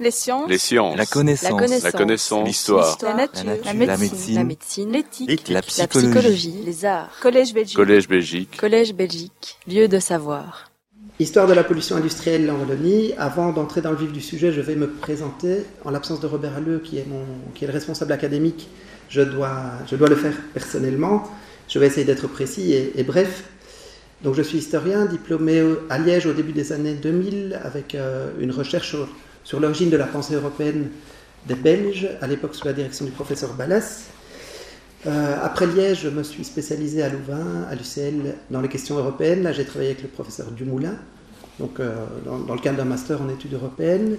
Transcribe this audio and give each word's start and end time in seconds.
Les 0.00 0.10
sciences. 0.10 0.48
Les 0.48 0.56
sciences. 0.56 0.96
La 0.96 1.04
connaissance. 1.04 1.82
La 1.82 1.92
connaissance. 1.92 2.46
L'histoire. 2.48 2.96
La 3.02 3.14
nature. 3.14 3.44
La 3.44 3.72
La 3.74 3.74
nature. 3.74 3.98
médecine. 3.98 4.34
La 4.34 4.44
médecine. 4.44 4.92
L'éthique. 4.92 5.48
La 5.48 5.54
La 5.56 5.62
psychologie. 5.62 6.54
Les 6.64 6.84
arts. 6.86 7.10
Collège 7.20 7.52
Belgique. 7.52 7.76
Collège 7.76 8.08
Belgique. 8.08 8.56
Collège 8.56 8.94
Belgique. 8.94 9.58
Lieu 9.68 9.88
de 9.88 9.98
savoir. 9.98 10.70
Histoire 11.18 11.46
de 11.46 11.52
la 11.52 11.64
pollution 11.64 11.96
industrielle 11.96 12.50
en 12.50 12.54
Wallonie. 12.58 13.12
Avant 13.18 13.52
d'entrer 13.52 13.82
dans 13.82 13.90
le 13.90 13.98
vif 13.98 14.10
du 14.10 14.22
sujet, 14.22 14.52
je 14.52 14.62
vais 14.62 14.74
me 14.74 14.88
présenter. 14.88 15.64
En 15.84 15.90
l'absence 15.90 16.18
de 16.20 16.26
Robert 16.26 16.56
Halleux, 16.56 16.80
qui 16.82 16.96
est, 16.96 17.06
mon, 17.06 17.22
qui 17.54 17.64
est 17.64 17.66
le 17.66 17.74
responsable 17.74 18.12
académique, 18.12 18.68
je 19.10 19.20
dois, 19.20 19.52
je 19.86 19.96
dois 19.96 20.08
le 20.08 20.16
faire 20.16 20.34
personnellement. 20.54 21.24
Je 21.68 21.78
vais 21.78 21.88
essayer 21.88 22.06
d'être 22.06 22.26
précis 22.26 22.72
et, 22.72 22.98
et 22.98 23.02
bref. 23.04 23.44
Donc, 24.22 24.34
je 24.34 24.40
suis 24.40 24.56
historien, 24.56 25.04
diplômé 25.04 25.62
à 25.90 25.98
Liège 25.98 26.24
au 26.24 26.32
début 26.32 26.52
des 26.52 26.72
années 26.72 26.94
2000, 26.94 27.60
avec 27.62 27.94
euh, 27.94 28.30
une 28.40 28.50
recherche 28.50 28.96
sur, 29.44 29.60
l'origine 29.60 29.90
de 29.90 29.96
la 29.96 30.06
pensée 30.06 30.34
européenne 30.34 30.88
des 31.46 31.54
Belges, 31.54 32.08
à 32.20 32.26
l'époque 32.26 32.54
sous 32.54 32.66
la 32.66 32.72
direction 32.72 33.04
du 33.04 33.10
professeur 33.10 33.54
Ballas. 33.54 34.04
Euh, 35.06 35.36
après 35.42 35.66
Liège, 35.66 36.02
je 36.02 36.08
me 36.08 36.22
suis 36.22 36.44
spécialisé 36.44 37.02
à 37.02 37.08
Louvain, 37.08 37.64
à 37.70 37.74
l'UCL, 37.74 38.34
dans 38.50 38.60
les 38.60 38.68
questions 38.68 38.98
européennes. 38.98 39.42
Là, 39.42 39.52
j'ai 39.52 39.64
travaillé 39.64 39.90
avec 39.90 40.02
le 40.02 40.08
professeur 40.08 40.50
Dumoulin, 40.50 40.94
donc 41.58 41.80
euh, 41.80 41.94
dans, 42.26 42.54
le 42.54 42.60
cadre 42.60 42.76
d'un 42.76 42.84
master 42.84 43.22
en 43.22 43.28
études 43.30 43.54
européennes. 43.54 44.18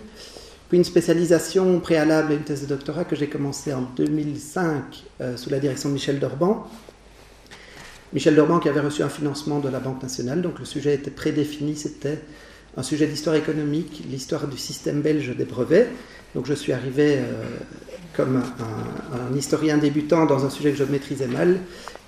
Puis 0.69 0.77
une 0.77 0.83
spécialisation 0.83 1.79
préalable 1.79 2.31
à 2.31 2.35
une 2.35 2.43
thèse 2.43 2.61
de 2.61 2.67
doctorat 2.67 3.03
que 3.03 3.15
j'ai 3.15 3.27
commencée 3.27 3.73
en 3.73 3.81
2005 3.95 5.03
euh, 5.19 5.37
sous 5.37 5.49
la 5.49 5.59
direction 5.59 5.89
de 5.89 5.93
Michel 5.93 6.19
Dorban. 6.19 6.65
Michel 8.13 8.35
Dorban 8.35 8.59
qui 8.59 8.69
avait 8.69 8.79
reçu 8.79 9.03
un 9.03 9.09
financement 9.09 9.59
de 9.59 9.69
la 9.69 9.79
Banque 9.79 10.01
nationale, 10.01 10.41
donc 10.41 10.59
le 10.59 10.65
sujet 10.65 10.95
était 10.95 11.11
prédéfini, 11.11 11.75
c'était 11.75 12.19
un 12.77 12.83
sujet 12.83 13.07
d'histoire 13.07 13.35
économique, 13.35 14.03
l'histoire 14.09 14.47
du 14.47 14.57
système 14.57 15.01
belge 15.01 15.35
des 15.35 15.45
brevets. 15.45 15.89
Donc 16.35 16.45
je 16.45 16.53
suis 16.53 16.71
arrivé 16.71 17.17
euh, 17.17 17.43
comme 18.15 18.37
un, 18.37 19.35
historien 19.35 19.77
débutant 19.77 20.25
dans 20.25 20.45
un 20.45 20.49
sujet 20.49 20.71
que 20.71 20.77
je 20.77 20.83
maîtrisais 20.83 21.27
mal, 21.27 21.59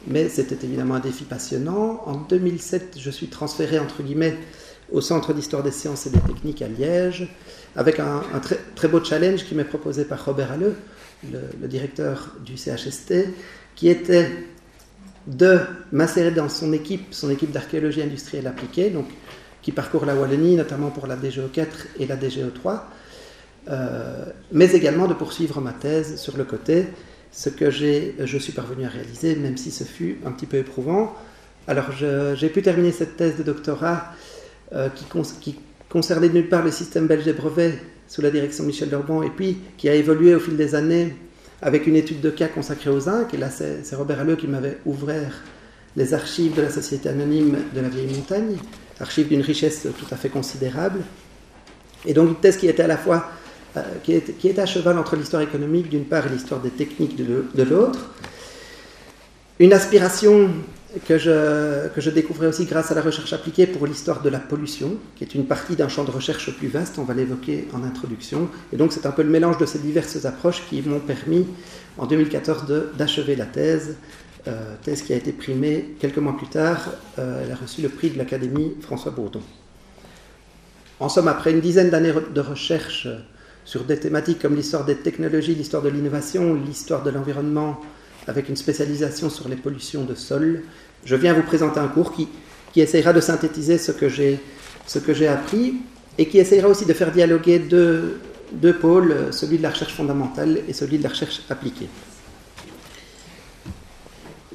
mais 0.08 0.30
c'était 0.30 0.66
évidemment 0.66 0.96
un 0.96 1.00
défi 1.00 1.26
passionnant. 1.26 2.04
En 2.06 2.16
2007, 2.16 2.98
je 3.00 3.10
suis 3.10 3.28
transféré, 3.28 3.80
entre 3.80 4.04
guillemets, 4.04 4.38
au 4.92 5.02
Centre 5.02 5.34
d'histoire 5.34 5.64
des 5.64 5.72
sciences 5.72 6.06
et 6.06 6.10
des 6.10 6.20
techniques 6.20 6.62
à 6.62 6.68
Liège, 6.68 7.28
avec 7.76 8.00
un, 8.00 8.22
très 8.76 8.88
beau 8.88 9.04
challenge 9.04 9.46
qui 9.46 9.56
m'est 9.56 9.64
proposé 9.64 10.06
par 10.06 10.24
Robert 10.24 10.52
Halleux, 10.52 10.76
le, 11.32 11.40
le 11.62 11.68
directeur 11.68 12.36
du 12.46 12.58
CHST, 12.58 13.30
qui 13.76 13.90
était 13.90 14.30
de 15.26 15.60
m'insérer 15.92 16.32
dans 16.32 16.50
son 16.50 16.74
équipe, 16.74 17.08
son 17.12 17.30
équipe 17.30 17.52
d'archéologie 17.52 18.02
industrielle 18.02 18.46
appliquée, 18.48 18.90
donc, 18.90 19.06
qui 19.64 19.72
parcourt 19.72 20.06
la 20.06 20.16
Wallonie, 20.16 20.56
notamment 20.56 20.90
pour 20.92 21.08
la 21.08 21.16
DGO4 21.16 21.66
et 22.00 22.06
la 22.06 22.16
DGO3, 22.18 22.82
euh, 23.70 24.26
mais 24.52 24.72
également 24.74 25.08
de 25.08 25.14
poursuivre 25.14 25.60
ma 25.62 25.72
thèse 25.72 26.20
sur 26.20 26.38
le 26.38 26.44
côté, 26.44 26.86
ce 27.32 27.50
que 27.50 27.72
je 27.72 28.38
suis 28.38 28.52
parvenu 28.54 28.86
à 28.86 28.90
réaliser, 28.90 29.36
même 29.36 29.58
si 29.58 29.72
ce 29.72 29.84
fut 29.86 30.18
un 30.26 30.32
petit 30.32 30.46
peu 30.46 30.58
éprouvant. 30.58 31.16
Alors 31.68 31.92
j'ai 31.94 32.50
pu 32.50 32.62
terminer 32.62 32.92
cette 32.92 33.16
thèse 33.18 33.38
de 33.38 33.44
doctorat 33.44 34.12
euh, 34.74 34.90
qui, 34.90 35.06
cons- 35.06 35.24
qui 35.42 35.58
concernait 35.90 36.30
d'une 36.30 36.48
part 36.50 36.64
le 36.64 36.72
système 36.72 37.08
belge 37.08 37.24
des 37.24 37.34
brevets 37.34 37.80
sous 38.08 38.22
la 38.22 38.30
direction 38.30 38.64
de 38.66 38.68
Michel 38.68 38.90
Dorban, 38.90 39.24
et 39.24 39.30
puis 39.30 39.58
qui 39.78 39.88
a 39.90 39.96
évolué 39.96 40.36
au 40.36 40.40
fil 40.40 40.58
des 40.58 40.76
années 40.76 41.16
avec 41.62 41.88
une 41.88 41.96
étude 41.96 42.20
de 42.20 42.30
cas 42.30 42.50
consacrée 42.50 42.90
aux 42.90 43.00
zinc, 43.00 43.34
et 43.34 43.38
là 43.38 43.50
c'est 43.50 43.96
Robert 43.96 44.20
Halleux 44.20 44.36
qui 44.36 44.48
m'avait 44.48 44.78
ouvert 44.86 45.42
les 45.96 46.14
archives 46.14 46.54
de 46.56 46.62
la 46.62 46.70
Société 46.70 47.08
anonyme 47.08 47.56
de 47.74 47.80
la 47.80 47.88
Vieille 47.88 48.14
Montagne, 48.14 48.58
archives 49.04 49.28
d'une 49.28 49.42
richesse 49.42 49.88
tout 50.00 50.10
à 50.12 50.18
fait 50.18 50.30
considérable, 50.30 51.02
et 52.06 52.14
donc 52.14 52.30
une 52.30 52.36
thèse 52.36 52.58
qui 52.58 52.68
était 52.68 52.84
à 52.84 52.88
la 52.88 52.98
fois 52.98 53.20
euh, 53.78 53.82
qui, 54.04 54.14
est, 54.14 54.60
à 54.60 54.66
cheval 54.66 54.98
entre 54.98 55.16
l'histoire 55.16 55.42
économique 55.42 55.90
d'une 55.90 56.06
part 56.06 56.26
et 56.28 56.30
l'histoire 56.30 56.60
des 56.62 56.70
techniques 56.70 57.16
de, 57.16 57.46
de 57.54 57.64
l'autre. 57.64 58.00
Une 59.60 59.74
aspiration 59.74 60.50
que 61.08 61.18
je, 61.18 61.88
que 61.90 62.02
je 62.02 62.10
découvrais 62.12 62.48
aussi 62.48 62.66
grâce 62.66 62.92
à 62.92 62.96
la 62.96 63.02
recherche 63.02 63.34
appliquée 63.34 63.66
pour 63.66 63.88
l'histoire 63.88 64.22
de 64.22 64.30
la 64.30 64.40
pollution, 64.40 64.98
qui 65.16 65.24
est 65.24 65.34
une 65.34 65.46
partie 65.46 65.76
d'un 65.76 65.88
champ 65.90 66.04
de 66.04 66.12
recherche 66.12 66.56
plus 66.58 66.68
vaste, 66.68 67.00
on 67.00 67.04
va 67.04 67.14
l'évoquer 67.16 67.68
en 67.74 67.84
introduction. 67.84 68.48
Et 68.72 68.78
donc 68.78 68.94
c'est 68.94 69.06
un 69.06 69.12
peu 69.12 69.24
le 69.24 69.30
mélange 69.30 69.58
de 69.58 69.66
ces 69.66 69.80
diverses 69.80 70.24
approches 70.26 70.62
qui 70.70 70.82
m'ont 70.84 71.00
permis 71.00 71.48
en 71.98 72.06
2014 72.06 72.66
de- 72.68 72.90
d'achever 72.98 73.36
la 73.36 73.46
thèse, 73.46 73.96
euh, 74.48 74.76
thèse 74.84 75.04
qui 75.04 75.14
a 75.14 75.16
été 75.16 75.32
primée 75.32 75.96
quelques 76.00 76.18
mois 76.18 76.36
plus 76.36 76.48
tard. 76.48 76.90
Euh, 77.18 77.44
elle 77.46 77.52
a 77.52 77.56
reçu 77.56 77.82
le 77.82 77.90
prix 77.90 78.10
de 78.10 78.18
l'Académie 78.18 78.74
François 78.82 79.12
Bourdon. 79.12 79.42
En 81.00 81.08
somme, 81.08 81.30
après 81.30 81.52
une 81.52 81.62
dizaine 81.62 81.90
d'années 81.90 82.14
de 82.34 82.42
recherche 82.42 83.08
sur 83.64 83.86
des 83.86 83.98
thématiques 83.98 84.40
comme 84.40 84.56
l'histoire 84.56 84.84
des 84.84 84.96
technologies, 84.96 85.56
l'histoire 85.56 85.82
de 85.82 85.90
l'innovation, 85.90 86.56
l'histoire 86.56 87.04
de 87.04 87.10
l'environnement, 87.10 87.80
avec 88.28 88.50
une 88.50 88.58
spécialisation 88.58 89.30
sur 89.30 89.48
les 89.48 89.56
pollutions 89.56 90.04
de 90.04 90.16
sol, 90.16 90.64
je 91.06 91.16
viens 91.16 91.34
vous 91.34 91.44
présenter 91.44 91.80
un 91.80 91.88
cours 91.88 92.14
qui, 92.14 92.28
qui 92.74 92.82
essayera 92.82 93.14
de 93.14 93.22
synthétiser 93.22 93.78
ce 93.78 93.92
que 93.92 94.10
j'ai 94.10 95.28
appris 95.28 95.76
et 96.18 96.28
qui 96.28 96.38
essayera 96.38 96.68
aussi 96.68 96.86
de 96.86 96.94
faire 96.94 97.12
dialoguer 97.12 97.60
deux, 97.60 98.20
deux 98.52 98.74
pôles, 98.74 99.16
celui 99.32 99.58
de 99.58 99.64
la 99.64 99.70
recherche 99.70 99.94
fondamentale 99.94 100.60
et 100.68 100.74
celui 100.74 100.98
de 100.98 101.04
la 101.04 101.10
recherche 101.10 101.42
appliquée. 101.50 101.88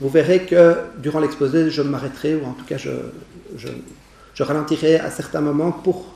Vous 0.00 0.08
verrez 0.08 0.44
que 0.44 0.76
durant 0.98 1.20
l'exposé, 1.20 1.70
je 1.70 1.82
m'arrêterai, 1.82 2.36
ou 2.36 2.44
en 2.46 2.52
tout 2.52 2.64
cas 2.64 2.76
je, 2.76 4.42
ralentirai 4.42 5.00
à 5.00 5.10
certains 5.10 5.40
moments 5.40 5.72
pour 5.72 6.14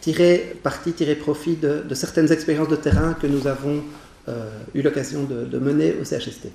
tirer 0.00 0.56
parti, 0.62 0.92
tirer 0.92 1.14
profit 1.14 1.56
de, 1.56 1.94
certaines 1.94 2.32
expériences 2.32 2.68
de 2.68 2.76
terrain 2.76 3.14
que 3.14 3.26
nous 3.26 3.46
avons 3.46 3.82
euh, 4.28 4.50
eu 4.74 4.82
l'occasion 4.82 5.24
de, 5.24 5.44
de 5.44 5.58
mener 5.58 5.94
au 6.00 6.04
CHST. 6.04 6.48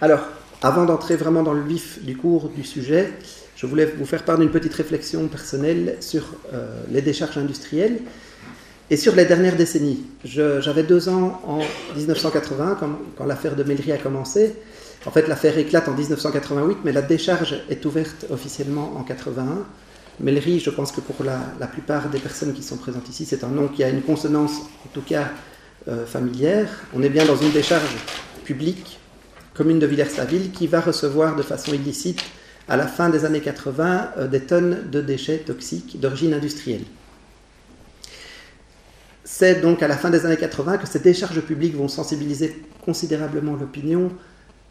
Alors, 0.00 0.20
avant 0.62 0.84
d'entrer 0.84 1.16
vraiment 1.16 1.42
dans 1.42 1.52
le 1.52 1.62
vif 1.62 2.04
du 2.04 2.16
cours 2.16 2.48
du 2.48 2.64
sujet, 2.64 3.12
je 3.56 3.66
voulais 3.66 3.86
vous 3.86 4.06
faire 4.06 4.24
part 4.24 4.38
d'une 4.38 4.50
petite 4.50 4.74
réflexion 4.74 5.26
personnelle 5.28 5.96
sur 6.00 6.34
euh, 6.52 6.80
les 6.90 7.02
décharges 7.02 7.38
industrielles 7.38 8.00
et 8.90 8.96
sur 8.96 9.14
les 9.14 9.24
dernières 9.24 9.56
décennies. 9.56 10.04
J'avais 10.24 10.82
deux 10.82 11.08
ans 11.08 11.40
en 11.46 11.60
1980 11.96 12.78
quand, 13.16 13.24
l'affaire 13.26 13.56
de 13.56 13.62
Mellery 13.62 13.92
a 13.92 13.98
commencé. 13.98 14.54
En 15.06 15.10
fait, 15.10 15.28
l'affaire 15.28 15.56
éclate 15.58 15.88
en 15.88 15.92
1988, 15.92 16.78
mais 16.84 16.92
la 16.92 17.02
décharge 17.02 17.56
est 17.68 17.84
ouverte 17.84 18.26
officiellement 18.30 18.94
en 18.96 19.02
81. 19.04 19.64
Mellery, 20.20 20.58
je 20.58 20.70
pense 20.70 20.90
que 20.90 21.00
pour 21.00 21.24
la, 21.24 21.38
la 21.60 21.66
plupart 21.66 22.08
des 22.08 22.18
personnes 22.18 22.52
qui 22.52 22.62
sont 22.62 22.76
présentes 22.76 23.08
ici, 23.08 23.24
c'est 23.24 23.44
un 23.44 23.48
nom 23.48 23.68
qui 23.68 23.84
a 23.84 23.88
une 23.88 24.02
consonance, 24.02 24.62
en 24.84 24.88
tout 24.92 25.02
cas 25.02 25.30
euh, 25.86 26.04
familière. 26.04 26.68
On 26.92 27.02
est 27.02 27.08
bien 27.08 27.24
dans 27.24 27.36
une 27.36 27.52
décharge 27.52 27.96
publique, 28.44 28.98
commune 29.54 29.78
de 29.78 29.86
Villers-la-Ville, 29.86 30.50
qui 30.50 30.66
va 30.66 30.80
recevoir 30.80 31.36
de 31.36 31.42
façon 31.42 31.72
illicite, 31.72 32.20
à 32.68 32.76
la 32.76 32.86
fin 32.86 33.10
des 33.10 33.24
années 33.24 33.40
80, 33.40 34.10
euh, 34.18 34.26
des 34.26 34.40
tonnes 34.40 34.90
de 34.90 35.00
déchets 35.00 35.38
toxiques 35.38 36.00
d'origine 36.00 36.34
industrielle. 36.34 36.82
C'est 39.30 39.60
donc 39.60 39.82
à 39.82 39.88
la 39.88 39.98
fin 39.98 40.08
des 40.08 40.24
années 40.24 40.38
80 40.38 40.78
que 40.78 40.88
ces 40.88 41.00
décharges 41.00 41.42
publiques 41.42 41.76
vont 41.76 41.86
sensibiliser 41.86 42.62
considérablement 42.82 43.56
l'opinion 43.56 44.10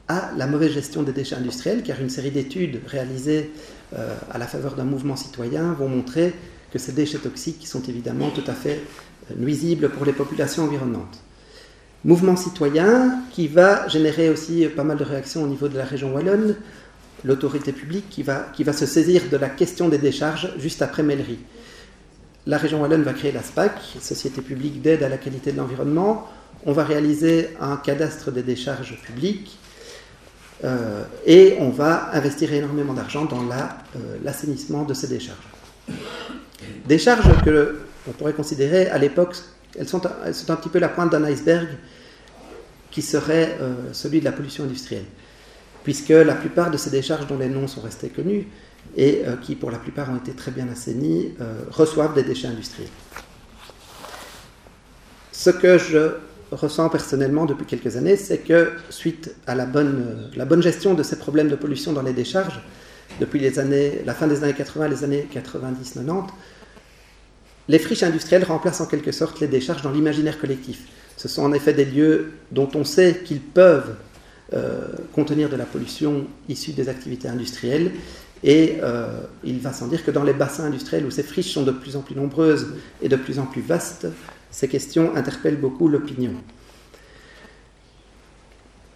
à 0.07 0.31
la 0.35 0.47
mauvaise 0.47 0.71
gestion 0.71 1.03
des 1.03 1.11
déchets 1.11 1.35
industriels, 1.35 1.83
car 1.83 2.01
une 2.01 2.09
série 2.09 2.31
d'études 2.31 2.81
réalisées 2.87 3.51
euh, 3.95 4.15
à 4.31 4.39
la 4.39 4.47
faveur 4.47 4.73
d'un 4.73 4.83
mouvement 4.83 5.15
citoyen 5.15 5.73
vont 5.73 5.87
montrer 5.87 6.33
que 6.73 6.79
ces 6.79 6.91
déchets 6.91 7.19
toxiques 7.19 7.67
sont 7.67 7.83
évidemment 7.83 8.31
tout 8.31 8.43
à 8.47 8.53
fait 8.53 8.81
euh, 9.29 9.35
nuisibles 9.37 9.89
pour 9.89 10.05
les 10.05 10.11
populations 10.11 10.63
environnantes. 10.63 11.19
Mouvement 12.03 12.35
citoyen 12.35 13.21
qui 13.31 13.47
va 13.47 13.87
générer 13.87 14.31
aussi 14.31 14.65
pas 14.75 14.83
mal 14.83 14.97
de 14.97 15.03
réactions 15.03 15.43
au 15.43 15.47
niveau 15.47 15.67
de 15.67 15.77
la 15.77 15.85
région 15.85 16.15
wallonne, 16.15 16.55
l'autorité 17.23 17.73
publique 17.73 18.09
qui 18.09 18.23
va, 18.23 18.73
se 18.73 18.87
saisir 18.87 19.21
de 19.31 19.37
la 19.37 19.49
question 19.49 19.87
des 19.87 19.99
décharges 19.99 20.51
juste 20.57 20.81
après 20.81 21.03
Mellery. 21.03 21.37
La 22.47 22.57
région 22.57 22.81
wallonne 22.81 23.03
va 23.03 23.11
créer 23.11 23.33
la 23.33 23.43
SPAC, 23.43 23.73
Société 23.99 24.41
publique 24.41 24.81
d'aide 24.81 25.03
à 25.03 25.09
la 25.09 25.17
qualité 25.17 25.51
de 25.51 25.57
l'environnement. 25.57 26.29
On 26.65 26.71
va 26.71 26.85
réaliser 26.85 27.49
un 27.59 27.75
cadastre 27.75 28.31
des 28.31 28.41
décharges 28.41 28.97
publiques 29.05 29.57
euh, 30.63 31.03
et 31.25 31.57
on 31.59 31.69
va 31.69 32.09
investir 32.15 32.53
énormément 32.53 32.93
d'argent 32.93 33.25
dans 33.25 33.43
euh, 33.43 34.17
l'assainissement 34.23 34.83
de 34.85 34.93
ces 34.93 35.07
décharges. 35.07 35.37
Décharges 36.87 37.29
que 37.43 37.79
on 38.07 38.11
pourrait 38.13 38.31
considérer 38.31 38.87
à 38.87 38.97
l'époque, 38.97 39.35
elles 39.77 39.89
sont, 39.89 40.05
un- 40.05 40.15
elles 40.25 40.33
sont 40.33 40.49
un 40.49 40.55
petit 40.55 40.69
peu 40.69 40.79
la 40.79 40.87
pointe 40.87 41.11
d'un 41.11 41.25
iceberg 41.25 41.67
qui 42.91 43.01
serait 43.01 43.57
euh, 43.59 43.73
celui 43.91 44.21
de 44.21 44.25
la 44.25 44.31
pollution 44.31 44.63
industrielle, 44.63 45.03
puisque 45.83 46.09
la 46.09 46.33
plupart 46.33 46.71
de 46.71 46.77
ces 46.77 46.91
décharges 46.91 47.27
dont 47.27 47.37
les 47.37 47.49
noms 47.49 47.67
sont 47.67 47.81
restés 47.81 48.07
connus 48.07 48.47
et 48.95 49.23
euh, 49.25 49.35
qui 49.35 49.55
pour 49.55 49.71
la 49.71 49.77
plupart 49.77 50.09
ont 50.09 50.17
été 50.17 50.33
très 50.33 50.51
bien 50.51 50.67
assainies 50.69 51.33
euh, 51.41 51.61
reçoivent 51.69 52.13
des 52.13 52.23
déchets 52.23 52.47
industriels. 52.47 52.89
Ce 55.31 55.49
que 55.49 55.77
je 55.77 56.13
ressens 56.51 56.89
personnellement 56.89 57.45
depuis 57.45 57.65
quelques 57.65 57.97
années, 57.97 58.15
c'est 58.15 58.39
que 58.39 58.71
suite 58.89 59.35
à 59.45 59.55
la 59.55 59.65
bonne, 59.65 60.29
la 60.35 60.45
bonne 60.45 60.63
gestion 60.63 60.93
de 60.93 61.03
ces 61.03 61.17
problèmes 61.17 61.49
de 61.49 61.55
pollution 61.55 61.93
dans 61.93 62.01
les 62.01 62.13
décharges, 62.13 62.61
depuis 63.19 63.39
les 63.39 63.59
années, 63.59 64.01
la 64.05 64.13
fin 64.13 64.27
des 64.27 64.43
années 64.43 64.53
80 64.53 64.87
les 64.87 65.03
années 65.03 65.27
90-90, 65.33 66.27
les 67.69 67.79
friches 67.79 68.03
industrielles 68.03 68.45
remplacent 68.45 68.81
en 68.81 68.85
quelque 68.85 69.11
sorte 69.11 69.39
les 69.39 69.47
décharges 69.47 69.81
dans 69.81 69.91
l'imaginaire 69.91 70.39
collectif. 70.39 70.79
Ce 71.17 71.27
sont 71.27 71.43
en 71.43 71.51
effet 71.53 71.73
des 71.73 71.85
lieux 71.85 72.31
dont 72.51 72.69
on 72.75 72.83
sait 72.83 73.21
qu'ils 73.25 73.41
peuvent 73.41 73.95
euh, 74.53 74.79
contenir 75.13 75.49
de 75.49 75.57
la 75.57 75.65
pollution 75.65 76.27
issue 76.47 76.71
des 76.71 76.87
activités 76.87 77.27
industrielles. 77.27 77.91
Et 78.43 78.77
euh, 78.83 79.21
il 79.43 79.59
va 79.59 79.73
sans 79.73 79.87
dire 79.87 80.05
que 80.05 80.11
dans 80.11 80.23
les 80.23 80.33
bassins 80.33 80.65
industriels 80.65 81.05
où 81.05 81.11
ces 81.11 81.23
friches 81.23 81.51
sont 81.53 81.63
de 81.63 81.71
plus 81.71 81.95
en 81.95 82.01
plus 82.01 82.15
nombreuses 82.15 82.73
et 83.01 83.09
de 83.09 83.15
plus 83.15 83.39
en 83.39 83.45
plus 83.45 83.61
vastes, 83.61 84.07
ces 84.51 84.67
questions 84.67 85.15
interpellent 85.15 85.59
beaucoup 85.59 85.87
l'opinion. 85.87 86.33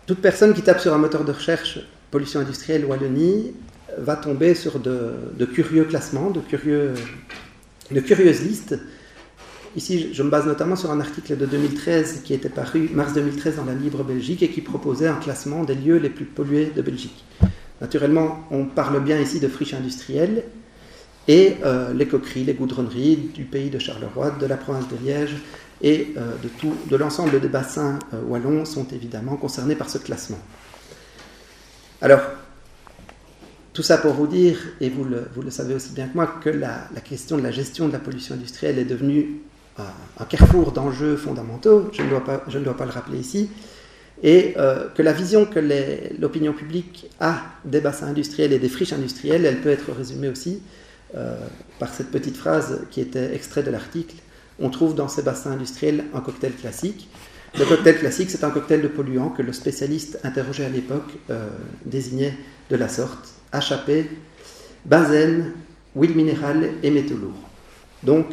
Toute 0.06 0.20
personne 0.20 0.54
qui 0.54 0.62
tape 0.62 0.80
sur 0.80 0.94
un 0.94 0.98
moteur 0.98 1.24
de 1.24 1.32
recherche 1.32 1.80
pollution 2.12 2.42
industrielle 2.42 2.86
Wallonie 2.86 3.54
va 3.98 4.16
tomber 4.16 4.56
sur 4.56 4.80
de, 4.80 5.14
curieux 5.54 5.86
classements, 5.86 6.30
de, 6.30 6.42
curieuses 6.42 7.00
listes 8.42 8.78
Ici, 9.74 10.14
je 10.14 10.22
me 10.22 10.30
base 10.30 10.46
notamment 10.46 10.76
sur 10.76 10.92
un 10.92 11.00
article 11.00 11.38
de 11.38 11.46
2013 11.46 12.24
qui 12.26 12.34
était 12.34 12.50
paru 12.50 12.90
mars 12.94 13.14
2013 13.14 13.56
dans 13.56 13.64
la 13.64 13.74
Libre 13.74 14.04
Belgique 14.04 14.44
et 14.44 14.50
qui 14.50 14.60
proposait 14.60 15.08
un 15.08 15.16
classement 15.16 15.64
des 15.64 15.76
lieux 15.76 15.96
les 15.96 16.10
plus 16.10 16.26
pollués 16.26 16.74
de 16.76 16.82
Belgique. 16.82 17.24
Naturellement, 17.82 18.46
on 18.52 18.66
parle 18.66 19.04
bien 19.04 19.20
ici 19.20 19.40
de 19.40 19.48
friches 19.48 19.74
industrielles 19.74 20.44
et 21.28 21.58
euh, 21.66 21.94
les 21.94 22.08
coqueries, 22.08 22.44
les 22.44 22.54
goudronneries 22.54 23.32
du 23.34 23.44
pays 23.44 23.72
de 23.72 23.80
Charleroi, 23.80 24.32
de 24.40 24.46
la 24.46 24.56
province 24.56 24.88
de 24.88 24.98
Liège 25.04 25.36
et 25.82 26.14
euh, 26.16 26.36
de, 26.44 26.90
de 26.90 26.96
l'ensemble 26.96 27.40
des 27.40 27.48
bassins 27.48 27.98
euh, 28.14 28.22
wallons 28.22 28.66
sont 28.66 28.86
évidemment 28.92 29.36
concernés 29.36 29.76
par 29.76 29.90
ce 29.90 29.98
classement. 29.98 30.38
Alors, 32.02 32.22
tout 33.74 33.84
ça 33.84 33.98
pour 33.98 34.14
vous 34.14 34.28
dire, 34.28 34.58
et 34.80 34.90
vous 34.90 35.04
le, 35.04 35.28
vous 35.34 35.42
le 35.42 35.50
savez 35.50 35.74
aussi 35.74 35.94
bien 35.94 36.08
que 36.08 36.14
moi, 36.14 36.28
que 36.44 36.50
la, 36.50 36.88
la, 36.94 37.02
question 37.02 37.38
de 37.38 37.42
la 37.42 37.52
gestion 37.52 37.88
de 37.88 37.94
la 37.94 38.00
pollution 38.00 38.36
industrielle 38.36 38.78
est 38.78 38.86
devenue 38.86 39.42
un 40.20 40.26
carrefour 40.26 40.72
d'enjeux 40.74 41.16
fondamentaux, 41.16 41.90
je 41.94 42.04
ne, 42.04 42.10
dois 42.10 42.24
pas, 42.24 42.44
je 42.48 42.60
ne 42.60 42.64
dois 42.64 42.76
pas 42.76 42.86
le 42.86 42.92
rappeler 42.92 43.18
ici, 43.18 43.50
et 44.24 44.54
euh, 44.58 44.88
que 44.96 45.02
la 45.02 45.14
vision 45.14 45.46
que 45.46 45.60
l'opinion 46.20 46.54
publique 46.54 47.10
a 47.20 47.42
des 47.66 47.82
bassins 47.82 48.08
industriels 48.08 48.54
et 48.54 48.60
des 48.60 48.70
friches 48.70 48.94
industrielles, 48.94 49.46
elle 49.46 49.62
peut 49.62 49.70
être 49.70 49.92
résumée 49.92 50.30
aussi 50.30 50.62
euh, 51.16 51.36
par 51.80 51.94
cette 51.94 52.12
petite 52.12 52.38
phrase 52.38 52.82
qui 52.92 53.02
était 53.02 53.34
extrait 53.34 53.64
de 53.64 53.72
l'article. 53.72 54.16
On 54.60 54.70
trouve 54.70 54.94
dans 54.94 55.08
ces 55.08 55.24
bassins 55.24 55.52
industriels 55.52 56.06
un 56.14 56.22
cocktail 56.22 56.54
classique. 56.54 57.10
Le 57.58 57.66
cocktail 57.66 57.98
classique, 57.98 58.30
c'est 58.30 58.44
un 58.44 58.52
cocktail 58.52 58.82
de 58.82 58.88
polluants 58.88 59.30
que 59.30 59.42
le 59.42 59.54
spécialiste 59.54 60.20
interrogé 60.24 60.66
à 60.66 60.70
l'époque 60.70 61.12
euh, 61.32 61.50
désignait 61.86 62.38
de 62.70 62.76
la 62.76 62.88
sorte 62.88 63.30
HAP, 63.52 64.06
benzène, 64.86 65.52
huile 65.96 66.16
minérale 66.16 66.70
et 66.84 66.92
métaux 66.92 67.18
lourds. 67.18 67.50
Donc, 68.04 68.28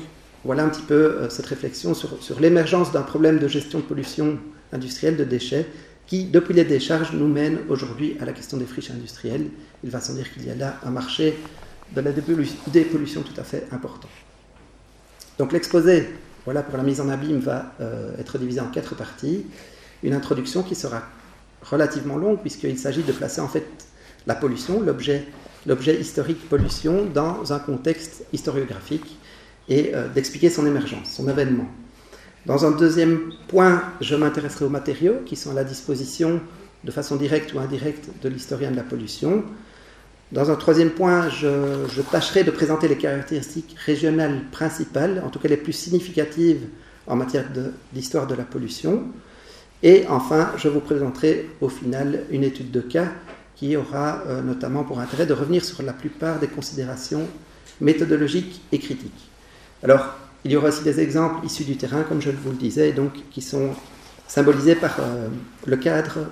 voilà 0.44 0.64
un 0.64 0.68
petit 0.68 0.82
peu 0.82 1.28
cette 1.30 1.46
réflexion 1.46 1.94
sur, 1.94 2.38
l'émergence 2.38 2.92
d'un 2.92 3.02
problème 3.02 3.38
de 3.38 3.48
gestion 3.48 3.80
de 3.80 3.84
pollution 3.84 4.38
industrielle 4.72 5.16
de 5.16 5.24
déchets 5.24 5.66
qui, 6.06 6.24
depuis 6.24 6.54
les 6.54 6.64
décharges, 6.64 7.12
nous 7.12 7.28
mène 7.28 7.58
aujourd'hui 7.68 8.16
à 8.20 8.24
la 8.24 8.32
question 8.32 8.56
des 8.56 8.64
friches 8.64 8.90
industrielles. 8.90 9.46
Il 9.84 9.90
va 9.90 10.00
sans 10.00 10.14
dire 10.14 10.32
qu'il 10.32 10.46
y 10.46 10.50
a 10.50 10.54
là 10.54 10.80
un 10.84 10.90
marché 10.90 11.36
de 11.94 12.00
la 12.00 12.12
dépollution 12.12 13.22
tout 13.22 13.38
à 13.38 13.44
fait 13.44 13.66
important. 13.70 14.08
Donc 15.38 15.52
l'exposé, 15.52 16.08
voilà 16.44 16.62
pour 16.62 16.76
la 16.76 16.82
mise 16.82 17.00
en 17.00 17.08
abîme, 17.08 17.38
va 17.38 17.74
euh, 17.80 18.16
être 18.18 18.38
divisé 18.38 18.60
en 18.60 18.68
quatre 18.68 18.94
parties. 18.94 19.46
Une 20.02 20.14
introduction 20.14 20.62
qui 20.62 20.74
sera 20.74 21.02
relativement 21.62 22.16
longue 22.16 22.40
puisqu'il 22.40 22.78
s'agit 22.78 23.02
de 23.02 23.12
placer 23.12 23.40
en 23.40 23.48
fait 23.48 23.66
la 24.26 24.34
pollution, 24.34 24.80
l'objet 24.80 26.00
historique 26.00 26.48
pollution, 26.48 27.06
dans 27.06 27.52
un 27.52 27.58
contexte 27.58 28.24
historiographique 28.32 29.18
et 29.68 29.94
euh, 29.94 30.08
d'expliquer 30.08 30.50
son 30.50 30.66
émergence, 30.66 31.10
son 31.10 31.28
avènement. 31.28 31.68
Dans 32.48 32.64
un 32.64 32.70
deuxième 32.70 33.30
point, 33.46 33.82
je 34.00 34.16
m'intéresserai 34.16 34.64
aux 34.64 34.70
matériaux 34.70 35.16
qui 35.26 35.36
sont 35.36 35.50
à 35.50 35.54
la 35.54 35.64
disposition 35.64 36.40
de 36.82 36.90
façon 36.90 37.16
directe 37.16 37.52
ou 37.52 37.58
indirecte 37.58 38.08
de 38.22 38.28
l'historien 38.30 38.70
de 38.70 38.76
la 38.76 38.82
pollution. 38.82 39.44
Dans 40.32 40.50
un 40.50 40.56
troisième 40.56 40.88
point, 40.88 41.28
je, 41.28 42.00
tâcherai 42.10 42.44
de 42.44 42.50
présenter 42.50 42.88
les 42.88 42.96
caractéristiques 42.96 43.76
régionales 43.84 44.40
principales, 44.50 45.22
en 45.26 45.28
tout 45.28 45.38
cas 45.38 45.48
les 45.48 45.58
plus 45.58 45.74
significatives 45.74 46.62
en 47.06 47.16
matière 47.16 47.44
d'histoire 47.92 48.26
de, 48.26 48.34
la 48.34 48.44
pollution. 48.44 49.02
Et 49.82 50.06
enfin, 50.08 50.52
je 50.56 50.68
vous 50.68 50.80
présenterai 50.80 51.50
au 51.60 51.68
final 51.68 52.22
une 52.30 52.44
étude 52.44 52.70
de 52.70 52.80
cas 52.80 53.08
qui 53.56 53.76
aura 53.76 54.22
euh, 54.26 54.40
notamment 54.40 54.84
pour 54.84 55.00
intérêt 55.00 55.26
de 55.26 55.34
revenir 55.34 55.62
sur 55.66 55.82
la 55.82 55.92
plupart 55.92 56.38
des 56.38 56.48
considérations 56.48 57.28
méthodologiques 57.82 58.62
et 58.72 58.78
critiques. 58.78 59.28
Alors, 59.82 60.14
il 60.44 60.52
y 60.52 60.56
aura 60.56 60.68
aussi 60.68 60.82
des 60.82 61.00
exemples 61.00 61.44
issus 61.44 61.64
du 61.64 61.76
terrain, 61.76 62.02
comme 62.02 62.22
je 62.22 62.30
vous 62.30 62.50
le 62.50 62.56
disais, 62.56 62.92
donc 62.92 63.12
qui 63.30 63.42
sont 63.42 63.70
symbolisés 64.26 64.74
par 64.74 64.96
euh, 65.00 65.28
le 65.66 65.76
cadre 65.76 66.26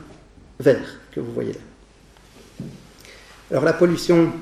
vert 0.61 1.01
que 1.13 1.21
vous 1.21 1.33
voyez 1.33 1.53
là. 1.53 2.67
Alors 3.51 3.65
la 3.65 3.73
pollution, 3.73 4.33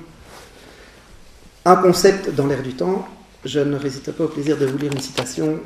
un 1.65 1.77
concept 1.77 2.31
dans 2.35 2.47
l'air 2.47 2.63
du 2.63 2.75
temps, 2.75 3.07
je 3.45 3.61
ne 3.61 3.77
résiste 3.77 4.13
pas 4.13 4.25
au 4.25 4.29
plaisir 4.29 4.57
de 4.57 4.67
vous 4.67 4.79
lire 4.79 4.93
une 4.93 5.01
citation 5.01 5.61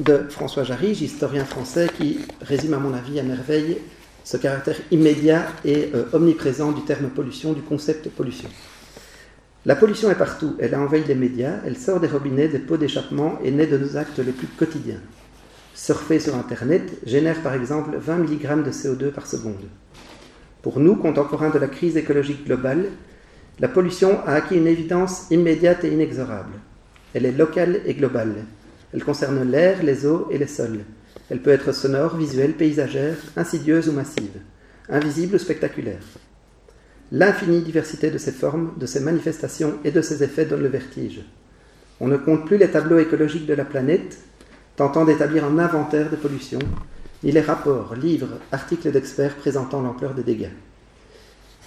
de 0.00 0.26
François 0.30 0.64
Jarige, 0.64 1.02
historien 1.02 1.44
français, 1.44 1.88
qui 1.96 2.20
résume 2.40 2.74
à 2.74 2.78
mon 2.78 2.94
avis 2.94 3.20
à 3.20 3.22
merveille 3.22 3.78
ce 4.24 4.36
caractère 4.36 4.76
immédiat 4.90 5.46
et 5.64 5.90
euh, 5.94 6.04
omniprésent 6.12 6.72
du 6.72 6.82
terme 6.82 7.08
pollution, 7.08 7.52
du 7.52 7.62
concept 7.62 8.08
pollution. 8.10 8.48
La 9.66 9.76
pollution 9.76 10.10
est 10.10 10.14
partout, 10.14 10.56
elle 10.58 10.74
a 10.74 10.80
envahi 10.80 11.04
les 11.04 11.14
médias, 11.14 11.58
elle 11.66 11.76
sort 11.76 12.00
des 12.00 12.06
robinets, 12.06 12.48
des 12.48 12.58
pots 12.58 12.78
d'échappement 12.78 13.38
et 13.44 13.50
naît 13.50 13.66
de 13.66 13.76
nos 13.76 13.98
actes 13.98 14.18
les 14.18 14.32
plus 14.32 14.46
quotidiens. 14.46 15.00
Surfer 15.74 16.18
sur 16.18 16.34
Internet 16.34 16.90
génère 17.04 17.42
par 17.42 17.52
exemple 17.52 17.94
20 17.98 18.20
mg 18.20 18.64
de 18.64 18.70
CO2 18.70 19.10
par 19.10 19.26
seconde. 19.26 19.68
Pour 20.62 20.80
nous, 20.80 20.96
contemporains 20.96 21.50
de 21.50 21.58
la 21.58 21.66
crise 21.66 21.98
écologique 21.98 22.46
globale, 22.46 22.86
la 23.58 23.68
pollution 23.68 24.20
a 24.26 24.32
acquis 24.32 24.56
une 24.56 24.66
évidence 24.66 25.26
immédiate 25.30 25.84
et 25.84 25.92
inexorable. 25.92 26.54
Elle 27.12 27.26
est 27.26 27.32
locale 27.32 27.82
et 27.84 27.92
globale. 27.92 28.44
Elle 28.94 29.04
concerne 29.04 29.42
l'air, 29.42 29.82
les 29.82 30.06
eaux 30.06 30.26
et 30.30 30.38
les 30.38 30.46
sols. 30.46 30.86
Elle 31.28 31.42
peut 31.42 31.50
être 31.50 31.72
sonore, 31.72 32.16
visuelle, 32.16 32.54
paysagère, 32.54 33.16
insidieuse 33.36 33.90
ou 33.90 33.92
massive, 33.92 34.40
invisible 34.88 35.34
ou 35.34 35.38
spectaculaire. 35.38 36.00
L'infinie 37.12 37.62
diversité 37.62 38.10
de 38.10 38.18
ces 38.18 38.30
formes, 38.30 38.72
de 38.76 38.86
ces 38.86 39.00
manifestations 39.00 39.78
et 39.84 39.90
de 39.90 40.00
ces 40.00 40.22
effets 40.22 40.44
donne 40.44 40.62
le 40.62 40.68
vertige. 40.68 41.22
On 42.00 42.06
ne 42.06 42.16
compte 42.16 42.46
plus 42.46 42.56
les 42.56 42.70
tableaux 42.70 43.00
écologiques 43.00 43.46
de 43.46 43.54
la 43.54 43.64
planète, 43.64 44.18
tentant 44.76 45.04
d'établir 45.04 45.44
un 45.44 45.58
inventaire 45.58 46.08
des 46.08 46.16
pollutions, 46.16 46.60
ni 47.24 47.32
les 47.32 47.40
rapports, 47.40 47.94
livres, 47.94 48.38
articles 48.52 48.90
d'experts 48.92 49.36
présentant 49.36 49.82
l'ampleur 49.82 50.14
des 50.14 50.22
dégâts. 50.22 50.52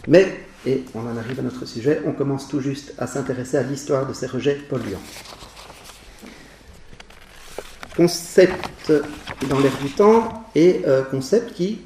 Mais, 0.07 0.45
et 0.65 0.83
on 0.95 1.01
en 1.01 1.17
arrive 1.17 1.39
à 1.39 1.43
notre 1.43 1.65
sujet, 1.65 2.01
on 2.05 2.13
commence 2.13 2.47
tout 2.47 2.61
juste 2.61 2.93
à 2.97 3.05
s'intéresser 3.05 3.57
à 3.57 3.63
l'histoire 3.63 4.07
de 4.07 4.13
ces 4.13 4.27
rejets 4.27 4.55
polluants. 4.69 5.01
Concept 7.95 8.91
dans 9.49 9.59
l'air 9.59 9.77
du 9.83 9.91
temps 9.91 10.45
et 10.55 10.81
euh, 10.87 11.03
concept 11.03 11.53
qui, 11.53 11.81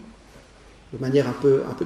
de 0.94 0.98
manière 1.00 1.28
un 1.28 1.34
peu, 1.34 1.64
un 1.70 1.74
peu 1.74 1.86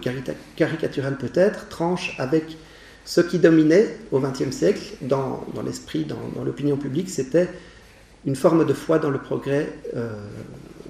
caricaturale 0.56 1.18
peut-être, 1.18 1.70
tranche 1.70 2.16
avec 2.20 2.58
ce 3.06 3.22
qui 3.22 3.40
dominait 3.40 3.98
au 4.12 4.20
XXe 4.20 4.56
siècle 4.56 4.94
dans, 5.02 5.44
l'esprit, 5.66 6.06
dans, 6.06 6.44
l'opinion 6.44 6.78
publique, 6.78 7.10
c'était 7.10 7.50
une 8.26 8.36
forme 8.36 8.66
de 8.66 8.74
foi 8.74 9.00
dans 9.00 9.10
le 9.10 9.18
progrès, 9.18 9.74
euh, 9.96 10.10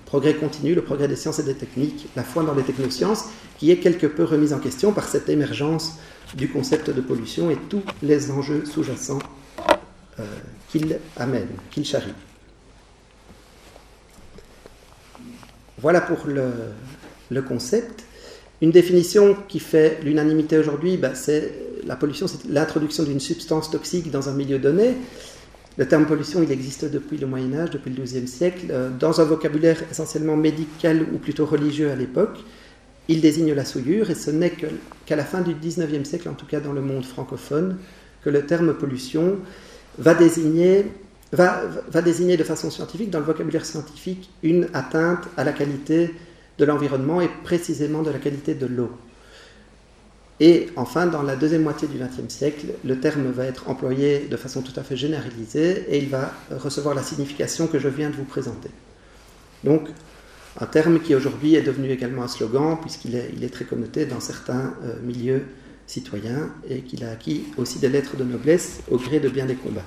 progrès 0.05 0.33
continu, 0.33 0.75
le 0.75 0.81
progrès 0.81 1.07
des 1.07 1.15
sciences 1.15 1.39
et 1.39 1.43
des 1.43 1.53
techniques, 1.53 2.09
la 2.17 2.23
foi 2.23 2.43
dans 2.43 2.53
les 2.53 2.63
technosciences, 2.63 3.25
qui 3.57 3.71
est 3.71 3.77
quelque 3.77 4.07
peu 4.07 4.25
remise 4.25 4.51
en 4.51 4.59
question 4.59 4.91
par 4.91 5.05
cette 5.07 5.29
émergence 5.29 5.99
du 6.35 6.49
concept 6.49 6.89
de 6.89 7.01
pollution 7.01 7.49
et 7.49 7.57
tous 7.69 7.83
les 8.01 8.31
enjeux 8.31 8.65
sous-jacents 8.65 9.19
euh, 10.19 10.25
qu'il 10.69 10.99
amène, 11.17 11.47
qu'il 11.69 11.85
charrie. 11.85 12.13
Voilà 15.77 16.01
pour 16.01 16.27
le, 16.27 16.51
le 17.31 17.41
concept. 17.41 18.03
Une 18.61 18.71
définition 18.71 19.35
qui 19.47 19.59
fait 19.59 19.99
l'unanimité 20.03 20.57
aujourd'hui, 20.59 20.97
bah, 20.97 21.15
c'est 21.15 21.51
la 21.85 21.95
pollution, 21.95 22.27
c'est 22.27 22.47
l'introduction 22.47 23.03
d'une 23.03 23.19
substance 23.19 23.71
toxique 23.71 24.11
dans 24.11 24.29
un 24.29 24.33
milieu 24.33 24.59
donné. 24.59 24.95
Le 25.77 25.87
terme 25.87 26.05
pollution, 26.05 26.43
il 26.43 26.51
existe 26.51 26.85
depuis 26.85 27.17
le 27.17 27.25
Moyen 27.25 27.53
Âge, 27.53 27.71
depuis 27.71 27.89
le 27.91 28.03
XIIe 28.03 28.27
siècle, 28.27 28.67
euh, 28.69 28.89
dans 28.89 29.19
un 29.19 29.23
vocabulaire 29.23 29.81
essentiellement 29.89 30.35
médical 30.35 31.07
ou 31.13 31.17
plutôt 31.17 31.45
religieux 31.45 31.89
à 31.89 31.95
l'époque. 31.95 32.39
Il 33.07 33.19
désigne 33.21 33.53
la 33.53 33.65
souillure 33.65 34.11
et 34.11 34.15
ce 34.15 34.29
n'est 34.29 34.51
qu'à 35.05 35.15
la 35.15 35.23
fin 35.23 35.41
du 35.41 35.55
XIXe 35.55 36.07
siècle, 36.07 36.29
en 36.29 36.33
tout 36.33 36.45
cas 36.45 36.59
dans 36.59 36.73
le 36.73 36.81
monde 36.81 37.03
francophone, 37.03 37.77
que 38.23 38.29
le 38.29 38.45
terme 38.45 38.75
pollution 38.75 39.37
va 39.97 40.13
désigner, 40.13 40.85
va 41.31 42.01
désigner 42.03 42.37
de 42.37 42.43
façon 42.43 42.69
scientifique, 42.69 43.09
dans 43.09 43.19
le 43.19 43.25
vocabulaire 43.25 43.65
scientifique, 43.65 44.29
une 44.43 44.67
atteinte 44.73 45.23
à 45.35 45.43
la 45.43 45.51
qualité 45.51 46.13
de 46.61 46.65
l'environnement 46.65 47.21
et 47.21 47.29
précisément 47.43 48.03
de 48.03 48.11
la 48.11 48.19
qualité 48.19 48.53
de 48.53 48.67
l'eau. 48.67 48.91
Et 50.39 50.69
enfin, 50.75 51.07
dans 51.07 51.23
la 51.23 51.35
deuxième 51.35 51.63
moitié 51.63 51.87
du 51.87 51.97
XXe 51.97 52.31
siècle, 52.33 52.67
le 52.85 52.99
terme 52.99 53.31
va 53.31 53.45
être 53.45 53.67
employé 53.67 54.27
de 54.29 54.37
façon 54.37 54.61
tout 54.61 54.79
à 54.79 54.83
fait 54.83 54.95
généralisée 54.95 55.85
et 55.89 55.97
il 55.97 56.09
va 56.09 56.33
recevoir 56.51 56.93
la 56.93 57.01
signification 57.01 57.65
que 57.65 57.79
je 57.79 57.87
viens 57.87 58.11
de 58.11 58.15
vous 58.15 58.25
présenter. 58.25 58.69
Donc, 59.63 59.89
un 60.59 60.65
terme 60.67 60.99
qui 60.99 61.15
aujourd'hui 61.15 61.55
est 61.55 61.61
devenu 61.63 61.89
également 61.89 62.23
un 62.23 62.27
slogan 62.27 62.77
puisqu'il 62.79 63.15
est, 63.15 63.53
très 63.53 63.65
connoté 63.65 64.05
dans 64.05 64.19
certains 64.19 64.75
euh, 64.83 64.99
milieux 65.01 65.43
citoyens 65.87 66.51
et 66.69 66.81
qu'il 66.81 67.03
a 67.03 67.11
acquis 67.11 67.45
aussi 67.57 67.79
des 67.79 67.89
lettres 67.89 68.17
de 68.17 68.23
noblesse 68.23 68.81
au 68.91 68.97
gré 68.97 69.19
de 69.19 69.29
bien 69.29 69.45
des 69.45 69.55
combats. 69.55 69.85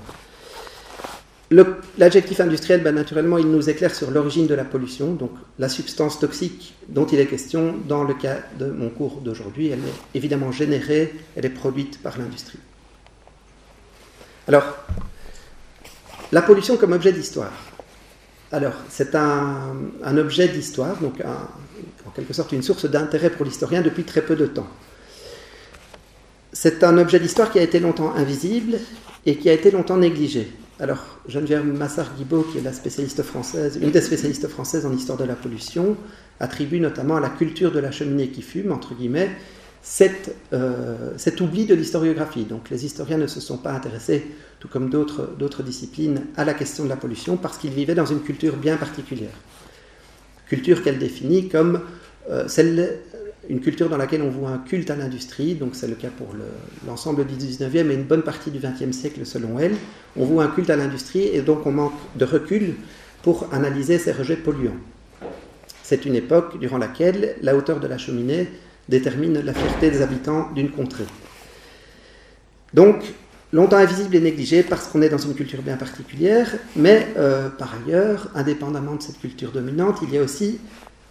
L'adjectif 1.99 2.41
industriel, 2.41 2.83
ben, 2.83 2.95
naturellement, 2.95 3.39
il 3.39 3.47
nous 3.47 3.71
éclaire 3.71 3.95
sur 3.95 4.11
l'origine 4.11 4.47
de 4.47 4.55
la 4.55 4.65
pollution. 4.65 5.13
Donc, 5.13 5.31
la 5.59 5.69
substance 5.69 6.19
toxique 6.19 6.75
dont 6.89 7.07
il 7.07 7.21
est 7.21 7.27
question 7.27 7.75
dans 7.87 8.03
le 8.03 8.15
cas 8.15 8.39
de 8.59 8.71
mon 8.71 8.89
cours 8.89 9.21
d'aujourd'hui, 9.21 9.69
elle 9.69 9.79
est 9.79 10.17
évidemment 10.17 10.51
générée, 10.51 11.15
elle 11.37 11.45
est 11.45 11.51
produite 11.51 12.03
par 12.03 12.19
l'industrie. 12.19 12.59
Alors, 14.49 14.65
la 16.33 16.43
pollution 16.43 16.77
comme 16.77 16.93
objet 16.93 17.13
d'histoire. 17.13 17.53
Alors, 18.51 18.75
c'est 18.89 19.15
un, 19.15 19.77
un, 20.03 20.17
objet 20.17 20.49
d'histoire, 20.49 20.97
donc 21.01 21.23
en 22.07 22.11
quelque 22.11 22.33
sorte 22.33 22.53
une 22.53 22.63
source 22.63 22.87
d'intérêt 22.87 23.31
pour 23.31 23.45
l'historien 23.45 23.83
depuis 23.83 24.05
très 24.05 24.23
peu 24.23 24.37
de 24.37 24.47
temps. 24.47 24.69
C'est 26.53 26.85
un 26.85 26.99
objet 26.99 27.21
d'histoire 27.21 27.51
qui 27.51 27.59
a 27.59 27.63
été 27.63 27.81
longtemps 27.81 28.15
invisible 28.15 28.79
et 29.27 29.37
qui 29.37 29.49
a 29.51 29.53
été 29.53 29.71
longtemps 29.71 29.97
négligé. 29.97 30.53
Alors, 30.81 31.19
Geneviève 31.29 31.65
Massard-Guibault, 31.65 32.43
qui 32.51 32.59
est 32.59 32.61
la 32.61 32.73
une 33.81 33.91
des 33.93 34.01
spécialistes 34.01 34.49
françaises 34.49 34.85
en 34.85 34.93
histoire 34.93 35.17
de 35.17 35.25
la 35.25 35.37
pollution, 35.37 35.97
attribue 36.41 36.81
notamment 36.81 37.17
à 37.17 37.21
la 37.21 37.29
culture 37.29 37.71
de 37.71 37.79
la 37.79 37.93
cheminée 37.93 38.29
qui 38.29 38.43
fume, 38.43 38.73
entre 38.73 38.95
guillemets, 38.95 39.31
cet, 39.83 40.35
euh, 40.53 41.13
cet 41.17 41.41
oubli 41.41 41.67
de 41.67 41.77
l'historiographie. 41.77 42.45
Donc, 42.45 42.71
les 42.71 42.85
historiens 42.85 43.19
ne 43.19 43.29
se 43.29 43.39
sont 43.39 43.59
pas 43.59 43.73
intéressés, 43.73 44.27
tout 44.59 44.67
comme 44.67 44.91
d'autres 44.91 45.63
disciplines, 45.63 46.23
à 46.37 46.45
la 46.45 46.55
question 46.55 46.83
de 46.83 46.89
la 46.89 46.97
pollution 46.97 47.37
parce 47.37 47.57
qu'ils 47.57 47.71
vivaient 47.71 47.95
dans 47.95 48.07
une 48.07 48.23
culture 48.23 48.57
bien 48.57 48.77
particulière. 48.77 49.35
Culture 50.49 50.83
qu'elle 50.83 50.99
définit 50.99 51.49
comme 51.49 51.83
euh, 52.31 52.49
celle 52.49 52.99
une 53.49 53.61
culture 53.61 53.89
dans 53.89 53.97
laquelle 53.97 54.23
on 54.23 54.31
voit 54.31 54.51
un 54.51 54.59
culte 54.59 54.91
à 54.91 54.97
l'industrie, 54.97 55.55
donc 55.55 55.75
c'est 55.75 55.89
le 55.89 55.95
cas 55.95 56.09
pour 56.17 56.29
l'ensemble 56.87 57.27
du 57.27 57.35
19e 57.35 57.91
et 57.91 57.95
une 57.95 58.05
bonne 58.05 58.23
partie 58.23 58.51
du 58.51 58.59
20e 58.59 58.93
siècle 58.93 59.25
selon 59.25 59.59
elle. 59.59 59.75
On 60.17 60.25
voit 60.25 60.45
un 60.45 60.49
culte 60.49 60.71
à 60.71 60.77
l'industrie 60.77 61.25
et 61.25 61.43
donc 61.43 61.67
on 61.67 61.73
manque 61.73 61.95
de 62.17 62.25
recul 62.25 62.75
pour 63.23 63.49
analyser 63.53 63.99
ces 63.99 64.13
rejets 64.13 64.37
polluants. 64.37 64.77
C'est 65.83 66.07
une 66.07 66.15
époque 66.15 66.59
durant 66.59 66.79
laquelle 66.79 67.37
la 67.43 67.57
hauteur 67.57 67.81
de 67.81 67.87
la 67.87 67.99
cheminée 67.99 68.49
détermine 68.89 69.41
la 69.41 69.55
fierté 69.55 69.91
des 69.91 70.03
habitants 70.03 70.51
d'une 70.55 70.71
contrée. 70.71 71.05
Donc, 72.73 73.03
longtemps 73.53 73.77
invisible 73.77 74.17
et 74.17 74.21
négligé 74.21 74.63
parce 74.63 74.89
qu'on 74.89 75.01
est 75.03 75.09
dans 75.09 75.19
une 75.19 75.35
culture 75.35 75.63
bien 75.63 75.77
particulière, 75.77 76.51
mais 76.77 77.07
euh, 77.17 77.49
par 77.49 77.75
ailleurs, 77.75 78.29
indépendamment 78.35 78.97
de 78.97 79.03
cette 79.03 79.21
culture 79.21 79.53
dominante, 79.53 79.99
il 80.03 80.13
y 80.13 80.19
a 80.19 80.23
aussi 80.23 80.59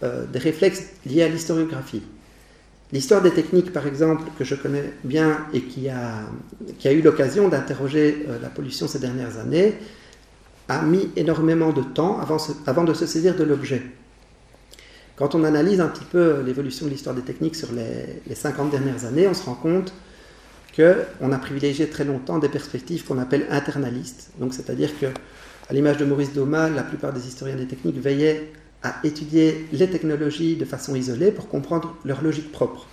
euh, 0.02 0.26
des 0.26 0.38
réflexes 0.38 0.84
liés 1.06 1.22
à 1.22 1.28
l'historiographie. 1.28 2.02
L'histoire 2.92 3.22
des 3.22 3.30
techniques, 3.30 3.72
par 3.72 3.86
exemple, 3.86 4.24
que 4.38 4.44
je 4.44 4.54
connais 4.54 4.92
bien 5.04 5.46
et 5.52 5.62
qui 5.62 5.88
a, 5.88 6.20
qui 6.78 6.86
a 6.86 6.92
eu 6.92 7.02
l'occasion 7.02 7.48
d'interroger 7.48 8.26
euh, 8.28 8.38
la 8.40 8.48
pollution 8.48 8.86
ces 8.86 8.98
dernières 8.98 9.38
années, 9.38 9.74
a 10.68 10.82
mis 10.82 11.10
énormément 11.16 11.72
de 11.72 11.82
temps 11.82 12.20
avant, 12.20 12.84
de 12.84 12.94
se 12.94 13.06
saisir 13.06 13.34
de 13.36 13.44
l'objet. 13.44 13.82
Quand 15.16 15.34
on 15.34 15.44
analyse 15.44 15.80
un 15.80 15.88
petit 15.88 16.04
peu 16.04 16.42
l'évolution 16.42 16.86
de 16.86 16.90
l'histoire 16.90 17.14
des 17.14 17.22
techniques 17.22 17.56
sur 17.56 17.72
les, 17.72 18.22
les, 18.26 18.34
50 18.34 18.70
dernières 18.70 19.04
années, 19.04 19.28
on 19.28 19.34
se 19.34 19.44
rend 19.44 19.54
compte 19.54 19.92
qu'on 20.74 21.32
a 21.32 21.38
privilégié 21.38 21.88
très 21.88 22.04
longtemps 22.04 22.38
des 22.38 22.48
perspectives 22.48 23.04
qu'on 23.04 23.18
appelle 23.18 23.46
internalistes. 23.50 24.30
C'est-à-dire 24.50 24.98
que, 24.98 25.06
à 25.68 25.72
l'image 25.72 25.98
de 25.98 26.04
Maurice 26.04 26.32
Doma, 26.32 26.68
la 26.68 26.82
plupart 26.82 27.12
des 27.12 27.26
historiens 27.26 27.56
des 27.56 27.66
techniques 27.66 28.00
veillaient 28.00 28.52
à 28.84 28.94
étudier 29.02 29.66
les 29.72 29.88
technologies 29.88 30.56
de 30.56 30.64
façon 30.64 30.94
isolée 30.94 31.32
pour 31.32 31.48
comprendre 31.48 31.96
leur 32.04 32.22
logique 32.22 32.52
propre. 32.52 32.86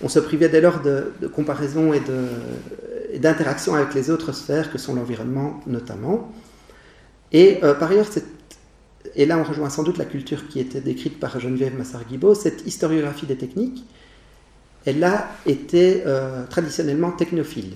On 0.00 0.08
se 0.08 0.20
privait 0.20 0.48
dès 0.48 0.60
lors 0.60 0.80
de, 0.80 1.12
comparaison 1.34 1.92
et 1.92 2.00
d'interaction 3.18 3.74
avec 3.74 3.94
les 3.94 4.10
autres 4.10 4.32
sphères 4.32 4.72
que 4.72 4.78
sont 4.78 4.94
l'environnement 4.94 5.60
notamment. 5.66 6.32
Et 7.32 7.58
euh, 7.62 7.74
par 7.74 7.90
ailleurs, 7.90 8.06
et 9.16 9.26
là 9.26 9.38
on 9.38 9.42
rejoint 9.42 9.70
sans 9.70 9.82
doute 9.82 9.98
la 9.98 10.04
culture 10.04 10.48
qui 10.48 10.60
était 10.60 10.80
décrite 10.80 11.18
par 11.18 11.38
Geneviève 11.40 11.76
Massard-Guibault, 11.76 12.34
cette 12.34 12.66
historiographie 12.66 13.26
des 13.26 13.36
techniques, 13.36 13.84
elle 14.84 15.02
a 15.02 15.28
été 15.46 16.02
euh, 16.06 16.44
traditionnellement 16.46 17.10
technophile. 17.10 17.74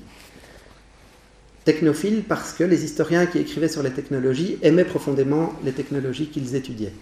Technophile 1.64 2.22
parce 2.28 2.52
que 2.52 2.62
les 2.62 2.84
historiens 2.84 3.26
qui 3.26 3.38
écrivaient 3.38 3.68
sur 3.68 3.82
les 3.82 3.90
technologies 3.90 4.58
aimaient 4.62 4.84
profondément 4.84 5.52
les 5.64 5.72
technologies 5.72 6.26
qu'ils 6.26 6.54
étudiaient. 6.54 6.92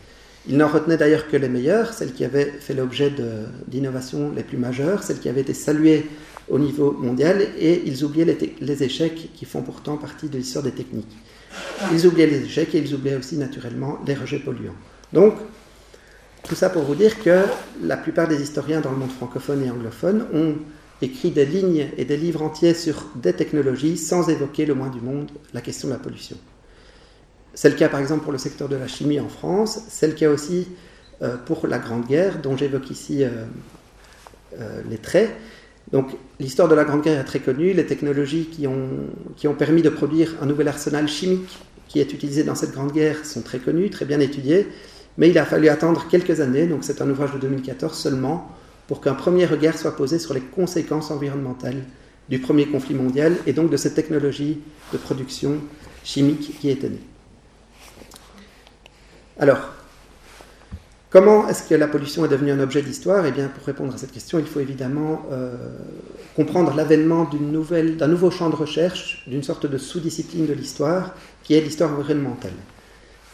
Il 0.49 0.59
n'en 0.59 0.69
retenait 0.69 0.99
d'ailleurs 0.99 1.29
que 1.29 1.37
les 1.37 1.49
meilleures, 1.49 1.95
celles 1.95 2.13
qui 2.13 2.25
avaient 2.25 2.45
fait 2.45 2.75
l'objet 2.75 3.11
d'innovations 3.67 4.31
les 4.31 4.43
plus 4.43 4.59
majeures, 4.59 5.03
celles 5.03 5.19
qui 5.19 5.29
avaient 5.29 5.41
été 5.41 5.55
saluées 5.55 6.07
au 6.51 6.59
niveau 6.59 6.93
mondial, 6.93 7.47
et 7.59 7.83
ils 7.87 8.05
oubliaient 8.05 8.27
les, 8.27 8.55
les 8.61 8.83
échecs 8.83 9.31
qui 9.35 9.45
font 9.47 9.63
pourtant 9.63 9.97
partie 9.97 10.29
de 10.29 10.37
l'histoire 10.37 10.63
des 10.63 10.73
techniques. 10.73 11.17
Ils 11.93 12.07
oubliaient 12.07 12.27
les 12.27 12.45
échecs 12.45 12.75
et 12.75 12.79
ils 12.79 12.95
oubliaient 12.95 13.17
aussi 13.17 13.37
naturellement 13.37 13.99
les 14.07 14.15
rejets 14.15 14.39
polluants. 14.39 14.75
Donc, 15.13 15.35
tout 16.47 16.55
ça 16.55 16.69
pour 16.69 16.83
vous 16.83 16.95
dire 16.95 17.23
que 17.23 17.45
la 17.83 17.97
plupart 17.97 18.29
des 18.29 18.43
historiens 18.43 18.83
dans 18.83 18.91
le 18.91 18.99
monde 18.99 19.13
francophone 19.13 19.65
et 19.65 19.71
anglophone 19.71 20.27
ont 20.35 20.57
écrit 21.01 21.31
des 21.31 21.47
lignes 21.47 21.89
et 21.97 22.05
des 22.05 22.19
livres 22.19 22.43
entiers 22.43 22.75
sur 22.75 23.07
des 23.17 23.33
technologies 23.33 23.97
sans 23.97 24.29
évoquer 24.29 24.67
le 24.67 24.75
moins 24.75 24.91
du 24.91 25.01
monde 25.01 25.31
la 25.55 25.63
question 25.63 25.89
de 25.89 25.95
la 25.95 25.99
pollution. 25.99 26.37
C'est 27.55 27.69
le 27.69 27.77
cas 27.77 27.89
par 27.89 28.01
exemple 28.01 28.23
pour 28.23 28.33
le 28.33 28.39
secteur 28.39 28.69
de 28.69 28.77
la 28.77 28.89
chimie 28.89 29.21
en 29.21 29.29
France, 29.29 29.81
c'est 29.89 30.09
le 30.09 30.15
cas 30.15 30.31
aussi 30.31 30.69
euh, 31.23 31.37
pour 31.37 31.67
la 31.69 31.79
Grande 31.79 32.07
Guerre, 32.07 32.41
dont 32.43 32.57
j'évoque 32.57 32.91
ici 32.91 33.23
euh, 33.23 33.29
euh, 34.61 34.83
les 34.91 34.99
traits. 34.99 35.31
Donc 35.93 36.11
l'histoire 36.41 36.69
de 36.69 36.75
la 36.75 36.85
Grande 36.85 37.03
Guerre 37.03 37.21
est 37.21 37.25
très 37.25 37.39
connue, 37.39 37.73
les 37.73 37.87
technologies 37.87 38.47
qui 38.47 38.67
ont, 38.67 39.55
permis 39.55 39.83
de 39.83 39.91
produire 39.91 40.35
un 40.43 40.47
nouvel 40.47 40.67
arsenal 40.67 41.07
chimique 41.07 41.59
qui 41.87 42.01
est 42.01 42.13
utilisé 42.13 42.43
dans 42.43 42.57
cette 42.57 42.73
Grande 42.73 42.91
Guerre 42.91 43.25
sont 43.25 43.43
très 43.43 43.59
connues, 43.59 43.91
très 43.91 44.05
bien 44.05 44.19
étudiées, 44.19 44.67
mais 45.17 45.31
il 45.31 45.39
a 45.39 45.45
fallu 45.45 45.69
attendre 45.69 46.09
quelques 46.11 46.41
années, 46.41 46.67
donc 46.67 46.83
c'est 46.83 47.01
un 47.01 47.09
ouvrage 47.09 47.33
de 47.35 47.39
2014 47.39 47.97
seulement, 47.97 48.51
pour 48.89 49.01
qu'un 49.01 49.15
premier 49.15 49.47
regard 49.47 49.79
soit 49.79 49.95
posé 49.95 50.19
sur 50.19 50.35
les 50.35 50.41
conséquences 50.41 51.13
environnementales 51.13 51.85
du 52.29 52.41
premier 52.41 52.67
conflit 52.67 52.95
mondial 52.95 53.37
et 53.47 53.53
donc 53.53 53.71
de 53.71 53.77
cette 53.77 53.95
technologie 53.95 54.59
de 54.93 54.99
production 54.99 55.59
chimique 56.03 56.59
qui 56.59 56.71
était 56.71 56.89
née. 56.89 57.14
Alors, 59.39 59.59
comment 61.11 61.49
est-ce 61.49 61.69
que 61.69 61.75
la 61.75 61.89
pollution 61.89 62.25
est 62.25 62.29
devenue 62.29 62.53
un 62.53 62.61
objet 62.61 62.83
d'histoire? 62.83 63.27
Eh 63.27 63.33
bien, 63.33 63.49
pour 63.49 63.67
répondre 63.67 63.93
à 63.93 63.99
cette 63.99 64.13
question, 64.13 64.39
il 64.39 64.47
faut 64.47 64.61
évidemment 64.61 65.27
euh, 65.33 65.57
comprendre 66.37 66.73
l'avènement 66.75 67.29
d'un 67.29 68.07
nouveau 68.07 68.31
champ 68.31 68.49
de 68.49 68.55
recherche, 68.55 69.25
d'une 69.27 69.43
sorte 69.43 69.67
de 69.67 69.77
sous-discipline 69.77 70.47
de 70.47 70.53
l'histoire, 70.53 71.15
qui 71.43 71.55
est 71.55 71.61
l'histoire 71.61 71.93
environnementale. 71.93 72.53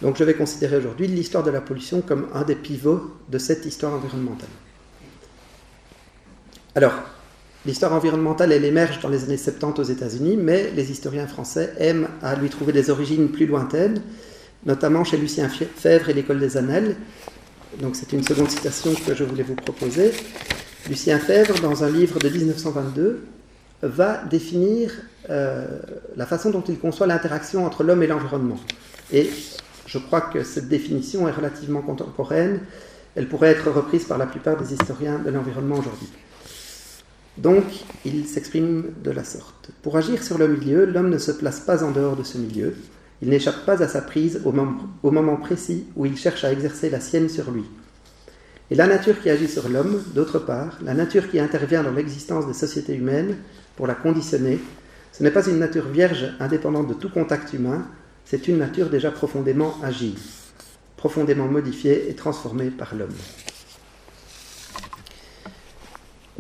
Donc, 0.01 0.17
je 0.17 0.25
vais 0.25 0.33
considérer 0.33 0.79
aujourd'hui 0.79 1.07
l'histoire 1.07 1.45
de 1.45 1.51
la 1.51 1.61
pollution 1.61 2.01
comme 2.01 2.29
un 2.33 2.45
des 2.45 2.55
pivots 2.55 3.11
de 3.29 3.37
cette 3.37 3.67
histoire 3.67 3.93
environnementale. 3.93 4.49
Alors, 6.75 6.95
l'histoire 7.67 7.93
environnementale, 7.93 8.53
elle 8.53 8.65
émerge 8.65 9.01
dans 9.01 9.11
les 9.11 9.25
années 9.25 9.37
70 9.37 9.79
aux 9.79 9.85
États-Unis, 9.85 10.39
mais 10.39 10.71
les 10.75 10.91
historiens 10.91 11.27
français 11.27 11.75
aiment 11.79 12.09
à 12.23 12.37
lui 12.37 12.49
trouver 12.49 12.73
des 12.73 12.89
origines 12.89 13.29
plus 13.29 13.45
lointaines 13.45 14.01
notamment 14.67 15.05
chez 15.05 15.17
Lucien 15.17 15.49
Fèvre 15.49 16.09
et 16.09 16.15
l'École 16.15 16.41
des 16.41 16.57
Annales. 16.57 16.97
Donc 17.81 17.97
c'est 17.97 18.13
une 18.13 18.25
seconde 18.25 18.51
citation 18.51 18.93
que 19.07 19.15
je 19.15 19.25
voulais 19.25 19.43
vous 19.43 19.55
proposer. 19.55 20.13
Lucien 20.89 21.19
Fèvre, 21.19 21.61
dans 21.61 21.85
un 21.85 21.91
livre 21.91 22.19
de 22.19 22.29
1922, 22.29 23.25
va 23.83 24.23
définir 24.25 24.93
euh, 25.31 25.67
la 26.17 26.27
façon 26.27 26.51
dont 26.51 26.63
il 26.63 26.79
conçoit 26.79 27.07
l'interaction 27.07 27.65
entre 27.65 27.85
l'homme 27.85 28.03
et 28.03 28.07
l'environnement. 28.07 28.59
Et 29.13 29.31
je 29.87 29.99
crois 29.99 30.21
que 30.21 30.43
cette 30.43 30.69
définition 30.69 31.29
est 31.29 31.33
relativement 31.33 31.83
contemporaine. 31.83 32.61
Elle 33.17 33.29
pourrait 33.29 33.49
être 33.49 33.71
reprise 33.71 34.05
par 34.05 34.19
la 34.19 34.27
plupart 34.27 34.57
des 34.57 34.73
historiens 34.73 35.19
de 35.19 35.31
l'environnement 35.31 35.77
aujourd'hui. 35.77 36.09
Donc, 37.39 37.65
il 38.05 38.27
s'exprime 38.27 38.93
de 39.03 39.11
la 39.11 39.25
sorte. 39.25 39.71
Pour 39.83 39.97
agir 39.97 40.23
sur 40.23 40.37
le 40.39 40.49
milieu, 40.49 40.85
l'homme 40.85 41.11
ne 41.11 41.19
se 41.19 41.33
place 41.33 41.61
pas 41.61 41.83
en 41.83 41.91
dehors 41.91 42.17
de 42.17 42.23
ce 42.23 42.39
milieu. 42.39 42.75
Il 43.23 43.29
n'échappe 43.29 43.67
pas 43.67 43.83
à 43.83 43.89
sa 43.89 44.01
prise 44.01 44.41
au 44.45 44.53
moment, 44.53 45.37
précis 45.37 45.85
où 45.97 46.07
il 46.07 46.17
cherche 46.17 46.45
à 46.45 46.53
exercer 46.53 46.89
la 46.89 47.01
sienne 47.01 47.29
sur 47.29 47.51
lui. 47.51 47.65
Et 48.71 48.75
la 48.75 48.87
nature 48.87 49.21
qui 49.21 49.29
agit 49.29 49.49
sur 49.49 49.69
l'homme, 49.69 50.03
d'autre 50.15 50.39
part, 50.39 50.79
la 50.83 50.95
nature 50.95 51.29
qui 51.31 51.39
intervient 51.39 51.83
dans 51.83 51.93
l'existence 51.93 52.47
des 52.47 52.55
sociétés 52.55 52.95
humaines 52.95 53.37
pour 53.77 53.87
la 53.87 53.95
conditionner, 53.95 54.61
ce 55.13 55.23
n'est 55.23 55.33
pas 55.33 55.47
une 55.47 55.59
nature 55.59 55.89
vierge 55.89 56.33
indépendante 56.39 56.89
de 56.89 56.95
tout 56.95 57.11
contact 57.11 57.53
humain, 57.53 57.87
c'est 58.25 58.49
une 58.49 58.59
nature 58.59 58.89
déjà 58.89 59.11
profondément 59.11 59.75
agile, 59.83 60.15
profondément 60.97 61.47
modifiée 61.47 62.09
et 62.09 62.15
transformée 62.15 62.71
par 62.71 62.95
l'homme. 62.95 63.11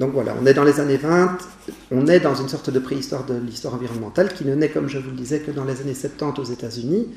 Donc 0.01 0.13
voilà, 0.15 0.35
on 0.41 0.47
est 0.47 0.55
dans 0.55 0.65
les 0.65 0.81
années 0.81 0.97
20, 0.97 1.37
on 1.91 2.07
est 2.07 2.21
dans 2.21 2.35
une 2.35 2.49
sorte 2.49 2.71
de 2.71 2.79
préhistoire 2.79 3.27
de 3.27 3.35
l'histoire 3.35 3.75
environnementale 3.75 4.33
qui 4.33 4.47
ne 4.47 4.55
naît, 4.55 4.71
comme 4.71 4.89
je 4.89 4.99
vous 4.99 5.11
le 5.11 5.17
disais, 5.17 5.41
que 5.41 5.51
dans 5.51 5.65
les 5.65 5.79
années 5.83 5.93
70 5.93 6.41
aux 6.41 6.45
États-Unis. 6.45 7.09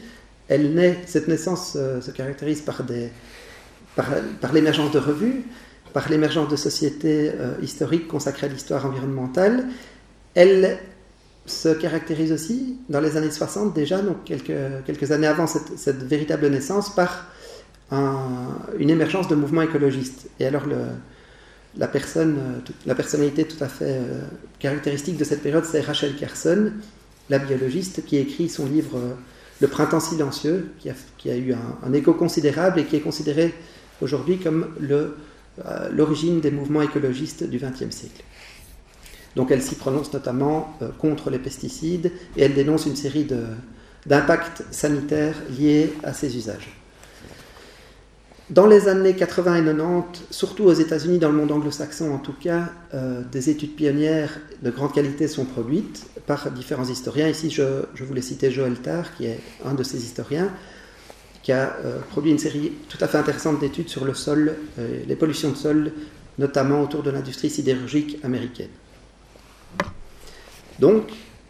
Elle 0.49 0.73
naît, 0.73 0.99
cette 1.05 1.29
naissance 1.29 1.77
euh, 1.77 2.01
se 2.01 2.11
caractérise 2.11 2.59
par, 2.59 2.81
par, 3.95 4.51
l'émergence 4.51 4.91
de 4.91 4.99
revues, 4.99 5.45
par 5.93 6.09
l'émergence 6.09 6.49
de 6.49 6.57
sociétés 6.57 7.31
euh, 7.33 7.53
historiques 7.61 8.09
consacrées 8.09 8.47
à 8.47 8.49
l'histoire 8.49 8.85
environnementale. 8.85 9.63
Elle 10.35 10.77
se 11.45 11.69
caractérise 11.69 12.33
aussi 12.33 12.79
dans 12.89 12.99
les 12.99 13.15
années 13.15 13.31
60 13.31 13.73
déjà, 13.73 14.01
donc 14.01 14.25
quelques, 14.25 15.11
années 15.13 15.27
avant 15.27 15.47
cette, 15.47 15.79
cette 15.79 16.03
véritable 16.03 16.49
naissance, 16.49 16.93
par 16.93 17.27
une 18.79 18.89
émergence 18.89 19.27
de 19.27 19.35
mouvements 19.35 19.61
écologistes. 19.61 20.27
Et 20.39 20.47
alors 20.47 20.65
le, 20.65 20.77
la, 21.77 21.87
personne, 21.87 22.37
euh, 22.87 22.93
personnalité 22.93 23.45
tout 23.45 23.61
à 23.63 23.67
fait 23.67 23.97
euh, 23.97 24.21
caractéristique 24.59 25.17
de 25.17 25.23
cette 25.23 25.41
période, 25.41 25.65
c'est 25.65 25.81
Rachel 25.81 26.15
Carson, 26.15 26.71
la 27.29 27.39
biologiste, 27.39 28.05
qui 28.05 28.17
écrit 28.17 28.49
son 28.49 28.65
livre 28.65 28.97
euh, 28.97 29.13
Le 29.59 29.67
printemps 29.67 29.99
silencieux, 29.99 30.71
qui 30.79 30.89
a, 30.89 30.93
qui 31.17 31.29
a 31.29 31.37
eu 31.37 31.53
un, 31.53 31.93
écho 31.93 32.13
considérable 32.13 32.79
et 32.79 32.85
qui 32.85 32.95
est 32.95 33.01
considéré 33.01 33.53
aujourd'hui 34.01 34.37
comme 34.37 34.67
l'origine 35.91 36.41
des 36.41 36.51
mouvements 36.51 36.81
écologistes 36.81 37.43
du 37.43 37.59
XXe 37.59 37.95
siècle. 37.95 38.23
Donc 39.35 39.51
elle 39.51 39.61
s'y 39.61 39.75
prononce 39.75 40.11
notamment 40.11 40.77
contre 40.99 41.29
les 41.29 41.39
pesticides 41.39 42.11
et 42.35 42.43
elle 42.43 42.55
dénonce 42.55 42.85
une 42.87 42.95
série 42.95 43.27
d'impacts 44.05 44.63
sanitaires 44.71 45.35
liés 45.57 45.93
à 46.03 46.13
ces 46.13 46.35
usages. 46.35 46.82
Dans 48.53 48.67
les 48.67 48.87
années 48.87 49.15
80 49.15 49.55
et 49.55 49.65
90, 49.65 50.25
surtout 50.29 50.65
aux 50.65 50.73
États-Unis, 50.73 51.17
dans 51.17 51.29
le 51.29 51.35
monde 51.35 51.51
anglo-saxon 51.51 52.11
en 52.13 52.19
tout 52.19 52.35
cas, 52.39 52.69
euh, 52.93 53.23
des 53.31 53.49
études 53.49 53.75
pionnières 53.75 54.29
de 54.61 54.69
grande 54.69 54.93
qualité 54.93 55.27
sont 55.27 55.45
produites 55.45 56.05
par 56.27 56.51
différents 56.51 56.87
historiens. 56.87 57.27
Ici, 57.27 57.49
je, 57.49 58.03
voulais 58.03 58.21
citer 58.21 58.51
Joël 58.51 58.75
Tarr, 58.75 59.15
qui 59.15 59.25
est 59.25 59.39
un 59.65 59.73
de 59.73 59.81
ces 59.81 60.03
historiens, 60.03 60.51
qui 61.41 61.51
a 61.51 61.75
euh, 61.83 61.97
produit 62.11 62.29
une 62.29 62.37
série 62.37 62.73
tout 62.89 62.99
à 63.01 63.07
fait 63.07 63.17
intéressante 63.17 63.59
d'études 63.59 63.89
sur 63.89 64.05
le 64.05 64.13
sol, 64.13 64.53
euh, 64.77 64.99
les 65.07 65.15
pollutions 65.15 65.49
de 65.49 65.57
sol, 65.57 65.91
notamment 66.37 66.83
autour 66.83 67.01
de 67.01 67.09
l'industrie 67.09 67.49
sidérurgique 67.49 68.19
américaine. 68.23 68.69
Donc, 70.77 71.05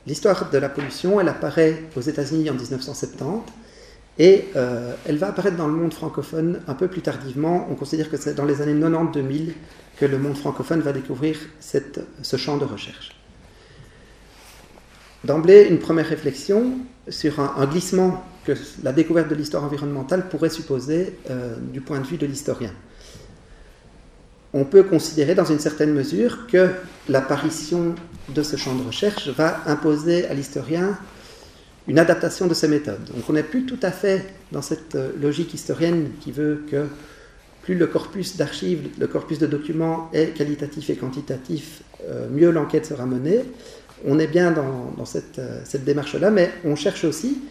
l'histoire 0.07 0.49
de 0.49 0.57
la 0.57 0.69
pollution, 0.69 1.19
elle 1.19 1.27
apparaît 1.27 1.83
aux 1.97 2.01
États-Unis 2.01 2.49
en 2.49 2.53
1970 2.53 3.43
et 4.19 4.45
euh, 4.55 4.93
elle 5.07 5.17
va 5.17 5.29
apparaître 5.29 5.57
dans 5.57 5.67
le 5.67 5.73
monde 5.73 5.93
francophone 5.93 6.61
un 6.67 6.75
peu 6.75 6.87
plus 6.87 7.01
tardivement. 7.01 7.67
On 7.71 7.75
considère 7.75 8.09
que 8.09 8.17
c'est 8.17 8.35
dans 8.35 8.45
les 8.45 8.61
années 8.61 8.75
90-2000 8.75 9.53
que 9.97 10.05
le 10.05 10.17
monde 10.17 10.37
francophone 10.37 10.81
va 10.81 10.91
découvrir 10.91 11.37
ce 11.59 12.37
champ 12.37 12.57
de 12.57 12.65
recherche. 12.65 13.15
D'emblée, 15.23 15.67
une 15.69 15.79
première 15.79 16.07
réflexion 16.07 16.73
sur 17.07 17.39
un, 17.39 17.65
glissement 17.65 18.23
que 18.45 18.53
la 18.83 18.91
découverte 18.91 19.29
de 19.29 19.35
l'histoire 19.35 19.63
environnementale 19.63 20.27
pourrait 20.27 20.49
supposer 20.49 21.17
euh, 21.29 21.55
du 21.71 21.79
point 21.79 21.99
de 21.99 22.05
vue 22.05 22.17
de 22.17 22.25
l'historien. 22.25 22.71
On 24.53 24.65
peut 24.65 24.83
considérer 24.83 25.33
dans 25.33 25.45
une 25.45 25.59
certaine 25.59 25.93
mesure 25.93 26.45
que 26.47 26.69
l'apparition 27.07 27.95
de 28.29 28.43
ce 28.43 28.57
champ 28.57 28.75
de 28.75 28.83
recherche 28.83 29.29
va 29.29 29.61
imposer 29.65 30.27
à 30.27 30.33
l'historien 30.33 30.97
une 31.87 31.99
adaptation 31.99 32.47
de 32.47 32.53
ces 32.53 32.67
méthodes. 32.67 33.03
Donc 33.13 33.29
on 33.29 33.33
n'est 33.33 33.43
plus 33.43 33.65
tout 33.65 33.79
à 33.81 33.91
fait 33.91 34.25
dans 34.51 34.61
cette 34.61 34.95
euh, 34.95 35.11
logique 35.21 35.53
historienne 35.53 36.11
qui 36.21 36.31
veut 36.31 36.63
que 36.69 36.85
plus 37.63 37.75
le 37.75 37.87
corpus 37.87 38.37
d'archives, 38.37 38.89
le 38.99 39.07
corpus 39.07 39.39
de 39.39 39.47
documents 39.47 40.09
est 40.13 40.35
qualitatif 40.35 40.89
et 40.89 40.95
quantitatif, 40.95 41.81
euh, 42.09 42.27
mieux 42.29 42.51
l'enquête 42.51 42.85
sera 42.85 43.05
menée. 43.05 43.41
On 44.05 44.19
est 44.19 44.27
bien 44.27 44.51
dans, 44.51 45.05
cette, 45.05 45.39
euh, 45.39 45.61
cette 45.63 45.85
démarche-là, 45.85 46.29
mais 46.29 46.51
on 46.65 46.75
cherche 46.75 47.05
aussi 47.05 47.41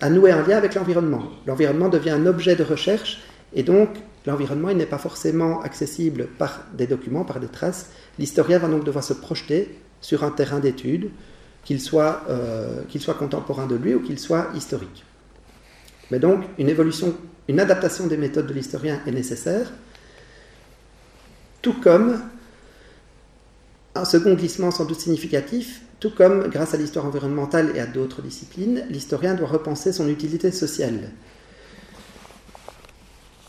à 0.00 0.10
nouer 0.10 0.32
un 0.32 0.46
lien 0.46 0.56
avec 0.56 0.74
l'environnement. 0.74 1.22
L'environnement 1.46 1.88
devient 1.88 2.10
un 2.10 2.26
objet 2.26 2.56
de 2.56 2.64
recherche 2.64 3.20
et 3.54 3.62
donc 3.62 3.90
l'environnement 4.26 4.72
n'est 4.74 4.86
pas 4.86 4.98
forcément 4.98 5.62
accessible 5.62 6.26
par 6.38 6.64
des 6.76 6.86
documents, 6.86 7.24
par 7.24 7.40
des 7.40 7.46
traces. 7.46 7.90
L'historien 8.18 8.58
va 8.58 8.68
donc 8.68 8.84
devoir 8.84 9.04
se 9.04 9.14
projeter 9.14 9.78
sur 10.00 10.24
un 10.24 10.30
terrain 10.30 10.58
d'étude, 10.58 11.10
qu'il 11.66 11.80
soit, 11.80 12.22
euh, 12.30 12.82
qu'il 12.88 13.00
soit 13.00 13.14
contemporain 13.14 13.66
de 13.66 13.74
lui 13.74 13.92
ou 13.94 14.00
qu'il 14.00 14.20
soit 14.20 14.48
historique. 14.54 15.04
Mais 16.12 16.20
donc, 16.20 16.44
une 16.58 16.68
évolution, 16.68 17.14
une 17.48 17.58
adaptation 17.58 18.06
des 18.06 18.16
méthodes 18.16 18.46
de 18.46 18.54
l'historien 18.54 19.00
est 19.04 19.10
nécessaire, 19.10 19.72
tout 21.60 21.74
comme 21.74 22.20
un 23.96 24.04
second 24.04 24.34
glissement 24.34 24.70
sans 24.70 24.84
doute 24.84 25.00
significatif, 25.00 25.82
tout 25.98 26.10
comme, 26.10 26.48
grâce 26.48 26.72
à 26.72 26.76
l'histoire 26.76 27.04
environnementale 27.04 27.72
et 27.74 27.80
à 27.80 27.86
d'autres 27.86 28.22
disciplines, 28.22 28.84
l'historien 28.88 29.34
doit 29.34 29.48
repenser 29.48 29.92
son 29.92 30.08
utilité 30.08 30.52
sociale. 30.52 31.10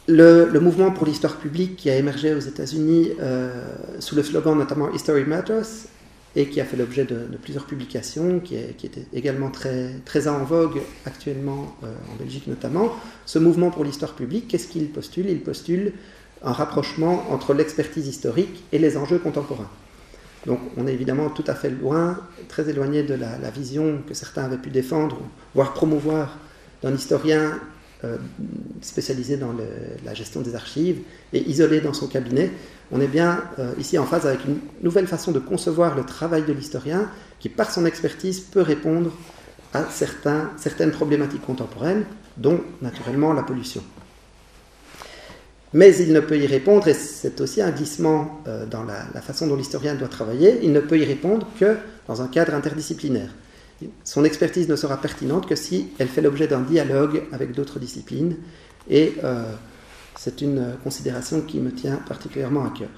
Le, 0.07 0.57
mouvement 0.59 0.89
pour 0.89 1.05
l'histoire 1.05 1.35
publique 1.35 1.75
qui 1.75 1.91
a 1.91 1.97
émergé 1.97 2.33
aux 2.33 2.39
États-Unis 2.39 3.11
euh, 3.19 3.75
sous 3.99 4.15
le 4.15 4.23
slogan 4.23 4.57
notamment 4.57 4.91
History 4.91 5.25
Matters 5.25 5.89
et 6.37 6.45
qui 6.45 6.61
a 6.61 6.65
fait 6.65 6.77
l'objet 6.77 7.03
de, 7.03 7.25
plusieurs 7.41 7.65
publications, 7.65 8.39
qui, 8.39 8.55
est, 8.55 9.07
également 9.11 9.49
très, 9.49 9.89
très 10.05 10.27
en 10.27 10.43
vogue 10.43 10.79
actuellement 11.05 11.75
euh, 11.83 11.87
en 12.13 12.15
Belgique 12.15 12.45
notamment. 12.45 12.95
Ce 13.25 13.39
mouvement 13.39 13.71
pour 13.71 13.83
l'histoire 13.83 14.13
publique, 14.13 14.47
qu'est-ce 14.47 14.67
qu'il 14.67 14.87
postule? 14.89 15.27
Il 15.29 15.41
postule 15.41 15.93
un 16.43 16.51
rapprochement 16.51 17.25
entre 17.31 17.55
l'expertise 17.55 18.07
historique 18.07 18.63
et 18.71 18.77
les 18.77 18.97
enjeux 18.97 19.17
contemporains. 19.17 19.69
Donc 20.45 20.59
on 20.77 20.85
est 20.85 20.93
évidemment 20.93 21.31
tout 21.31 21.43
à 21.47 21.55
fait 21.55 21.71
loin, 21.71 22.19
très 22.47 22.69
éloigné 22.69 23.01
de 23.01 23.15
la, 23.15 23.49
vision 23.49 24.03
que 24.07 24.13
certains 24.13 24.43
avaient 24.43 24.59
pu 24.59 24.69
défendre, 24.69 25.19
voire 25.55 25.73
promouvoir 25.73 26.37
d'un 26.83 26.93
historien 26.93 27.59
euh, 28.03 28.17
spécialisé 28.81 29.37
dans 29.37 29.55
la 30.05 30.13
gestion 30.13 30.41
des 30.41 30.53
archives 30.53 30.99
et 31.33 31.41
isolé 31.49 31.81
dans 31.81 31.93
son 31.93 32.05
cabinet, 32.05 32.51
on 32.91 33.01
est 33.01 33.07
bien 33.07 33.43
euh, 33.59 33.73
ici 33.77 33.97
en 33.97 34.05
phase 34.05 34.25
avec 34.25 34.45
une 34.45 34.59
nouvelle 34.81 35.07
façon 35.07 35.31
de 35.31 35.39
concevoir 35.39 35.95
le 35.95 36.03
travail 36.03 36.43
de 36.43 36.53
l'historien 36.53 37.09
qui, 37.39 37.49
par 37.49 37.71
son 37.71 37.85
expertise, 37.85 38.39
peut 38.39 38.61
répondre 38.61 39.11
à 39.73 39.85
certaines 39.91 40.91
problématiques 40.91 41.45
contemporaines, 41.45 42.05
dont 42.37 42.61
naturellement 42.81 43.33
la 43.33 43.43
pollution. 43.43 43.83
Mais 45.73 45.95
il 45.97 46.13
ne 46.13 46.21
peut 46.21 46.37
y 46.37 46.47
répondre, 46.47 46.87
et 46.87 46.93
c'est 46.93 47.41
aussi 47.41 47.61
un 47.61 47.71
glissement 47.71 48.41
euh, 48.47 48.65
dans 48.65 48.83
la, 48.83 49.21
façon 49.21 49.47
dont 49.47 49.55
l'historien 49.55 49.95
doit 49.95 50.07
travailler, 50.07 50.59
il 50.63 50.71
ne 50.71 50.79
peut 50.79 50.97
y 50.97 51.03
répondre 51.03 51.47
que 51.59 51.75
dans 52.07 52.21
un 52.21 52.27
cadre 52.27 52.53
interdisciplinaire. 52.53 53.29
Son 54.03 54.23
expertise 54.23 54.69
ne 54.69 54.75
sera 54.75 54.97
pertinente 54.97 55.47
que 55.47 55.55
si 55.55 55.89
elle 55.99 56.07
fait 56.07 56.21
l'objet 56.21 56.47
d'un 56.47 56.61
dialogue 56.61 57.23
avec 57.31 57.51
d'autres 57.51 57.79
disciplines, 57.79 58.37
et 58.89 59.15
euh, 59.23 59.43
c'est 60.17 60.41
une 60.41 60.75
considération 60.83 61.41
qui 61.41 61.59
me 61.59 61.71
tient 61.71 61.97
particulièrement 61.97 62.65
à 62.65 62.71
cœur. 62.71 62.89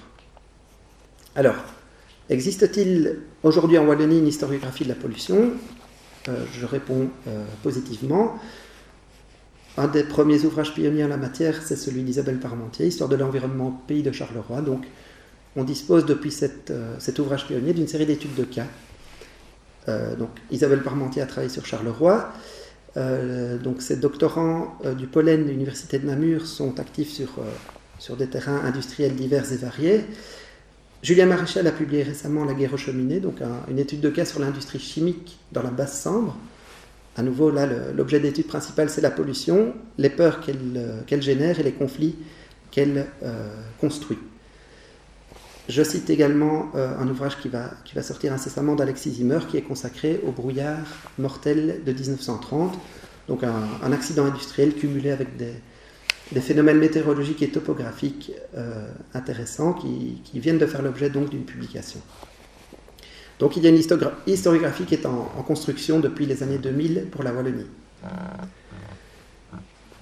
Alors, 1.36 1.56
existe-t-il 2.30 3.20
aujourd'hui 3.44 3.78
en 3.78 3.86
Wallonie 3.86 4.20
une 4.20 4.28
historiographie 4.28 4.84
de 4.84 4.90
la 4.90 4.96
pollution? 4.96 5.52
Euh, 6.28 6.46
Je 6.54 6.66
réponds 6.66 7.10
euh, 7.28 7.46
positivement. 7.62 8.40
Un 9.78 9.88
des 9.88 10.04
premiers 10.04 10.44
ouvrages 10.44 10.74
pionniers 10.74 11.04
en 11.04 11.08
la 11.08 11.18
matière, 11.18 11.62
c'est 11.64 11.76
celui 11.76 12.04
d'Isabelle 12.04 12.40
Parmentier, 12.40 12.88
Histoire 12.88 13.10
de 13.10 13.16
l'environnement 13.16 13.72
pays 13.88 14.04
de 14.04 14.12
Charleroi. 14.12 14.62
Donc, 14.62 14.86
on 15.56 15.64
dispose 15.64 16.06
depuis 16.06 16.36
euh, 16.70 16.96
cet 17.00 17.20
ouvrage 17.20 17.48
pionnier 17.48 17.74
d'une 17.74 17.88
série 17.88 18.06
d'études 18.06 18.36
de 18.36 18.44
cas. 18.44 18.68
donc, 20.18 20.30
Isabelle 20.52 20.84
Parmentier 20.84 21.22
a 21.22 21.26
travaillé 21.26 21.50
sur 21.50 21.66
Charleroi. 21.66 22.32
Euh, 22.98 23.58
donc 23.58 23.82
ces 23.82 23.98
doctorants 23.98 24.78
euh, 24.84 24.96
du 24.96 25.06
pollen 25.06 25.46
de 25.46 25.52
l'Université 25.52 26.00
de 26.00 26.08
Namur 26.08 26.48
sont 26.48 26.80
actifs 26.80 27.12
sur, 27.12 27.30
euh, 27.38 27.44
sur 28.00 28.18
des 28.18 28.28
terrains 28.28 28.62
industriels 28.64 29.16
divers 29.16 29.52
et 29.52 29.58
variés. 29.58 30.06
Julien 31.04 31.28
Maréchal 31.28 31.68
a 31.68 31.72
publié 31.72 32.04
récemment 32.04 32.46
La 32.46 32.54
guerre 32.54 32.74
aux 32.74 32.78
cheminées, 32.78 33.20
donc 33.20 33.38
une 33.70 33.80
étude 33.80 34.02
de 34.02 34.10
cas 34.10 34.26
sur 34.26 34.40
l'industrie 34.40 34.80
chimique 34.80 35.38
dans 35.54 35.64
la 35.64 35.70
basse 35.70 36.02
Sambre. 36.02 36.36
À 37.16 37.22
nouveau, 37.22 37.52
là, 37.52 37.68
l'objet 37.96 38.20
d'étude 38.20 38.48
principal, 38.48 38.90
c'est 38.90 39.00
la 39.00 39.12
pollution, 39.12 39.74
les 39.98 40.10
peurs 40.10 40.42
qu'elle 40.42 41.22
génère 41.22 41.58
et 41.58 41.64
les 41.64 41.72
conflits 41.72 42.16
qu'elle 42.70 43.08
construit. 43.80 44.18
Je 45.70 45.84
cite 45.84 46.10
également 46.10 46.72
un 46.74 47.08
ouvrage 47.08 47.38
qui 47.38 47.48
va, 47.48 47.72
qui 47.86 47.94
va 47.94 48.02
sortir 48.02 48.34
incessamment 48.34 48.76
d'Alexis 48.76 49.12
Zimmer, 49.12 49.40
qui 49.48 49.56
est 49.56 49.62
consacré 49.62 50.20
au 50.26 50.32
brouillard 50.32 50.84
mortel 51.20 51.82
de 51.86 51.94
1930, 51.94 52.76
donc 53.30 53.44
un, 53.44 53.92
accident 53.94 54.26
industriel 54.26 54.74
cumulé 54.74 55.12
avec 55.12 55.38
des, 55.38 56.42
phénomènes 56.42 56.80
météorologiques 56.80 57.44
et 57.44 57.50
topographiques 57.50 58.32
euh, 58.58 58.90
intéressants 59.14 59.74
qui, 59.74 60.20
viennent 60.34 60.58
de 60.58 60.66
faire 60.66 60.82
l'objet 60.82 61.12
d'une 61.12 61.46
publication. 61.46 62.02
Donc 63.38 63.56
il 63.56 63.64
y 63.64 63.68
a 63.68 63.70
une 63.70 63.80
historiographie 64.26 64.86
qui 64.86 64.96
est 64.96 65.06
en, 65.06 65.26
construction 65.46 66.00
depuis 66.00 66.26
les 66.26 66.42
années 66.42 66.58
2000 66.58 67.08
pour 67.12 67.24
la 67.24 67.32
Wallonie. 67.32 67.68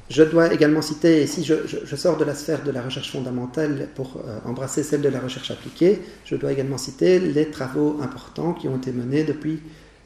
Je 0.09 0.23
dois 0.23 0.53
également 0.53 0.81
citer, 0.81 1.21
et 1.21 1.27
si 1.27 1.43
je, 1.43 1.95
sors 1.95 2.15
de 2.15 2.23
la 2.23 2.33
sphère 2.33 2.63
de 2.63 2.71
la 2.71 2.81
recherche 2.81 3.11
fondamentale 3.11 3.89
pour 3.93 4.21
euh, 4.25 4.39
embrasser 4.45 4.81
celle 4.83 5.01
de 5.01 5.09
la 5.09 5.19
recherche 5.19 5.51
appliquée, 5.51 6.01
je 6.23 6.35
dois 6.37 6.53
également 6.53 6.77
citer 6.77 7.19
les 7.19 7.49
travaux 7.49 7.99
importants 8.01 8.53
qui 8.53 8.69
ont 8.69 8.77
été 8.77 8.93
menés 8.93 9.25
depuis 9.25 9.59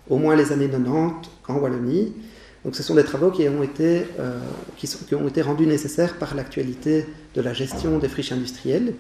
au 0.10 0.18
moins 0.18 0.36
les 0.36 0.52
années 0.52 0.68
90 0.68 1.30
en 1.48 1.56
Wallonie. 1.58 2.14
Donc 2.66 2.76
ce 2.76 2.82
sont 2.82 2.96
des 2.96 3.04
travaux 3.04 3.30
qui 3.30 3.48
ont 3.48 3.62
été, 3.62 4.08
euh, 4.20 4.40
qui, 4.76 4.88
sont, 4.88 5.06
qui 5.06 5.14
ont 5.14 5.28
été 5.28 5.44
rendus 5.44 5.68
nécessaires 5.68 6.18
par 6.18 6.34
l'actualité 6.34 7.06
de 7.36 7.42
la 7.42 7.54
gestion 7.54 8.00
des 8.00 8.10
friches 8.10 8.32
industrielles. 8.32 8.96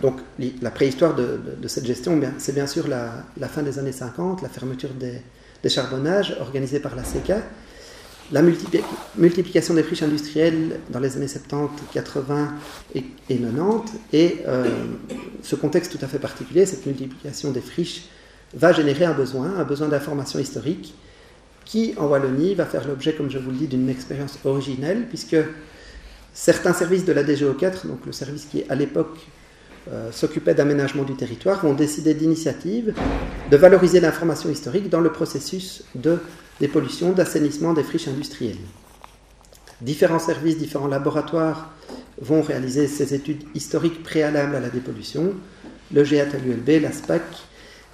Donc 0.00 0.16
la 0.62 0.70
préhistoire 0.70 1.14
de, 1.14 1.38
cette 1.66 1.84
gestion, 1.84 2.18
c'est 2.38 2.54
bien 2.54 2.66
sûr 2.66 2.88
la, 2.88 3.48
fin 3.48 3.62
des 3.62 3.78
années 3.78 3.92
50, 3.92 4.40
la 4.40 4.48
fermeture 4.48 4.94
des, 4.94 5.20
des 5.62 5.68
charbonnages 5.68 6.34
organisée 6.40 6.80
par 6.80 6.96
la 6.96 7.04
CECA, 7.04 7.42
la 8.32 8.42
multiplication 8.42 9.74
des 9.74 9.82
friches 9.82 10.02
industrielles 10.02 10.80
dans 10.90 11.00
les 11.00 11.16
années 11.16 11.28
70, 11.28 11.82
80 11.92 12.54
et, 12.94 13.04
90, 13.28 13.92
et 14.12 14.38
euh, 14.46 14.66
ce 15.42 15.56
contexte 15.56 15.92
tout 15.96 16.04
à 16.04 16.08
fait 16.08 16.18
particulier, 16.18 16.66
cette 16.66 16.86
multiplication 16.86 17.50
des 17.50 17.60
friches, 17.60 18.04
va 18.54 18.72
générer 18.72 19.04
un 19.04 19.14
besoin, 19.14 19.56
un 19.58 19.64
besoin 19.64 19.88
d'information 19.88 20.38
historique, 20.38 20.94
qui 21.64 21.94
en 21.98 22.06
Wallonie 22.06 22.54
va 22.54 22.66
faire 22.66 22.86
l'objet, 22.86 23.14
comme 23.14 23.30
je 23.30 23.38
vous 23.38 23.50
le 23.50 23.56
dis, 23.56 23.66
d'une 23.66 23.88
expérience 23.88 24.38
originelle, 24.44 25.06
puisque 25.08 25.36
certains 26.32 26.72
services 26.72 27.04
de 27.04 27.12
la 27.12 27.22
DGO4, 27.22 27.86
donc 27.86 28.06
le 28.06 28.12
service 28.12 28.46
qui 28.46 28.64
à 28.68 28.74
l'époque 28.74 29.18
euh, 29.90 30.12
s'occupait 30.12 30.54
d'aménagement 30.54 31.04
du 31.04 31.14
territoire, 31.14 31.62
vont 31.64 31.74
décider 31.74 32.14
d'initiative 32.14 32.94
de 33.50 33.56
valoriser 33.56 34.00
l'information 34.00 34.50
historique 34.50 34.88
dans 34.88 35.00
le 35.00 35.10
processus 35.10 35.84
de 35.94 36.18
des 36.60 36.68
pollutions, 36.68 37.12
d'assainissement 37.12 37.72
des 37.72 37.82
friches 37.82 38.08
industrielles. 38.08 38.56
Différents 39.80 40.18
services, 40.18 40.58
différents 40.58 40.88
laboratoires 40.88 41.72
vont 42.20 42.42
réaliser 42.42 42.86
ces 42.86 43.14
études 43.14 43.44
historiques 43.54 44.02
préalables 44.02 44.54
à 44.54 44.60
la 44.60 44.68
dépollution, 44.68 45.34
le 45.92 46.02
GATLULB, 46.02 46.82
la 46.82 46.92
SPAC 46.92 47.22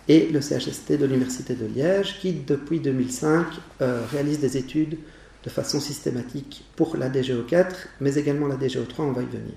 et 0.09 0.29
le 0.29 0.41
CHST 0.41 0.99
de 0.99 1.07
l'Université 1.07 1.55
de 1.55 1.67
Liège, 1.67 2.19
qui 2.21 2.33
depuis 2.33 2.81
2005 2.81 3.47
euh, 3.81 4.03
réalisent 4.11 4.41
des 4.41 4.57
études 4.57 4.99
de 5.45 5.51
façon 5.51 5.79
systématique 5.79 6.65
pour 6.75 6.97
la 6.97 7.09
DGO4, 7.09 7.67
mais 8.01 8.17
également 8.17 8.49
la 8.49 8.57
DGO3, 8.57 8.95
on 8.99 9.13
va 9.13 9.23
y 9.23 9.27
venir. 9.27 9.55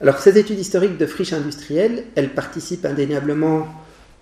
Alors 0.00 0.18
ces 0.18 0.38
études 0.38 0.58
historiques 0.58 0.96
de 0.96 1.04
friches 1.04 1.34
industrielles, 1.34 2.04
elles 2.14 2.32
participent 2.32 2.86
indéniablement 2.86 3.68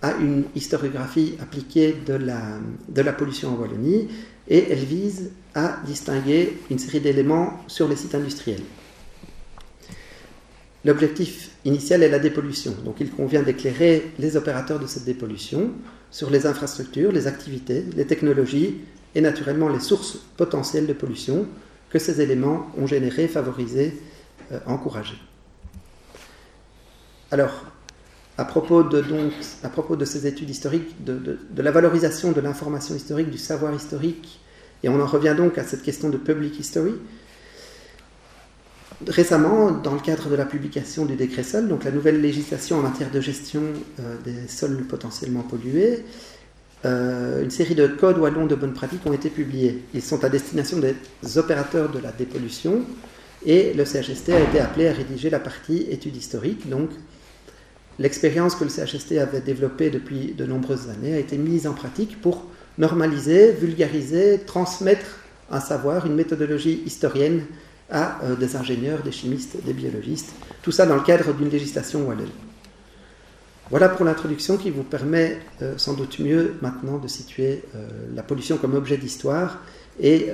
à 0.03 0.15
une 0.17 0.45
historiographie 0.55 1.35
appliquée 1.41 1.97
de 2.07 2.15
la, 2.15 3.13
pollution 3.13 3.51
en 3.51 3.57
Wallonie 3.57 4.09
et 4.49 4.71
elle 4.71 4.85
vise 4.85 5.31
à 5.55 5.79
distinguer 5.85 6.59
une 6.71 6.79
série 6.79 7.01
d'éléments 7.01 7.59
sur 7.67 7.89
les 7.89 7.97
sites 7.97 8.15
industriels. 8.15 8.63
L'objectif 10.85 11.51
initial 11.65 12.03
est 12.03 12.09
la 12.09 12.21
dépollution, 12.21 12.75
donc 12.85 12.97
il 13.01 13.11
convient 13.11 13.43
d'éclairer 13.43 14.13
les 14.19 14.37
opérateurs 14.37 14.79
de 14.79 14.87
cette 14.87 15.05
dépollution 15.05 15.73
sur 16.11 16.31
les 16.31 16.47
infrastructures, 16.47 17.11
les 17.11 17.27
activités, 17.27 17.85
les 17.97 18.07
technologies 18.07 18.77
et 19.15 19.21
naturellement 19.21 19.69
les 19.69 19.81
sources 19.81 20.19
potentielles 20.37 20.87
de 20.87 20.93
pollution 20.93 21.47
que 21.91 21.99
ces 21.99 22.21
éléments 22.21 22.71
ont 22.79 22.87
généré, 22.87 23.27
favorisé, 23.27 23.99
euh, 24.53 24.61
encouragé. 24.67 25.15
Alors, 27.31 27.65
à 28.39 28.45
propos 28.45 28.85
de, 28.85 29.01
donc, 29.01 29.33
à 29.65 29.69
propos 29.69 29.97
de 29.97 30.05
ces 30.05 30.29
études 30.29 30.49
historiques, 30.49 31.05
de, 31.05 31.39
la 31.57 31.71
valorisation 31.73 32.31
de 32.31 32.41
l'information 32.41 32.95
historique, 32.95 33.31
du 33.31 33.39
savoir 33.39 33.75
historique, 33.75 34.41
et 34.85 34.89
on 34.89 35.01
en 35.01 35.07
revient 35.07 35.35
donc 35.37 35.59
à 35.59 35.65
cette 35.65 35.83
question 35.83 36.09
de 36.09 36.17
public 36.17 36.59
history. 36.59 36.95
Récemment, 39.07 39.73
dans 39.73 39.93
le 39.93 40.01
cadre 40.01 40.29
de 40.29 40.37
la 40.37 40.45
publication 40.45 41.05
du 41.05 41.17
décret 41.17 41.43
sol, 41.43 41.67
donc 41.67 41.83
la 41.83 41.91
nouvelle 41.91 42.21
législation 42.21 42.79
en 42.79 42.83
matière 42.83 43.11
de 43.11 43.21
gestion 43.21 43.63
euh, 43.99 44.17
des 44.25 44.47
sols 44.47 44.85
potentiellement 44.89 45.43
pollués, 45.43 46.05
euh, 46.85 47.43
une 47.43 47.51
série 47.51 47.75
de 47.75 47.89
codes 47.89 48.19
wallons 48.19 48.47
de 48.47 48.55
bonnes 48.55 48.73
pratiques 48.73 49.05
ont 49.05 49.13
été 49.13 49.31
publiés. 49.31 49.83
Ils 49.95 50.03
sont 50.03 50.23
à 50.23 50.29
destination 50.29 50.79
des 50.79 50.95
opérateurs 51.39 51.91
de 51.91 51.99
la 51.99 52.13
dépollution 52.13 52.85
et 53.45 53.73
le 53.75 53.85
CHST 53.85 54.31
a 54.31 54.41
été 54.41 54.61
appelé 54.61 54.87
à 54.87 54.93
rédiger 54.93 55.29
la 55.29 55.41
partie 55.41 55.87
études 55.91 56.17
historiques, 56.17 56.69
donc 56.69 56.91
l'expérience 57.99 58.55
que 58.55 58.65
le 58.65 58.71
CHST 58.71 59.19
avait 59.19 59.41
développée 59.41 59.91
depuis 59.91 60.35
de 60.35 60.47
nombreuses 60.47 60.89
années 60.89 61.15
a 61.15 61.19
été 61.19 61.37
mise 61.37 61.67
en 61.67 61.73
pratique 61.73 62.21
pour 62.21 62.47
normaliser, 62.79 63.53
vulgariser, 63.53 64.41
transmettre 64.47 65.19
un 65.51 65.61
savoir, 65.61 66.07
une 66.07 66.15
méthodologie 66.15 66.83
historienne 66.87 67.43
à 67.91 68.23
euh, 68.23 68.37
des 68.37 68.57
ingénieurs, 68.57 69.03
des 69.03 69.13
chimistes, 69.13 69.57
des 69.65 69.73
biologistes, 69.73 70.33
tout 70.63 70.73
ça 70.73 70.87
dans 70.87 70.95
le 70.95 71.01
cadre 71.01 71.33
d'une 71.33 71.49
législation 71.49 72.07
wallonne. 72.07 72.31
Voilà 73.71 73.89
pour 73.89 74.05
l'introduction 74.05 74.57
qui 74.57 74.71
vous 74.71 74.83
permet 74.83 75.39
euh, 75.63 75.75
sans 75.77 75.95
doute 75.95 76.19
mieux 76.21 76.55
maintenant 76.63 76.99
de 76.99 77.09
situer 77.09 77.65
euh, 77.75 77.89
la 78.15 78.23
pollution 78.23 78.57
comme 78.57 78.75
objet 78.75 78.97
d'histoire 78.97 79.59
et 80.01 80.29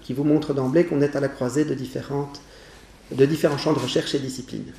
qui 0.00 0.14
vous 0.14 0.24
montre 0.24 0.54
d'emblée 0.54 0.86
qu'on 0.86 1.02
est 1.02 1.14
à 1.14 1.20
la 1.20 1.28
croisée 1.28 1.66
de, 1.66 1.74
différents 1.74 2.30
champs 3.58 3.74
de 3.74 3.78
recherche 3.78 4.14
et 4.14 4.18
disciplines. 4.18 4.72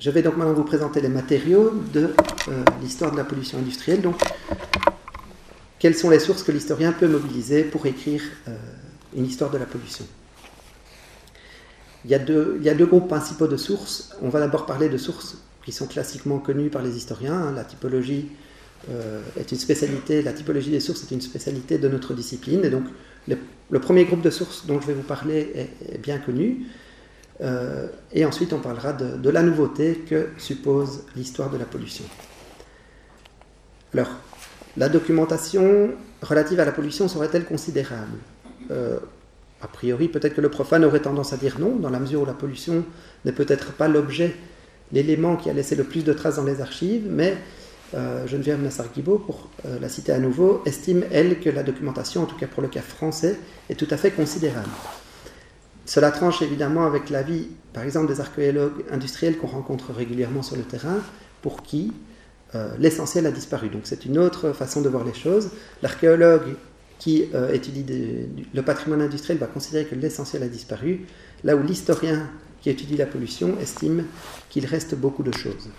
Je 0.00 0.10
vais 0.10 0.22
donc 0.22 0.36
maintenant 0.36 0.54
vous 0.54 0.64
présenter 0.64 1.00
les 1.00 1.08
matériaux 1.08 1.72
de 1.92 2.14
euh, 2.48 2.64
l'histoire 2.80 3.10
de 3.10 3.16
la 3.16 3.24
pollution 3.24 3.58
industrielle. 3.58 4.00
Donc, 4.00 4.20
quelles 5.80 5.96
sont 5.96 6.08
les 6.08 6.20
sources 6.20 6.44
que 6.44 6.52
l'historien 6.52 6.92
peut 6.92 7.08
mobiliser 7.08 7.64
pour 7.64 7.84
écrire 7.86 8.22
euh, 8.46 8.56
une 9.16 9.26
histoire 9.26 9.50
de 9.50 9.58
la 9.58 9.66
pollution? 9.66 10.04
Il 12.04 12.12
y, 12.12 12.14
a 12.14 12.18
deux, 12.20 12.86
groupes 12.86 13.08
principaux 13.08 13.48
de 13.48 13.56
sources. 13.56 14.16
On 14.22 14.28
va 14.28 14.38
d'abord 14.38 14.66
parler 14.66 14.88
de 14.88 14.96
sources 14.96 15.36
qui 15.64 15.72
sont 15.72 15.88
classiquement 15.88 16.38
connues 16.38 16.70
par 16.70 16.82
les 16.82 16.96
historiens. 16.96 17.34
Hein. 17.34 17.52
La 17.52 17.64
typologie 17.64 18.28
euh, 18.88 19.20
est 19.36 19.50
une 19.50 19.58
spécialité, 19.58 20.22
la 20.22 20.32
typologie 20.32 20.70
des 20.70 20.78
sources 20.78 21.02
est 21.02 21.10
une 21.12 21.20
spécialité 21.20 21.76
de 21.76 21.88
notre 21.88 22.14
discipline. 22.14 22.64
Et 22.64 22.70
donc, 22.70 22.84
le, 23.26 23.80
premier 23.80 24.04
groupe 24.04 24.22
de 24.22 24.30
sources 24.30 24.64
dont 24.64 24.80
je 24.80 24.86
vais 24.86 24.94
vous 24.94 25.02
parler 25.02 25.68
est 25.92 25.98
bien 25.98 26.18
connu. 26.18 26.68
Euh, 27.40 27.86
et 28.12 28.24
ensuite, 28.24 28.52
on 28.52 28.58
parlera 28.58 28.92
de, 28.92 29.30
la 29.30 29.42
nouveauté 29.42 30.04
que 30.08 30.28
suppose 30.38 31.04
l'histoire 31.14 31.50
de 31.50 31.58
la 31.58 31.64
pollution. 31.64 32.04
Alors, 33.94 34.08
la 34.76 34.88
documentation 34.88 35.90
relative 36.22 36.60
à 36.60 36.64
la 36.64 36.72
pollution 36.72 37.08
serait-elle 37.08 37.44
considérable? 37.44 38.18
Euh, 38.70 38.98
A 39.62 39.68
priori, 39.68 40.08
peut-être 40.08 40.34
que 40.34 40.40
le 40.40 40.50
profane 40.50 40.84
aurait 40.84 41.00
tendance 41.00 41.32
à 41.32 41.36
dire 41.36 41.58
non, 41.58 41.76
dans 41.76 41.90
la 41.90 41.98
mesure 41.98 42.22
où 42.22 42.26
la 42.26 42.34
pollution 42.34 42.84
n'est 43.24 43.32
peut-être 43.32 43.72
pas 43.72 43.88
l'objet, 43.88 44.36
l'élément 44.92 45.36
qui 45.36 45.50
a 45.50 45.52
laissé 45.52 45.74
le 45.74 45.84
plus 45.84 46.04
de 46.04 46.12
traces 46.12 46.36
dans 46.36 46.44
les 46.44 46.60
archives, 46.60 47.06
mais 47.08 47.36
euh, 47.94 48.26
Geneviève 48.26 48.60
Nassar-Guibault, 48.62 49.18
pour 49.18 49.48
la 49.80 49.88
citer 49.88 50.12
à 50.12 50.18
nouveau, 50.18 50.62
estime, 50.66 51.04
elle, 51.10 51.40
que 51.40 51.50
la 51.50 51.62
documentation, 51.62 52.22
en 52.22 52.26
tout 52.26 52.36
cas 52.36 52.46
pour 52.46 52.62
le 52.62 52.68
cas 52.68 52.82
français, 52.82 53.38
est 53.70 53.74
tout 53.74 53.88
à 53.90 53.96
fait 53.96 54.10
considérable. 54.10 54.70
Cela 55.88 56.10
tranche 56.10 56.42
évidemment 56.42 56.84
avec 56.84 57.08
l'avis, 57.08 57.46
par 57.72 57.82
exemple, 57.82 58.12
des 58.12 58.20
archéologues 58.20 58.84
industriels 58.90 59.38
qu'on 59.38 59.46
rencontre 59.46 59.94
régulièrement 59.94 60.42
sur 60.42 60.54
le 60.54 60.62
terrain, 60.62 60.98
pour 61.40 61.62
qui 61.62 61.94
euh, 62.54 62.74
l'essentiel 62.78 63.24
a 63.24 63.30
disparu. 63.30 63.70
Donc 63.70 63.82
c'est 63.84 64.04
une 64.04 64.18
autre 64.18 64.52
façon 64.52 64.82
de 64.82 64.90
voir 64.90 65.02
les 65.02 65.14
choses. 65.14 65.48
L'archéologue 65.82 66.56
qui 66.98 67.30
euh, 67.34 67.54
étudie 67.54 67.86
le 68.52 68.62
patrimoine 68.62 69.00
industriel 69.00 69.38
va 69.38 69.46
considérer 69.46 69.86
que 69.86 69.94
l'essentiel 69.94 70.42
a 70.42 70.48
disparu, 70.48 71.06
là 71.42 71.56
où 71.56 71.62
l'historien 71.62 72.28
qui 72.60 72.68
étudie 72.68 72.98
la 72.98 73.06
pollution 73.06 73.56
estime 73.58 74.04
qu'il 74.50 74.66
reste 74.66 74.94
beaucoup 74.94 75.22
de 75.22 75.32
choses. 75.32 75.70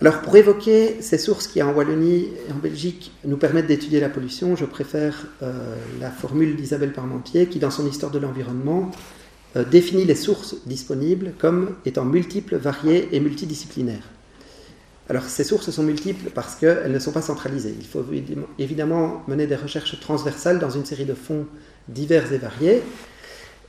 Alors 0.00 0.22
pour 0.22 0.34
évoquer 0.34 1.02
ces 1.02 1.18
sources 1.18 1.46
qui 1.46 1.62
en 1.62 1.74
Wallonie 1.74 2.28
et 2.48 2.52
en 2.52 2.56
Belgique 2.56 3.12
nous 3.26 3.36
permettent 3.36 3.66
d'étudier 3.66 4.00
la 4.00 4.08
pollution, 4.08 4.56
je 4.56 4.64
préfère 4.64 5.26
euh, 5.42 5.76
la 6.00 6.10
formule 6.10 6.56
d'Isabelle 6.56 6.94
Parmentier 6.94 7.48
qui 7.48 7.58
dans 7.58 7.70
son 7.70 7.86
histoire 7.86 8.10
de 8.10 8.18
l'environnement 8.18 8.90
euh, 9.56 9.64
définit 9.64 10.06
les 10.06 10.14
sources 10.14 10.56
disponibles 10.64 11.34
comme 11.38 11.76
étant 11.84 12.06
multiples, 12.06 12.56
variées 12.56 13.10
et 13.12 13.20
multidisciplinaires. 13.20 14.08
Alors 15.10 15.24
ces 15.24 15.44
sources 15.44 15.70
sont 15.70 15.82
multiples 15.82 16.30
parce 16.30 16.54
qu'elles 16.54 16.92
ne 16.92 16.98
sont 16.98 17.12
pas 17.12 17.20
centralisées. 17.20 17.74
Il 17.78 17.86
faut 17.86 18.06
évidemment 18.58 19.22
mener 19.28 19.46
des 19.46 19.56
recherches 19.56 20.00
transversales 20.00 20.60
dans 20.60 20.70
une 20.70 20.86
série 20.86 21.04
de 21.04 21.14
fonds 21.14 21.44
divers 21.88 22.32
et 22.32 22.38
variés. 22.38 22.80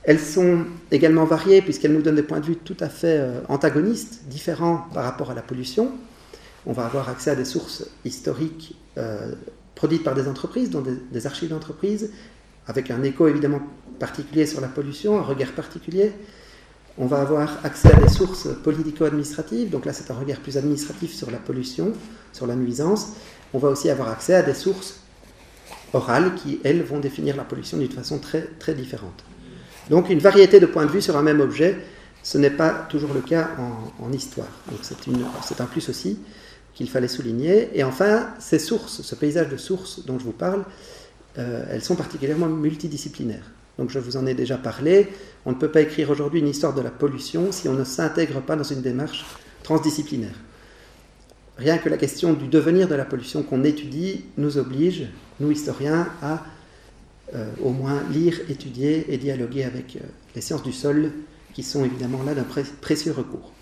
Elles 0.04 0.20
sont 0.20 0.64
également 0.90 1.26
variées 1.26 1.60
puisqu'elles 1.60 1.92
nous 1.92 2.00
donnent 2.00 2.16
des 2.16 2.22
points 2.22 2.40
de 2.40 2.46
vue 2.46 2.56
tout 2.56 2.76
à 2.80 2.88
fait 2.88 3.18
euh, 3.18 3.40
antagonistes, 3.50 4.22
différents 4.28 4.86
par 4.94 5.04
rapport 5.04 5.30
à 5.30 5.34
la 5.34 5.42
pollution 5.42 5.92
on 6.66 6.72
va 6.72 6.84
avoir 6.84 7.08
accès 7.08 7.30
à 7.30 7.34
des 7.34 7.44
sources 7.44 7.84
historiques 8.04 8.76
euh, 8.98 9.32
produites 9.74 10.04
par 10.04 10.14
des 10.14 10.28
entreprises, 10.28 10.70
dont 10.70 10.82
des, 10.82 11.26
archives 11.26 11.48
d'entreprises, 11.48 12.10
avec 12.66 12.90
un 12.90 13.02
écho 13.02 13.26
évidemment 13.26 13.60
particulier 13.98 14.46
sur 14.46 14.60
la 14.60 14.68
pollution, 14.68 15.18
un 15.18 15.22
regard 15.22 15.52
particulier. 15.52 16.12
On 16.98 17.06
va 17.06 17.20
avoir 17.20 17.58
accès 17.64 17.90
à 17.92 17.98
des 17.98 18.08
sources 18.08 18.48
politico-administratives, 18.62 19.70
donc 19.70 19.86
là 19.86 19.92
c'est 19.92 20.10
un 20.10 20.14
regard 20.14 20.38
plus 20.40 20.56
administratif 20.56 21.12
sur 21.14 21.30
la 21.30 21.38
pollution, 21.38 21.92
sur 22.32 22.46
la 22.46 22.54
nuisance. 22.54 23.14
On 23.54 23.58
va 23.58 23.68
aussi 23.68 23.88
avoir 23.90 24.10
accès 24.10 24.34
à 24.34 24.42
des 24.42 24.54
sources 24.54 25.00
orales 25.94 26.34
qui, 26.34 26.60
elles, 26.64 26.82
vont 26.82 27.00
définir 27.00 27.36
la 27.36 27.44
pollution 27.44 27.78
d'une 27.78 27.90
façon 27.90 28.18
très, 28.18 28.42
très 28.58 28.74
différente. 28.74 29.24
Donc 29.90 30.10
une 30.10 30.18
variété 30.18 30.60
de 30.60 30.66
points 30.66 30.86
de 30.86 30.90
vue 30.90 31.02
sur 31.02 31.16
un 31.16 31.22
même 31.22 31.40
objet, 31.40 31.78
ce 32.22 32.38
n'est 32.38 32.50
pas 32.50 32.70
toujours 32.70 33.14
le 33.14 33.20
cas 33.20 33.50
en, 33.98 34.12
histoire. 34.12 34.48
Donc 34.70 34.80
c'est 34.82 35.60
un 35.60 35.66
plus 35.66 35.88
aussi 35.88 36.18
qu'il 36.74 36.88
fallait 36.88 37.08
souligner. 37.08 37.68
Et 37.74 37.84
enfin, 37.84 38.28
ces 38.38 38.58
sources, 38.58 39.02
ce 39.02 39.14
paysage 39.14 39.48
de 39.48 39.56
sources 39.56 40.04
dont 40.04 40.18
je 40.18 40.24
vous 40.24 40.32
parle, 40.32 40.64
euh, 41.38 41.64
elles 41.70 41.82
sont 41.82 41.96
particulièrement 41.96 42.48
multidisciplinaires. 42.48 43.50
Donc 43.78 43.90
je 43.90 43.98
vous 43.98 44.16
en 44.16 44.26
ai 44.26 44.34
déjà 44.34 44.58
parlé. 44.58 45.08
On 45.46 45.50
ne 45.50 45.56
peut 45.56 45.70
pas 45.70 45.80
écrire 45.80 46.10
aujourd'hui 46.10 46.40
une 46.40 46.48
histoire 46.48 46.74
de 46.74 46.82
la 46.82 46.90
pollution 46.90 47.52
si 47.52 47.68
on 47.68 47.74
ne 47.74 47.84
s'intègre 47.84 48.40
pas 48.40 48.56
dans 48.56 48.64
une 48.64 48.82
démarche 48.82 49.24
transdisciplinaire. 49.62 50.34
Rien 51.58 51.78
que 51.78 51.88
la 51.88 51.96
question 51.96 52.32
du 52.32 52.48
devenir 52.48 52.88
de 52.88 52.94
la 52.94 53.04
pollution 53.04 53.42
qu'on 53.42 53.64
étudie 53.64 54.24
nous 54.36 54.58
oblige, 54.58 55.08
nous 55.40 55.50
historiens, 55.50 56.08
à 56.22 56.42
euh, 57.34 57.50
au 57.62 57.70
moins 57.70 58.02
lire, 58.10 58.40
étudier 58.48 59.12
et 59.12 59.16
dialoguer 59.16 59.64
avec 59.64 59.96
euh, 59.96 60.00
les 60.34 60.40
sciences 60.40 60.62
du 60.62 60.72
sol, 60.72 61.12
qui 61.54 61.62
sont 61.62 61.84
évidemment 61.84 62.22
là 62.22 62.34
d'un 62.34 62.46
précieux 62.80 63.12
recours. 63.12 63.52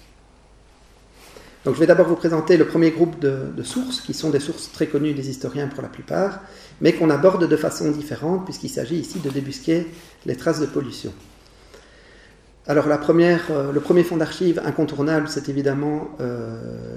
Donc 1.64 1.75
je 1.75 1.81
vais 1.81 1.87
d'abord 1.87 2.09
vous 2.09 2.16
présenter 2.16 2.57
le 2.57 2.66
premier 2.66 2.90
groupe 2.90 3.18
de, 3.20 3.62
sources, 3.62 4.01
qui 4.01 4.14
sont 4.14 4.31
des 4.31 4.40
sources 4.40 4.73
très 4.73 4.87
connues 4.87 5.12
des 5.12 5.29
historiens 5.29 5.68
pour 5.68 5.83
la 5.83 5.88
plupart, 5.88 6.40
mais 6.81 6.94
qu'on 6.94 7.11
aborde 7.11 7.46
de 7.46 7.57
façon 7.57 7.90
différente, 7.90 8.44
puisqu'il 8.44 8.70
s'agit 8.70 8.96
ici 8.96 9.18
de 9.18 9.29
débusquer 9.29 9.87
les 10.25 10.37
traces 10.37 10.61
de 10.61 10.66
pollution. 10.66 11.12
Alors 12.66 12.87
euh, 12.88 13.73
le 13.73 13.81
premier 13.81 14.05
fonds 14.05 14.16
d'archives 14.16 14.61
incontournable, 14.64 15.29
c'est 15.29 15.49
évidemment 15.51 16.11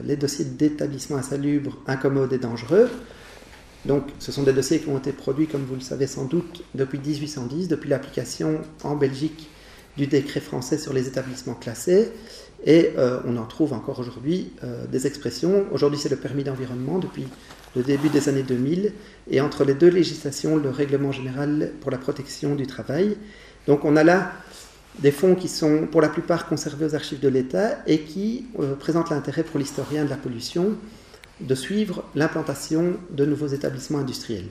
les 0.05 0.15
dossiers 0.15 0.45
d'établissements 0.45 1.17
insalubres, 1.17 1.77
incommodes 1.87 2.31
et 2.31 2.37
dangereux. 2.37 2.89
Donc, 3.85 4.03
ce 4.19 4.31
sont 4.31 4.43
des 4.43 4.53
dossiers 4.53 4.79
qui 4.79 4.87
ont 4.87 4.97
été 4.97 5.11
produits, 5.11 5.47
comme 5.47 5.65
vous 5.65 5.75
le 5.75 5.81
savez 5.81 6.07
sans 6.07 6.23
doute, 6.23 6.63
depuis 6.73 6.99
1810, 6.99 7.67
depuis 7.67 7.89
l'application 7.89 8.61
en 8.83 8.95
Belgique 8.95 9.49
du 9.97 10.07
décret 10.07 10.39
français 10.39 10.77
sur 10.77 10.93
les 10.93 11.07
établissements 11.07 11.53
classés. 11.53 12.11
Et 12.65 12.91
euh, 12.97 13.19
on 13.25 13.35
en 13.37 13.45
trouve 13.45 13.73
encore 13.73 13.99
aujourd'hui 13.99 14.51
euh, 14.63 14.85
des 14.87 15.05
expressions. 15.05 15.65
Aujourd'hui, 15.71 15.99
c'est 15.99 16.09
le 16.09 16.15
permis 16.15 16.43
d'environnement 16.43 16.97
depuis 16.97 17.27
le 17.75 17.83
début 17.83 18.09
des 18.09 18.29
années 18.29 18.43
2000. 18.43 18.93
Et 19.29 19.41
entre 19.41 19.65
les 19.65 19.73
deux 19.73 19.89
législations, 19.89 20.55
le 20.55 20.69
règlement 20.69 21.11
général 21.11 21.71
pour 21.81 21.91
la 21.91 21.97
protection 21.97 22.55
du 22.55 22.65
travail. 22.65 23.17
Donc, 23.67 23.83
on 23.83 23.95
a 23.95 24.03
là 24.03 24.31
des 24.99 25.11
fonds 25.11 25.35
qui 25.35 25.47
sont 25.47 25.87
pour 25.91 26.01
la 26.01 26.09
plupart 26.09 26.47
conservés 26.47 26.85
aux 26.85 26.95
archives 26.95 27.19
de 27.19 27.27
l'État 27.27 27.79
et 27.87 28.01
qui 28.01 28.45
euh, 28.59 28.75
présentent 28.75 29.09
l'intérêt 29.09 29.43
pour 29.43 29.59
l'historien 29.59 30.05
de 30.05 30.09
la 30.09 30.17
pollution 30.17 30.75
de 31.41 31.55
suivre 31.55 32.03
l'implantation 32.15 32.93
de 33.09 33.25
nouveaux 33.25 33.47
établissements 33.47 33.99
industriels. 33.99 34.47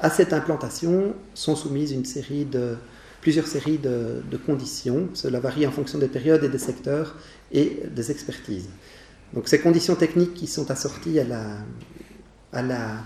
À 0.00 0.10
cette 0.10 0.32
implantation 0.32 1.14
sont 1.34 1.56
soumises 1.56 1.92
une 1.92 2.04
série 2.04 2.44
de, 2.44 2.76
plusieurs 3.24 3.46
séries 3.46 3.78
de, 3.78 4.36
conditions. 4.36 5.08
Cela 5.14 5.40
varie 5.40 5.66
en 5.66 5.70
fonction 5.72 5.98
des 5.98 6.08
périodes 6.08 6.44
et 6.44 6.50
des 6.50 6.58
secteurs 6.58 7.16
et 7.52 7.80
des 7.90 8.10
expertises. 8.10 8.68
Donc 9.32 9.48
ces 9.48 9.60
conditions 9.60 9.94
techniques 9.96 10.34
qui 10.34 10.46
sont 10.46 10.70
assorties 10.70 11.18
à 11.18 11.24
la, 11.24 11.44
à 12.52 12.60
la 12.60 12.98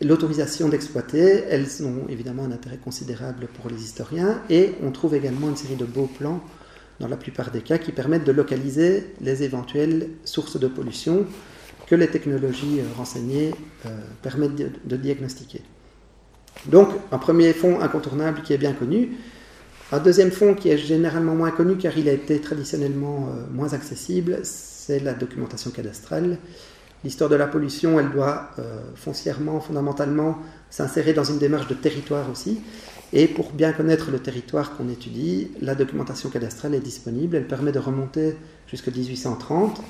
l'autorisation 0.00 0.70
d'exploiter, 0.70 1.44
elles 1.50 1.84
ont 1.84 2.08
évidemment 2.08 2.44
un 2.44 2.52
intérêt 2.52 2.78
considérable 2.78 3.48
pour 3.48 3.68
les 3.68 3.82
historiens 3.82 4.40
et 4.48 4.72
on 4.82 4.92
trouve 4.92 5.14
également 5.14 5.48
une 5.48 5.56
série 5.56 5.76
de 5.76 5.84
beaux 5.84 6.06
plans 6.18 6.40
dans 7.00 7.08
la 7.08 7.18
plupart 7.18 7.50
des 7.50 7.60
cas, 7.60 7.76
qui 7.76 7.92
permettent 7.92 8.24
de 8.24 8.32
localiser 8.32 9.12
les 9.20 9.42
éventuelles 9.42 10.08
sources 10.24 10.58
de 10.58 10.68
pollution 10.68 11.26
que 11.86 11.94
les 11.94 12.08
technologies 12.08 12.80
renseignées 12.96 13.52
euh, 13.84 13.88
permettent 14.22 14.56
de, 14.56 14.96
diagnostiquer. 14.96 15.60
Donc, 16.66 16.88
un 17.12 17.18
premier 17.18 17.52
fonds 17.52 17.80
incontournable 17.80 18.42
qui 18.42 18.52
est 18.52 18.58
bien 18.58 18.72
connu. 18.72 19.16
Un 19.92 19.98
deuxième 19.98 20.30
fonds 20.30 20.54
qui 20.54 20.68
est 20.68 20.76
généralement 20.76 21.34
moins 21.34 21.50
connu 21.50 21.76
car 21.76 21.96
il 21.96 22.08
a 22.08 22.12
été 22.12 22.40
traditionnellement 22.40 23.30
euh, 23.30 23.44
moins 23.52 23.72
accessible, 23.72 24.40
c'est 24.42 25.00
la 25.00 25.14
documentation 25.14 25.70
cadastrale. 25.70 26.38
L'histoire 27.04 27.30
de 27.30 27.36
la 27.36 27.46
pollution, 27.46 28.00
elle 28.00 28.10
doit 28.10 28.50
foncièrement, 28.96 29.60
fondamentalement, 29.60 30.38
s'insérer 30.68 31.12
dans 31.12 31.22
une 31.22 31.38
démarche 31.38 31.68
de 31.68 31.74
territoire 31.74 32.28
aussi. 32.28 32.60
Et 33.12 33.26
pour 33.26 33.52
bien 33.52 33.72
connaître 33.72 34.10
le 34.10 34.18
territoire 34.18 34.76
qu'on 34.76 34.88
étudie, 34.88 35.50
la 35.62 35.74
documentation 35.74 36.28
cadastrale 36.28 36.74
est 36.74 36.80
disponible. 36.80 37.36
Elle 37.36 37.46
permet 37.46 37.72
de 37.72 37.78
remonter 37.78 38.36
jusqu'à 38.66 38.90
1830, 38.90 39.80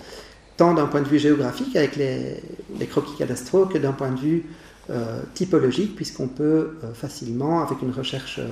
tant 0.57 0.75
d'un 0.75 0.87
point 0.87 1.03
de 1.03 1.09
vue 1.09 1.19
géographique 1.19 1.75
avec 1.75 1.97
les, 1.97 2.87
croquis 2.87 3.17
cadastraux 3.17 3.67
que 3.67 3.79
d'un 3.79 3.93
point 3.93 4.11
de 4.11 4.21
vue 4.21 4.45
euh, 4.45 4.49
typologique, 5.35 5.97
puisqu'on 5.97 6.29
peut 6.29 6.79
euh, 6.83 6.95
facilement, 6.95 7.63
avec 7.63 7.83
une 7.83 7.93
recherche 7.93 8.39
euh, 8.39 8.49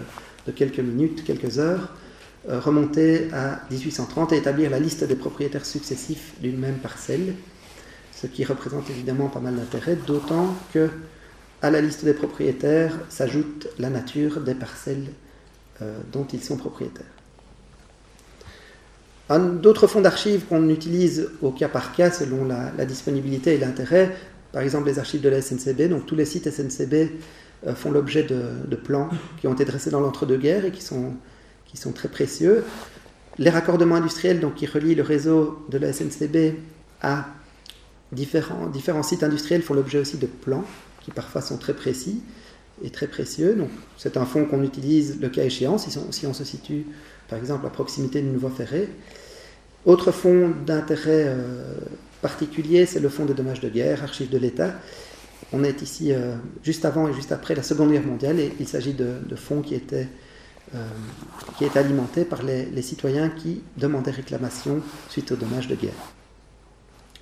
de 0.47 0.53
quelques 0.53 0.81
minutes, 0.81 1.25
quelques 1.25 1.59
heures, 1.59 1.93
remonter 2.49 3.29
à 3.33 3.61
1830 3.73 4.33
et 4.33 4.37
établir 4.37 4.71
la 4.71 4.79
liste 4.79 5.03
des 5.03 5.17
propriétaires 5.17 5.67
successifs 5.67 6.35
d'une 6.41 6.57
même 6.57 6.77
parcelle, 6.77 7.35
ce 8.15 8.29
qui 8.29 8.45
représente 8.45 8.89
évidemment 8.89 9.27
pas 9.27 9.41
mal 9.41 9.57
d'intérêt, 9.57 9.97
d'autant 10.07 10.55
que 10.73 10.89
à 11.63 11.71
la 11.71 11.81
liste 11.81 12.05
des 12.05 12.15
propriétaires 12.15 12.97
s'ajoute 13.09 13.69
la 13.79 13.91
nature 13.91 14.41
des 14.41 14.55
parcelles 14.55 15.07
euh, 15.83 15.99
dont 16.13 16.27
ils 16.33 16.43
sont 16.43 16.57
propriétaires. 16.57 17.05
D'autres 19.29 19.89
fonds 19.89 20.01
d'archives 20.01 20.45
qu'on 20.49 20.69
utilise 20.69 21.31
au 21.43 21.51
cas 21.51 21.69
par 21.69 21.93
cas 21.93 22.13
selon 22.13 22.45
la, 22.45 22.85
disponibilité 22.85 23.55
et 23.55 23.59
l'intérêt, 23.59 24.17
par 24.53 24.63
exemple 24.63 24.87
les 24.87 24.99
archives 24.99 25.21
de 25.21 25.29
la 25.29 25.43
SNCB, 25.43 25.89
donc 25.89 26.07
tous 26.07 26.17
les 26.17 26.25
sites 26.25 26.51
SNCB 26.51 27.11
euh, 27.67 27.75
font 27.75 27.91
l'objet 27.91 28.23
de, 28.23 28.77
plans 28.77 29.09
qui 29.41 29.47
ont 29.47 29.55
été 29.55 29.65
dressés 29.65 29.91
dans 29.91 30.01
l'entre-deux-guerres 30.01 30.67
et 30.67 30.71
qui 30.71 30.83
sont, 30.83 31.15
qui 31.67 31.77
sont 31.77 31.93
très 31.93 32.09
précieux. 32.09 32.65
Les 33.39 33.51
raccordements 33.51 33.97
industriels 33.97 34.41
donc, 34.41 34.55
qui 34.55 34.67
relient 34.67 34.95
le 34.95 35.03
réseau 35.03 35.65
de 35.71 35.79
la 35.79 35.93
SNCB 35.93 36.57
à 37.03 37.27
différents, 38.13 38.67
différents 38.67 39.03
sites 39.03 39.23
industriels 39.23 39.63
font 39.63 39.75
l'objet 39.75 39.99
aussi 39.99 40.17
de 40.17 40.27
plans 40.27 40.65
qui 41.03 41.11
parfois 41.11 41.41
sont 41.41 41.57
très 41.57 41.75
précis 41.75 42.23
et 42.83 42.91
très 42.91 43.07
précieux. 43.07 43.57
C'est 43.97 44.17
un 44.17 44.25
fonds 44.25 44.45
qu'on 44.45 44.63
utilise 44.63 45.21
le 45.21 45.29
cas 45.29 45.45
échéant, 45.45 45.79
si 45.79 45.97
on, 45.99 46.13
si 46.13 46.27
on, 46.27 46.35
se 46.35 46.45
situe 46.45 46.87
par 47.29 47.39
exemple 47.39 47.67
à 47.67 47.71
proximité 47.71 48.21
de 48.23 48.29
Nouveau 48.29 48.49
Ferré. 48.49 48.89
Autre 49.87 50.11
fonds 50.11 50.53
d'intérêt 50.67 51.27
euh, 51.29 51.63
particulier, 52.21 52.87
c'est 52.87 52.99
le 52.99 53.09
fonds 53.09 53.25
de 53.25 53.33
dommages 53.33 53.61
de 53.61 53.69
guerre, 53.69 54.03
archives 54.03 54.29
de 54.29 54.37
l'État. 54.37 54.75
On 55.53 55.63
est 55.63 55.81
ici 55.81 56.13
euh, 56.13 56.35
juste 56.65 56.85
avant 56.85 57.09
et 57.09 57.15
juste 57.15 57.31
après 57.31 57.55
la 57.55 57.63
Seconde 57.63 57.93
Guerre 57.93 58.05
mondiale 58.05 58.41
et 58.41 58.53
il 58.59 58.67
s'agit 58.67 58.95
de, 58.95 59.37
fonds 59.37 59.63
qui 59.63 59.77
étaient, 59.77 60.09
euh, 60.75 60.85
qui 61.57 61.67
alimentés 61.79 62.25
par 62.25 62.43
les, 62.43 62.83
citoyens 62.83 63.29
qui 63.29 63.63
demandaient 63.77 64.11
réclamation 64.11 64.83
suite 65.09 65.31
aux 65.31 65.37
dommages 65.37 65.69
de 65.69 65.77
guerre. 65.77 65.93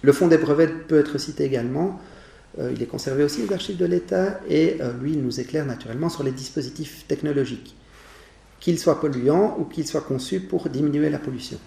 Le 0.00 0.12
fonds 0.12 0.28
des 0.28 0.38
brevets 0.38 0.88
peut 0.88 0.98
être 0.98 1.18
cité 1.18 1.44
également. 1.44 2.00
Il 2.58 2.82
est 2.82 2.86
conservé 2.86 3.24
aussi 3.24 3.42
aux 3.42 3.52
archives 3.52 3.76
de 3.76 3.84
l'État 3.84 4.40
et 4.48 4.78
lui, 5.00 5.12
il 5.12 5.22
nous 5.22 5.40
éclaire 5.40 5.66
naturellement 5.66 6.08
sur 6.08 6.22
les 6.22 6.30
dispositifs 6.30 7.04
technologiques, 7.08 7.74
qu'ils 8.60 8.78
soient 8.78 9.00
polluants 9.00 9.56
ou 9.58 9.64
qu'ils 9.64 9.88
soient 9.88 10.02
conçus 10.02 10.40
pour 10.40 10.68
diminuer 10.68 11.10
la 11.10 11.18
pollution. 11.18 11.58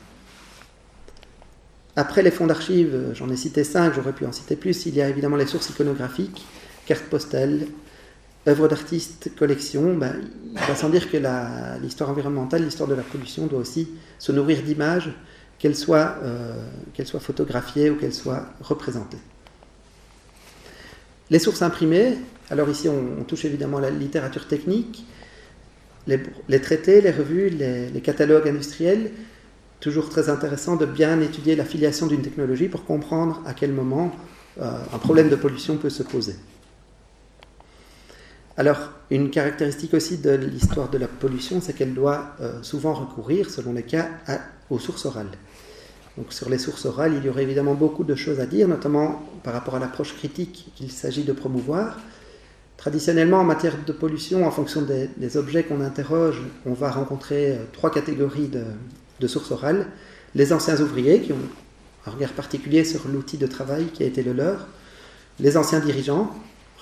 Après 1.98 2.22
les 2.22 2.30
fonds 2.30 2.46
d'archives, 2.46 2.94
euh, 2.94 3.14
j'en 3.16 3.30
ai 3.32 3.36
cité 3.36 3.64
cinq, 3.64 3.94
j'aurais 3.96 4.14
pu 4.14 4.26
en 4.26 4.32
citer 4.32 4.56
plus, 4.56 4.86
il 4.86 4.96
y 4.96 5.02
a 5.02 5.10
évidemment 5.10 5.36
les 5.36 5.48
sources 5.48 5.72
iconographiques, 5.72 6.46
cartes 6.86 7.06
postales, 7.06 7.66
œuvres 8.48 8.68
d'artistes, 8.68 9.32
collections. 9.36 9.96
Ben, 9.96 10.16
il 10.54 10.60
va 10.60 10.76
sans 10.76 10.90
dire 10.90 11.10
que 11.12 11.18
l'histoire 11.82 12.12
environnementale, 12.12 12.64
l'histoire 12.64 12.88
de 12.88 12.94
la 12.94 13.02
pollution 13.02 13.48
doit 13.48 13.60
aussi 13.60 13.90
se 14.20 14.32
nourrir 14.32 14.62
d'images, 14.62 15.12
qu'elles 15.60 15.76
soient, 15.76 16.18
qu'elles 16.94 17.08
soient 17.08 17.20
photographiées 17.20 17.90
ou 17.90 17.96
qu'elles 17.96 18.14
soient 18.14 18.46
représentées. 18.62 19.18
Les 21.30 21.40
sources 21.40 21.62
imprimées, 21.62 22.18
alors 22.50 22.70
ici 22.70 22.88
on, 22.88 23.24
touche 23.24 23.44
évidemment 23.44 23.80
la 23.80 23.90
littérature 23.90 24.48
technique, 24.48 25.06
les, 26.08 26.62
traités, 26.62 27.02
les 27.02 27.12
revues, 27.12 27.50
les, 27.50 28.02
catalogues 28.02 28.48
industriels, 28.48 29.12
toujours 29.80 30.10
très 30.10 30.30
intéressant 30.30 30.76
de 30.76 30.86
bien 30.86 31.22
étudier 31.22 31.56
l'affiliation 31.56 32.08
d'une 32.08 32.22
technologie 32.22 32.68
pour 32.68 32.86
comprendre 32.86 33.42
à 33.46 33.54
quel 33.54 33.72
moment 33.72 34.12
euh, 34.60 34.72
un 34.94 34.98
problème 34.98 35.30
de 35.30 35.36
pollution 35.36 35.78
peut 35.78 35.90
se 35.90 36.04
poser. 36.04 36.36
Alors, 38.58 38.92
une 39.12 39.30
caractéristique 39.30 39.94
aussi 39.94 40.18
de 40.18 40.32
l'histoire 40.32 40.90
de 40.90 40.98
la 40.98 41.08
pollution, 41.08 41.62
c'est 41.62 41.74
qu'elle 41.74 41.94
doit 41.94 42.30
euh, 42.42 42.64
souvent 42.64 42.94
recourir, 42.94 43.52
selon 43.52 43.74
les 43.74 43.84
cas, 43.84 44.10
aux 44.72 44.80
sources 44.80 45.06
orales. 45.06 45.30
Donc 46.18 46.34
sur 46.34 46.50
les 46.50 46.58
sources 46.58 46.86
orales, 46.86 47.14
il 47.16 47.24
y 47.24 47.30
aurait 47.30 47.44
évidemment 47.44 47.76
beaucoup 47.76 48.04
de 48.04 48.16
choses 48.16 48.40
à 48.40 48.48
dire, 48.48 48.68
notamment 48.68 49.22
par 49.44 49.54
rapport 49.54 49.76
à 49.76 49.80
l'approche 49.80 50.16
critique 50.16 50.72
qu'il 50.76 50.92
s'agit 50.92 51.24
de 51.24 51.32
promouvoir. 51.32 52.00
Traditionnellement, 52.78 53.38
en 53.38 53.44
matière 53.44 53.76
de 53.86 53.92
pollution, 53.92 54.48
en 54.48 54.52
fonction 54.52 54.82
des, 54.82 55.38
objets 55.38 55.64
qu'on 55.64 55.82
interroge, 55.82 56.42
on 56.66 56.74
va 56.74 56.90
rencontrer 56.90 57.52
euh, 57.52 57.58
trois 57.72 57.92
catégories 57.92 58.48
de, 58.48 58.64
sources 59.26 59.50
orales. 59.50 59.88
Les 60.36 60.54
anciens 60.54 60.80
ouvriers, 60.80 61.22
qui 61.22 61.34
ont 61.34 61.50
un 62.06 62.12
regard 62.12 62.34
particulier 62.34 62.84
sur 62.84 63.08
l'outil 63.08 63.38
de 63.38 63.48
travail 63.48 63.86
qui 63.88 64.04
a 64.04 64.06
été 64.06 64.22
le 64.22 64.34
leur. 64.34 64.68
Les 65.40 65.58
anciens 65.58 65.80
dirigeants, 65.80 66.32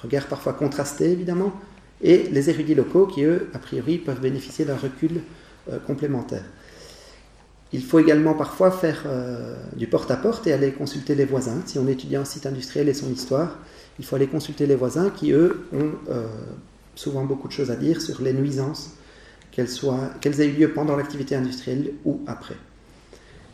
regard 0.02 0.28
parfois 0.28 0.52
contrasté 0.52 1.12
évidemment, 1.12 1.54
et 2.02 2.24
les 2.32 2.50
érudits 2.50 2.76
locaux 2.76 3.08
qui, 3.08 3.24
eux, 3.24 3.50
a 3.54 3.60
priori, 3.60 3.98
peuvent 3.98 4.20
bénéficier 4.20 4.66
d'un 4.66 4.76
recul 4.76 5.22
euh, 5.72 5.80
complémentaire. 5.80 6.44
Il 7.74 7.84
faut 7.84 8.00
également 8.00 8.34
parfois 8.34 8.72
faire 8.72 9.04
euh, 9.06 9.56
du 9.76 9.88
porte-à-porte 9.88 10.46
et 10.48 10.54
aller 10.54 10.72
consulter 10.72 11.16
les 11.16 11.26
voisins. 11.26 11.62
Si 11.66 11.80
on 11.80 11.88
étudie 11.88 12.16
un 12.16 12.26
site 12.26 12.46
industriel 12.46 12.88
et 12.90 12.94
son 12.94 13.12
histoire, 13.12 13.58
il 13.98 14.06
faut 14.06 14.16
aller 14.16 14.28
consulter 14.28 14.68
les 14.68 14.76
voisins 14.76 15.10
qui, 15.10 15.32
eux, 15.32 15.68
ont 15.74 15.92
euh, 16.10 16.28
souvent 16.96 17.24
beaucoup 17.24 17.48
de 17.48 17.54
choses 17.54 17.72
à 17.72 17.76
dire 17.76 18.02
sur 18.02 18.22
les 18.22 18.34
nuisances, 18.34 18.92
qu'elles, 19.56 20.42
aient 20.42 20.48
eu 20.48 20.54
lieu 20.54 20.74
pendant 20.74 20.96
l'activité 20.96 21.36
industrielle 21.36 21.94
ou 22.04 22.22
après. 22.28 22.58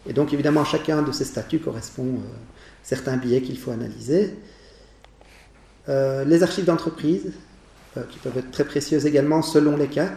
Et 0.07 0.13
donc, 0.13 0.33
évidemment, 0.33 0.65
chacun 0.65 1.03
de 1.03 1.11
ces 1.11 1.25
statuts 1.25 1.59
correspond 1.59 2.15
à 2.15 2.35
certains 2.83 3.17
biais 3.17 3.41
qu'il 3.41 3.57
faut 3.57 3.71
analyser. 3.71 4.35
les 5.87 6.43
archives 6.43 6.65
d'entreprise, 6.65 7.31
euh, 7.97 8.03
qui 8.09 8.19
peuvent 8.19 8.37
être 8.37 8.51
très 8.51 8.63
précieuses 8.63 9.05
également 9.05 9.41
selon 9.41 9.75
les 9.75 9.87
cas. 9.87 10.11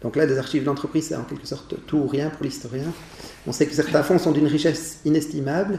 Donc 0.00 0.16
là, 0.16 0.24
des 0.24 0.38
archives 0.38 0.64
d'entreprise, 0.64 1.08
c'est 1.08 1.14
en 1.14 1.24
quelque 1.24 1.46
sorte 1.46 1.74
tout 1.86 1.98
ou 1.98 2.06
rien 2.06 2.30
pour 2.30 2.42
l'historien. 2.42 2.90
On 3.46 3.52
sait 3.52 3.66
que 3.66 3.74
certains 3.74 4.02
fonds 4.02 4.18
sont 4.18 4.32
d'une 4.32 4.46
richesse 4.46 5.00
inestimable, 5.04 5.78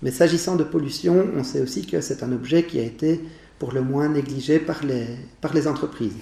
mais 0.00 0.10
s'agissant 0.10 0.56
de 0.56 0.64
pollution, 0.64 1.26
on 1.36 1.44
sait 1.44 1.60
aussi 1.60 1.86
que 1.86 2.00
c'est 2.00 2.22
un 2.22 2.32
objet 2.32 2.62
qui 2.62 2.80
a 2.80 2.82
été 2.82 3.20
pour 3.58 3.72
le 3.72 3.82
moins 3.82 4.08
négligé 4.08 4.58
par 4.58 4.80
les 4.86 5.68
entreprises. 5.68 6.16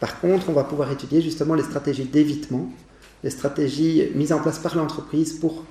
Par 0.00 0.18
contre, 0.20 0.48
on 0.48 0.52
va 0.52 0.64
pouvoir 0.64 0.90
étudier 0.90 1.20
justement 1.20 1.54
les 1.54 1.62
stratégies 1.62 2.04
d'évitement, 2.04 2.72
les 3.22 3.30
stratégies 3.30 4.08
mises 4.14 4.32
en 4.32 4.40
place 4.40 4.58
par 4.58 4.74
l'entreprise 4.74 5.34
pour 5.34 5.64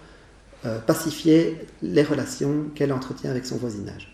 euh, 0.65 0.79
pacifier 0.79 1.57
les 1.81 2.03
relations 2.03 2.65
qu'elle 2.75 2.93
entretient 2.93 3.31
avec 3.31 3.45
son 3.45 3.57
voisinage 3.57 4.13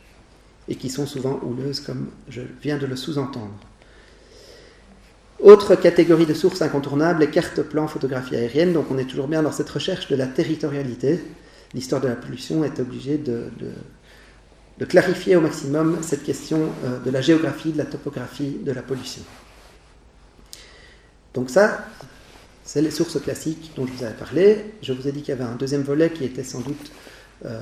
et 0.67 0.75
qui 0.75 0.89
sont 0.89 1.05
souvent 1.05 1.39
houleuses, 1.43 1.81
comme 1.81 2.07
je 2.29 2.41
viens 2.61 2.77
de 2.77 2.85
le 2.85 2.95
sous-entendre. 2.95 3.53
Autre 5.41 5.75
catégorie 5.75 6.25
de 6.25 6.33
sources 6.33 6.61
incontournables, 6.61 7.19
les 7.19 7.29
cartes 7.29 7.61
plans 7.61 7.87
photographie 7.87 8.35
aérienne. 8.35 8.73
Donc 8.73 8.89
on 8.89 8.97
est 8.97 9.05
toujours 9.05 9.27
bien 9.27 9.43
dans 9.43 9.51
cette 9.51 9.69
recherche 9.69 10.07
de 10.07 10.15
la 10.15 10.27
territorialité. 10.27 11.19
L'histoire 11.73 12.01
de 12.01 12.07
la 12.07 12.15
pollution 12.15 12.63
est 12.63 12.79
obligée 12.79 13.17
de, 13.17 13.49
de, 14.79 14.85
clarifier 14.85 15.35
au 15.35 15.41
maximum 15.41 15.97
cette 16.01 16.23
question 16.23 16.69
euh, 16.85 16.99
de 16.99 17.09
la 17.11 17.21
géographie, 17.21 17.73
de 17.73 17.77
la 17.77 17.85
topographie 17.85 18.57
de 18.63 18.71
la 18.71 18.81
pollution. 18.81 19.23
Donc 21.35 21.49
ça, 21.49 21.85
c'est 22.63 22.81
les 22.81 22.89
sources 22.89 23.21
classiques 23.21 23.73
dont 23.75 23.85
je 23.85 23.91
vous 23.91 24.03
avais 24.03 24.15
parlé. 24.15 24.73
Je 24.81 24.93
vous 24.93 25.07
ai 25.07 25.11
dit 25.11 25.19
qu'il 25.21 25.29
y 25.29 25.37
avait 25.39 25.43
un 25.43 25.55
deuxième 25.55 25.83
volet 25.83 26.09
qui 26.09 26.23
était 26.23 26.43
sans 26.43 26.61
doute 26.61 26.91
euh, 27.45 27.61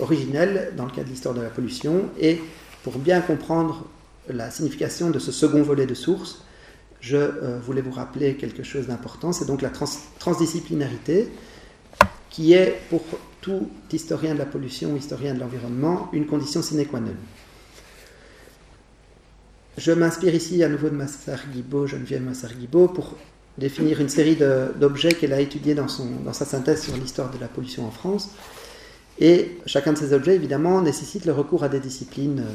originelle 0.00 0.72
dans 0.76 0.86
le 0.86 0.90
cas 0.90 1.04
de 1.04 1.08
l'histoire 1.08 1.34
de 1.34 1.42
la 1.42 1.50
pollution. 1.50 2.10
Et 2.18 2.40
pour 2.82 2.98
bien 2.98 3.20
comprendre 3.20 3.86
la 4.28 4.50
signification 4.50 5.10
de 5.10 5.18
ce 5.18 5.30
second 5.30 5.62
volet 5.62 5.86
de 5.86 5.94
sources, 5.94 6.44
je 7.00 7.16
euh, 7.16 7.58
voulais 7.60 7.82
vous 7.82 7.92
rappeler 7.92 8.36
quelque 8.36 8.62
chose 8.62 8.86
d'important, 8.86 9.32
c'est 9.32 9.44
donc 9.44 9.60
la 9.60 9.70
transdisciplinarité, 10.18 11.28
qui 12.30 12.54
est 12.54 12.80
pour 12.88 13.02
tout 13.40 13.68
historien 13.92 14.34
de 14.34 14.38
la 14.38 14.46
pollution, 14.46 14.96
historien 14.96 15.34
de 15.34 15.40
l'environnement, 15.40 16.08
une 16.12 16.26
condition 16.26 16.62
sine 16.62 16.86
qua 16.86 17.00
non. 17.00 17.14
Je 19.78 19.90
m'inspire 19.92 20.34
ici 20.34 20.62
à 20.62 20.68
nouveau 20.68 20.90
de 20.90 20.94
Massar-Guibault, 20.94 21.86
Geneviève 21.86 22.22
Massar-Guibault, 22.22 22.88
pour 22.88 23.16
définir 23.56 24.00
une 24.00 24.08
série 24.10 24.36
d'objets 24.78 25.14
qu'elle 25.14 25.32
a 25.32 25.40
étudiés 25.40 25.74
dans, 25.74 25.88
son, 25.88 26.06
dans 26.24 26.34
sa 26.34 26.44
synthèse 26.44 26.82
sur 26.82 26.94
l'histoire 26.94 27.30
de 27.30 27.38
la 27.38 27.48
pollution 27.48 27.86
en 27.86 27.90
France. 27.90 28.30
Et 29.18 29.58
chacun 29.64 29.94
de 29.94 29.98
ces 29.98 30.12
objets, 30.12 30.34
évidemment, 30.34 30.82
nécessite 30.82 31.24
le 31.24 31.32
recours 31.32 31.64
à 31.64 31.70
des 31.70 31.80
disciplines 31.80 32.40
euh, 32.40 32.52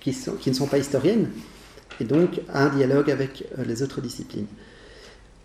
qui, 0.00 0.16
qui 0.40 0.50
ne 0.50 0.54
sont 0.54 0.66
pas 0.66 0.78
historiennes, 0.78 1.30
et 2.00 2.04
donc 2.04 2.40
à 2.52 2.64
un 2.64 2.68
dialogue 2.68 3.10
avec 3.10 3.44
euh, 3.58 3.64
les 3.64 3.82
autres 3.82 4.00
disciplines. 4.00 4.46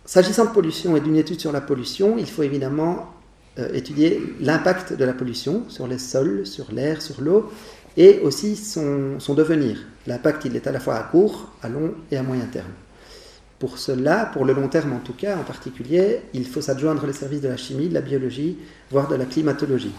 S'agissant 0.04 0.46
de 0.46 0.50
pollution 0.50 0.96
et 0.96 1.00
d'une 1.00 1.16
étude 1.16 1.40
sur 1.40 1.52
la 1.52 1.60
pollution, 1.60 2.16
il 2.18 2.26
faut 2.26 2.42
évidemment 2.42 3.12
euh, 3.58 3.72
étudier 3.74 4.20
l'impact 4.40 4.92
de 4.92 5.04
la 5.04 5.12
pollution 5.12 5.64
sur 5.68 5.86
les 5.86 5.98
sols, 5.98 6.46
sur 6.46 6.72
l'air, 6.72 7.02
sur 7.02 7.20
l'eau, 7.20 7.50
et 7.96 8.20
aussi 8.20 8.56
son, 8.56 9.18
devenir. 9.34 9.78
L'impact, 10.06 10.44
il 10.44 10.56
est 10.56 10.66
à 10.66 10.72
la 10.72 10.80
fois 10.80 10.96
à 10.96 11.02
court, 11.02 11.50
à 11.62 11.68
long 11.68 11.94
et 12.10 12.16
à 12.16 12.22
moyen 12.22 12.46
terme. 12.46 12.72
Pour 13.58 13.78
cela, 13.78 14.26
pour 14.32 14.44
le 14.44 14.54
long 14.54 14.68
terme 14.68 14.92
en 14.92 15.00
tout 15.00 15.12
cas, 15.12 15.36
en 15.36 15.42
particulier, 15.42 16.20
il 16.32 16.46
faut 16.46 16.62
s'adjoindre 16.62 17.06
les 17.06 17.12
services 17.12 17.42
de 17.42 17.48
la 17.48 17.58
chimie, 17.58 17.88
de 17.88 17.94
la 17.94 18.00
biologie, 18.00 18.58
voire 18.90 19.08
de 19.08 19.16
la 19.16 19.26
climatologie. 19.26 19.92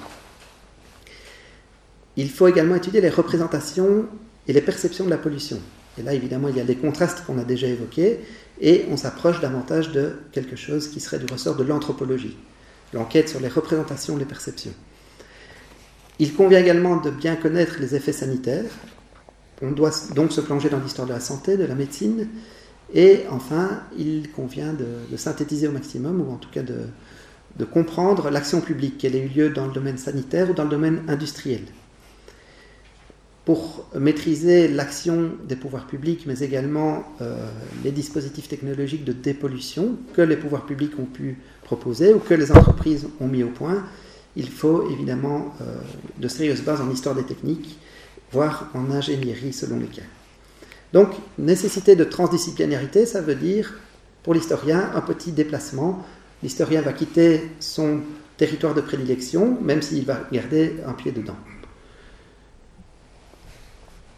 Il 2.17 2.29
faut 2.29 2.47
également 2.47 2.75
étudier 2.75 3.01
les 3.01 3.09
représentations 3.09 4.05
et 4.47 4.53
les 4.53 4.61
perceptions 4.61 5.05
de 5.05 5.11
la 5.11 5.17
pollution. 5.17 5.59
Et 5.97 6.01
là, 6.01 6.13
évidemment, 6.13 6.47
il 6.47 6.57
y 6.57 6.61
a 6.61 6.63
des 6.63 6.75
contrastes 6.75 7.23
qu'on 7.25 7.37
a 7.37 7.43
déjà 7.43 7.67
évoqués, 7.67 8.19
et 8.59 8.85
on 8.89 8.97
s'approche 8.97 9.41
davantage 9.41 9.91
de 9.91 10.13
quelque 10.31 10.55
chose 10.55 10.87
qui 10.87 10.99
serait 10.99 11.19
du 11.19 11.31
ressort 11.31 11.55
de 11.55 11.63
l'anthropologie, 11.63 12.37
l'enquête 12.93 13.29
sur 13.29 13.39
les 13.39 13.47
représentations, 13.47 14.17
les 14.17 14.25
perceptions. 14.25 14.73
Il 16.19 16.33
convient 16.33 16.59
également 16.59 16.97
de 16.97 17.09
bien 17.09 17.35
connaître 17.35 17.77
les 17.79 17.95
effets 17.95 18.13
sanitaires. 18.13 18.65
On 19.61 19.71
doit 19.71 19.91
donc 20.15 20.31
se 20.31 20.41
plonger 20.41 20.69
dans 20.69 20.79
l'histoire 20.79 21.07
de 21.07 21.13
la 21.13 21.19
santé, 21.19 21.57
de 21.57 21.65
la 21.65 21.75
médecine, 21.75 22.27
et 22.93 23.21
enfin, 23.29 23.81
il 23.97 24.31
convient 24.31 24.73
de, 24.73 25.15
synthétiser 25.17 25.67
au 25.67 25.71
maximum, 25.71 26.21
ou 26.21 26.31
en 26.31 26.37
tout 26.37 26.49
cas 26.49 26.63
de, 26.63 27.65
comprendre 27.65 28.29
l'action 28.31 28.59
publique, 28.59 28.97
qu'elle 28.97 29.15
ait 29.15 29.23
eu 29.23 29.27
lieu 29.27 29.49
dans 29.49 29.67
le 29.67 29.71
domaine 29.71 29.97
sanitaire 29.97 30.49
ou 30.49 30.53
dans 30.53 30.63
le 30.63 30.69
domaine 30.69 31.03
industriel 31.07 31.61
pour 33.45 33.87
maîtriser 33.95 34.67
l'action 34.67 35.31
des 35.47 35.55
pouvoirs 35.55 35.87
publics, 35.87 36.25
mais 36.27 36.39
également 36.39 37.03
euh, 37.21 37.49
les 37.83 37.91
dispositifs 37.91 38.47
technologiques 38.47 39.03
de 39.03 39.13
dépollution 39.13 39.97
que 40.13 40.21
les 40.21 40.37
pouvoirs 40.37 40.65
publics 40.65 40.93
ont 40.99 41.05
pu 41.05 41.39
proposer 41.63 42.13
ou 42.13 42.19
que 42.19 42.35
les 42.35 42.51
entreprises 42.51 43.07
ont 43.19 43.27
mis 43.27 43.43
au 43.43 43.49
point, 43.49 43.83
il 44.35 44.49
faut 44.49 44.89
évidemment 44.89 45.53
euh, 45.61 45.77
de 46.17 46.27
sérieuses 46.27 46.61
bases 46.61 46.81
en 46.81 46.89
histoire 46.89 47.15
des 47.15 47.23
techniques, 47.23 47.77
voire 48.31 48.69
en 48.73 48.91
ingénierie 48.91 49.53
selon 49.53 49.79
les 49.79 49.87
cas. 49.87 50.01
Donc, 50.93 51.09
nécessité 51.37 51.95
de 51.95 52.03
transdisciplinarité, 52.03 53.05
ça 53.05 53.21
veut 53.21 53.35
dire, 53.35 53.79
pour 54.23 54.33
l'historien, 54.33 54.91
un 54.93 55.01
petit 55.01 55.31
déplacement. 55.31 56.05
L'historien 56.43 56.81
va 56.81 56.93
quitter 56.93 57.49
son 57.59 58.01
territoire 58.37 58.73
de 58.73 58.81
prédilection, 58.81 59.57
même 59.61 59.81
s'il 59.81 60.05
va 60.05 60.19
garder 60.31 60.75
un 60.85 60.93
pied 60.93 61.11
dedans 61.11 61.37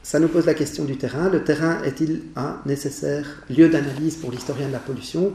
ça 0.03 0.19
nous 0.19 0.27
pose 0.27 0.45
la 0.45 0.53
question 0.53 0.83
du 0.83 0.97
terrain. 0.97 1.29
Le 1.29 1.43
terrain 1.43 1.81
est-il 1.83 2.23
un 2.35 2.57
nécessaire 2.65 3.25
lieu 3.49 3.69
d'analyse 3.69 4.17
pour 4.17 4.31
l'historien 4.31 4.67
de 4.67 4.73
la 4.73 4.79
pollution? 4.79 5.33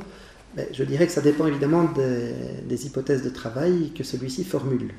Je 0.57 0.85
dirais 0.85 1.07
que 1.07 1.13
ça 1.13 1.21
dépend 1.21 1.47
évidemment 1.47 1.85
des, 1.85 2.87
hypothèses 2.87 3.23
de 3.23 3.29
travail 3.29 3.93
que 3.95 4.03
celui-ci 4.03 4.45
formule. 4.45 4.93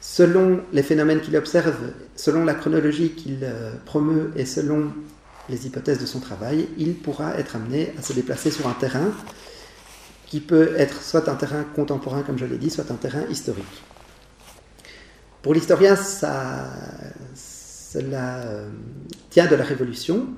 Selon 0.00 0.60
les 0.72 0.82
phénomènes 0.82 1.20
qu'il 1.20 1.36
observe, 1.36 1.92
selon 2.14 2.44
la 2.44 2.54
chronologie 2.54 3.10
qu'il 3.10 3.40
euh, 3.42 3.72
promeut 3.84 4.30
et 4.36 4.46
selon 4.46 4.92
les 5.48 5.66
hypothèses 5.66 5.98
de 5.98 6.06
son 6.06 6.20
travail, 6.20 6.68
il 6.78 6.94
pourra 6.94 7.36
être 7.36 7.56
amené 7.56 7.92
à 7.98 8.02
se 8.02 8.12
déplacer 8.12 8.52
sur 8.52 8.68
un 8.68 8.74
terrain 8.74 9.10
qui 10.26 10.40
peut 10.40 10.74
être 10.76 11.02
soit 11.02 11.28
un 11.28 11.34
terrain 11.34 11.64
contemporain, 11.64 12.22
comme 12.22 12.38
je 12.38 12.44
l'ai 12.44 12.58
dit, 12.58 12.70
soit 12.70 12.90
un 12.92 12.96
terrain 12.96 13.24
historique. 13.28 13.82
Pour 15.42 15.54
l'historien, 15.54 15.96
ça, 15.96 16.70
cela 17.34 18.38
euh, 18.40 18.68
tient 19.30 19.46
de 19.46 19.56
la 19.56 19.64
Révolution, 19.64 20.28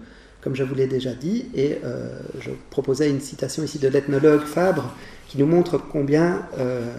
comme 0.41 0.55
je 0.55 0.65
vous 0.65 0.75
l'ai 0.75 0.87
déjà 0.87 1.13
dit, 1.13 1.47
et 1.55 1.79
euh, 1.85 2.19
je 2.41 2.51
proposais 2.71 3.11
une 3.11 3.21
citation 3.21 3.63
ici 3.63 3.79
de 3.79 3.89
l'ethnologue 3.89 4.43
Fabre 4.43 4.95
qui 5.29 5.39
nous 5.39 5.47
montre 5.47 5.79
combien, 5.79 6.47
euh, 6.59 6.91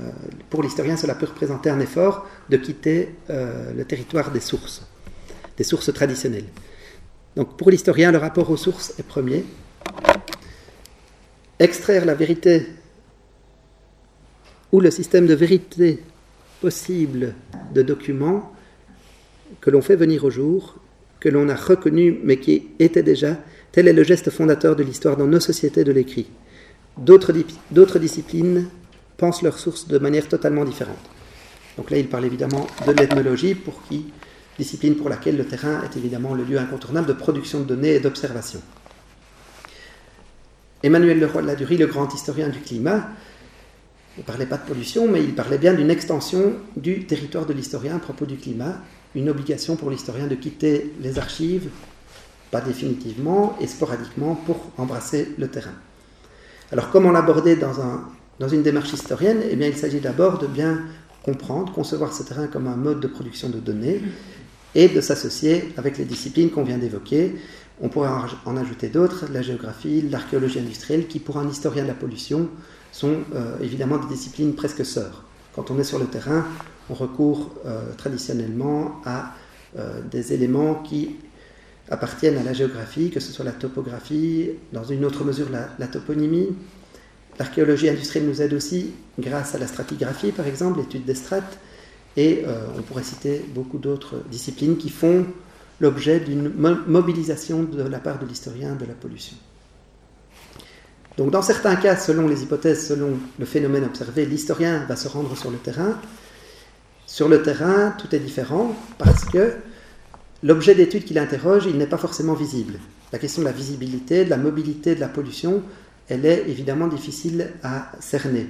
pour 0.49 0.63
l'historien, 0.63 0.95
cela 0.95 1.15
peut 1.15 1.25
représenter 1.25 1.69
un 1.69 1.80
effort 1.80 2.27
de 2.49 2.58
quitter 2.58 3.10
le 3.30 3.84
territoire 3.84 4.32
des 4.32 4.39
sources, 4.39 4.84
des 5.58 5.63
sources 5.63 5.93
traditionnelles. 5.93 6.45
Donc 7.36 7.58
pour 7.58 7.71
l'historien, 7.71 8.12
le 8.12 8.17
rapport 8.17 8.49
aux 8.49 8.58
sources 8.58 8.93
est 8.99 9.04
premier. 9.04 9.43
Extraire 11.60 12.06
la 12.06 12.15
vérité 12.15 12.67
ou 14.71 14.80
le 14.80 14.91
système 14.91 15.27
de 15.27 15.34
vérité 15.34 16.01
possible 16.62 17.34
de 17.73 17.82
documents 17.82 18.51
que 19.59 19.70
l'on 19.70 19.82
fait 19.82 19.95
venir 19.95 20.24
au 20.24 20.30
jour, 20.30 20.76
que 21.22 21.30
l'on 21.30 21.47
a 21.47 21.55
reconnu 21.55 22.19
mais 22.24 22.38
qui 22.38 22.67
était 22.80 23.03
déjà, 23.03 23.38
tel 23.72 23.88
est 23.88 23.93
le 23.93 24.03
geste 24.03 24.30
fondateur 24.32 24.76
de 24.76 24.84
l'histoire 24.84 25.15
dans 25.15 25.28
nos 25.28 25.39
sociétés 25.39 25.86
de 25.86 25.93
l'écrit. 25.93 26.28
D'autres 26.97 27.99
disciplines 27.99 28.67
pensent 29.15 29.43
leurs 29.43 29.59
sources 29.59 29.88
de 29.88 29.97
manière 29.97 30.28
totalement 30.28 30.65
différente. 30.65 31.09
Donc 31.78 31.89
là, 31.89 31.97
il 31.97 32.07
parle 32.07 32.26
évidemment 32.26 32.67
de 32.86 32.91
l'ethnologie, 32.91 33.55
pour 33.55 33.82
qui, 33.84 34.07
discipline 34.57 34.95
pour 34.95 35.07
laquelle 35.07 35.38
le 35.38 35.45
terrain 35.45 35.82
est 35.84 35.95
évidemment 35.95 36.34
le 36.34 36.43
lieu 36.43 36.57
incontournable 36.57 37.07
de 37.07 37.13
production 37.13 37.61
de 37.61 37.65
données 37.65 37.95
et 37.95 37.99
d'observation. 37.99 38.61
Emmanuel 40.84 41.19
Leroy 41.19 41.43
de 41.43 41.47
la 41.47 41.55
Durie, 41.55 41.78
le 41.78 41.86
grand 41.86 42.11
historien 42.13 42.49
du 42.49 42.59
climat, 42.59 43.09
ne 44.17 44.24
parlait 44.24 44.47
pas 44.47 44.57
de 44.57 44.67
pollution, 44.67 45.07
mais 45.07 45.24
il 45.24 45.34
parlait 45.34 45.59
bien 45.59 45.74
d'une 45.74 45.91
extension 45.91 46.55
du 46.76 47.05
territoire 47.05 47.45
de 47.45 47.53
l'historien 47.53 47.95
à 47.95 47.99
propos 47.99 48.26
du 48.26 48.36
climat, 48.36 48.82
une 49.16 49.30
obligation 49.30 49.76
pour 49.76 49.89
l'historien 49.89 50.28
de 50.28 50.36
quitter 50.36 50.93
les 51.01 51.20
archives 51.20 51.70
pas 52.51 52.62
définitivement 52.62 53.57
et 53.62 53.68
sporadiquement 53.68 54.36
pour 54.36 54.72
embrasser 54.78 55.34
le 55.38 55.47
terrain. 55.47 55.74
Alors 56.72 56.89
comment 56.89 57.12
l'aborder 57.12 57.55
dans, 57.55 57.80
un, 57.80 58.03
dans 58.39 58.49
une 58.49 58.62
démarche 58.62 58.93
historienne? 58.93 59.39
Eh 59.49 59.55
bien 59.55 59.68
il 59.68 59.76
s'agit 59.76 60.01
d'abord 60.01 60.38
de 60.38 60.47
bien 60.47 60.82
comprendre, 61.24 61.72
concevoir 61.72 62.14
ce 62.14 62.24
terrain 62.24 62.47
comme 62.47 62.68
un 62.68 62.76
mode 62.76 62.99
de 62.99 63.07
production 63.07 63.49
de 63.49 63.59
données 63.59 64.01
et 64.76 64.89
de 64.89 65.01
s'associer 65.01 65.74
avec 65.78 65.97
les 65.97 66.05
disciplines 66.05 66.49
qu'on 66.49 66.64
vient 66.64 66.78
d'évoquer. 66.78 67.36
On 67.82 67.89
pourrait 67.89 68.09
en 68.45 68.57
ajouter 68.57 68.89
d'autres, 68.89 69.26
la 69.34 69.41
géographie, 69.41 70.01
l'archéologie 70.01 70.59
industrielle, 70.59 71.07
qui 71.07 71.20
pour 71.20 71.38
un 71.38 71.49
historien 71.49 71.84
de 71.84 71.88
la 71.88 71.93
pollution 71.93 72.47
sont 72.91 73.20
euh, 73.34 73.57
évidemment 73.62 73.97
des 73.97 74.07
disciplines 74.07 74.53
presque 74.53 74.86
sœurs. 74.86 75.24
Quand 75.55 75.72
on 75.72 75.80
est 75.80 75.84
sur 75.84 75.97
le 75.97 76.05
terrain, 76.05 76.45
on 76.89 76.93
recourt 76.93 77.51
euh, 77.65 77.93
traditionnellement 77.97 79.01
à 79.05 79.34
euh, 79.77 80.01
des 80.09 80.34
éléments 80.34 80.75
qui 80.75 81.15
appartiennent 81.89 82.38
à 82.38 82.43
la 82.43 82.53
géographie, 82.53 83.09
que 83.09 83.19
ce 83.19 83.32
soit 83.32 83.45
la 83.45 83.51
topographie, 83.51 84.51
dans 84.71 84.84
une 84.84 85.05
autre 85.05 85.23
mesure 85.23 85.47
la, 85.49 85.88
toponymie. 85.88 86.49
L'archéologie 87.38 87.89
industrielle 87.89 88.27
nous 88.27 88.41
aide 88.41 88.53
aussi 88.53 88.91
grâce 89.19 89.55
à 89.55 89.57
la 89.57 89.67
stratigraphie, 89.67 90.32
par 90.32 90.47
exemple, 90.47 90.79
l'étude 90.79 91.05
des 91.05 91.15
strates, 91.15 91.57
et 92.17 92.43
euh, 92.45 92.65
on 92.77 92.82
pourrait 92.82 93.03
citer 93.03 93.43
beaucoup 93.53 93.77
d'autres 93.77 94.21
disciplines 94.29 94.77
qui 94.77 94.89
font 94.89 95.25
l'objet 95.79 96.19
d'une 96.19 96.51
mobilisation 96.88 97.63
de 97.63 97.82
la 97.82 97.99
part 97.99 98.19
de 98.19 98.25
l'historien 98.25 98.75
de 98.75 98.86
la 98.86 98.93
pollution. 98.93 99.36
Donc 101.17 101.32
dans 101.32 101.41
certains 101.41 101.75
cas, 101.75 101.97
selon 101.97 102.27
les 102.27 102.43
hypothèses, 102.43 102.88
selon 102.88 103.17
le 103.38 103.45
phénomène 103.45 103.84
observé, 103.84 104.25
l'historien 104.25 104.86
va 104.86 104.95
se 104.95 105.07
rendre 105.07 105.36
sur 105.36 105.51
le 105.51 105.57
terrain. 105.57 105.97
Sur 107.12 107.28
le 107.28 107.41
terrain, 107.41 107.93
tout 107.97 108.16
est 108.16 108.20
différent 108.20 108.74
parce 108.97 109.26
que 109.26 109.51
l'objet 110.43 110.76
d'étude 110.76 111.03
qu'il 111.03 111.20
interroge, 111.20 111.66
il 111.66 111.78
n'est 111.78 111.86
pas 111.86 111.97
forcément 111.97 112.36
visible. 112.36 112.76
La 113.12 113.20
question 113.20 113.41
de 113.41 113.47
la 113.47 113.51
visibilité, 113.51 114.24
de 114.24 114.30
la 114.30 114.38
mobilité, 114.38 114.95
de 114.95 115.01
la 115.01 115.09
pollution, 115.09 115.62
elle 116.07 116.26
est 116.26 116.45
évidemment 116.47 116.88
difficile 116.88 117.49
à 117.64 117.91
cerner. 117.99 118.47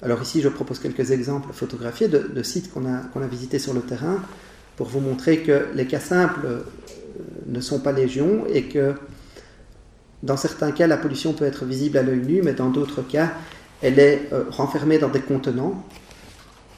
Alors 0.00 0.22
ici, 0.22 0.40
je 0.40 0.48
propose 0.48 0.78
quelques 0.78 1.10
exemples 1.10 1.52
photographiés 1.52 2.08
de, 2.08 2.42
sites 2.42 2.72
qu'on 2.72 2.86
a, 2.86 3.26
visités 3.26 3.58
sur 3.58 3.74
le 3.74 3.82
terrain 3.82 4.16
pour 4.76 4.88
vous 4.88 5.00
montrer 5.00 5.40
que 5.40 5.66
les 5.74 5.86
cas 5.86 6.00
simples 6.00 6.46
euh, 6.46 6.60
ne 7.48 7.60
sont 7.60 7.80
pas 7.80 7.92
légion 7.92 8.46
et 8.50 8.62
que 8.62 8.94
dans 10.22 10.38
certains 10.38 10.72
cas, 10.72 10.86
la 10.86 10.96
pollution 10.96 11.34
peut 11.34 11.44
être 11.44 11.66
visible 11.66 11.98
à 11.98 12.02
l'œil 12.02 12.24
nu, 12.24 12.40
mais 12.40 12.54
dans 12.54 12.70
d'autres 12.70 13.02
cas, 13.02 13.32
elle 13.82 13.98
est 13.98 14.30
euh, 14.32 14.44
renfermée 14.48 14.96
dans 14.96 15.10
des 15.10 15.20
contenants 15.20 15.84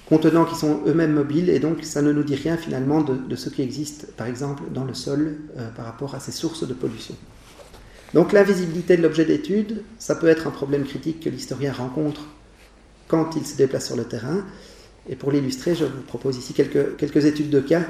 contenants 0.08 0.44
qui 0.44 0.54
sont 0.54 0.82
eux-mêmes 0.86 1.12
mobiles, 1.12 1.50
et 1.50 1.58
donc 1.58 1.84
ça 1.84 2.00
ne 2.00 2.12
nous 2.12 2.22
dit 2.22 2.36
rien 2.36 2.56
finalement 2.56 3.02
de, 3.02 3.36
ce 3.36 3.50
qui 3.50 3.62
existe, 3.62 4.12
par 4.16 4.26
exemple, 4.26 4.62
dans 4.72 4.84
le 4.84 4.94
sol 4.94 5.38
euh, 5.58 5.68
par 5.70 5.84
rapport 5.84 6.14
à 6.14 6.20
ces 6.20 6.32
sources 6.32 6.66
de 6.66 6.74
pollution. 6.74 7.14
Donc 8.14 8.32
l'invisibilité 8.32 8.96
de 8.96 9.02
l'objet 9.02 9.24
d'étude, 9.24 9.82
ça 9.98 10.14
peut 10.14 10.28
être 10.28 10.46
un 10.46 10.50
problème 10.50 10.84
critique 10.84 11.20
que 11.20 11.28
l'historien 11.28 11.72
rencontre 11.72 12.22
quand 13.08 13.36
il 13.36 13.44
se 13.44 13.56
déplace 13.56 13.86
sur 13.86 13.96
le 13.96 14.04
terrain. 14.04 14.44
Et 15.08 15.16
pour 15.16 15.32
l'illustrer, 15.32 15.74
je 15.74 15.84
vous 15.84 16.02
propose 16.02 16.36
ici 16.36 16.52
quelques, 16.52 16.96
quelques 16.96 17.24
études 17.24 17.50
de 17.50 17.60
cas, 17.60 17.82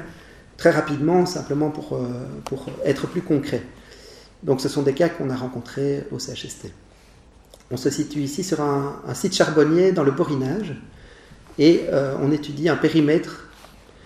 très 0.57 0.71
rapidement, 0.71 1.25
simplement 1.25 1.69
pour, 1.69 1.93
euh, 1.93 2.07
pour 2.45 2.65
être 2.83 3.07
plus 3.07 3.21
concret. 3.21 3.61
Donc 4.43 4.59
ce 4.59 4.69
sont 4.69 4.81
des 4.81 4.93
cas 4.93 5.09
qu'on 5.09 5.29
a 5.29 5.35
rencontrés 5.35 6.05
au 6.11 6.19
CHST. 6.19 6.71
On 7.69 7.77
se 7.77 7.89
situe 7.89 8.21
ici 8.21 8.43
sur 8.43 8.61
un, 8.61 9.01
un 9.07 9.13
site 9.13 9.35
charbonnier 9.35 9.91
dans 9.91 10.03
le 10.03 10.11
Borinage, 10.11 10.75
et 11.59 11.85
euh, 11.91 12.15
on 12.21 12.31
étudie 12.31 12.69
un 12.69 12.75
périmètre 12.75 13.47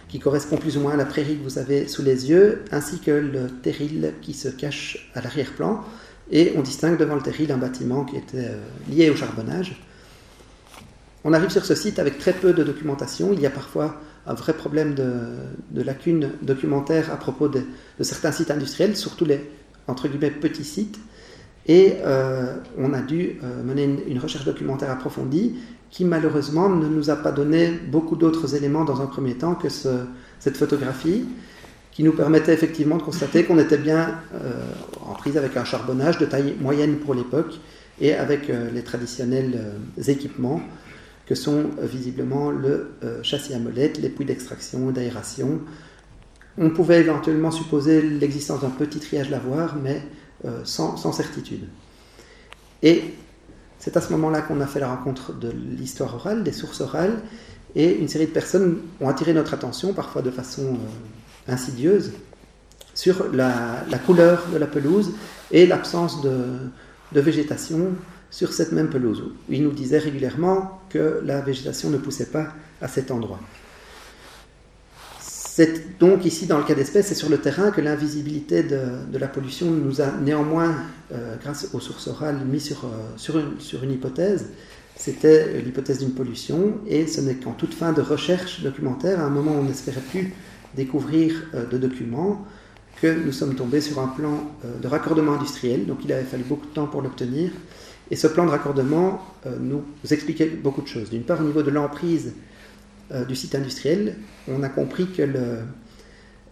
qui 0.07 0.19
correspond 0.19 0.57
plus 0.57 0.77
ou 0.77 0.81
moins 0.81 0.93
à 0.93 0.97
la 0.97 1.05
prairie 1.05 1.37
que 1.37 1.43
vous 1.43 1.57
avez 1.57 1.87
sous 1.87 2.01
les 2.01 2.29
yeux, 2.29 2.63
ainsi 2.71 2.99
que 2.99 3.11
le 3.11 3.47
terril 3.47 4.13
qui 4.21 4.33
se 4.33 4.49
cache 4.49 5.09
à 5.15 5.21
l'arrière-plan. 5.21 5.83
Et 6.31 6.53
on 6.57 6.61
distingue 6.61 6.97
devant 6.97 7.15
le 7.15 7.21
terril 7.21 7.51
un 7.51 7.57
bâtiment 7.57 8.05
qui 8.05 8.17
était 8.17 8.37
euh, 8.37 8.61
lié 8.89 9.09
au 9.09 9.15
charbonnage. 9.15 9.81
On 11.23 11.33
arrive 11.33 11.49
sur 11.49 11.65
ce 11.65 11.75
site 11.75 11.99
avec 11.99 12.17
très 12.17 12.33
peu 12.33 12.53
de 12.53 12.63
documentation. 12.63 13.31
Il 13.33 13.39
y 13.39 13.45
a 13.45 13.49
parfois 13.49 14.01
un 14.25 14.33
vrai 14.33 14.53
problème 14.53 14.95
de, 14.95 15.81
lacunes 15.81 16.31
documentaires 16.41 17.11
à 17.11 17.17
propos 17.17 17.47
de, 17.47 17.63
certains 18.01 18.31
sites 18.31 18.51
industriels, 18.51 18.95
surtout 18.95 19.25
les 19.25 19.49
entre 19.87 20.07
guillemets 20.07 20.31
petits 20.31 20.63
sites. 20.63 20.99
Et 21.67 21.97
euh, 22.03 22.55
on 22.77 22.93
a 22.93 23.01
dû 23.01 23.39
mener 23.63 23.83
une, 24.07 24.17
recherche 24.17 24.45
documentaire 24.45 24.89
approfondie 24.89 25.57
qui 25.91 26.05
malheureusement 26.05 26.69
ne 26.69 26.87
nous 26.87 27.09
a 27.09 27.17
pas 27.17 27.33
donné 27.33 27.69
beaucoup 27.69 28.15
d'autres 28.15 28.55
éléments 28.55 28.85
dans 28.85 29.01
un 29.01 29.07
premier 29.07 29.35
temps 29.35 29.55
que 29.55 29.67
cette 29.69 30.57
photographie, 30.57 31.25
qui 31.91 32.03
nous 32.03 32.13
permettait 32.13 32.53
effectivement 32.53 32.95
de 32.97 33.03
constater 33.03 33.43
qu'on 33.43 33.59
était 33.59 33.77
bien 33.77 34.17
euh, 34.33 34.53
en 35.05 35.13
prise 35.13 35.37
avec 35.37 35.57
un 35.57 35.65
charbonnage 35.65 36.17
de 36.17 36.25
taille 36.25 36.55
moyenne 36.59 36.95
pour 36.95 37.13
l'époque 37.13 37.59
et 37.99 38.13
avec 38.13 38.49
euh, 38.49 38.71
les 38.71 38.81
traditionnels 38.81 39.53
euh, 39.55 40.03
équipements 40.09 40.61
que 41.25 41.35
sont 41.35 41.65
visiblement 41.81 42.49
le 42.49 42.91
châssis 43.23 43.53
à 43.53 43.59
molette, 43.59 43.99
les 43.99 44.09
puits 44.09 44.25
d'extraction 44.25 44.91
d'aération. 44.91 45.61
On 46.57 46.71
pouvait 46.71 46.99
éventuellement 46.99 47.51
supposer 47.51 48.01
l'existence 48.01 48.61
d'un 48.61 48.69
petit 48.69 48.99
triage 48.99 49.29
lavoir, 49.29 49.77
mais 49.81 50.01
sans, 50.65 50.97
sans 50.97 51.13
certitude. 51.13 51.69
Et 52.83 53.13
c'est 53.81 53.97
à 53.97 54.01
ce 54.01 54.11
moment-là 54.11 54.41
qu'on 54.43 54.61
a 54.61 54.67
fait 54.67 54.79
la 54.79 54.89
rencontre 54.89 55.33
de 55.33 55.49
l'histoire 55.49 56.13
orale, 56.13 56.43
des 56.43 56.51
sources 56.51 56.81
orales, 56.81 57.19
et 57.75 57.97
une 57.97 58.07
série 58.07 58.27
de 58.27 58.31
personnes 58.31 58.77
ont 58.99 59.09
attiré 59.09 59.33
notre 59.33 59.55
attention, 59.55 59.93
parfois 59.93 60.21
de 60.21 60.29
façon 60.29 60.75
euh, 60.75 61.51
insidieuse, 61.51 62.11
sur 62.93 63.31
la, 63.33 63.83
couleur 64.05 64.45
de 64.53 64.57
la 64.57 64.67
pelouse 64.67 65.13
et 65.49 65.65
l'absence 65.65 66.21
de, 66.21 67.19
végétation 67.19 67.93
sur 68.29 68.53
cette 68.53 68.71
même 68.71 68.89
pelouse. 68.89 69.23
Ils 69.49 69.63
nous 69.63 69.71
disaient 69.71 69.97
régulièrement 69.97 70.81
que 70.89 71.19
la 71.25 71.41
végétation 71.41 71.89
ne 71.89 71.97
poussait 71.97 72.27
pas 72.27 72.49
à 72.81 72.87
cet 72.87 73.09
endroit. 73.09 73.39
C'est 75.53 75.99
donc 75.99 76.23
ici, 76.23 76.45
dans 76.45 76.57
le 76.57 76.63
cas 76.63 76.75
d'espèce, 76.75 77.07
c'est 77.07 77.13
sur 77.13 77.27
le 77.27 77.37
terrain 77.37 77.71
que 77.71 77.81
l'invisibilité 77.81 78.63
de, 78.63 79.17
la 79.17 79.27
pollution 79.27 79.69
nous 79.69 79.99
a 79.99 80.09
néanmoins, 80.11 80.77
euh, 81.11 81.35
grâce 81.43 81.67
aux 81.73 81.81
sources 81.81 82.07
orales, 82.07 82.37
mis 82.45 82.61
sur, 82.61 82.85
euh, 82.85 83.43
sur 83.59 83.83
une 83.83 83.91
hypothèse. 83.91 84.45
C'était 84.95 85.61
l'hypothèse 85.61 85.99
d'une 85.99 86.13
pollution, 86.13 86.75
et 86.87 87.05
ce 87.05 87.19
n'est 87.19 87.35
qu'en 87.35 87.51
toute 87.51 87.73
fin 87.73 87.91
de 87.91 87.99
recherche 87.99 88.61
documentaire, 88.61 89.19
à 89.19 89.23
un 89.23 89.29
moment 89.29 89.51
où 89.51 89.55
on 89.55 89.63
n'espérait 89.63 89.99
plus 89.99 90.33
découvrir 90.77 91.43
euh, 91.53 91.65
de 91.65 91.77
documents, 91.77 92.45
que 93.01 93.13
nous 93.13 93.33
sommes 93.33 93.55
tombés 93.55 93.81
sur 93.81 93.99
un 93.99 94.07
plan 94.07 94.51
de 94.81 94.87
raccordement 94.87 95.33
industriel. 95.33 95.85
Donc 95.85 95.99
il 96.05 96.13
avait 96.13 96.23
fallu 96.23 96.43
beaucoup 96.43 96.67
de 96.67 96.73
temps 96.73 96.87
pour 96.87 97.01
l'obtenir. 97.01 97.51
Et 98.09 98.15
ce 98.15 98.27
plan 98.27 98.45
de 98.45 98.51
raccordement 98.51 99.25
nous 99.59 99.83
expliquait 100.11 100.45
beaucoup 100.45 100.81
de 100.83 100.87
choses. 100.87 101.09
D'une 101.09 101.23
part, 101.23 101.41
au 101.41 101.43
niveau 101.43 101.63
de 101.63 101.71
l'emprise 101.71 102.33
euh, 103.13 103.25
du 103.25 103.35
site 103.35 103.55
industriel, 103.55 104.15
on 104.47 104.63
a 104.63 104.69
compris 104.69 105.07
que 105.07 105.23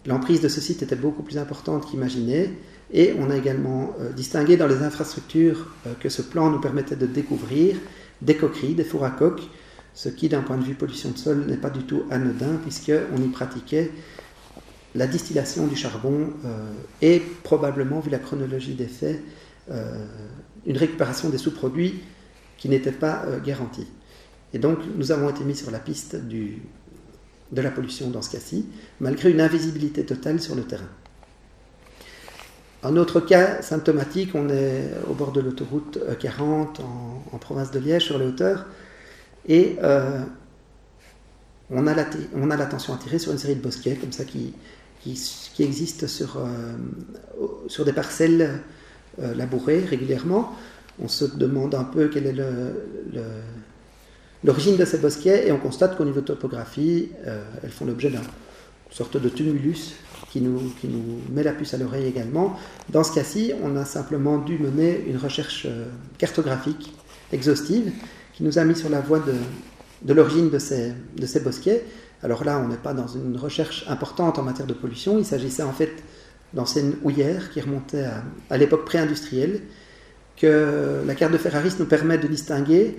l'emprise 0.04 0.40
de 0.40 0.48
ce 0.48 0.60
site 0.60 0.82
était 0.82 0.96
beaucoup 0.96 1.22
plus 1.22 1.38
importante 1.38 1.86
qu'imaginé, 1.88 2.50
et 2.92 3.14
on 3.18 3.30
a 3.30 3.36
également 3.36 3.94
euh, 4.00 4.12
distingué 4.12 4.56
dans 4.56 4.66
les 4.66 4.82
infrastructures 4.82 5.68
euh, 5.86 5.94
que 5.98 6.08
ce 6.08 6.22
plan 6.22 6.50
nous 6.50 6.60
permettait 6.60 6.96
de 6.96 7.06
découvrir 7.06 7.76
des 8.20 8.36
coqueries, 8.36 8.74
des 8.74 8.84
fours 8.84 9.04
à 9.04 9.10
coques, 9.10 9.42
ce 9.94 10.08
qui 10.08 10.28
d'un 10.28 10.42
point 10.42 10.58
de 10.58 10.64
vue 10.64 10.74
pollution 10.74 11.10
de 11.10 11.18
sol 11.18 11.46
n'est 11.46 11.56
pas 11.56 11.70
du 11.70 11.84
tout 11.84 12.02
anodin, 12.10 12.56
puisqu'on 12.62 13.22
y 13.22 13.28
pratiquait 13.28 13.90
la 14.94 15.06
distillation 15.06 15.66
du 15.66 15.76
charbon 15.76 16.30
et 17.00 17.22
probablement, 17.42 18.00
vu 18.00 18.10
la 18.10 18.18
chronologie 18.18 18.74
des 18.74 18.86
faits, 18.86 19.20
une 19.68 20.76
récupération 20.76 21.28
des 21.28 21.38
sous-produits 21.38 22.00
qui 22.56 22.68
n'était 22.68 22.92
pas 22.92 23.24
garantie. 23.44 23.86
Et 24.52 24.58
donc, 24.58 24.78
nous 24.96 25.12
avons 25.12 25.30
été 25.30 25.44
mis 25.44 25.54
sur 25.54 25.70
la 25.70 25.78
piste 25.78 26.16
de 26.16 27.62
la 27.62 27.70
pollution 27.70 28.10
dans 28.10 28.22
ce 28.22 28.30
cas-ci, 28.30 28.66
malgré 29.00 29.30
une 29.30 29.40
invisibilité 29.40 30.04
totale 30.04 30.40
sur 30.40 30.54
le 30.54 30.62
terrain. 30.62 30.88
Un 32.82 32.96
autre 32.96 33.20
cas 33.20 33.60
symptomatique, 33.60 34.30
on 34.34 34.48
est 34.48 34.90
au 35.08 35.12
bord 35.12 35.32
de 35.32 35.40
l'autoroute 35.40 35.98
40 36.18 36.80
en, 36.80 37.38
province 37.38 37.70
de 37.70 37.78
Liège, 37.78 38.04
sur 38.04 38.18
les 38.18 38.26
hauteurs, 38.26 38.66
et 39.46 39.76
euh, 39.82 40.22
on 41.70 41.86
a 41.86 42.56
l'attention 42.56 42.94
attirée 42.94 43.18
sur 43.18 43.32
une 43.32 43.38
série 43.38 43.54
de 43.54 43.60
bosquets 43.60 43.96
comme 43.96 44.12
ça 44.12 44.24
qui, 44.24 44.54
existent 45.58 46.06
sur, 46.06 46.38
euh, 46.38 46.72
sur 47.68 47.84
des 47.84 47.92
parcelles 47.92 48.60
euh, 49.20 49.34
labourées 49.34 49.84
régulièrement. 49.84 50.54
On 51.02 51.08
se 51.08 51.24
demande 51.24 51.74
un 51.74 51.84
peu 51.84 52.08
quel 52.08 52.26
est 52.26 52.32
le 52.32 52.72
l'origine 54.44 54.76
de 54.76 54.84
ces 54.84 54.98
bosquets 54.98 55.46
et 55.48 55.52
on 55.52 55.58
constate 55.58 55.96
qu'au 55.96 56.04
niveau 56.04 56.20
de 56.20 56.26
topographie, 56.26 57.10
euh, 57.26 57.42
elles 57.62 57.70
font 57.70 57.84
l'objet 57.84 58.10
d'une 58.10 58.20
sorte 58.90 59.16
de 59.16 59.28
tumulus 59.28 59.94
qui 60.30 60.40
nous, 60.40 60.60
met 61.30 61.42
la 61.42 61.52
puce 61.52 61.74
à 61.74 61.76
l'oreille 61.76 62.06
également. 62.06 62.56
Dans 62.88 63.02
ce 63.02 63.12
cas-ci, 63.12 63.52
on 63.62 63.76
a 63.76 63.84
simplement 63.84 64.38
dû 64.38 64.58
mener 64.58 65.04
une 65.08 65.16
recherche 65.16 65.66
euh, 65.68 65.86
cartographique 66.18 66.94
exhaustive 67.32 67.92
qui 68.32 68.44
nous 68.44 68.58
a 68.58 68.64
mis 68.64 68.76
sur 68.76 68.88
la 68.88 69.00
voie 69.00 69.20
de, 69.20 70.14
l'origine 70.14 70.50
de 70.50 70.58
ces, 70.58 70.92
de 71.16 71.26
ces 71.26 71.40
bosquets. 71.40 71.84
Alors 72.22 72.44
là, 72.44 72.60
on 72.64 72.68
n'est 72.68 72.76
pas 72.76 72.94
dans 72.94 73.08
une 73.08 73.36
recherche 73.36 73.84
importante 73.88 74.38
en 74.38 74.42
matière 74.42 74.66
de 74.66 74.74
pollution, 74.74 75.18
il 75.18 75.24
s'agissait 75.24 75.62
en 75.62 75.72
fait 75.72 75.90
d'anciennes 76.52 76.94
houillères 77.02 77.50
qui 77.50 77.60
remontaient 77.60 78.06
à, 78.50 78.56
l'époque 78.56 78.84
pré-industrielle, 78.84 79.60
que 80.36 81.02
la 81.06 81.14
carte 81.14 81.32
de 81.32 81.38
Ferraris 81.38 81.74
nous 81.78 81.86
permet 81.86 82.18
de 82.18 82.26
distinguer 82.26 82.96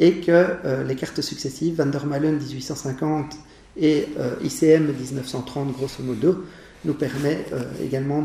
et 0.00 0.14
que 0.14 0.30
euh, 0.32 0.82
les 0.82 0.96
cartes 0.96 1.20
successives, 1.20 1.76
Van 1.76 1.86
der 1.86 2.06
1850 2.06 3.36
et 3.76 4.08
euh, 4.18 4.34
ICM 4.42 4.86
1930 4.86 5.72
grosso 5.72 6.02
modo, 6.02 6.44
nous 6.86 6.94
permet 6.94 7.44
euh, 7.52 7.62
également 7.84 8.24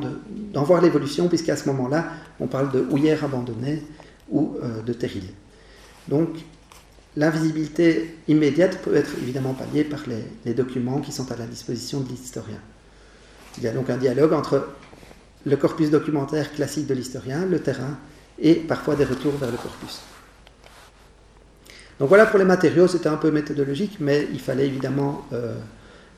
d'en 0.53 0.63
voir 0.63 0.81
l'évolution, 0.81 1.27
puisqu'à 1.27 1.57
ce 1.57 1.67
moment-là, 1.67 2.05
on 2.39 2.47
parle 2.47 2.71
de 2.71 2.79
houillères 2.89 3.25
abandonnées 3.25 3.83
ou 4.31 4.57
de 4.83 4.93
terrils. 4.93 5.29
Donc, 6.07 6.29
l'invisibilité 7.15 8.15
immédiate 8.27 8.79
peut 8.81 8.95
être 8.95 9.11
évidemment 9.21 9.53
palliée 9.53 9.83
par 9.83 10.03
les, 10.45 10.53
documents 10.55 10.99
qui 10.99 11.11
sont 11.11 11.31
à 11.31 11.35
la 11.35 11.45
disposition 11.45 11.99
de 11.99 12.09
l'historien. 12.09 12.57
Il 13.59 13.63
y 13.63 13.67
a 13.67 13.71
donc 13.71 13.91
un 13.91 13.97
dialogue 13.97 14.33
entre 14.33 14.67
le 15.45 15.57
corpus 15.57 15.91
documentaire 15.91 16.51
classique 16.53 16.87
de 16.87 16.95
l'historien, 16.95 17.45
le 17.45 17.59
terrain, 17.59 17.99
et 18.39 18.55
parfois 18.55 18.95
des 18.95 19.05
retours 19.05 19.33
vers 19.33 19.51
le 19.51 19.57
corpus. 19.57 20.01
Donc 21.99 22.09
voilà 22.09 22.25
pour 22.25 22.39
les 22.39 22.45
matériaux, 22.45 22.87
c'était 22.87 23.07
un 23.07 23.17
peu 23.17 23.31
méthodologique, 23.31 23.97
mais 23.99 24.27
il 24.33 24.39
fallait 24.39 24.67
évidemment 24.67 25.25
euh, 25.31 25.55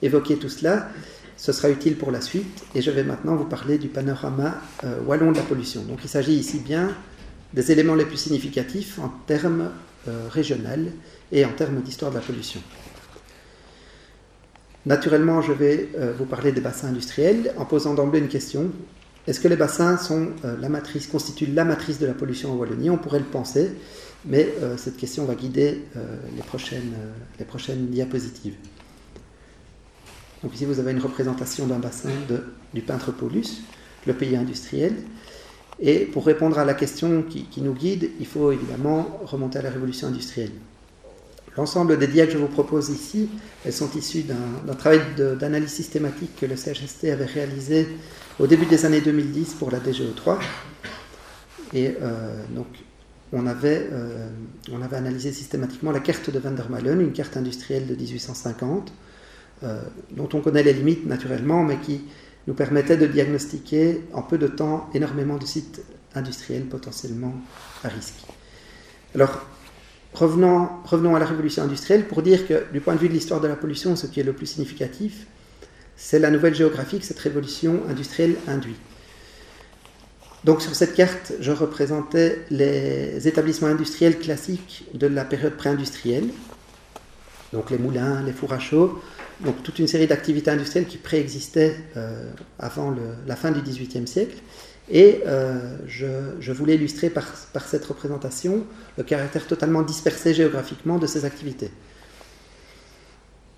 évoquer 0.02 0.38
tout 0.38 0.50
cela. 0.50 0.90
Ce 1.38 1.52
sera 1.52 1.70
utile 1.70 1.98
pour 1.98 2.10
la 2.12 2.20
suite, 2.20 2.66
et 2.74 2.82
je 2.82 2.90
vais 2.90 3.04
maintenant 3.04 3.36
vous 3.36 3.46
parler 3.46 3.78
du 3.78 3.90
panorama 3.90 4.56
euh, 4.84 5.00
wallon 5.06 5.32
de 5.32 5.38
la 5.38 5.44
pollution. 5.44 5.84
Donc 5.84 6.00
il 6.04 6.10
s'agit 6.10 6.34
ici 6.34 6.60
bien 6.60 6.90
des 7.54 7.72
éléments 7.72 7.94
les 7.94 8.06
plus 8.06 8.18
significatifs 8.18 8.98
en 8.98 9.10
termes 9.28 9.70
euh, 10.08 10.28
et 11.32 11.46
en 11.46 11.52
termes 11.52 11.82
d'histoire 11.82 12.10
de 12.12 12.16
la 12.18 12.22
pollution. 12.22 12.60
Naturellement, 14.88 15.42
je 15.42 15.52
vais 15.52 15.90
euh, 15.98 16.14
vous 16.18 16.26
parler 16.26 16.52
des 16.52 16.62
bassins 16.62 16.88
industriels 16.88 17.54
en 17.58 17.66
posant 17.66 17.94
d'emblée 17.94 18.20
une 18.20 18.30
question. 18.30 18.72
Est-ce 19.28 19.40
que 19.40 19.48
les 19.48 19.58
bassins 19.58 19.98
sont 19.98 20.30
la 20.44 20.70
matrice, 20.70 21.06
constituent 21.06 21.48
la 21.54 21.66
matrice 21.66 22.00
de 22.00 22.08
la 22.08 22.14
pollution 22.14 22.54
en 22.54 22.56
Wallonie? 22.56 22.90
On 22.90 22.98
pourrait 22.98 23.20
le 23.20 23.26
penser, 23.26 23.74
mais 24.26 24.54
cette 24.78 24.98
question 24.98 25.26
va 25.26 25.36
guider 25.36 25.84
les, 26.36 26.44
prochaines, 26.44 26.94
les 27.40 27.46
prochaines 27.46 27.88
diapositives. 27.88 28.56
Donc 30.44 30.54
ici, 30.54 30.66
vous 30.66 30.80
avez 30.80 30.92
une 30.92 31.00
représentation 31.00 31.66
d'un 31.66 31.80
bassin 31.80 32.10
du 32.74 32.82
peintre 32.82 33.12
Paulus, 33.12 33.64
le 34.06 34.14
pays 34.14 34.36
industriel. 34.36 34.94
Et 35.80 36.06
pour 36.06 36.26
répondre 36.26 36.58
à 36.58 36.66
la 36.66 36.74
question 36.74 37.24
qui, 37.24 37.62
nous 37.62 37.74
guide, 37.74 38.12
il 38.20 38.26
faut 38.26 38.52
évidemment 38.52 39.20
remonter 39.26 39.60
à 39.60 39.62
la 39.62 39.70
révolution 39.70 40.08
industrielle. 40.08 40.52
L'ensemble 41.56 41.98
des 41.98 42.08
diacs 42.08 42.28
que 42.28 42.34
je 42.34 42.38
vous 42.38 42.48
propose 42.48 42.90
ici, 42.90 43.30
elles 43.66 43.74
sont 43.74 43.90
issues 43.96 44.24
d'un 44.24 44.74
travail 44.76 45.02
d'analyse 45.40 45.72
systématique 45.72 46.36
que 46.40 46.46
le 46.46 46.56
CHST 46.56 47.06
avait 47.06 47.26
réalisé 47.26 47.88
au 48.40 48.46
début 48.46 48.68
des 48.68 48.86
années 48.86 49.02
2010 49.02 49.56
pour 49.56 49.72
la 49.72 49.80
DGO3. 49.80 50.38
Et 51.74 51.96
euh, 52.02 52.44
donc, 52.52 52.68
on 53.34 53.46
avait, 53.46 53.90
euh, 53.92 54.30
on 54.72 54.82
avait 54.82 54.96
analysé 54.96 55.32
systématiquement 55.32 55.92
la 55.92 56.00
carte 56.00 56.30
de 56.30 56.40
Van 56.40 56.52
der 56.52 56.68
une 57.00 57.12
carte 57.12 57.36
industrielle 57.38 57.88
de 57.88 57.96
1850, 57.96 58.92
euh, 59.64 59.82
dont 60.12 60.30
on 60.34 60.42
connaît 60.42 60.64
les 60.64 60.74
limites 60.74 61.06
naturellement, 61.06 61.64
mais 61.64 61.78
qui 61.78 62.02
nous 62.48 62.54
permettait 62.54 62.98
de 62.98 63.06
diagnostiquer 63.06 64.04
en 64.14 64.22
peu 64.22 64.38
de 64.38 64.48
temps 64.48 64.90
énormément 64.94 65.38
de 65.38 65.46
sites 65.46 65.82
industriels 66.16 66.66
potentiellement 66.66 67.34
à 67.84 67.90
risque. 67.90 68.26
Alors, 69.14 69.46
revenons, 70.14 70.70
revenons 70.86 71.16
à 71.16 71.20
la 71.20 71.26
révolution 71.26 71.64
industrielle 71.64 72.08
pour 72.08 72.22
dire 72.22 72.48
que 72.48 72.64
du 72.72 72.80
point 72.80 72.96
de 72.96 73.00
vue 73.00 73.10
de 73.10 73.14
l'histoire 73.14 73.42
de 73.42 73.48
la 73.48 73.56
pollution, 73.56 73.96
ce 73.96 74.08
qui 74.08 74.22
est 74.22 74.24
le 74.24 74.34
plus 74.34 74.46
significatif, 74.46 75.28
c'est 75.98 76.20
la 76.20 76.32
nouvelle 76.32 76.56
géographie 76.56 77.00
que 77.00 77.06
cette 77.06 77.20
révolution 77.20 77.82
industrielle 77.90 78.36
induit. 78.48 78.78
Donc 80.48 80.62
sur 80.62 80.74
cette 80.76 80.94
carte, 80.94 81.34
je 81.42 81.52
représentais 81.52 82.40
les 82.52 83.28
établissements 83.28 83.68
industriels 83.68 84.18
classiques 84.18 84.86
de 84.94 85.06
la 85.06 85.26
période 85.26 85.58
pré-industrielle, 85.58 86.30
donc 87.52 87.70
les 87.70 87.78
moulins, 87.78 88.24
les 88.24 88.32
fours 88.32 88.54
à 88.54 88.60
chaud, 88.60 88.98
donc 89.44 89.62
toute 89.62 89.78
une 89.78 89.88
série 89.88 90.08
d'activités 90.08 90.50
industrielles 90.50 90.88
qui 90.88 91.00
préexistaient 91.00 91.76
euh, 91.98 92.32
avant 92.60 92.96
la 93.28 93.36
fin 93.36 93.52
du 93.52 93.62
XVIIIe 93.62 94.08
siècle. 94.08 94.38
Et 94.90 95.22
euh, 95.28 95.80
je, 95.86 96.52
voulais 96.54 96.76
illustrer 96.76 97.10
par, 97.10 97.26
cette 97.66 97.84
représentation 97.84 98.64
le 98.98 99.04
caractère 99.04 99.48
totalement 99.48 99.82
dispersé 99.82 100.34
géographiquement 100.34 100.98
de 100.98 101.08
ces 101.08 101.26
activités. 101.26 101.72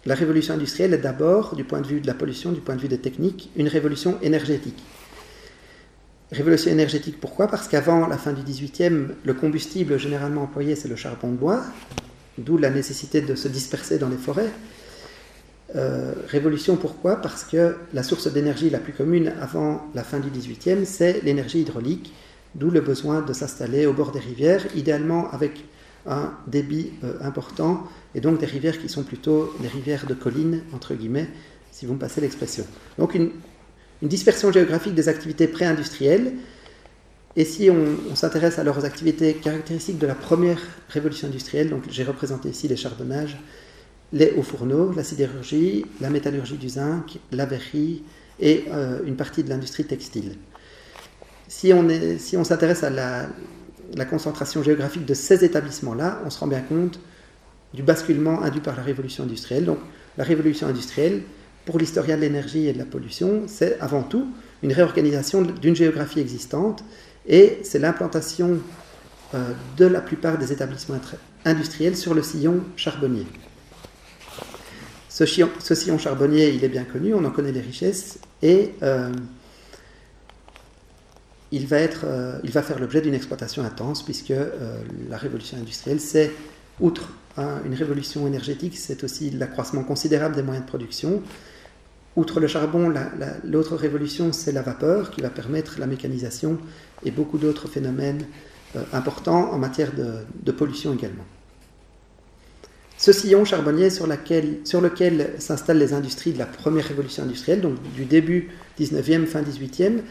La 0.08 0.16
révolution 0.16 0.56
industrielle 0.56 0.96
est 0.96 0.98
d'abord, 0.98 1.56
du 1.56 1.66
point 1.66 1.82
de 1.82 1.88
vue 1.88 2.02
de 2.02 2.08
la 2.08 2.16
pollution, 2.16 2.52
du 2.52 2.62
point 2.62 2.76
de 2.76 2.82
vue 2.82 2.88
des 2.88 2.98
techniques, 2.98 3.52
une 3.56 3.68
révolution 3.68 4.18
énergétique. 4.24 4.82
Révolution 6.32 6.70
énergétique 6.70 7.20
pourquoi? 7.20 7.48
Parce 7.48 7.68
qu'avant 7.68 8.06
la 8.06 8.18
fin 8.18 8.34
du 8.34 8.44
XVIIIe, 8.44 9.08
le 9.24 9.34
combustible 9.34 9.98
généralement 9.98 10.44
employé, 10.44 10.76
c'est 10.76 10.88
le 10.88 10.96
charbon 10.96 11.32
de 11.32 11.38
bois, 11.38 11.64
d'où 12.38 12.58
la 12.58 12.70
nécessité 12.70 13.22
de 13.22 13.34
se 13.34 13.48
disperser 13.48 13.98
dans 13.98 14.10
les 14.10 14.18
forêts. 14.18 14.52
Euh, 15.76 16.14
révolution 16.28 16.76
pourquoi? 16.76 17.16
Parce 17.16 17.44
que 17.44 17.76
la 17.94 18.04
source 18.04 18.32
d'énergie 18.32 18.70
la 18.70 18.78
plus 18.78 18.94
commune 18.94 19.34
avant 19.42 19.88
la 19.96 20.04
fin 20.04 20.20
du 20.20 20.30
XVIIIe, 20.30 20.86
c'est 20.86 21.22
l'énergie 21.24 21.62
hydraulique, 21.62 22.14
d'où 22.54 22.70
le 22.70 22.82
besoin 22.82 23.22
de 23.22 23.34
s'installer 23.34 23.88
au 23.88 23.94
bord 23.94 24.12
des 24.12 24.20
rivières, 24.20 24.66
idéalement 24.76 25.32
avec 25.32 25.66
un 26.06 26.34
débit 26.46 26.92
euh, 27.04 27.14
important, 27.22 27.88
et 28.14 28.22
donc 28.22 28.40
des 28.40 28.46
rivières 28.46 28.80
qui 28.80 28.88
sont 28.88 29.04
plutôt 29.04 29.52
des 29.62 29.68
rivières 29.68 30.06
de 30.06 30.14
collines, 30.14 30.62
entre 30.74 30.94
guillemets, 30.94 31.28
si 31.72 31.88
vous 31.88 31.94
me 31.94 32.00
passez 32.00 32.22
l'expression. 32.22 32.66
Donc 33.00 33.16
une, 33.16 33.32
dispersion 34.08 34.52
géographique 34.52 34.96
des 34.96 35.10
activités 35.10 35.48
pré-industrielles, 35.48 36.34
et 37.36 37.46
si 37.46 37.70
on, 37.70 38.16
s'intéresse 38.16 38.60
alors 38.60 38.78
aux 38.80 38.86
activités 38.86 39.34
caractéristiques 39.36 40.00
de 40.00 40.08
la 40.08 40.16
première 40.16 40.60
révolution 40.90 41.28
industrielle, 41.28 41.70
donc 41.70 41.84
j'ai 41.90 42.04
représenté 42.04 42.50
ici 42.50 42.68
les 42.68 42.76
charbonnages, 42.76 43.38
les 44.12 44.34
hauts 44.36 44.44
fourneaux, 44.44 44.92
la 44.94 45.04
sidérurgie, 45.04 45.86
la 46.02 46.10
métallurgie 46.10 46.58
du 46.58 46.70
zinc, 46.70 47.20
la 47.32 47.46
verrerie 47.46 48.04
et 48.40 48.66
euh, 48.72 49.00
une 49.06 49.16
partie 49.16 49.44
de 49.44 49.50
l'industrie 49.50 49.86
textile. 49.86 50.36
Si 51.48 51.72
on, 51.74 51.88
si 52.18 52.36
on 52.38 52.44
s'intéresse 52.44 52.84
à 52.84 52.90
la, 52.90 53.28
la, 53.96 54.06
concentration 54.06 54.64
géographique 54.64 55.06
de 55.06 55.14
ces 55.14 55.44
établissements-là, 55.46 56.22
on 56.26 56.30
se 56.30 56.40
rend 56.40 56.48
bien 56.48 56.62
compte 56.62 57.00
du 57.74 57.84
basculement 57.84 58.42
induit 58.42 58.62
par 58.62 58.76
la 58.76 58.84
révolution 58.84 59.24
industrielle. 59.24 59.66
Donc 59.66 59.80
la 60.18 60.24
révolution 60.24 60.68
industrielle, 60.68 61.22
pour 61.70 61.78
l'historien 61.78 62.16
de 62.16 62.22
l'énergie 62.22 62.66
et 62.66 62.74
de 62.74 62.80
la 62.80 62.86
pollution, 62.86 63.44
c'est 63.46 63.80
avant 63.80 64.02
tout 64.02 64.26
une 64.64 64.74
réorganisation 64.74 65.44
d'une 65.44 65.76
géographie 65.76 66.20
existante 66.20 66.84
et 67.28 67.60
c'est 67.62 67.78
l'implantation 67.78 68.58
euh, 69.36 69.52
de 69.78 69.86
la 69.86 70.02
plupart 70.02 70.40
des 70.40 70.52
établissements 70.52 71.00
industriels 71.46 71.96
sur 71.96 72.16
le 72.16 72.24
sillon 72.24 72.64
charbonnier. 72.76 73.28
Ce 75.10 75.26
sillon, 75.28 76.00
charbonnier, 76.00 76.50
il 76.50 76.64
est 76.64 76.70
bien 76.70 76.86
connu, 76.86 77.14
on 77.14 77.24
en 77.24 77.30
connaît 77.30 77.52
les 77.52 77.62
richesses, 77.62 78.18
et 78.42 78.72
euh, 78.82 79.12
il, 81.52 81.68
va 81.68 81.78
être, 81.78 82.06
euh, 82.06 82.40
il 82.44 82.50
va 82.50 82.64
faire 82.64 82.80
l'objet 82.80 83.02
d'une 83.02 83.14
exploitation 83.14 83.64
intense, 83.64 84.02
puisque 84.02 84.34
la 85.08 85.18
révolution 85.18 85.58
industrielle, 85.58 86.00
c'est, 86.00 86.32
outre 86.80 87.10
hein, 87.38 87.62
une 87.64 87.76
révolution 87.76 88.26
énergétique, 88.26 88.76
c'est 88.76 89.04
aussi 89.04 89.30
l'accroissement 89.30 89.84
considérable 89.84 90.36
des 90.36 90.42
moyens 90.42 90.66
de 90.66 90.70
production. 90.70 91.22
Outre 92.20 92.42
le 92.42 92.48
charbon, 92.48 92.94
l'autre 93.46 93.78
révolution, 93.78 94.34
c'est 94.34 94.52
la 94.52 94.62
vapeur, 94.62 95.10
qui 95.10 95.22
va 95.22 95.30
permettre 95.30 95.80
la 95.80 95.88
mécanisation 95.88 96.58
et 97.06 97.12
beaucoup 97.12 97.38
d'autres 97.38 97.70
phénomènes 97.70 98.26
importants 98.92 99.54
en 99.54 99.58
matière 99.58 99.92
de 99.94 100.52
pollution 100.52 100.94
également. 100.94 101.24
Ce 102.98 103.14
sillon 103.14 103.46
charbonnier 103.46 103.90
sur, 103.90 104.08
lequel 104.08 105.30
s'installent 105.38 105.78
les 105.78 105.94
industries 105.94 106.34
de 106.34 106.38
la 106.38 106.46
première 106.46 106.84
révolution 106.86 107.24
industrielle, 107.24 107.62
donc 107.62 107.82
du 107.96 108.04
début 108.04 108.50
19e, 108.78 109.26
fin 109.26 109.42
18e, 109.42 110.02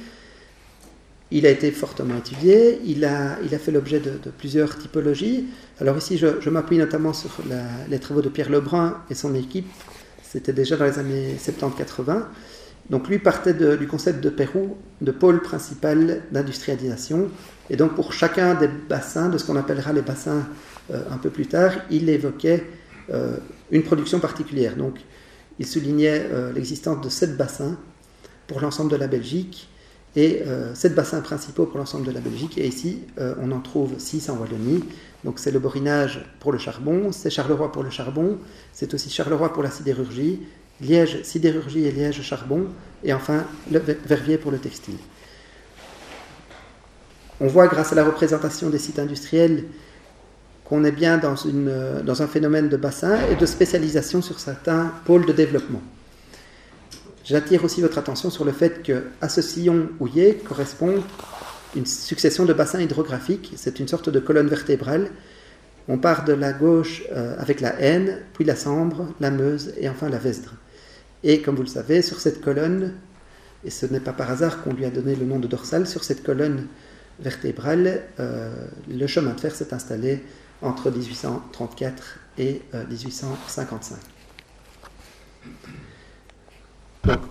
il 1.31 1.45
a 1.45 1.51
été 1.51 1.71
fortement 1.71 2.17
étudié, 2.17 2.81
il 2.87 3.05
a, 3.05 3.37
fait 3.59 3.73
l'objet 3.73 4.01
de, 4.01 4.31
plusieurs 4.31 4.79
typologies. 4.79 5.49
Alors 5.79 5.99
ici, 5.99 6.17
je, 6.17 6.49
m'appuie 6.49 6.79
notamment 6.79 7.13
sur 7.13 7.43
les 7.91 7.99
travaux 7.99 8.23
de 8.23 8.31
Pierre 8.31 8.49
Lebrun 8.49 8.97
et 9.11 9.15
son 9.15 9.35
équipe, 9.35 9.69
c'était 10.31 10.53
déjà 10.53 10.77
dans 10.77 10.85
les 10.85 10.99
années 10.99 11.37
70-80. 11.39 12.25
Donc 12.91 13.09
lui 13.09 13.19
partait 13.19 13.55
du 13.55 13.87
concept 13.87 14.23
de 14.23 14.31
Pérou, 14.31 14.77
de 15.01 15.11
pôle 15.11 15.43
principal 15.43 16.23
d'industrialisation. 16.31 17.29
Et 17.71 17.77
donc 17.77 17.95
pour 17.95 18.13
chacun 18.13 18.55
des 18.55 18.69
bassins, 18.69 19.29
de 19.29 19.37
ce 19.39 19.45
qu'on 19.45 19.57
appellera 19.57 19.93
les 19.93 20.03
bassins 20.03 20.47
euh, 20.91 21.03
un 21.11 21.19
peu 21.19 21.31
plus 21.31 21.47
tard, 21.47 21.73
il 21.91 22.09
évoquait 22.09 22.65
euh, 23.11 23.37
une 23.71 23.83
production 23.83 24.21
particulière. 24.21 24.77
Donc, 24.77 24.97
il 25.59 25.67
soulignait 25.67 26.27
euh, 26.31 26.53
l'existence 26.53 27.01
de 27.03 27.09
sept 27.09 27.37
bassins 27.37 27.77
pour 28.47 28.61
l'ensemble 28.61 28.91
de 28.91 28.97
la 28.97 29.07
Belgique 29.07 29.69
et 30.19 30.43
euh, 30.45 30.75
sept 30.75 30.97
bassins 30.97 31.21
principaux 31.21 31.65
pour 31.67 31.79
l'ensemble 31.79 32.05
de 32.05 32.11
la 32.11 32.19
Belgique. 32.19 32.59
Et 32.59 32.67
ici, 32.67 33.03
on 33.41 33.53
en 33.53 33.61
trouve 33.61 33.99
six 33.99 34.29
en 34.29 34.37
Wallonie. 34.37 34.83
Donc, 35.25 35.39
c'est 35.39 35.53
le 35.53 35.61
Borinage 35.61 36.25
pour 36.41 36.51
le 36.51 36.59
charbon, 36.59 37.13
c'est 37.13 37.31
Charleroi 37.31 37.71
pour 37.71 37.85
le 37.85 37.91
charbon, 37.91 38.39
c'est 38.73 38.95
aussi 38.95 39.11
Charleroi 39.11 39.53
pour 39.53 39.63
la 39.63 39.71
sidérurgie 39.71 40.41
Liège 40.81 41.23
sidérurgie 41.25 41.87
et 41.87 41.93
Liège 41.93 42.23
charbon, 42.23 42.67
et 43.03 43.13
enfin 43.13 43.45
le 43.71 43.81
Verviers 43.81 44.39
pour 44.39 44.53
le 44.53 44.59
textile. 44.59 44.99
On 47.41 47.49
voit 47.49 47.67
grâce 47.67 47.93
à 47.93 47.97
la 47.97 48.05
représentation 48.05 48.71
des 48.71 48.79
sites 48.79 48.99
industriels 48.99 49.65
qu'on 50.65 50.85
est 50.85 50.93
bien 50.93 51.19
dans, 51.19 51.35
dans 52.03 52.23
un 52.23 52.27
phénomène 52.29 52.69
de 52.69 52.77
bassin 52.77 53.19
et 53.31 53.35
de 53.35 53.47
spécialisation 53.47 54.23
sur 54.23 54.39
certains 54.39 54.93
pôles 55.05 55.27
de 55.27 55.33
développement. 55.33 55.83
J'attire 57.29 57.63
aussi 57.63 57.83
votre 57.83 57.99
attention 57.99 58.31
sur 58.31 58.47
le 58.47 58.53
fait 58.53 58.83
qu'à 58.83 59.29
ce 59.29 59.43
sillon 59.43 59.91
houillé 60.01 60.37
correspond 60.37 61.05
une 61.77 61.85
succession 61.85 62.47
de 62.47 62.55
bassins 62.55 62.81
hydrographiques. 62.81 63.53
C'est 63.57 63.81
une 63.81 63.87
sorte 63.87 64.09
de 64.09 64.19
colonne 64.19 64.47
vertébrale. 64.47 65.11
On 65.89 65.99
part 65.99 66.25
de 66.25 66.33
la 66.33 66.55
gauche 66.55 67.03
euh, 67.13 67.37
avec 67.39 67.61
la 67.61 67.79
Haine, 67.83 68.23
puis 68.33 68.47
la 68.47 68.57
Sambre, 68.57 69.13
la 69.21 69.31
Meuse 69.31 69.75
et 69.77 69.91
enfin 69.91 70.09
la 70.09 70.17
Vesdre. 70.17 70.55
Et 71.23 71.43
comme 71.43 71.57
vous 71.57 71.65
le 71.65 71.69
savez, 71.69 72.01
sur 72.01 72.19
cette 72.19 72.41
colonne, 72.41 72.95
et 73.63 73.69
ce 73.69 73.85
n'est 73.85 74.01
pas 74.01 74.15
par 74.15 74.31
hasard 74.31 74.63
qu'on 74.63 74.73
lui 74.73 74.87
a 74.87 74.91
donné 74.91 75.15
le 75.15 75.27
nom 75.27 75.39
de 75.39 75.47
dorsale, 75.47 75.87
sur 75.87 76.05
cette 76.05 76.23
colonne 76.23 76.67
vertébrale, 77.21 78.05
euh, 78.21 78.55
le 78.89 79.07
chemin 79.07 79.35
de 79.35 79.41
fer 79.41 79.55
s'est 79.55 79.75
installé 79.75 80.25
entre 80.63 80.91
1834 80.91 82.21
et 82.39 82.63
1855. 82.89 83.99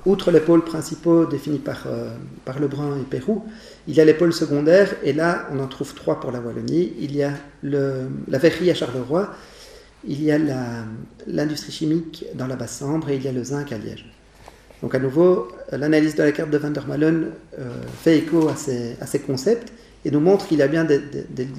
Outre 0.06 0.32
les 0.32 0.40
pôles 0.40 0.64
principaux 0.64 1.26
définis 1.26 1.60
par, 1.60 1.84
euh, 1.88 2.16
par 2.46 2.60
Lebrun 2.60 2.98
et 3.00 3.04
Pérou, 3.04 3.46
il 3.88 3.96
y 3.96 4.02
a 4.02 4.06
les 4.06 4.14
pôles 4.14 4.34
secondaires, 4.34 4.96
et 5.04 5.14
là, 5.14 5.48
on 5.52 5.60
en 5.60 5.68
trouve 5.68 5.94
trois 5.94 6.20
pour 6.20 6.32
la 6.32 6.40
Wallonie. 6.40 6.94
Il 7.00 7.16
y 7.16 7.24
a 7.24 7.34
la 7.64 8.38
verrerie 8.38 8.72
à 8.72 8.74
Charleroi, 8.74 9.34
il 10.08 10.24
y 10.24 10.32
a 10.32 10.38
l'industrie 11.28 11.72
chimique 11.72 12.26
dans 12.36 12.48
la 12.48 12.56
Basse-Sambre, 12.56 13.10
et 13.10 13.16
il 13.16 13.24
y 13.24 13.28
a 13.28 13.32
le 13.32 13.44
zinc 13.44 13.72
à 13.72 13.78
Liège. 13.78 14.06
Donc, 14.82 14.94
à 14.94 15.00
nouveau, 15.00 15.50
l'analyse 15.72 16.16
de 16.16 16.24
la 16.24 16.32
carte 16.32 16.52
de 16.52 16.58
Van 16.58 16.70
der 16.70 16.88
Malen 16.88 17.32
euh, 17.58 17.70
fait 18.04 18.18
écho 18.18 18.48
à 18.48 18.56
ces 18.56 19.20
concepts, 19.20 19.72
et 20.06 20.12
nous 20.12 20.20
montre 20.20 20.48
qu'il 20.48 20.60
y 20.60 20.62
a 20.62 20.68
bien 20.68 20.86
des, 20.86 21.02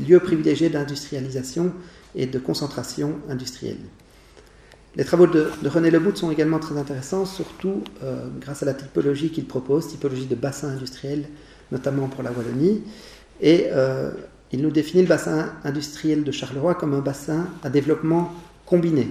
lieux 0.09 0.21
privilégiés 0.21 0.71
d'industrialisation 0.71 1.73
et 2.15 2.27
de 2.27 2.39
concentration 2.39 3.17
industrielle. 3.29 3.77
Les 4.97 5.05
travaux 5.05 5.27
de, 5.27 5.51
René 5.65 5.91
Lebout 5.91 6.15
sont 6.17 6.31
également 6.31 6.59
très 6.59 6.77
intéressants, 6.77 7.25
surtout 7.25 7.85
euh, 8.03 8.27
grâce 8.41 8.63
à 8.63 8.67
la 8.67 8.75
typologie 8.75 9.31
qu'il 9.31 9.47
propose, 9.47 9.89
typologie 9.89 10.27
de 10.27 10.35
bassin 10.35 10.69
industriel, 10.69 11.29
notamment 11.71 12.09
pour 12.09 12.23
la 12.23 12.33
Wallonie. 12.33 12.83
Et 13.41 13.67
euh, 13.71 14.11
il 14.51 14.63
nous 14.63 14.71
définit 14.71 15.03
le 15.03 15.09
bassin 15.09 15.53
industriel 15.63 16.25
de 16.25 16.33
Charleroi 16.33 16.75
comme 16.75 16.95
un 16.95 17.01
bassin 17.01 17.49
à 17.63 17.71
développement 17.71 18.33
combiné. 18.67 19.09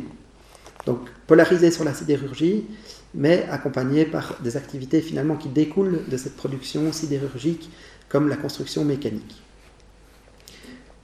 Donc 0.85 0.99
polarisé 1.27 1.69
sur 1.71 1.83
la 1.83 1.93
sidérurgie, 1.93 2.65
mais 3.13 3.45
accompagné 3.49 4.05
par 4.05 4.37
des 4.41 4.57
activités 4.57 5.01
finalement 5.01 5.35
qui 5.35 5.49
découlent 5.49 6.01
de 6.07 6.17
cette 6.17 6.35
production 6.35 6.91
sidérurgique 6.91 7.69
comme 8.09 8.29
la 8.29 8.35
construction 8.35 8.83
mécanique. 8.83 9.41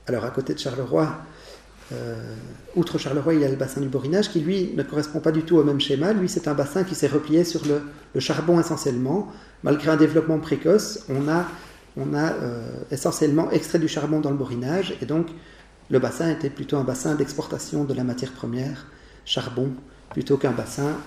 Alors 0.08 0.26
à 0.26 0.32
côté 0.32 0.54
de 0.54 0.60
Charleroi, 0.60 1.18
outre 2.76 2.98
Charleroi, 2.98 3.36
il 3.36 3.42
y 3.42 3.46
a 3.46 3.50
le 3.50 3.56
bassin 3.56 3.82
du 3.82 3.88
Borinage 3.88 4.30
qui, 4.30 4.40
lui, 4.40 4.74
ne 4.76 4.84
correspond 4.84 5.20
pas 5.20 5.32
du 5.32 5.44
tout 5.44 5.58
au 5.58 5.64
même 5.64 5.80
schéma. 5.80 6.14
Lui, 6.14 6.28
c'est 6.28 6.48
un 6.48 6.54
bassin 6.54 6.84
qui 6.84 6.96
s'est 6.96 7.08
replié 7.08 7.44
sur 7.44 7.62
le, 7.66 8.20
charbon 8.20 8.60
essentiellement. 8.60 9.32
Malgré 9.64 9.92
un 9.92 9.98
développement 9.98 10.40
précoce, 10.40 11.06
on 11.10 11.28
a, 11.28 11.46
on 11.98 12.14
a 12.14 12.32
euh, 12.32 12.68
essentiellement 12.92 13.52
extrait 13.52 13.80
du 13.80 13.88
charbon 13.88 14.20
dans 14.20 14.32
le 14.32 14.38
Borinage 14.38 14.96
et 15.02 15.06
donc 15.06 15.28
le 15.90 16.00
bassin 16.00 16.30
était 16.30 16.50
plutôt 16.50 16.78
un 16.78 16.84
bassin 16.84 17.16
d'exportation 17.16 17.84
de 17.84 17.94
la 17.94 18.04
matière 18.04 18.32
première, 18.32 18.88
charbon, 19.26 19.72
plutôt 20.12 20.38
qu'un 20.38 20.52
bassin 20.52 20.98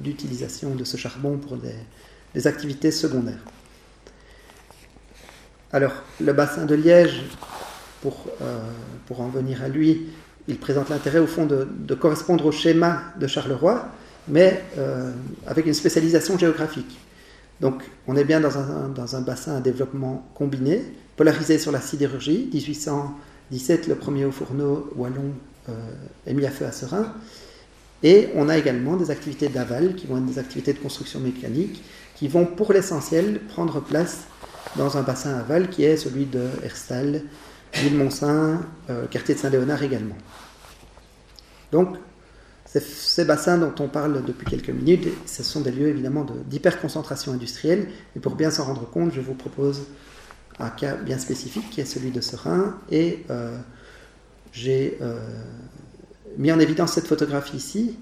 d'utilisation 0.00 0.74
de, 0.74 0.84
ce 0.84 0.96
charbon 0.96 1.38
pour 1.38 1.56
des 1.56 2.46
activités 2.46 2.90
secondaires. 2.90 3.44
Alors, 5.72 5.92
le 6.20 6.32
bassin 6.32 6.64
de 6.64 6.74
Liège, 6.74 7.24
pour, 8.06 8.26
euh, 8.40 8.60
pour 9.06 9.20
en 9.20 9.28
venir 9.28 9.64
à 9.64 9.68
lui, 9.68 10.06
il 10.46 10.58
présente 10.58 10.90
l'intérêt 10.90 11.18
au 11.18 11.26
fond 11.26 11.44
de, 11.44 11.94
correspondre 11.94 12.46
au 12.46 12.52
schéma 12.52 13.02
de 13.18 13.26
Charleroi, 13.26 13.88
mais 14.28 14.62
euh, 14.78 15.10
avec 15.44 15.66
une 15.66 15.74
spécialisation 15.74 16.38
géographique. 16.38 17.00
Donc, 17.60 17.82
on 18.06 18.14
est 18.14 18.22
bien 18.22 18.38
dans 18.38 18.56
un, 18.58 19.20
bassin 19.22 19.56
à 19.56 19.60
développement 19.60 20.24
combiné, 20.36 20.84
polarisé 21.16 21.58
sur 21.58 21.72
la 21.72 21.80
sidérurgie. 21.80 22.48
1817, 22.52 23.88
le 23.88 23.96
premier 23.96 24.24
haut 24.24 24.30
fourneau 24.30 24.88
wallon 24.94 25.32
euh, 25.68 25.72
est 26.28 26.34
mis 26.34 26.46
à 26.46 26.50
feu 26.50 26.64
à 26.64 26.70
Serein. 26.70 27.12
Et 28.04 28.28
on 28.36 28.48
a 28.48 28.56
également 28.56 28.96
des 28.96 29.10
activités 29.10 29.48
d'aval, 29.48 29.96
qui 29.96 30.06
vont 30.06 30.18
être 30.18 30.26
des 30.26 30.38
activités 30.38 30.74
de 30.74 30.78
construction 30.78 31.18
mécanique, 31.18 31.82
qui 32.14 32.28
vont 32.28 32.46
pour 32.46 32.72
l'essentiel 32.72 33.40
prendre 33.48 33.80
place 33.80 34.26
dans 34.76 34.96
un 34.96 35.02
bassin 35.02 35.38
aval 35.38 35.70
qui 35.70 35.82
est 35.82 35.96
celui 35.96 36.26
de 36.26 36.42
Herstal, 36.62 37.22
ville 37.82 37.96
Montsaint, 37.96 38.60
euh, 38.90 39.06
quartier 39.06 39.34
de 39.34 39.40
Saint-Léonard 39.40 39.82
également. 39.82 40.16
Donc, 41.72 41.96
ces 42.64 43.24
bassins 43.24 43.58
dont 43.58 43.72
on 43.78 43.88
parle 43.88 44.24
depuis 44.24 44.46
quelques 44.46 44.70
minutes, 44.70 45.08
ce 45.24 45.42
sont 45.42 45.60
des 45.60 45.70
lieux 45.70 45.88
évidemment 45.88 46.26
d'hyperconcentration 46.46 47.32
industrielle. 47.32 47.88
Et 48.14 48.20
pour 48.20 48.34
bien 48.34 48.50
s'en 48.50 48.64
rendre 48.64 48.88
compte, 48.88 49.12
je 49.14 49.20
vous 49.20 49.34
propose 49.34 49.84
un 50.58 50.68
cas 50.68 50.96
bien 50.96 51.18
spécifique 51.18 51.70
qui 51.70 51.80
est 51.80 51.86
celui 51.86 52.10
de 52.10 52.20
Serein. 52.20 52.78
Et 52.90 53.24
euh, 53.30 53.56
j'ai 54.52 54.98
euh, 55.00 55.18
mis 56.36 56.52
en 56.52 56.58
évidence 56.58 56.92
cette 56.92 57.06
photographie 57.06 57.56
ici 57.56 57.96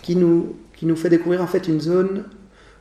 qui 0.00 0.16
nous, 0.16 0.56
qui 0.76 0.86
nous 0.86 0.96
fait 0.96 1.10
découvrir 1.10 1.42
en 1.42 1.46
fait 1.46 1.68
une 1.68 1.80
zone 1.80 2.24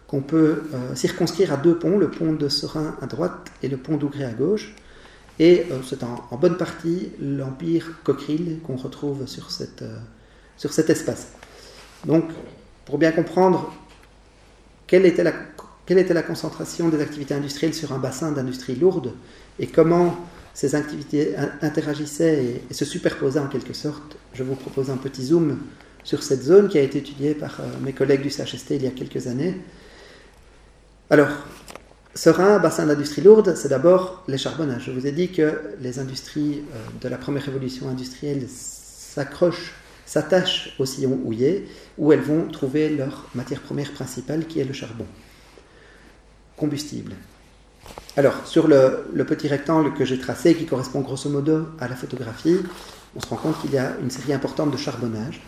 qu'on 0.07 0.21
peut 0.21 0.61
circonscrire 0.93 1.51
à 1.51 1.57
deux 1.57 1.79
ponts, 1.79 1.97
le 1.97 2.11
pont 2.11 2.33
de 2.33 2.47
Serein 2.47 2.95
à 3.01 3.07
droite 3.07 3.51
et 3.63 3.67
le 3.67 3.77
pont 3.77 3.97
d'Ougré 3.97 4.23
à 4.23 4.31
gauche. 4.31 4.75
Et 5.39 5.65
euh, 5.71 5.79
c'est 5.87 6.03
en, 6.03 6.37
bonne 6.39 6.57
partie 6.57 7.09
l'empire 7.19 7.99
Coqueril 8.03 8.59
qu'on 8.65 8.75
retrouve 8.75 9.27
sur, 9.27 9.51
cette, 9.51 9.81
euh, 9.81 9.97
sur 10.57 10.71
cet 10.73 10.89
espace. 10.89 11.29
Donc, 12.05 12.25
pour 12.85 12.97
bien 12.97 13.11
comprendre 13.11 13.73
quelle 14.85 15.05
était, 15.05 15.23
la, 15.23 15.33
quelle 15.85 15.97
était 15.97 16.13
la 16.13 16.23
concentration 16.23 16.89
des 16.89 17.01
activités 17.01 17.33
industrielles 17.33 17.73
sur 17.73 17.93
un 17.93 17.99
bassin 17.99 18.31
d'industrie 18.31 18.75
lourde 18.75 19.13
et 19.59 19.67
comment 19.67 20.17
ces 20.53 20.75
activités 20.75 21.35
interagissaient 21.61 22.43
et, 22.43 22.63
et, 22.69 22.73
se 22.73 22.85
superposaient 22.85 23.39
en 23.39 23.47
quelque 23.47 23.73
sorte, 23.73 24.17
je 24.33 24.43
vous 24.43 24.55
propose 24.55 24.91
un 24.91 24.97
petit 24.97 25.25
zoom 25.25 25.57
sur 26.03 26.21
cette 26.21 26.43
zone 26.43 26.67
qui 26.67 26.77
a 26.77 26.81
été 26.81 26.99
étudiée 26.99 27.33
par 27.33 27.59
mes 27.81 27.93
collègues 27.93 28.21
du 28.21 28.29
CHST 28.29 28.71
il 28.71 28.83
y 28.83 28.87
a 28.87 28.91
quelques 28.91 29.25
années 29.25 29.57
alors, 31.13 31.29
Serein, 32.15 32.59
bassin 32.59 32.85
d'industrie 32.85 33.23
lourde, 33.23 33.55
c'est 33.55 33.69
d'abord 33.69 34.23
les 34.27 34.37
charbonnages. 34.37 34.83
Je 34.85 34.91
vous 34.91 35.07
ai 35.07 35.11
dit 35.11 35.31
que 35.31 35.59
les 35.81 35.97
industries 35.97 36.63
euh, 36.75 36.77
de 37.01 37.09
la 37.09 37.17
première 37.17 37.43
révolution 37.43 37.89
industrielle 37.89 38.45
s'accrochent, 38.47 39.73
s'attachent 40.05 40.75
au 40.77 40.85
sillon 40.85 41.19
houillé, 41.23 41.67
où 41.97 42.13
elles 42.13 42.21
vont 42.21 42.47
trouver 42.49 42.89
leur 42.89 43.27
matière 43.33 43.61
première 43.61 43.91
principale, 43.93 44.45
qui 44.45 44.59
est 44.59 44.63
le 44.63 44.73
charbon. 44.73 45.07
Combustible. 46.55 47.13
Alors, 48.15 48.45
sur 48.45 48.67
le, 48.67 49.07
petit 49.27 49.47
rectangle 49.47 49.95
que 49.95 50.05
j'ai 50.05 50.19
tracé, 50.19 50.53
qui 50.53 50.67
correspond 50.67 51.01
grosso 51.01 51.31
modo 51.31 51.65
à 51.79 51.87
la 51.87 51.95
photographie, 51.95 52.59
on 53.15 53.21
se 53.21 53.27
rend 53.27 53.37
compte 53.37 53.59
qu'il 53.59 53.71
y 53.71 53.79
a 53.79 53.93
une 54.03 54.11
série 54.11 54.33
importante 54.33 54.69
de 54.69 54.77
charbonnages 54.77 55.41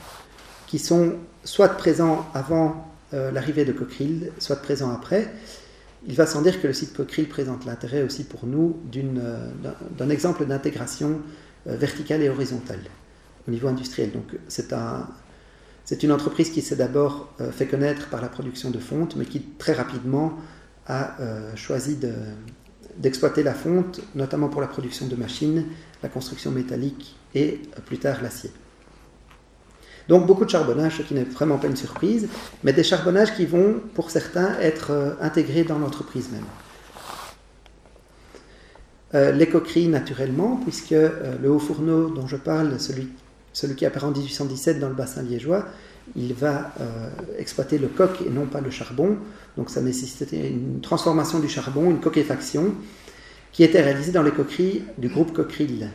qui 0.66 0.80
sont 0.80 1.14
soit 1.44 1.70
présents 1.70 2.26
avant 2.34 2.92
euh, 3.14 3.30
l'arrivée 3.32 3.66
de 3.66 3.72
Coqueril 3.72 4.32
soit 4.40 4.56
présent 4.56 4.92
après. 4.92 5.32
Il 6.08 6.16
va 6.16 6.26
sans 6.26 6.42
dire 6.42 6.62
que 6.62 6.68
le 6.68 6.74
site 6.74 6.94
Coqueril 6.96 7.28
présente 7.28 7.66
l'intérêt 7.66 8.04
aussi 8.04 8.24
pour 8.24 8.46
nous 8.46 8.78
euh, 8.96 9.52
d'un 9.98 10.10
exemple 10.10 10.46
d'intégration 10.46 11.22
euh, 11.68 11.76
verticale 11.76 12.22
et 12.22 12.30
horizontale 12.30 12.80
au 13.48 13.52
niveau 13.52 13.68
industriel. 13.68 14.12
Donc 14.12 14.38
c'est 14.48 14.74
un, 14.74 15.08
une 16.02 16.12
entreprise 16.12 16.50
qui 16.50 16.62
s'est 16.62 16.76
d'abord 16.76 17.34
fait 17.52 17.68
connaître 17.68 18.10
par 18.10 18.22
la 18.22 18.28
production 18.28 18.72
de 18.72 18.80
fonte, 18.80 19.16
mais 19.16 19.26
qui 19.26 19.42
très 19.60 19.74
rapidement 19.74 20.34
a 20.88 21.16
choisi 21.56 21.96
d'exploiter 22.98 23.44
la 23.44 23.54
fonte, 23.54 24.02
notamment 24.16 24.50
pour 24.50 24.62
la 24.62 24.68
production 24.68 25.06
de 25.06 25.16
machines, 25.16 25.66
la 26.02 26.10
construction 26.10 26.50
métallique 26.50 27.16
et 27.36 27.60
plus 27.86 28.00
tard 28.00 28.24
l'acier. 28.24 28.50
Donc 30.08 30.28
beaucoup 30.28 30.46
de 30.46 30.50
charbonnage, 30.50 30.98
ce 30.98 31.02
qui 31.02 31.14
n'est 31.14 31.24
vraiment 31.24 31.58
pas 31.58 31.68
une 31.68 31.76
surprise, 31.76 32.28
mais 32.64 32.74
des 32.74 32.84
charbonnages 32.84 33.34
qui 33.36 33.46
vont, 33.46 33.82
pour 33.94 34.12
certains, 34.12 34.58
être 34.60 34.92
euh, 34.92 35.14
intégrés 35.22 35.64
dans 35.64 35.80
l'entreprise 35.80 36.30
même. 36.32 36.44
Euh, 39.16 39.32
les 39.32 39.48
coqueries, 39.48 39.88
naturellement, 39.88 40.60
puisque 40.64 40.92
euh, 40.92 41.36
le 41.42 41.50
haut 41.50 41.60
fourneau 41.60 42.10
dont 42.10 42.28
je 42.28 42.36
parle, 42.36 42.80
celui, 42.80 43.08
qui 43.76 43.86
apparaît 43.86 44.08
en 44.08 44.12
1817 44.12 44.80
dans 44.80 44.90
le 44.90 44.96
bassin 44.96 45.24
liégeois, 45.24 45.66
il 46.16 46.36
va 46.36 46.72
exploiter 47.40 47.80
le 47.80 47.88
coq 47.88 48.22
et 48.24 48.30
non 48.30 48.46
pas 48.46 48.62
le 48.62 48.70
charbon. 48.70 49.18
Donc 49.58 49.72
ça 49.72 49.82
nécessitait 49.82 50.50
une 50.50 50.80
transformation 50.80 51.40
du 51.40 51.50
charbon, 51.50 51.90
une 51.90 52.00
coquéfaction, 52.00 52.76
qui 53.52 53.64
était 53.64 53.82
réalisée 53.82 54.12
dans 54.12 54.22
les 54.22 54.32
coqueries 54.32 54.84
du 55.00 55.08
groupe 55.08 55.34
Coqueril. 55.34 55.90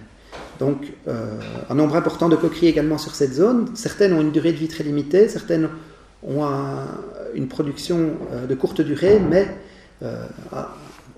Donc, 0.60 0.92
euh, 1.08 1.40
un 1.68 1.74
nombre 1.74 1.96
important 1.96 2.28
de 2.28 2.36
coqueries 2.36 2.68
également 2.68 2.98
sur 2.98 3.14
cette 3.14 3.32
zone. 3.32 3.70
Certaines 3.74 4.12
ont 4.12 4.20
une 4.20 4.30
durée 4.30 4.52
de 4.52 4.58
vie 4.58 4.68
très 4.68 4.84
limitée, 4.84 5.28
certaines 5.28 5.68
ont 6.22 6.46
une 7.34 7.48
production 7.48 8.10
de 8.46 8.54
courte 8.54 8.82
durée, 8.82 9.18
mais 9.18 9.48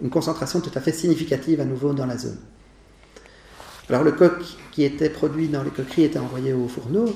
une 0.01 0.11
concentration 0.11 0.61
tout 0.61 0.70
à 0.76 0.80
fait 0.80 0.93
significative 0.93 1.61
à 1.61 1.64
nouveau 1.64 1.93
dans 1.93 2.07
la 2.07 2.16
zone. 2.16 2.38
Alors 3.88 4.05
le 4.05 4.12
coq 4.12 4.32
qui 4.70 4.84
était 4.84 5.11
produit 5.11 5.49
dans 5.49 5.62
les 5.62 5.70
coqueries 5.70 6.05
était 6.05 6.20
envoyé 6.20 6.53
au 6.53 6.68
fourneau, 6.68 7.14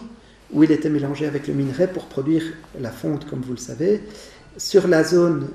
où 0.53 0.63
il 0.63 0.73
était 0.73 0.91
mélangé 0.91 1.27
avec 1.27 1.47
le 1.47 1.55
minerai 1.55 1.87
pour 1.87 2.07
produire 2.07 2.43
la 2.81 2.91
fonte, 2.91 3.27
comme 3.29 3.41
vous 3.41 3.53
le 3.53 3.59
savez. 3.59 4.03
Sur 4.57 4.89
la 4.89 5.05
zone 5.05 5.49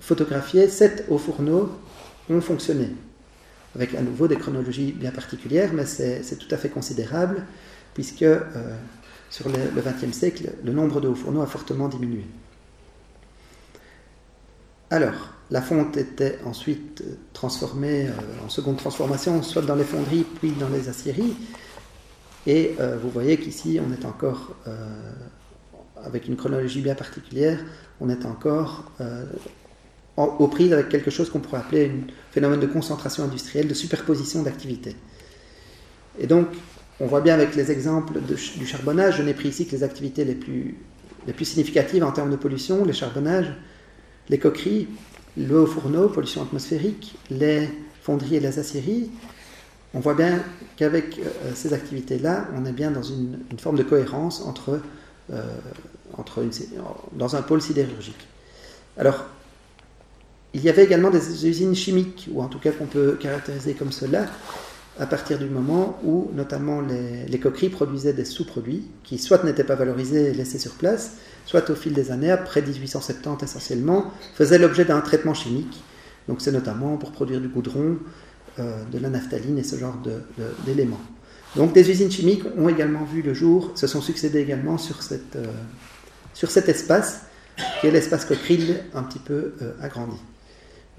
photographiée, 0.00 0.68
sept 0.68 1.04
hauts 1.08 1.18
fourneaux 1.18 1.70
ont 2.28 2.40
fonctionné, 2.40 2.88
avec 3.74 3.94
à 3.94 4.02
nouveau 4.02 4.28
des 4.28 4.36
chronologies 4.36 4.92
bien 4.92 5.10
particulières, 5.10 5.72
mais 5.72 5.86
c'est 5.86 6.38
tout 6.38 6.52
à 6.52 6.56
fait 6.56 6.68
considérable, 6.68 7.44
puisque 7.94 8.22
euh, 8.22 8.46
sur 9.30 9.48
le 9.48 9.80
XXe 9.80 10.16
siècle, 10.16 10.50
le 10.64 10.72
nombre 10.72 11.00
de 11.00 11.08
hauts 11.08 11.14
fourneaux 11.14 11.42
a 11.42 11.46
fortement 11.46 11.88
diminué. 11.88 12.24
Alors, 14.90 15.34
la 15.52 15.62
fonte 15.62 15.96
était 15.96 16.38
ensuite 16.44 17.04
transformée 17.32 18.06
euh, 18.06 18.44
en 18.44 18.48
seconde 18.48 18.78
transformation, 18.78 19.42
soit 19.42 19.62
dans 19.62 19.76
les 19.76 19.84
fonderies, 19.84 20.24
puis 20.40 20.50
dans 20.52 20.68
les 20.68 20.88
aciéries. 20.88 21.36
Et 22.46 22.74
euh, 22.80 22.98
vous 23.00 23.10
voyez 23.10 23.36
qu'ici, 23.38 23.78
on 23.86 23.92
est 23.92 24.04
encore, 24.04 24.56
avec 26.04 26.26
une 26.26 26.36
chronologie 26.36 26.80
bien 26.80 26.94
particulière, 26.94 27.60
on 28.00 28.08
est 28.08 28.24
encore 28.24 28.90
aux 30.24 30.48
prises 30.48 30.72
avec 30.72 30.88
quelque 30.88 31.10
chose 31.10 31.30
qu'on 31.30 31.40
pourrait 31.40 31.60
appeler 31.60 31.86
un 31.86 32.32
phénomène 32.32 32.60
de 32.60 32.66
concentration 32.66 33.24
industrielle, 33.24 33.68
de 33.68 33.74
superposition 33.74 34.42
d'activités. 34.42 34.96
Et 36.18 36.26
donc, 36.26 36.48
on 37.00 37.06
voit 37.06 37.20
bien 37.20 37.34
avec 37.34 37.54
les 37.56 37.70
exemples 37.70 38.20
du 38.20 38.66
charbonnage, 38.66 39.16
je 39.16 39.22
n'ai 39.22 39.34
pris 39.34 39.48
ici 39.48 39.66
que 39.66 39.72
les 39.72 39.82
activités 39.82 40.24
les 40.24 40.34
plus, 40.34 40.76
les 41.26 41.32
plus 41.32 41.46
significatives 41.46 42.04
en 42.04 42.12
termes 42.12 42.30
de 42.30 42.36
pollution, 42.36 42.84
les 42.84 42.92
charbonnages, 42.92 43.52
les 44.28 44.38
coqueries, 44.38 44.88
le 45.36 45.60
haut 45.60 45.66
fourneau, 45.66 46.08
pollution 46.08 46.42
atmosphérique, 46.42 47.16
les 47.30 47.68
fonderies 48.02 48.36
et 48.36 48.40
les 48.40 48.58
aciéries, 48.58 49.10
on 49.92 50.00
voit 50.00 50.14
bien 50.14 50.40
qu'avec 50.76 51.18
euh, 51.18 51.52
ces 51.54 51.72
activités-là, 51.72 52.46
on 52.56 52.64
est 52.64 52.72
bien 52.72 52.90
dans 52.90 53.02
une, 53.02 53.38
forme 53.58 53.76
de 53.76 53.82
cohérence 53.82 54.42
entre, 54.42 54.80
euh, 55.32 55.42
entre 56.16 56.44
dans 57.12 57.34
un 57.36 57.42
pôle 57.42 57.60
sidérurgique. 57.60 58.28
Alors, 58.96 59.24
il 60.54 60.62
y 60.62 60.68
avait 60.68 60.84
également 60.84 61.10
des 61.10 61.46
usines 61.46 61.74
chimiques, 61.74 62.28
ou 62.32 62.42
en 62.42 62.48
tout 62.48 62.58
cas 62.58 62.72
qu'on 62.72 62.86
peut 62.86 63.16
caractériser 63.20 63.74
comme 63.74 63.92
cela, 63.92 64.26
à 64.98 65.06
partir 65.06 65.38
du 65.38 65.46
moment 65.46 65.98
où 66.04 66.30
notamment 66.34 66.80
les, 66.80 67.38
coqueries 67.38 67.70
produisaient 67.70 68.12
des 68.12 68.24
sous-produits 68.24 68.86
qui 69.04 69.18
soit 69.18 69.42
n'étaient 69.44 69.64
pas 69.64 69.76
valorisés 69.76 70.30
et 70.30 70.34
laissés 70.34 70.58
sur 70.58 70.72
place, 70.72 71.12
soit 71.46 71.70
au 71.70 71.74
fil 71.74 71.92
des 71.92 72.10
années, 72.10 72.30
après 72.30 72.60
1870 72.62 73.44
essentiellement, 73.44 74.12
faisaient 74.34 74.58
l'objet 74.58 74.84
d'un 74.84 75.00
traitement 75.00 75.34
chimique. 75.34 75.82
Donc 76.28 76.40
c'est 76.40 76.52
notamment 76.52 76.96
pour 76.96 77.12
produire 77.12 77.40
du 77.40 77.48
goudron, 77.48 77.98
euh, 78.58 78.84
de 78.92 78.98
la 78.98 79.08
naphtaline 79.08 79.58
et 79.58 79.62
ce 79.62 79.76
genre 79.76 79.96
d'éléments. 80.66 81.00
Donc 81.56 81.72
des 81.72 81.88
usines 81.90 82.10
chimiques 82.10 82.42
ont 82.58 82.68
également 82.68 83.04
vu 83.04 83.22
le 83.22 83.32
jour, 83.32 83.72
se 83.74 83.86
sont 83.86 84.00
succédées 84.00 84.40
également 84.40 84.76
sur, 84.76 85.02
cette, 85.02 85.36
euh, 85.36 85.46
sur 86.34 86.50
cet 86.50 86.68
espace, 86.68 87.22
qui 87.80 87.86
est 87.86 87.90
l'espace 87.90 88.24
Cochrane 88.24 88.76
un 88.94 89.02
petit 89.02 89.18
peu 89.18 89.54
euh, 89.62 89.72
agrandi. 89.80 90.16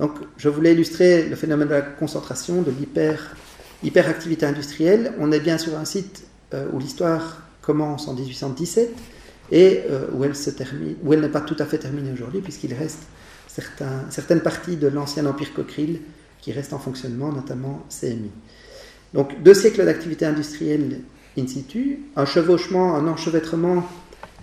Donc 0.02 0.12
je 0.38 0.50
voulais 0.50 0.74
illustrer 0.74 1.30
le 1.30 1.38
phénomène 1.38 1.70
de 1.70 1.74
la 1.76 1.82
concentration, 1.82 2.62
de 2.64 2.72
l'hyper, 2.72 3.38
hyperactivité 3.84 4.46
industrielle. 4.46 5.14
On 5.20 5.32
est 5.32 5.40
bien 5.40 5.58
sur 5.58 5.78
un 5.78 5.86
site 5.86 6.26
où 6.74 6.80
l'histoire 6.80 7.44
commence 7.62 8.10
en 8.10 8.14
1817 8.14 8.90
et 9.52 9.82
euh, 9.90 10.08
où 10.14 10.24
elle 11.14 11.22
n'est 11.22 11.30
pas 11.30 11.42
tout 11.42 11.56
à 11.60 11.66
fait 11.66 11.78
terminée 11.78 12.12
aujourd'hui, 12.12 12.42
puisqu'il 12.42 12.74
reste 12.74 13.04
certaines 14.10 14.40
parties 14.40 14.78
de 14.78 14.88
l'ancien 14.88 15.26
empire 15.26 15.54
Cockrill 15.54 16.00
qui 16.40 16.54
restent 16.54 16.74
en 16.74 16.80
fonctionnement, 16.80 17.32
notamment 17.32 17.86
CMI. 17.90 18.32
Donc 19.14 19.44
deux 19.44 19.54
siècles 19.54 19.84
d'activité 19.84 20.26
industrielle 20.26 21.02
in 21.38 21.48
situ, 21.48 22.00
un 22.16 22.26
chevauchement, 22.26 22.96
un 22.96 23.08
enchevêtrement, 23.08 23.88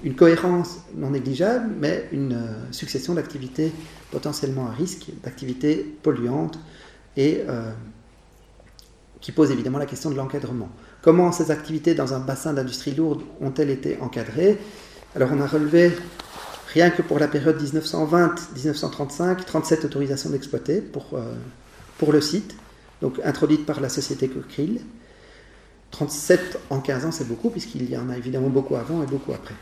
une 0.05 0.15
cohérence 0.15 0.79
non 0.95 1.11
négligeable, 1.11 1.75
mais 1.79 2.09
une 2.13 2.33
euh, 2.33 2.73
succession 2.73 3.15
d'activités 3.15 3.73
potentiellement 4.11 4.67
à 4.67 4.71
risque, 4.71 5.07
d'activités 5.23 5.97
polluantes 6.03 6.59
et 7.17 7.43
euh, 7.49 7.73
qui 9.21 9.33
pose 9.33 9.51
évidemment 9.51 9.79
la 9.79 9.87
question 9.87 10.11
de 10.11 10.17
l'encadrement. 10.17 10.69
Comment 11.03 11.33
ces 11.33 11.51
activités 11.51 11.95
dans 11.95 12.15
un 12.15 12.21
bassin 12.21 12.53
d'industrie 12.53 12.95
lourde 12.95 13.23
ont-elles 13.41 13.71
été 13.71 13.99
encadrées? 14.01 14.59
Alors 15.17 15.31
on 15.33 15.41
a 15.41 15.47
relevé, 15.47 15.93
rien 16.73 16.91
que 16.91 17.03
pour 17.03 17.19
la 17.19 17.27
période 17.27 17.61
1920-1935, 17.61 19.45
37 19.45 19.85
autorisations 19.85 20.31
d'exploiter 20.31 20.81
pour, 20.81 21.11
euh, 21.15 21.35
pour 21.99 22.13
le 22.13 22.21
site, 22.21 22.55
donc 23.03 23.21
introduites 23.25 23.67
par 23.67 23.81
la 23.81 23.89
société 23.89 24.29
Cockrill. 24.29 24.81
37 25.91 26.59
en 26.71 26.81
15 26.81 27.07
ans, 27.07 27.13
c'est 27.13 27.27
beaucoup, 27.27 27.51
puisqu'il 27.51 27.91
y 27.91 27.97
en 27.97 28.11
a 28.11 28.17
évidemment 28.17 28.51
beaucoup 28.51 28.77
avant 28.77 29.03
et 29.03 29.07
beaucoup 29.07 29.33
après. 29.33 29.55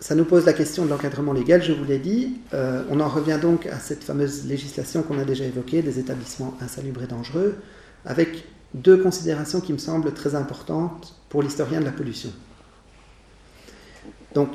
Ça 0.00 0.14
nous 0.14 0.24
pose 0.24 0.44
la 0.44 0.52
question 0.52 0.84
de 0.84 0.90
l'encadrement 0.90 1.32
légal, 1.32 1.62
je 1.62 1.72
vous 1.72 1.84
l'ai 1.84 1.98
dit. 1.98 2.36
Euh, 2.52 2.82
on 2.90 3.00
en 3.00 3.08
revient 3.08 3.38
donc 3.40 3.66
à 3.66 3.78
cette 3.78 4.02
fameuse 4.02 4.44
législation 4.46 5.02
qu'on 5.02 5.18
a 5.18 5.24
déjà 5.24 5.44
évoquée, 5.44 5.82
des 5.82 5.98
établissements 5.98 6.56
insalubres 6.60 7.02
et 7.02 7.06
dangereux, 7.06 7.56
avec 8.04 8.44
deux 8.74 8.96
considérations 8.96 9.60
qui 9.60 9.72
me 9.72 9.78
semblent 9.78 10.12
très 10.12 10.34
importantes 10.34 11.14
pour 11.28 11.42
l'historien 11.42 11.80
de 11.80 11.84
la 11.84 11.92
pollution. 11.92 12.30
Donc, 14.34 14.50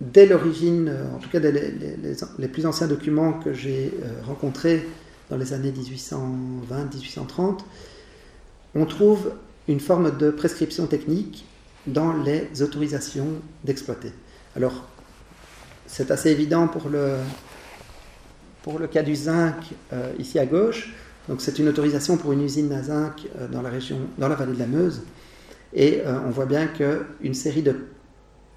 dès 0.00 0.26
l'origine, 0.26 0.88
euh, 0.88 1.14
en 1.14 1.18
tout 1.18 1.30
cas 1.30 1.40
dès 1.40 1.52
les, 1.52 2.48
plus 2.48 2.66
anciens 2.66 2.88
documents 2.88 3.34
que 3.34 3.54
j'ai 3.54 3.94
euh, 4.02 4.22
rencontrés 4.26 4.86
dans 5.30 5.36
les 5.36 5.52
années 5.52 5.72
1820-1830, 5.72 7.60
on 8.74 8.86
trouve 8.86 9.32
une 9.68 9.80
forme 9.80 10.16
de 10.18 10.30
prescription 10.30 10.86
technique 10.86 11.44
dans 11.86 12.12
les 12.12 12.62
autorisations 12.62 13.28
d'exploiter. 13.64 14.12
Alors, 14.56 14.86
c'est 15.86 16.10
assez 16.10 16.30
évident 16.30 16.68
pour 16.68 16.88
le, 16.88 17.16
pour 18.62 18.78
le 18.78 18.86
cas 18.86 19.02
du 19.02 19.14
zinc 19.14 19.56
euh, 19.92 20.12
ici 20.18 20.38
à 20.38 20.46
gauche. 20.46 20.94
Donc, 21.28 21.40
c'est 21.40 21.58
une 21.58 21.68
autorisation 21.68 22.16
pour 22.16 22.32
une 22.32 22.42
usine 22.42 22.72
à 22.72 22.82
zinc 22.82 23.26
dans 23.52 23.62
la 23.62 23.70
région, 23.70 23.98
dans 24.18 24.28
la 24.28 24.34
vallée 24.34 24.54
de 24.54 24.58
la 24.58 24.66
Meuse. 24.66 25.02
Et 25.72 26.02
on 26.04 26.30
voit 26.30 26.46
bien 26.46 26.66
qu'une 26.66 27.34
série 27.34 27.62
de 27.62 27.76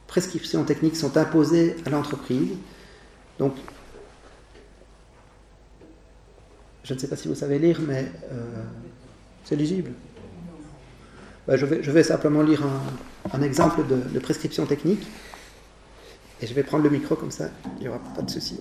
prescriptions 0.08 0.64
techniques 0.64 0.96
sont 0.96 1.16
imposées 1.18 1.76
à 1.86 1.92
l'entreprise. 1.92 2.54
Donc, 3.38 3.54
je 6.84 6.94
ne 6.94 7.00
sais 7.00 7.08
pas 7.08 7.16
si 7.16 7.28
vous 7.28 7.36
savez 7.36 7.60
lire, 7.60 7.80
mais 7.88 8.12
euh, 8.32 8.64
c'est 9.44 9.56
lisible. 9.56 9.92
Ben, 11.48 11.56
je, 11.56 11.66
vais, 11.66 12.04
simplement 12.04 12.42
lire 12.42 12.64
un, 12.64 12.82
exemple 13.42 13.86
de, 13.88 14.14
de, 14.14 14.20
prescription 14.20 14.66
technique. 14.66 15.08
Et 16.42 16.48
je 16.48 16.54
vais 16.54 16.64
prendre 16.64 16.84
le 16.84 16.90
micro 16.90 17.16
comme 17.16 17.32
ça, 17.32 17.50
il 17.78 17.84
n'y 17.84 17.88
aura 17.88 18.00
pas 18.00 18.22
de 18.22 18.30
souci. 18.30 18.60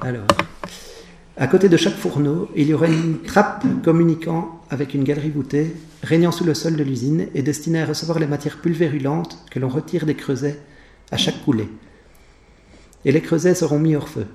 Alors. 0.00 0.26
À 1.40 1.46
côté 1.46 1.68
de 1.68 1.76
chaque 1.76 1.94
fourneau, 1.94 2.50
il 2.56 2.66
y 2.66 2.74
aurait 2.74 2.92
une 2.92 3.22
trappe 3.22 3.64
communiquant 3.84 4.60
avec 4.70 4.92
une 4.92 5.04
galerie 5.04 5.30
voûtée, 5.30 5.72
régnant 6.02 6.32
sous 6.32 6.42
le 6.42 6.52
sol 6.52 6.74
de 6.74 6.82
l'usine 6.82 7.28
et 7.32 7.42
destinée 7.42 7.80
à 7.80 7.86
recevoir 7.86 8.18
les 8.18 8.26
matières 8.26 8.60
pulvérulentes 8.60 9.38
que 9.48 9.60
l'on 9.60 9.68
retire 9.68 10.04
des 10.04 10.16
creusets 10.16 10.58
à 11.12 11.16
chaque 11.16 11.40
coulée. 11.44 11.68
Et 13.04 13.12
les 13.12 13.22
creusets 13.22 13.54
seront 13.54 13.78
mis 13.78 13.94
hors 13.94 14.08
feu. 14.08 14.26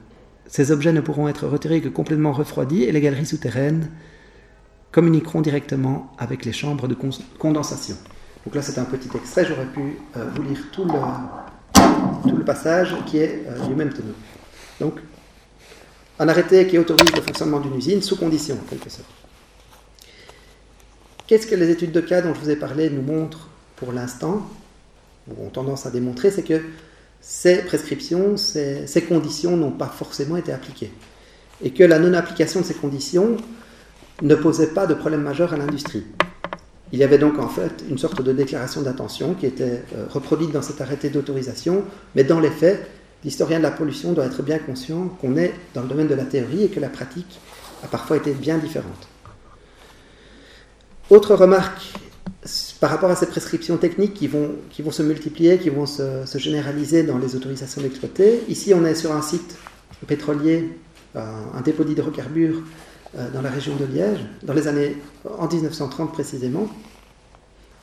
Ces 0.47 0.71
objets 0.71 0.91
ne 0.91 1.01
pourront 1.01 1.27
être 1.27 1.47
retirés 1.47 1.81
que 1.81 1.89
complètement 1.89 2.31
refroidis 2.31 2.83
et 2.83 2.91
les 2.91 3.01
galeries 3.01 3.25
souterraines 3.25 3.89
communiqueront 4.91 5.41
directement 5.41 6.11
avec 6.17 6.45
les 6.45 6.53
chambres 6.53 6.87
de 6.87 6.95
condensation. 7.39 7.97
Donc 8.45 8.55
là, 8.55 8.61
c'est 8.61 8.77
un 8.77 8.85
petit 8.85 9.09
extrait, 9.15 9.45
j'aurais 9.45 9.65
pu 9.65 9.97
euh, 10.17 10.25
vous 10.35 10.43
lire 10.43 10.59
tout 10.71 10.85
le, 10.85 12.43
passage 12.43 12.93
qui 13.05 13.17
est 13.17 13.43
euh, 13.47 13.67
du 13.67 13.73
même 13.73 13.91
tenue. 13.91 14.13
Donc, 14.79 14.99
un 16.19 16.27
arrêté 16.27 16.67
qui 16.67 16.77
autorise 16.77 17.11
le 17.15 17.21
fonctionnement 17.21 17.59
d'une 17.59 17.75
usine 17.75 18.01
sous 18.01 18.17
condition, 18.17 18.55
en 18.55 18.69
quelque 18.69 18.89
sorte. 18.89 19.09
Qu'est-ce 21.25 21.47
que 21.47 21.55
les 21.55 21.69
études 21.69 21.93
de 21.93 22.01
cas 22.01 22.21
dont 22.21 22.33
je 22.33 22.39
vous 22.41 22.49
ai 22.49 22.57
parlé 22.57 22.89
nous 22.89 23.01
montrent 23.01 23.47
pour 23.77 23.93
l'instant, 23.93 24.47
ou 25.27 25.45
ont 25.45 25.49
tendance 25.49 25.85
à 25.85 25.89
démontrer, 25.89 26.29
c'est 26.29 26.43
que 26.43 26.61
ces 27.25 27.59
prescriptions, 27.59 28.35
ces, 28.35 29.05
conditions 29.07 29.55
n'ont 29.55 29.71
pas 29.71 29.87
forcément 29.87 30.35
été 30.35 30.51
appliquées. 30.51 30.91
Et 31.63 31.71
que 31.71 31.83
la 31.83 31.97
non-application 31.97 32.59
de 32.59 32.65
ces 32.65 32.73
conditions 32.73 33.37
ne 34.21 34.35
posait 34.35 34.67
pas 34.67 34.85
de 34.87 34.93
problème 34.93 35.21
majeur 35.21 35.53
à 35.53 35.57
l'industrie. 35.57 36.03
Il 36.91 36.99
y 36.99 37.03
avait 37.03 37.17
donc 37.17 37.39
en 37.39 37.47
fait 37.47 37.85
une 37.89 37.97
sorte 37.97 38.21
de 38.21 38.33
déclaration 38.33 38.81
d'intention 38.81 39.35
qui 39.35 39.45
était 39.45 39.83
euh, 39.95 40.05
reproduite 40.09 40.51
dans 40.51 40.61
cet 40.61 40.81
arrêté 40.81 41.09
d'autorisation, 41.09 41.85
mais 42.13 42.25
dans 42.25 42.41
les 42.41 42.51
faits, 42.51 42.87
l'historien 43.23 43.57
de 43.57 43.63
la 43.63 43.71
pollution 43.71 44.11
doit 44.11 44.25
être 44.25 44.43
bien 44.43 44.59
conscient 44.59 45.07
qu'on 45.07 45.37
est 45.37 45.53
dans 45.73 45.81
le 45.81 45.87
domaine 45.87 46.09
de 46.09 46.15
la 46.15 46.25
théorie 46.25 46.65
et 46.65 46.69
que 46.69 46.81
la 46.81 46.89
pratique 46.89 47.39
a 47.83 47.87
parfois 47.87 48.17
été 48.17 48.33
bien 48.33 48.57
différente. 48.57 49.07
Autre 51.09 51.35
remarque 51.35 51.93
par 52.83 52.91
rapport 52.91 53.09
à 53.09 53.15
ces 53.15 53.27
prescriptions 53.27 53.77
techniques 53.77 54.13
qui 54.13 54.27
vont, 54.27 54.57
se 54.91 55.03
multiplier, 55.03 55.57
qui 55.57 55.69
vont 55.69 55.85
se, 55.85 56.25
généraliser 56.35 57.03
dans 57.03 57.17
les 57.17 57.33
autorisations 57.33 57.81
d'exploiter. 57.81 58.43
Ici, 58.49 58.73
on 58.73 58.83
est 58.83 58.93
sur 58.93 59.13
un 59.13 59.21
site 59.21 59.55
pétrolier, 60.05 60.69
un 61.15 61.61
dépôt 61.63 61.85
d'hydrocarbures 61.85 62.61
euh, 63.17 63.31
dans 63.31 63.41
la 63.41 63.49
région 63.49 63.77
de 63.77 63.85
Liège, 63.85 64.19
dans 64.43 64.51
les 64.51 64.67
années 64.67 64.97
en 65.23 65.47
1930 65.47 66.11
précisément. 66.11 66.67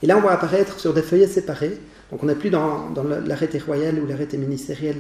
Et 0.03 0.07
là, 0.07 0.18
on 0.18 0.20
voit 0.20 0.32
apparaître 0.32 0.78
sur 0.78 0.92
des 0.92 1.01
feuillets 1.01 1.28
séparés. 1.28 1.78
Donc, 2.11 2.22
on 2.22 2.26
n'est 2.26 2.34
plus 2.34 2.51
dans, 2.51 2.92
l'arrêté 3.24 3.59
royal 3.59 3.98
ou 4.01 4.07
l'arrêté 4.07 4.36
ministériel 4.36 4.96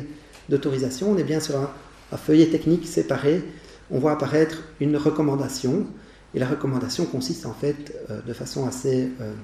d'autorisation, 0.48 1.10
on 1.10 1.18
est 1.18 1.24
bien 1.24 1.40
sur 1.40 1.56
un, 1.58 2.16
feuillet 2.16 2.46
technique 2.46 2.88
séparé. 2.88 3.44
On 3.90 3.98
voit 3.98 4.12
apparaître 4.12 4.62
une 4.80 4.96
recommandation 4.96 5.86
et 6.34 6.38
la 6.38 6.46
recommandation 6.46 7.04
consiste 7.04 7.44
en 7.44 7.52
fait, 7.52 7.94
euh, 8.08 8.22
de 8.26 8.32
façon 8.32 8.66
assez, 8.66 9.10
euh, 9.20 9.34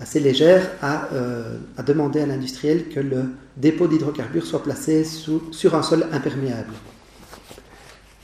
assez 0.00 0.20
légère, 0.20 0.70
euh, 0.82 1.56
à, 1.76 1.82
demander 1.82 2.20
à 2.20 2.26
l'industriel 2.26 2.88
que 2.88 3.00
le 3.00 3.24
dépôt 3.56 3.86
d'hydrocarbures 3.86 4.46
soit 4.46 4.62
placé 4.62 5.04
sur 5.04 5.74
un 5.74 5.82
sol 5.82 6.06
imperméable. 6.12 6.72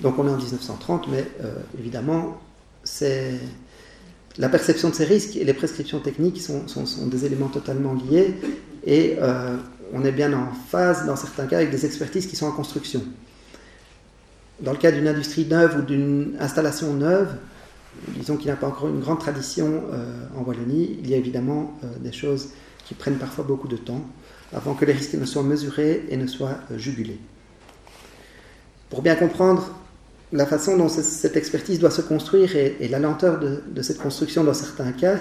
Donc 0.00 0.18
on 0.18 0.26
est 0.26 0.30
en 0.30 0.36
1930, 0.36 1.08
mais 1.08 1.24
évidemment, 1.78 2.38
c'est 2.84 3.32
la 4.38 4.48
perception 4.48 4.90
de 4.90 4.94
ces 4.94 5.04
risques 5.04 5.36
et 5.36 5.44
les 5.44 5.54
prescriptions 5.54 6.00
techniques 6.00 6.40
sont, 6.40 6.64
des 7.06 7.24
éléments 7.24 7.48
totalement 7.48 7.94
liés 7.94 8.34
et 8.86 9.16
on 9.92 10.04
est 10.04 10.12
bien 10.12 10.32
en 10.32 10.52
phase, 10.68 11.06
dans 11.06 11.16
certains 11.16 11.46
cas, 11.46 11.56
avec 11.56 11.70
des 11.70 11.86
expertises 11.86 12.26
qui 12.26 12.36
sont 12.36 12.46
en 12.46 12.52
construction. 12.52 13.02
Dans 14.60 14.72
le 14.72 14.78
cas 14.78 14.90
d'une 14.90 15.06
industrie 15.06 15.46
neuve 15.46 15.78
ou 15.78 15.82
d'une 15.82 16.36
installation 16.40 16.92
neuve, 16.94 17.28
disons 18.08 18.36
qu'il 18.36 18.46
n'y 18.46 18.52
a 18.52 18.56
pas 18.56 18.66
encore 18.66 18.88
une 18.88 19.00
grande 19.00 19.18
tradition 19.18 19.82
euh, 19.92 20.26
en 20.36 20.42
Wallonie, 20.42 20.98
il 21.02 21.10
y 21.10 21.14
a 21.14 21.16
évidemment 21.16 21.78
euh, 21.82 21.88
des 22.00 22.12
choses 22.12 22.50
qui 22.84 22.94
prennent 22.94 23.18
parfois 23.18 23.44
beaucoup 23.44 23.68
de 23.68 23.76
temps 23.76 24.02
avant 24.52 24.74
que 24.74 24.84
les 24.84 24.92
risques 24.92 25.14
ne 25.14 25.24
soient 25.24 25.42
mesurés 25.42 26.04
et 26.08 26.16
ne 26.16 26.26
soient 26.26 26.58
euh, 26.70 26.78
jugulés. 26.78 27.18
Pour 28.90 29.02
bien 29.02 29.16
comprendre 29.16 29.74
la 30.32 30.46
façon 30.46 30.76
dont 30.76 30.88
cette 30.88 31.36
expertise 31.36 31.78
doit 31.78 31.90
se 31.90 32.02
construire 32.02 32.56
et, 32.56 32.88
la 32.88 32.98
lenteur 32.98 33.38
de, 33.38 33.82
cette 33.82 33.98
construction 33.98 34.44
dans 34.44 34.54
certains 34.54 34.92
cas, 34.92 35.18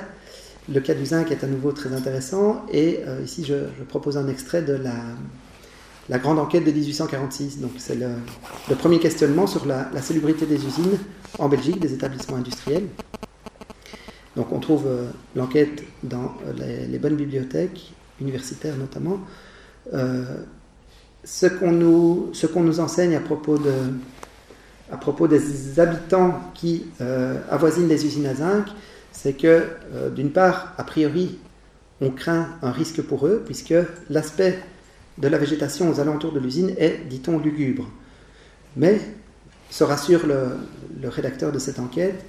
le 0.72 0.80
cas 0.80 0.94
du 0.94 1.06
zinc 1.06 1.32
est 1.32 1.44
à 1.44 1.48
nouveau 1.48 1.72
très 1.72 1.94
intéressant 1.94 2.66
et 2.72 3.02
ici 3.24 3.46
je, 3.46 3.84
propose 3.88 4.18
un 4.18 4.28
extrait 4.28 4.64
de 4.64 4.74
la, 4.74 4.96
la 6.10 6.20
grande 6.20 6.40
enquête 6.40 6.64
de 6.64 6.72
1846. 6.72 7.60
Donc 7.60 7.72
c'est 7.78 7.96
le, 7.96 8.76
premier 8.76 9.00
questionnement 9.00 9.48
sur 9.48 9.66
la, 9.66 9.90
salubrité 10.02 10.46
des 10.46 10.66
usines 10.66 10.98
en 11.40 11.50
Belgique, 11.50 11.80
des 11.80 11.94
établissements 11.94 12.38
industriels. 12.38 12.88
Donc 14.36 14.52
on 14.52 14.60
trouve 14.60 14.86
euh, 14.88 15.08
l'enquête 15.36 15.84
dans 16.04 16.36
euh, 16.46 16.86
les, 16.88 17.00
bonnes 17.00 17.16
bibliothèques, 17.16 17.94
universitaires 18.22 18.76
notamment. 18.78 19.20
Euh, 19.94 20.24
ce 21.24 21.48
qu'on 21.48 21.72
nous, 21.72 22.80
enseigne 22.80 23.16
à 23.16 23.20
propos 23.20 23.58
des 25.28 25.80
habitants 25.80 26.40
qui 26.54 26.86
avoisinent 27.50 27.88
les 27.88 28.06
usines 28.06 28.28
à 28.28 28.36
zinc, 28.36 28.68
c'est 29.12 29.34
que 29.34 29.64
d'une 30.16 30.30
part, 30.30 30.74
a 30.78 30.84
priori, 30.84 31.40
on 32.00 32.12
craint 32.12 32.50
un 32.62 32.70
risque 32.70 33.02
pour 33.02 33.26
eux, 33.26 33.42
puisque 33.44 33.74
l'aspect 34.12 34.60
de 35.18 35.28
la 35.28 35.38
végétation 35.38 35.90
aux 35.90 36.00
alentours 36.00 36.34
de 36.34 36.40
l'usine 36.40 36.74
est, 36.78 37.08
dit-on, 37.08 37.40
lugubre. 37.40 37.90
Mais, 38.76 39.00
se 39.70 39.84
rassure 39.84 40.26
le, 40.28 41.10
rédacteur 41.10 41.52
de 41.52 41.60
cette 41.60 41.80
enquête, 41.80 42.24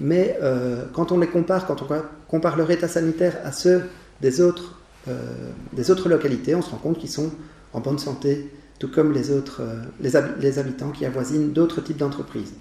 mais 0.00 0.36
euh, 0.42 0.84
quand 0.92 1.12
on 1.12 1.18
les 1.18 1.26
compare, 1.26 1.66
quand 1.66 1.82
on 1.82 1.86
compare 2.28 2.56
leur 2.56 2.70
état 2.70 2.88
sanitaire 2.88 3.38
à 3.44 3.52
ceux 3.52 3.84
des 4.20 4.40
autres, 4.40 4.78
euh, 5.08 5.50
des 5.72 5.90
autres 5.90 6.08
localités, 6.08 6.54
on 6.54 6.62
se 6.62 6.70
rend 6.70 6.78
compte 6.78 6.98
qu'ils 6.98 7.10
sont 7.10 7.30
en 7.72 7.80
bonne 7.80 7.98
santé, 7.98 8.50
tout 8.78 8.88
comme 8.88 9.12
les 9.12 9.30
euh, 9.30 10.58
habitants 10.58 10.90
qui 10.90 11.04
avoisinent 11.04 11.52
d'autres 11.52 11.80
types 11.80 11.98
d'entreprises. 11.98 12.52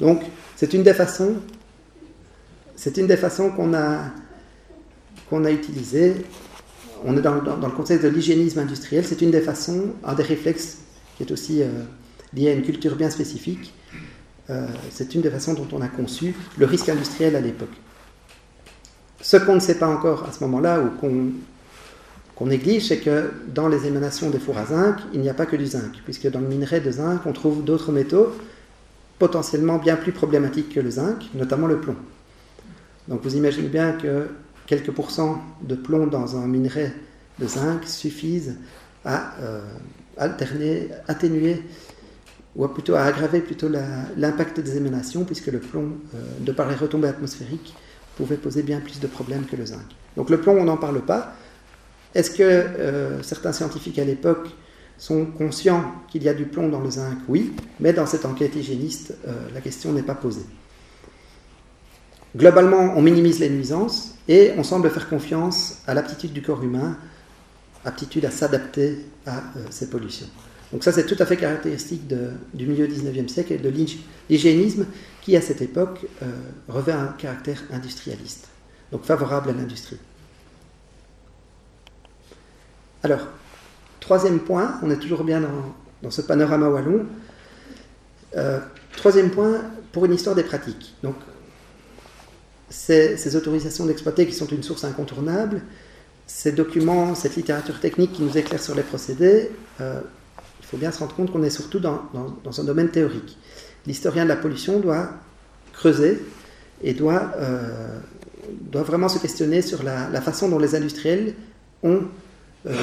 Donc, 0.00 0.22
c'est 0.56 0.72
une 0.72 0.82
des 0.82 0.94
façons, 0.94 1.36
qu'on 5.28 5.44
a 5.44 5.50
utilisées 5.50 6.14
on 7.04 7.16
est 7.16 7.22
dans, 7.22 7.34
le 7.34 7.70
contexte 7.76 8.04
de 8.04 8.08
l'hygiénisme 8.08 8.58
industriel. 8.58 9.04
C'est 9.04 9.20
une 9.22 9.30
des 9.30 9.40
façons, 9.40 9.94
un 10.04 10.14
des 10.14 10.22
réflexes 10.22 10.78
qui 11.16 11.22
est 11.22 11.32
aussi 11.32 11.62
euh, 11.62 11.68
lié 12.34 12.50
à 12.50 12.52
une 12.52 12.62
culture 12.62 12.96
bien 12.96 13.10
spécifique. 13.10 13.72
Euh, 14.50 14.66
c'est 14.90 15.14
une 15.14 15.20
des 15.20 15.30
façons 15.30 15.54
dont 15.54 15.68
on 15.72 15.80
a 15.80 15.88
conçu 15.88 16.34
le 16.58 16.66
risque 16.66 16.88
industriel 16.88 17.36
à 17.36 17.40
l'époque. 17.40 17.74
Ce 19.20 19.36
qu'on 19.36 19.54
ne 19.54 19.60
sait 19.60 19.78
pas 19.78 19.86
encore 19.86 20.24
à 20.24 20.32
ce 20.32 20.40
moment-là, 20.44 20.80
ou 20.80 20.90
qu'on 22.36 22.46
néglige, 22.46 22.88
c'est 22.88 22.98
que 22.98 23.30
dans 23.48 23.68
les 23.68 23.86
émanations 23.86 24.30
des 24.30 24.38
fours 24.38 24.58
à 24.58 24.66
zinc, 24.66 24.96
il 25.12 25.20
n'y 25.20 25.28
a 25.28 25.34
pas 25.34 25.46
que 25.46 25.56
du 25.56 25.66
zinc, 25.66 25.92
puisque 26.04 26.28
dans 26.30 26.40
le 26.40 26.48
minerai 26.48 26.80
de 26.80 26.90
zinc, 26.90 27.20
on 27.26 27.32
trouve 27.32 27.64
d'autres 27.64 27.92
métaux 27.92 28.34
potentiellement 29.18 29.76
bien 29.76 29.96
plus 29.96 30.12
problématiques 30.12 30.74
que 30.74 30.80
le 30.80 30.90
zinc, 30.90 31.28
notamment 31.34 31.66
le 31.66 31.78
plomb. 31.78 31.96
Donc 33.08 33.20
vous 33.22 33.36
imaginez 33.36 33.68
bien 33.68 33.92
que 33.92 34.28
quelques 34.70 34.92
pourcents 34.92 35.42
de 35.62 35.74
plomb 35.74 36.06
dans 36.06 36.36
un 36.36 36.46
minerai 36.46 36.92
de 37.40 37.46
zinc 37.48 37.84
suffisent 37.88 38.54
à 39.04 39.34
euh, 39.40 39.62
alterner, 40.16 40.90
atténuer 41.08 41.60
ou 42.54 42.68
plutôt 42.68 42.94
à 42.94 43.00
aggraver 43.00 43.40
plutôt 43.40 43.68
l'impact 44.16 44.60
des 44.60 44.76
émanations 44.76 45.24
puisque 45.24 45.48
le 45.48 45.58
plomb, 45.58 45.94
euh, 46.14 46.18
de 46.38 46.52
par 46.52 46.68
les 46.68 46.76
retombées 46.76 47.08
atmosphériques, 47.08 47.74
pouvait 48.16 48.36
poser 48.36 48.62
bien 48.62 48.78
plus 48.78 49.00
de 49.00 49.08
problèmes 49.08 49.44
que 49.44 49.56
le 49.56 49.66
zinc. 49.66 49.82
Donc 50.16 50.30
le 50.30 50.40
plomb, 50.40 50.56
on 50.56 50.64
n'en 50.64 50.76
parle 50.76 51.00
pas. 51.00 51.34
Est-ce 52.14 52.30
que 52.30 52.44
euh, 52.44 53.22
certains 53.24 53.52
scientifiques 53.52 53.98
à 53.98 54.04
l'époque 54.04 54.50
sont 54.98 55.26
conscients 55.26 55.84
qu'il 56.06 56.22
y 56.22 56.28
a 56.28 56.34
du 56.34 56.44
plomb 56.44 56.68
dans 56.68 56.80
le 56.80 56.90
zinc? 56.90 57.18
Oui, 57.26 57.54
mais 57.80 57.92
dans 57.92 58.06
cette 58.06 58.24
enquête 58.24 58.54
hygiéniste, 58.54 59.14
la 59.52 59.60
question 59.60 59.92
n'est 59.92 60.02
pas 60.02 60.14
posée. 60.14 60.46
Globalement, 62.36 62.94
on 62.96 63.02
minimise 63.02 63.40
les 63.40 63.50
nuisances 63.50 64.14
et 64.28 64.52
on 64.56 64.62
semble 64.62 64.88
faire 64.90 65.08
confiance 65.08 65.78
à 65.86 65.94
l'aptitude 65.94 66.32
du 66.32 66.42
corps 66.42 66.62
humain, 66.62 66.96
aptitude 67.84 68.24
à 68.24 68.30
s'adapter 68.30 69.04
à 69.26 69.38
euh, 69.38 69.66
ces 69.70 69.90
pollutions. 69.90 70.28
Donc 70.72 70.84
ça, 70.84 70.92
c'est 70.92 71.06
tout 71.06 71.16
à 71.18 71.26
fait 71.26 71.36
caractéristique 71.36 72.06
du 72.06 72.66
milieu 72.66 72.86
19e 72.86 73.26
siècle 73.26 73.54
et 73.54 73.58
de 73.58 73.68
l'hygiénisme 74.28 74.86
qui, 75.20 75.36
à 75.36 75.40
cette 75.40 75.60
époque, 75.62 76.06
euh, 76.22 76.26
revêt 76.68 76.92
un 76.92 77.08
caractère 77.18 77.62
industrialiste, 77.72 78.46
donc 78.92 79.02
favorable 79.02 79.50
à 79.50 79.52
l'industrie. 79.52 79.98
Alors, 83.02 83.26
troisième 83.98 84.38
point, 84.38 84.78
on 84.82 84.90
est 84.90 84.98
toujours 84.98 85.24
bien 85.24 85.42
dans, 86.02 86.10
ce 86.10 86.20
panorama 86.20 86.68
wallon. 86.68 87.06
Euh, 88.36 88.60
troisième 88.96 89.30
point, 89.30 89.62
pour 89.90 90.04
une 90.04 90.14
histoire 90.14 90.36
des 90.36 90.44
pratiques. 90.44 90.94
Donc, 91.02 91.16
ces, 92.70 93.36
autorisations 93.36 93.84
d'exploiter 93.84 94.26
qui 94.26 94.32
sont 94.32 94.46
une 94.46 94.62
source 94.62 94.84
incontournable, 94.84 95.62
ces 96.26 96.52
documents, 96.52 97.14
cette 97.14 97.36
littérature 97.36 97.80
technique 97.80 98.12
qui 98.12 98.22
nous 98.22 98.38
éclaire 98.38 98.62
sur 98.62 98.74
les 98.74 98.82
procédés, 98.82 99.50
euh, 99.80 100.00
il 100.60 100.66
faut 100.66 100.76
bien 100.76 100.92
se 100.92 101.00
rendre 101.00 101.14
compte 101.14 101.32
qu'on 101.32 101.42
est 101.42 101.50
surtout 101.50 101.80
dans, 101.80 102.08
un 102.58 102.64
domaine 102.64 102.88
théorique. 102.88 103.36
L'historien 103.86 104.22
de 104.22 104.28
la 104.28 104.36
pollution 104.36 104.78
doit 104.78 105.10
creuser 105.72 106.22
et 106.82 106.94
doit, 106.94 107.32
euh, 107.36 107.98
doit 108.48 108.84
vraiment 108.84 109.08
se 109.08 109.18
questionner 109.18 109.62
sur 109.62 109.82
la, 109.82 110.20
façon 110.20 110.48
dont 110.48 110.58
les 110.58 110.76
industriels 110.76 111.34
ont, 111.82 112.04
euh, 112.66 112.74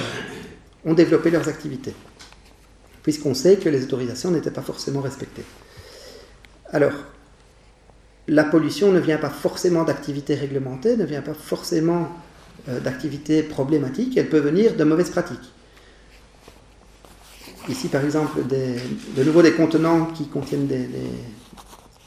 ont 0.85 0.93
développé 0.93 1.31
leurs 1.31 1.47
activités, 1.47 1.93
puisqu'on 3.03 3.33
sait 3.33 3.55
que 3.55 3.69
les 3.69 3.83
autorisations 3.83 4.31
n'étaient 4.31 4.51
pas 4.51 4.61
forcément 4.61 4.99
respectées. 4.99 5.45
Alors, 6.73 6.93
la 8.27 8.43
pollution 8.43 8.91
ne 8.91 8.99
vient 8.99 9.17
pas 9.17 9.29
forcément 9.29 9.83
d'activités 9.83 10.35
réglementées, 10.35 10.97
ne 10.97 11.05
vient 11.05 11.21
pas 11.21 11.33
forcément 11.33 12.09
euh, 12.69 12.79
d'activités 12.79 13.43
problématiques, 13.43 14.17
elle 14.17 14.29
peut 14.29 14.39
venir 14.39 14.75
de 14.75 14.83
mauvaises 14.83 15.09
pratiques. 15.09 15.53
Ici, 17.69 17.89
par 17.89 18.03
exemple, 18.03 18.39
de 18.47 19.23
nouveau 19.23 19.41
des 19.41 19.51
contenants 19.53 20.05
qui 20.05 20.27
contiennent 20.27 20.67
des, 20.67 20.87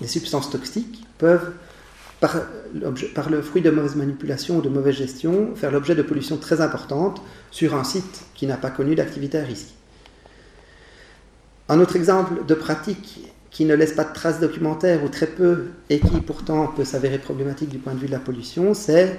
substances 0.06 0.50
toxiques 0.50 1.04
peuvent, 1.18 1.52
par, 2.18 2.34
le 3.30 3.42
fruit 3.42 3.60
de 3.60 3.70
mauvaise 3.70 3.94
manipulation 3.94 4.56
ou 4.58 4.62
de 4.62 4.70
mauvaise 4.70 4.94
gestion, 4.94 5.54
faire 5.54 5.70
l'objet 5.70 5.94
de 5.94 6.02
pollutions 6.02 6.38
très 6.38 6.62
importantes 6.62 7.22
sur 7.50 7.74
un 7.74 7.84
site 7.84 8.22
qui 8.34 8.46
n'a 8.46 8.56
pas 8.56 8.70
connu 8.70 8.94
d'activité 8.94 9.38
à 9.38 9.44
risque. 9.44 9.74
Un 11.68 11.78
autre 11.78 11.94
exemple 11.94 12.46
de 12.46 12.54
pratique 12.54 13.29
qui 13.50 13.64
ne 13.64 13.74
laisse 13.74 13.92
pas 13.92 14.04
de 14.04 14.12
traces 14.12 14.40
documentaires 14.40 15.02
ou 15.04 15.08
très 15.08 15.26
peu 15.26 15.68
et 15.88 15.98
qui 15.98 16.20
pourtant 16.20 16.68
peut 16.68 16.84
s'avérer 16.84 17.18
problématique 17.18 17.68
du 17.68 17.78
point 17.78 17.94
de 17.94 17.98
vue 17.98 18.06
de 18.06 18.12
la 18.12 18.20
pollution, 18.20 18.74
c'est 18.74 19.18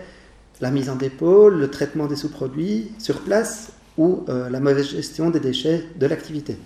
la 0.61 0.71
mise 0.71 0.89
en 0.89 0.95
dépôt, 0.95 1.49
le 1.49 1.69
traitement 1.69 2.07
des 2.07 2.15
sous-produits 2.15 2.91
sur 2.97 3.21
place 3.21 3.71
ou 3.97 4.23
euh, 4.29 4.49
la 4.49 4.59
mauvaise 4.59 4.89
gestion 4.89 5.29
des 5.29 5.39
déchets 5.39 5.85
de 5.97 6.05
l'activité. 6.05 6.57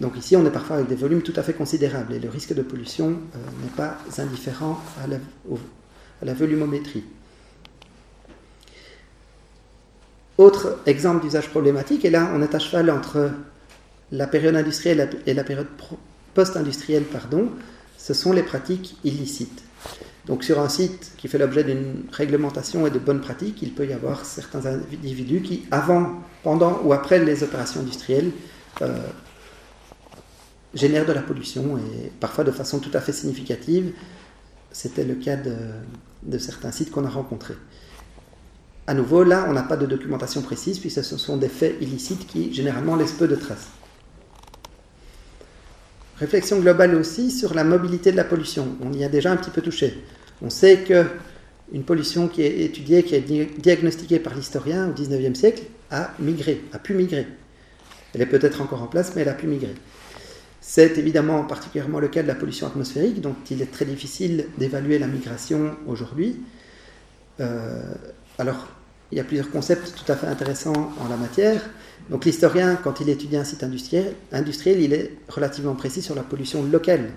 Donc 0.00 0.16
ici, 0.16 0.34
on 0.34 0.46
est 0.46 0.50
parfois 0.50 0.76
avec 0.76 0.88
des 0.88 0.94
volumes 0.94 1.20
tout 1.20 1.34
à 1.36 1.42
fait 1.42 1.52
considérables 1.52 2.14
et 2.14 2.18
le 2.18 2.30
risque 2.30 2.54
de 2.54 2.62
pollution 2.62 3.10
n'est 3.10 3.76
pas 3.76 3.98
indifférent 4.16 4.80
à 5.02 6.24
la 6.24 6.34
volumométrie. 6.34 7.04
Autre 10.38 10.78
exemple 10.86 11.22
d'usage 11.22 11.50
problématique, 11.50 12.06
et 12.06 12.10
là 12.10 12.30
on 12.34 12.40
est 12.40 12.54
à 12.54 12.58
cheval 12.58 12.90
entre 12.90 13.30
la 14.12 14.26
période 14.26 14.56
industrielle 14.56 15.08
et 15.26 15.34
la 15.34 15.44
période 15.44 15.68
post-industrielle, 16.34 17.04
pardon, 17.04 17.50
ce 17.98 18.14
sont 18.14 18.32
les 18.32 18.42
pratiques 18.42 18.96
illicites. 19.04 19.62
Donc 20.26 20.44
sur 20.44 20.60
un 20.60 20.68
site 20.68 21.12
qui 21.16 21.28
fait 21.28 21.38
l'objet 21.38 21.64
d'une 21.64 22.04
réglementation 22.12 22.86
et 22.86 22.90
de 22.90 22.98
bonnes 22.98 23.20
pratiques, 23.20 23.62
il 23.62 23.72
peut 23.72 23.86
y 23.86 23.92
avoir 23.92 24.24
certains 24.24 24.66
individus 24.66 25.42
qui, 25.42 25.64
avant, 25.70 26.20
pendant 26.42 26.80
ou 26.84 26.92
après 26.92 27.18
les 27.24 27.42
opérations 27.42 27.80
industrielles, 27.80 28.30
euh, 28.82 28.98
génèrent 30.74 31.06
de 31.06 31.12
la 31.12 31.22
pollution 31.22 31.78
et 31.78 32.12
parfois 32.20 32.44
de 32.44 32.50
façon 32.50 32.78
tout 32.78 32.90
à 32.94 33.00
fait 33.00 33.12
significative. 33.12 33.92
C'était 34.72 35.04
le 35.04 35.14
cas 35.14 35.36
de, 35.36 35.56
de 36.22 36.38
certains 36.38 36.70
sites 36.70 36.90
qu'on 36.90 37.04
a 37.04 37.08
rencontrés. 37.08 37.56
À 38.86 38.94
nouveau, 38.94 39.24
là, 39.24 39.46
on 39.48 39.52
n'a 39.52 39.62
pas 39.62 39.76
de 39.76 39.86
documentation 39.86 40.42
précise, 40.42 40.78
puisque 40.78 41.04
ce 41.04 41.16
sont 41.16 41.36
des 41.36 41.48
faits 41.48 41.76
illicites 41.80 42.26
qui 42.26 42.52
généralement 42.52 42.96
laissent 42.96 43.12
peu 43.12 43.28
de 43.28 43.36
traces. 43.36 43.68
Réflexion 46.20 46.60
globale 46.60 46.94
aussi 46.96 47.30
sur 47.30 47.54
la 47.54 47.64
mobilité 47.64 48.12
de 48.12 48.16
la 48.16 48.24
pollution. 48.24 48.76
On 48.82 48.92
y 48.92 49.04
a 49.04 49.08
déjà 49.08 49.32
un 49.32 49.36
petit 49.36 49.50
peu 49.50 49.62
touché. 49.62 50.04
On 50.42 50.50
sait 50.50 50.80
que 50.80 51.06
une 51.72 51.82
pollution 51.82 52.28
qui 52.28 52.42
est 52.42 52.60
étudiée, 52.60 53.04
qui 53.04 53.14
est 53.14 53.58
diagnostiquée 53.58 54.18
par 54.18 54.34
l'historien 54.34 54.90
au 54.90 54.92
XIXe 54.92 55.38
siècle, 55.38 55.62
a 55.90 56.10
migré, 56.18 56.60
a 56.72 56.78
pu 56.78 56.92
migrer. 56.92 57.26
Elle 58.14 58.20
est 58.20 58.26
peut-être 58.26 58.60
encore 58.60 58.82
en 58.82 58.86
place, 58.86 59.12
mais 59.14 59.22
elle 59.22 59.30
a 59.30 59.34
pu 59.34 59.46
migrer. 59.46 59.74
C'est 60.60 60.98
évidemment 60.98 61.42
particulièrement 61.44 62.00
le 62.00 62.08
cas 62.08 62.22
de 62.22 62.28
la 62.28 62.34
pollution 62.34 62.66
atmosphérique, 62.66 63.22
dont 63.22 63.36
il 63.50 63.62
est 63.62 63.72
très 63.72 63.86
difficile 63.86 64.46
d'évaluer 64.58 64.98
la 64.98 65.06
migration 65.06 65.74
aujourd'hui. 65.86 66.40
Euh, 67.40 67.94
alors, 68.38 68.68
il 69.12 69.18
y 69.18 69.20
a 69.20 69.24
plusieurs 69.24 69.50
concepts 69.50 69.92
tout 69.94 70.10
à 70.10 70.16
fait 70.16 70.26
intéressants 70.26 70.92
en 71.00 71.08
la 71.08 71.16
matière. 71.16 71.60
Donc 72.10 72.24
l'historien, 72.24 72.76
quand 72.76 73.00
il 73.00 73.08
étudie 73.08 73.36
un 73.36 73.44
site 73.44 73.62
industriel, 73.62 74.80
il 74.80 74.92
est 74.92 75.12
relativement 75.28 75.74
précis 75.74 76.02
sur 76.02 76.14
la 76.14 76.22
pollution 76.22 76.64
locale. 76.64 77.10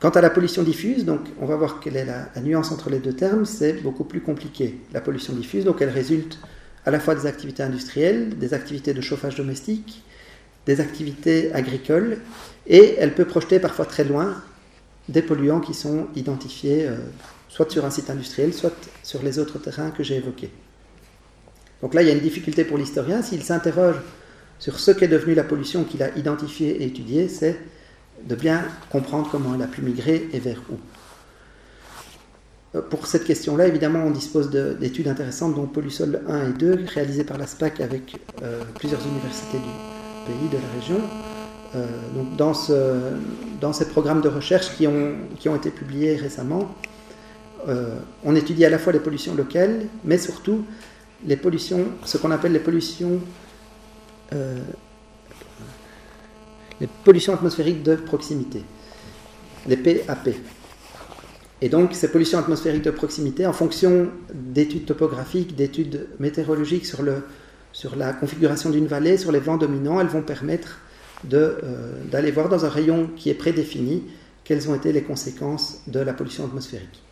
Quant 0.00 0.10
à 0.10 0.20
la 0.20 0.30
pollution 0.30 0.62
diffuse, 0.62 1.06
on 1.40 1.46
va 1.46 1.56
voir 1.56 1.80
quelle 1.80 1.96
est 1.96 2.04
la, 2.04 2.28
nuance 2.42 2.72
entre 2.72 2.90
les 2.90 2.98
deux 2.98 3.14
termes, 3.14 3.46
c'est 3.46 3.74
beaucoup 3.74 4.04
plus 4.04 4.20
compliqué. 4.20 4.78
La 4.92 5.00
pollution 5.00 5.32
diffuse, 5.32 5.64
donc 5.64 5.80
elle 5.80 5.88
résulte 5.88 6.38
à 6.84 6.90
la 6.90 7.00
fois 7.00 7.14
des 7.14 7.26
activités 7.26 7.62
industrielles, 7.62 8.36
des 8.36 8.52
activités 8.52 8.92
de 8.92 9.00
chauffage 9.00 9.36
domestique, 9.36 10.02
des 10.66 10.80
activités 10.80 11.52
agricoles, 11.52 12.18
et 12.66 12.96
elle 12.98 13.14
peut 13.14 13.24
projeter 13.24 13.58
parfois 13.60 13.86
très 13.86 14.04
loin 14.04 14.42
des 15.08 15.22
polluants 15.22 15.60
qui 15.60 15.74
sont 15.74 16.06
identifiés 16.16 16.86
euh, 16.86 16.96
soit 17.54 17.70
sur 17.70 17.84
un 17.84 17.90
site 17.90 18.10
industriel, 18.10 18.52
soit 18.52 18.74
sur 19.04 19.22
les 19.22 19.38
autres 19.38 19.60
terrains 19.60 19.92
que 19.92 20.02
j'ai 20.02 20.16
évoqués. 20.16 20.50
Donc 21.82 21.94
là, 21.94 22.02
il 22.02 22.08
y 22.08 22.10
a 22.10 22.14
une 22.14 22.20
difficulté 22.20 22.64
pour 22.64 22.78
l'historien. 22.78 23.22
S'il 23.22 23.44
s'interroge 23.44 23.94
sur 24.58 24.80
ce 24.80 24.90
qu'est 24.90 25.06
devenu 25.06 25.34
la 25.34 25.44
pollution 25.44 25.84
qu'il 25.84 26.02
a 26.02 26.08
identifiée 26.18 26.82
et 26.82 26.86
étudiée, 26.86 27.28
c'est 27.28 27.56
de 28.24 28.34
bien 28.34 28.64
comprendre 28.90 29.28
comment 29.30 29.54
elle 29.54 29.62
a 29.62 29.68
pu 29.68 29.82
migrer 29.82 30.28
et 30.32 30.40
vers 30.40 30.60
où. 30.68 30.74
Euh, 32.74 32.82
pour 32.82 33.06
cette 33.06 33.22
question-là, 33.22 33.68
évidemment, 33.68 34.02
on 34.04 34.10
dispose 34.10 34.50
d'études 34.50 35.06
intéressantes, 35.06 35.54
dont 35.54 35.66
Pollusol 35.66 36.22
1 36.26 36.48
et 36.48 36.52
2, 36.54 36.86
réalisées 36.92 37.24
par 37.24 37.38
la 37.38 37.46
SPAC 37.46 37.80
avec 37.80 38.16
euh, 38.42 38.64
plusieurs 38.80 39.06
universités 39.06 39.58
du 39.58 40.26
pays, 40.26 40.48
de 40.50 40.56
la 40.56 40.80
région. 40.80 41.00
Euh, 41.76 41.86
dans, 42.36 42.54
ce, 42.54 43.12
ces 43.72 43.88
programmes 43.88 44.22
de 44.22 44.28
recherche 44.28 44.76
qui 44.76 44.88
ont 44.88 45.56
été 45.56 45.70
publiés 45.70 46.16
récemment, 46.16 46.74
euh, 47.68 47.98
on 48.24 48.34
étudie 48.36 48.64
à 48.64 48.70
la 48.70 48.78
fois 48.78 48.92
les 48.92 49.00
pollutions 49.00 49.34
locales, 49.34 49.86
mais 50.04 50.18
surtout 50.18 50.64
les 51.26 51.36
pollutions, 51.36 51.86
ce 52.04 52.18
qu'on 52.18 52.30
appelle 52.30 52.52
les 52.52 52.58
pollutions, 52.58 53.20
euh, 54.32 54.58
les 56.80 56.88
pollutions 57.04 57.32
atmosphériques 57.32 57.82
de 57.82 57.96
proximité, 57.96 58.62
les 59.66 59.76
PAP. 59.76 60.30
Et 61.62 61.68
donc 61.68 61.94
ces 61.94 62.10
pollutions 62.10 62.38
atmosphériques 62.38 62.82
de 62.82 62.90
proximité, 62.90 63.46
en 63.46 63.54
fonction 63.54 64.08
d'études 64.34 64.84
topographiques, 64.84 65.56
d'études 65.56 66.08
météorologiques 66.18 66.84
sur, 66.84 67.02
la 67.02 68.12
configuration 68.12 68.68
d'une 68.70 68.86
vallée, 68.86 69.16
sur 69.16 69.32
les 69.32 69.40
vents 69.40 69.56
dominants, 69.56 70.00
elles 70.00 70.08
vont 70.08 70.22
permettre 70.22 70.80
euh, 71.32 72.02
d'aller 72.10 72.30
voir 72.30 72.50
dans 72.50 72.66
un 72.66 72.68
rayon 72.68 73.08
qui 73.16 73.30
est 73.30 73.34
prédéfini 73.34 74.02
quelles 74.42 74.68
ont 74.68 74.74
été 74.74 74.92
les 74.92 75.02
conséquences 75.02 75.80
de 75.86 76.00
la 76.00 76.12
pollution 76.12 76.44
atmosphérique. 76.44 77.03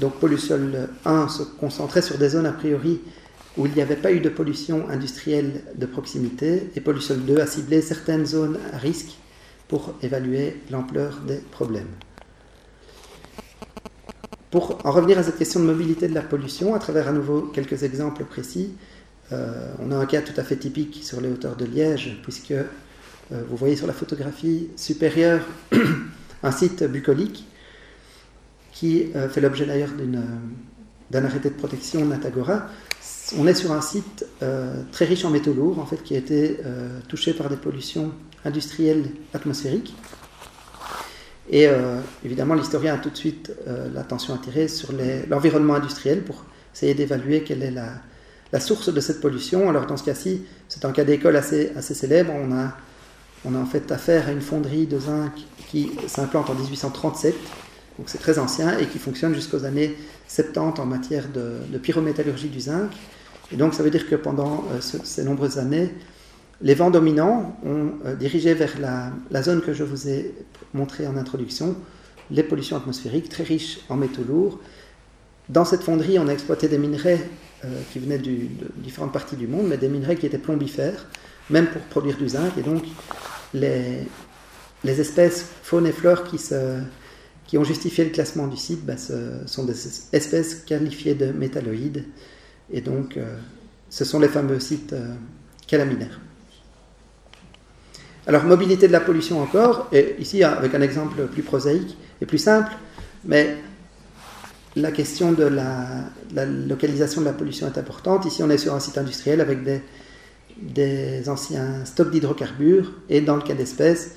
Donc 0.00 0.14
Pollusol 0.14 0.88
1 1.04 1.28
se 1.28 1.42
concentrait 1.42 2.02
sur 2.02 2.18
des 2.18 2.30
zones 2.30 2.46
a 2.46 2.52
priori 2.52 3.00
où 3.56 3.66
il 3.66 3.72
n'y 3.72 3.82
avait 3.82 3.96
pas 3.96 4.12
eu 4.12 4.20
de 4.20 4.28
pollution 4.28 4.88
industrielle 4.88 5.62
de 5.76 5.86
proximité, 5.86 6.70
et 6.74 6.80
Pollusol 6.80 7.24
2 7.24 7.38
a 7.38 7.46
ciblé 7.46 7.80
certaines 7.82 8.26
zones 8.26 8.58
à 8.72 8.78
risque 8.78 9.16
pour 9.68 9.94
évaluer 10.02 10.60
l'ampleur 10.70 11.20
des 11.26 11.36
problèmes. 11.36 11.88
Pour 14.50 14.84
en 14.84 14.90
revenir 14.90 15.18
à 15.18 15.22
cette 15.22 15.38
question 15.38 15.60
de 15.60 15.66
mobilité 15.66 16.08
de 16.08 16.14
la 16.14 16.22
pollution, 16.22 16.74
à 16.74 16.78
travers 16.78 17.08
à 17.08 17.12
nouveau 17.12 17.42
quelques 17.42 17.82
exemples 17.82 18.24
précis, 18.24 18.74
euh, 19.32 19.72
on 19.80 19.90
a 19.90 19.96
un 19.96 20.06
cas 20.06 20.20
tout 20.20 20.38
à 20.38 20.44
fait 20.44 20.56
typique 20.56 21.00
sur 21.02 21.20
les 21.20 21.28
hauteurs 21.28 21.56
de 21.56 21.64
Liège, 21.64 22.18
puisque 22.22 22.52
euh, 22.52 22.64
vous 23.30 23.56
voyez 23.56 23.76
sur 23.76 23.86
la 23.86 23.92
photographie 23.92 24.68
supérieure 24.76 25.42
un 26.42 26.52
site 26.52 26.84
bucolique 26.84 27.46
qui 28.74 29.06
euh, 29.14 29.28
fait 29.28 29.40
l'objet 29.40 29.64
d'ailleurs 29.64 29.90
d'un 31.10 31.24
arrêté 31.24 31.48
de 31.48 31.54
protection 31.54 32.04
Natagora. 32.04 32.66
On 33.38 33.46
est 33.46 33.54
sur 33.54 33.72
un 33.72 33.80
site 33.80 34.26
euh, 34.42 34.82
très 34.92 35.06
riche 35.06 35.24
en 35.24 35.30
métaux 35.30 35.54
lourds, 35.54 35.78
en 35.78 35.86
fait, 35.86 36.02
qui 36.02 36.14
a 36.14 36.18
été 36.18 36.58
euh, 36.64 36.98
touché 37.08 37.32
par 37.32 37.48
des 37.48 37.56
pollutions 37.56 38.12
industrielles 38.44 39.06
atmosphériques. 39.32 39.94
Et 41.50 41.66
évidemment, 42.24 42.54
l'historien 42.54 42.94
a 42.94 42.96
tout 42.96 43.10
de 43.10 43.16
suite 43.16 43.52
l'attention 43.92 44.34
attirée 44.34 44.66
sur 44.66 44.94
l'environnement 45.28 45.74
industriel 45.74 46.22
pour 46.22 46.42
essayer 46.74 46.94
d'évaluer 46.94 47.42
quelle 47.42 47.62
est 47.62 47.70
la, 47.70 47.88
la, 48.50 48.60
source 48.60 48.92
de 48.92 48.98
cette 49.00 49.20
pollution. 49.20 49.68
Alors, 49.68 49.84
dans 49.84 49.98
ce 49.98 50.04
cas-ci, 50.04 50.42
c'est 50.68 50.86
un 50.86 50.92
cas 50.92 51.04
d'école 51.04 51.36
assez, 51.36 51.70
assez 51.76 51.92
célèbre. 51.92 52.32
On 52.34 52.50
a, 52.50 52.74
on 53.44 53.54
a 53.54 53.58
en 53.58 53.66
fait 53.66 53.92
affaire 53.92 54.28
à 54.28 54.32
une 54.32 54.40
fonderie 54.40 54.86
de 54.86 54.98
zinc 54.98 55.32
qui 55.68 55.90
s'implante 56.06 56.48
en 56.48 56.54
1837 56.54 57.34
donc 57.98 58.08
c'est 58.08 58.18
très 58.18 58.38
ancien 58.38 58.78
et 58.78 58.86
qui 58.86 58.98
fonctionne 58.98 59.34
jusqu'aux 59.34 59.64
années 59.64 59.96
70 60.28 60.80
en 60.80 60.86
matière 60.86 61.28
de, 61.28 61.78
pyrométallurgie 61.78 62.48
du 62.48 62.60
zinc. 62.60 62.90
Et 63.52 63.56
donc 63.56 63.74
ça 63.74 63.82
veut 63.82 63.90
dire 63.90 64.08
que 64.08 64.16
pendant 64.16 64.64
euh, 64.72 64.80
ces 64.80 65.22
nombreuses 65.22 65.58
années, 65.58 65.90
les 66.60 66.74
vents 66.74 66.90
dominants 66.90 67.56
ont 67.64 67.92
euh, 68.06 68.14
dirigé 68.14 68.54
vers 68.54 68.72
la, 68.80 69.42
zone 69.42 69.60
que 69.60 69.72
je 69.72 69.84
vous 69.84 70.08
ai 70.08 70.34
montrée 70.72 71.06
en 71.06 71.16
introduction, 71.16 71.76
les 72.30 72.42
pollutions 72.42 72.76
atmosphériques 72.76 73.28
très 73.28 73.44
riches 73.44 73.80
en 73.88 73.96
métaux 73.96 74.24
lourds. 74.26 74.58
Dans 75.48 75.64
cette 75.64 75.82
fonderie, 75.82 76.18
on 76.18 76.26
a 76.26 76.32
exploité 76.32 76.68
des 76.68 76.78
minerais 76.78 77.20
euh, 77.64 77.68
qui 77.92 77.98
venaient 77.98 78.18
de 78.18 78.32
différentes 78.76 79.12
parties 79.12 79.36
du 79.36 79.46
monde, 79.46 79.66
mais 79.68 79.76
des 79.76 79.88
minerais 79.88 80.16
qui 80.16 80.26
étaient 80.26 80.38
plombifères, 80.38 81.06
même 81.50 81.66
pour 81.66 81.82
produire 81.82 82.16
du 82.16 82.28
zinc. 82.28 82.56
Et 82.58 82.62
donc 82.62 82.84
les, 83.52 84.06
espèces 84.84 85.46
faune 85.62 85.86
et 85.86 85.92
fleurs 85.92 86.24
qui 86.24 86.38
se 86.38 86.78
qui 87.54 87.58
ont 87.58 87.62
justifié 87.62 88.02
le 88.02 88.10
classement 88.10 88.48
du 88.48 88.56
site 88.56 88.84
bah, 88.84 88.96
ce 88.96 89.14
sont 89.46 89.62
des 89.62 89.76
espèces 90.12 90.56
qualifiées 90.56 91.14
de 91.14 91.26
métalloïdes. 91.26 92.04
Et 92.72 92.80
donc, 92.80 93.16
euh, 93.16 93.36
ce 93.90 94.04
sont 94.04 94.18
les 94.18 94.26
fameux 94.26 94.58
sites 94.58 94.92
euh, 94.92 95.14
calaminaires. 95.68 96.18
Alors, 98.26 98.42
mobilité 98.42 98.88
de 98.88 98.92
la 98.92 98.98
pollution 98.98 99.40
encore, 99.40 99.86
et 99.92 100.16
ici 100.18 100.42
avec 100.42 100.74
un 100.74 100.80
exemple 100.80 101.28
plus 101.28 101.44
prosaïque 101.44 101.96
et 102.20 102.26
plus 102.26 102.38
simple, 102.38 102.72
mais 103.24 103.54
la 104.74 104.90
question 104.90 105.30
de 105.30 105.44
la, 105.44 106.10
localisation 106.44 107.20
de 107.20 107.26
la 107.26 107.34
pollution 107.34 107.68
est 107.68 107.78
importante. 107.78 108.26
Ici, 108.26 108.42
on 108.42 108.50
est 108.50 108.58
sur 108.58 108.74
un 108.74 108.80
site 108.80 108.98
industriel 108.98 109.40
avec 109.40 109.62
des, 109.62 109.80
des 110.60 111.28
anciens 111.28 111.84
stocks 111.84 112.10
d'hydrocarbures, 112.10 112.94
et 113.08 113.20
dans 113.20 113.36
le 113.36 113.42
cas 113.42 113.54
d'espèces, 113.54 114.16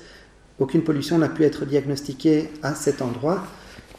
aucune 0.58 0.82
pollution 0.82 1.18
n'a 1.18 1.28
pu 1.28 1.44
être 1.44 1.64
diagnostiquée 1.64 2.50
à 2.62 2.74
cet 2.74 3.02
endroit. 3.02 3.44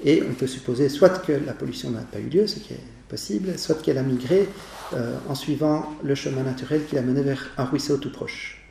Et 0.03 0.23
on 0.29 0.33
peut 0.33 0.47
supposer 0.47 0.87
soit 0.87 1.25
que 1.25 1.33
la 1.33 1.53
pollution 1.53 1.91
n'a 1.91 2.01
pas 2.01 2.19
eu 2.19 2.29
lieu, 2.29 2.47
ce 2.47 2.59
qui 2.59 2.73
est 2.73 2.83
possible, 3.09 3.57
soit 3.57 3.81
qu'elle 3.81 3.97
a 3.97 4.03
migré 4.03 4.47
euh, 4.93 5.17
en 5.27 5.35
suivant 5.35 5.93
le 6.03 6.15
chemin 6.15 6.43
naturel 6.43 6.85
qui 6.85 6.95
l'a 6.95 7.01
mené 7.01 7.21
vers 7.21 7.49
un 7.57 7.65
ruisseau 7.65 7.97
tout 7.97 8.11
proche. 8.11 8.63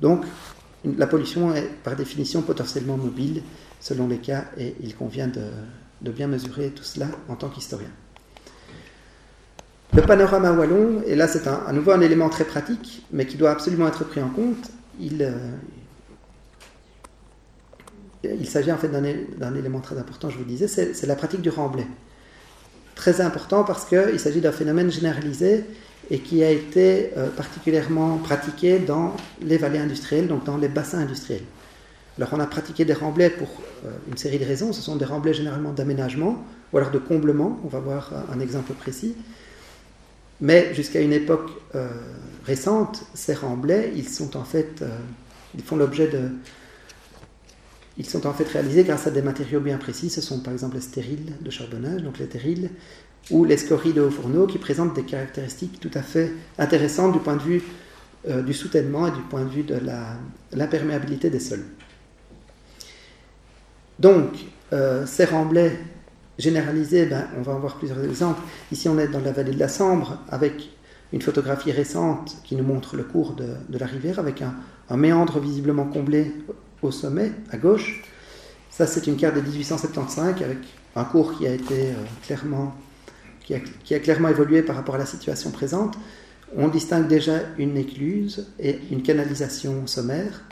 Donc, 0.00 0.24
la 0.84 1.06
pollution 1.06 1.54
est 1.54 1.68
par 1.84 1.94
définition 1.94 2.42
potentiellement 2.42 2.96
mobile 2.96 3.42
selon 3.80 4.08
les 4.08 4.18
cas 4.18 4.44
et 4.58 4.74
il 4.82 4.94
convient 4.94 5.28
de, 5.28 6.10
bien 6.10 6.26
mesurer 6.26 6.70
tout 6.70 6.82
cela 6.82 7.06
en 7.28 7.36
tant 7.36 7.48
qu'historien. 7.48 7.90
Le 9.94 10.02
panorama 10.02 10.52
wallon, 10.52 11.02
et 11.06 11.16
là 11.16 11.26
c'est 11.26 11.46
à 11.48 11.72
nouveau 11.72 11.90
un 11.90 12.00
élément 12.00 12.28
très 12.28 12.44
pratique, 12.44 13.04
mais 13.12 13.26
qui 13.26 13.36
doit 13.36 13.50
absolument 13.50 13.88
être 13.88 14.04
pris 14.04 14.22
en 14.22 14.30
compte, 14.30 14.70
euh, 15.02 15.50
il 18.24 18.46
s'agit 18.46 18.72
en 18.72 18.76
fait 18.76 18.88
d'un 18.88 19.54
élément 19.54 19.80
très 19.80 19.98
important, 19.98 20.30
je 20.30 20.38
vous 20.38 20.44
disais, 20.44 20.68
c'est 20.68 21.06
la 21.06 21.16
pratique 21.16 21.40
du 21.40 21.50
remblai. 21.50 21.86
Très 22.94 23.20
important 23.20 23.64
parce 23.64 23.86
qu'il 23.86 24.18
s'agit 24.18 24.40
d'un 24.40 24.52
phénomène 24.52 24.90
généralisé 24.90 25.64
et 26.10 26.18
qui 26.18 26.42
a 26.44 26.50
été 26.50 27.10
euh, 27.16 27.28
particulièrement 27.28 28.18
pratiqué 28.18 28.78
dans 28.78 29.14
les 29.40 29.56
vallées 29.56 29.78
industrielles, 29.78 30.26
donc 30.26 30.44
dans 30.44 30.58
les 30.58 30.68
bassins 30.68 30.98
industriels. 30.98 31.44
Alors 32.18 32.30
on 32.32 32.40
a 32.40 32.46
pratiqué 32.46 32.84
des 32.84 32.92
remblais 32.92 33.30
pour 33.30 33.48
euh, 33.86 33.90
une 34.08 34.18
série 34.18 34.38
de 34.38 34.44
raisons. 34.44 34.72
Ce 34.72 34.82
sont 34.82 34.96
des 34.96 35.04
remblais 35.04 35.32
généralement 35.32 35.72
d'aménagement 35.72 36.44
ou 36.72 36.78
alors 36.78 36.90
de 36.90 36.98
comblement. 36.98 37.58
On 37.64 37.68
va 37.68 37.78
voir 37.78 38.12
un 38.30 38.40
exemple 38.40 38.72
précis. 38.74 39.14
Mais 40.42 40.74
jusqu'à 40.74 41.00
une 41.00 41.12
époque 41.12 41.50
euh, 41.74 41.88
récente, 42.44 43.04
ces 43.14 43.34
remblais, 43.34 43.92
ils 43.94 44.08
sont 44.08 44.36
en 44.36 44.44
fait, 44.44 44.82
ils 45.54 45.62
font 45.62 45.76
l'objet 45.76 46.08
de, 46.08 46.30
ils 48.00 48.06
sont 48.06 48.26
en 48.26 48.32
fait 48.32 48.48
réalisés 48.48 48.82
grâce 48.82 49.06
à 49.06 49.10
des 49.10 49.20
matériaux 49.20 49.60
bien 49.60 49.76
précis. 49.76 50.08
Ce 50.08 50.22
sont 50.22 50.40
par 50.40 50.54
exemple 50.54 50.76
les 50.76 50.80
stériles 50.80 51.34
de 51.38 51.50
charbonnage, 51.50 52.02
donc 52.02 52.18
les 52.18 52.24
terrils, 52.24 52.70
ou 53.30 53.44
les 53.44 53.58
scories 53.58 53.92
de 53.92 54.00
haut 54.00 54.10
fourneau 54.10 54.46
qui 54.46 54.56
présentent 54.56 54.94
des 54.94 55.02
caractéristiques 55.02 55.78
tout 55.80 55.90
à 55.92 56.00
fait 56.00 56.32
intéressantes 56.56 57.12
du 57.12 57.18
point 57.18 57.36
de 57.36 57.42
vue 57.42 57.62
euh, 58.26 58.40
du 58.40 58.54
soutènement 58.54 59.06
et 59.06 59.10
du 59.10 59.20
point 59.20 59.44
de 59.44 59.50
vue 59.50 59.64
de 59.64 59.78
l'imperméabilité 60.52 61.28
des 61.28 61.40
sols. 61.40 61.66
Donc, 63.98 64.46
euh, 64.72 65.04
ces 65.04 65.26
remblais 65.26 65.78
généralisés, 66.38 67.04
ben, 67.04 67.26
on 67.36 67.42
va 67.42 67.52
en 67.52 67.58
voir 67.58 67.76
plusieurs 67.76 68.02
exemples. 68.02 68.40
Ici, 68.72 68.88
on 68.88 68.98
est 68.98 69.08
dans 69.08 69.20
la 69.20 69.32
vallée 69.32 69.52
de 69.52 69.60
la 69.60 69.68
Sambre 69.68 70.16
avec 70.30 70.70
une 71.12 71.20
photographie 71.20 71.70
récente 71.70 72.38
qui 72.44 72.56
nous 72.56 72.64
montre 72.64 72.96
le 72.96 73.02
cours 73.02 73.34
de, 73.34 73.78
la 73.78 73.86
rivière 73.86 74.18
avec 74.18 74.40
un, 74.40 74.54
un 74.88 74.96
méandre 74.96 75.38
visiblement 75.38 75.84
comblé 75.84 76.32
au 76.82 76.90
sommet, 76.90 77.32
à 77.50 77.56
gauche. 77.56 78.02
Ça, 78.70 78.86
c'est 78.86 79.06
une 79.06 79.16
carte 79.16 79.36
de 79.36 79.40
1875 79.40 80.42
avec 80.42 80.58
un 80.96 81.04
cours 81.04 81.36
qui 81.36 81.46
a 81.46 81.52
été 81.52 81.90
euh, 81.90 81.94
clairement, 82.22 82.74
qui 83.44 83.54
a, 83.94 83.98
clairement 83.98 84.28
évolué 84.28 84.62
par 84.62 84.76
rapport 84.76 84.94
à 84.94 84.98
la 84.98 85.06
situation 85.06 85.50
présente. 85.50 85.96
On 86.56 86.68
distingue 86.68 87.06
déjà 87.06 87.40
une 87.58 87.76
écluse 87.76 88.46
et 88.58 88.78
une 88.90 89.02
canalisation 89.02 89.86
sommaire. 89.86 90.44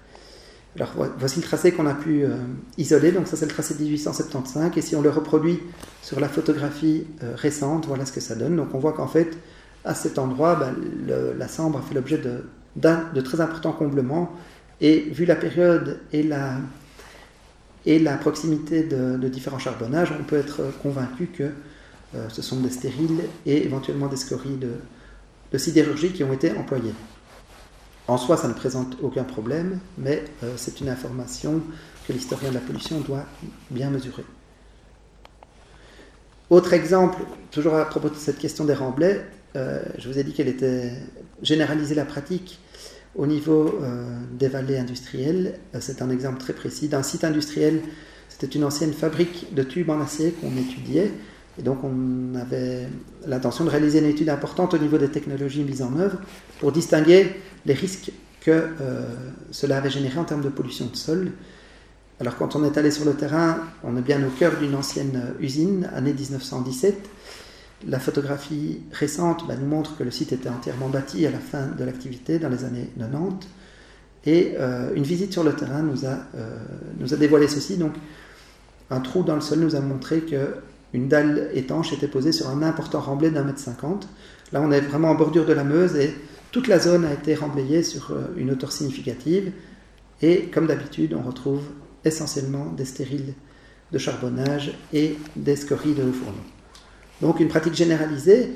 Alors 0.76 0.92
voici 1.18 1.40
le 1.40 1.44
tracé 1.44 1.72
qu'on 1.72 1.86
a 1.86 1.94
pu 1.94 2.24
euh, 2.24 2.36
isoler. 2.76 3.10
Donc 3.12 3.26
ça, 3.26 3.36
c'est 3.36 3.46
le 3.46 3.50
tracé 3.50 3.74
de 3.74 3.82
1875. 3.82 4.72
Et 4.76 4.80
si 4.80 4.94
on 4.94 5.02
le 5.02 5.10
reproduit 5.10 5.60
sur 6.02 6.20
la 6.20 6.28
photographie 6.28 7.04
euh, 7.22 7.32
récente, 7.34 7.86
voilà 7.86 8.04
ce 8.04 8.12
que 8.12 8.20
ça 8.20 8.34
donne. 8.34 8.56
Donc 8.56 8.74
on 8.74 8.78
voit 8.78 8.92
qu'en 8.92 9.08
fait, 9.08 9.38
à 9.84 9.94
cet 9.94 10.18
endroit, 10.18 10.56
ben, 10.56 10.74
la 11.36 11.48
Sambre 11.48 11.78
a 11.78 11.82
fait 11.82 11.94
l'objet 11.94 12.18
de 12.76 13.20
très 13.22 13.40
importants 13.40 13.72
comblements 13.72 14.32
et 14.80 15.00
vu 15.00 15.24
la 15.24 15.36
période 15.36 16.00
et 16.12 16.22
la, 16.22 16.58
et 17.86 17.98
la 17.98 18.16
proximité 18.16 18.82
de, 18.82 19.16
différents 19.28 19.58
charbonnages, 19.58 20.12
on 20.18 20.24
peut 20.24 20.36
être 20.36 20.62
convaincu 20.82 21.26
que 21.26 21.50
euh, 22.14 22.28
ce 22.28 22.42
sont 22.42 22.60
des 22.60 22.70
stériles 22.70 23.20
et 23.44 23.64
éventuellement 23.64 24.06
des 24.06 24.16
scories 24.16 24.56
de, 24.56 25.58
sidérurgie 25.58 26.12
qui 26.12 26.22
ont 26.24 26.32
été 26.32 26.52
employées. 26.52 26.94
En 28.06 28.18
soi, 28.18 28.36
ça 28.36 28.48
ne 28.48 28.52
présente 28.52 28.96
aucun 29.02 29.24
problème, 29.24 29.80
mais 29.96 30.24
euh, 30.42 30.54
c'est 30.56 30.80
une 30.80 30.88
information 30.88 31.62
que 32.06 32.12
l'historien 32.12 32.50
de 32.50 32.54
la 32.54 32.60
pollution 32.60 33.00
doit 33.00 33.24
bien 33.70 33.90
mesurer. 33.90 34.24
Autre 36.50 36.72
exemple, 36.72 37.18
toujours 37.50 37.74
à 37.74 37.84
propos 37.84 38.08
de 38.08 38.14
cette 38.14 38.38
question 38.38 38.64
des 38.64 38.72
remblais, 38.72 39.26
euh, 39.56 39.82
je 39.98 40.08
vous 40.08 40.18
ai 40.18 40.24
dit 40.24 40.32
qu'elle 40.32 40.48
était 40.48 40.92
généralisée 41.42 41.94
la 41.94 42.04
pratique 42.04 42.58
au 43.14 43.26
niveau 43.26 43.78
euh, 43.82 44.18
des 44.38 44.48
vallées 44.48 44.78
industrielles, 44.78 45.58
euh, 45.74 45.78
c'est 45.80 46.02
un 46.02 46.10
exemple 46.10 46.38
très 46.38 46.52
précis 46.52 46.88
d'un 46.88 47.02
site 47.02 47.24
industriel. 47.24 47.80
C'était 48.28 48.46
une 48.46 48.64
ancienne 48.64 48.92
fabrique 48.92 49.54
de 49.54 49.62
tubes 49.62 49.90
en 49.90 50.00
acier 50.00 50.32
qu'on 50.32 50.56
étudiait. 50.56 51.10
Et 51.58 51.62
donc 51.62 51.78
on 51.82 52.36
avait 52.36 52.86
l'intention 53.26 53.64
de 53.64 53.70
réaliser 53.70 53.98
une 53.98 54.06
étude 54.06 54.28
importante 54.28 54.74
au 54.74 54.78
niveau 54.78 54.98
des 54.98 55.08
technologies 55.08 55.64
mises 55.64 55.82
en 55.82 55.98
œuvre 55.98 56.18
pour 56.60 56.70
distinguer 56.70 57.34
les 57.66 57.74
risques 57.74 58.12
que 58.40 58.50
euh, 58.50 59.06
cela 59.50 59.78
avait 59.78 59.90
généré 59.90 60.18
en 60.18 60.24
termes 60.24 60.42
de 60.42 60.48
pollution 60.48 60.86
de 60.86 60.96
sol. 60.96 61.32
Alors 62.20 62.36
quand 62.36 62.54
on 62.54 62.64
est 62.64 62.76
allé 62.78 62.90
sur 62.90 63.04
le 63.04 63.14
terrain, 63.14 63.58
on 63.82 63.96
est 63.96 64.02
bien 64.02 64.24
au 64.24 64.30
cœur 64.30 64.58
d'une 64.58 64.74
ancienne 64.74 65.34
usine, 65.40 65.90
année 65.94 66.12
1917. 66.12 66.94
La 67.86 68.00
photographie 68.00 68.80
récente 68.90 69.46
bah, 69.46 69.54
nous 69.56 69.66
montre 69.66 69.96
que 69.96 70.02
le 70.02 70.10
site 70.10 70.32
était 70.32 70.48
entièrement 70.48 70.88
bâti 70.88 71.24
à 71.26 71.30
la 71.30 71.38
fin 71.38 71.66
de 71.66 71.84
l'activité, 71.84 72.38
dans 72.38 72.48
les 72.48 72.64
années 72.64 72.90
90. 72.98 73.46
Et 74.26 74.54
euh, 74.58 74.92
une 74.94 75.04
visite 75.04 75.32
sur 75.32 75.44
le 75.44 75.54
terrain 75.54 75.82
nous 75.82 76.04
a, 76.04 76.18
euh, 76.34 76.58
nous 76.98 77.14
a 77.14 77.16
dévoilé 77.16 77.46
ceci. 77.46 77.76
Donc, 77.76 77.92
un 78.90 79.00
trou 79.00 79.22
dans 79.22 79.36
le 79.36 79.40
sol 79.40 79.60
nous 79.60 79.76
a 79.76 79.80
montré 79.80 80.22
qu'une 80.22 81.08
dalle 81.08 81.50
étanche 81.54 81.92
était 81.92 82.08
posée 82.08 82.32
sur 82.32 82.48
un 82.48 82.62
important 82.62 83.00
remblai 83.00 83.30
d'un 83.30 83.44
mètre 83.44 83.60
cinquante. 83.60 84.08
Là, 84.52 84.60
on 84.60 84.72
est 84.72 84.80
vraiment 84.80 85.10
en 85.10 85.14
bordure 85.14 85.46
de 85.46 85.52
la 85.52 85.62
Meuse 85.62 85.94
et 85.96 86.14
toute 86.50 86.66
la 86.66 86.78
zone 86.80 87.04
a 87.04 87.12
été 87.12 87.34
remblayée 87.34 87.82
sur 87.82 88.10
euh, 88.10 88.34
une 88.36 88.50
hauteur 88.50 88.72
significative. 88.72 89.52
Et 90.20 90.46
comme 90.46 90.66
d'habitude, 90.66 91.14
on 91.14 91.22
retrouve 91.22 91.62
essentiellement 92.04 92.66
des 92.66 92.86
stériles 92.86 93.34
de 93.92 93.98
charbonnage 93.98 94.72
et 94.92 95.16
des 95.36 95.54
scories 95.54 95.94
de 95.94 96.02
haut 96.02 96.12
fourneau. 96.12 96.57
Donc 97.20 97.40
une 97.40 97.48
pratique 97.48 97.74
généralisée 97.74 98.52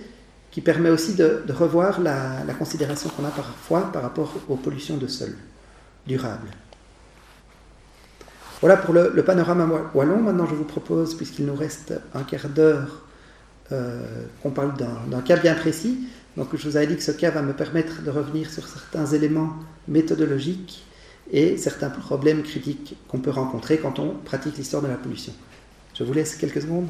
qui 0.51 0.61
permet 0.61 0.91
aussi 0.91 1.15
de, 1.15 1.43
revoir 1.51 2.01
la, 2.01 2.45
considération 2.59 3.09
qu'on 3.11 3.25
a 3.25 3.31
parfois 3.31 3.91
par 3.93 4.03
rapport 4.03 4.35
aux 4.49 4.57
pollutions 4.57 4.99
de 4.99 5.07
sol 5.07 5.35
durables. 6.07 6.51
Voilà 8.61 8.77
pour 8.77 8.95
le, 8.95 9.11
panorama 9.25 9.67
wallon. 9.95 10.19
Maintenant, 10.19 10.47
je 10.47 10.55
vous 10.55 10.65
propose, 10.65 11.17
puisqu'il 11.17 11.47
nous 11.47 11.57
reste 11.57 11.95
un 12.15 12.23
quart 12.23 12.49
d'heure, 12.49 13.03
euh, 13.73 14.03
qu'on 14.43 14.51
parle 14.51 14.75
d'un 14.77 15.21
cas 15.23 15.37
bien 15.37 15.55
précis. 15.55 16.07
Donc, 16.37 16.55
je 16.55 16.69
vous 16.69 16.77
avais 16.77 16.87
dit 16.87 16.97
que 16.97 17.03
ce 17.03 17.13
cas 17.13 17.31
va 17.31 17.43
me 17.43 17.55
permettre 17.55 18.03
de 18.03 18.11
revenir 18.11 18.51
sur 18.51 18.69
certains 18.69 19.07
éléments 19.07 19.55
méthodologiques 19.89 20.85
et 21.33 21.57
certains 21.57 21.91
problèmes 21.91 22.43
critiques 22.43 22.97
qu'on 23.09 23.19
peut 23.19 23.31
rencontrer 23.31 23.79
quand 23.79 23.99
on 23.99 24.11
pratique 24.15 24.59
l'histoire 24.59 24.83
de 24.83 24.89
la 24.89 24.97
pollution. 24.97 25.33
Je 25.95 26.05
vous 26.05 26.13
laisse 26.13 26.37
quelques 26.37 26.63
secondes. 26.63 26.89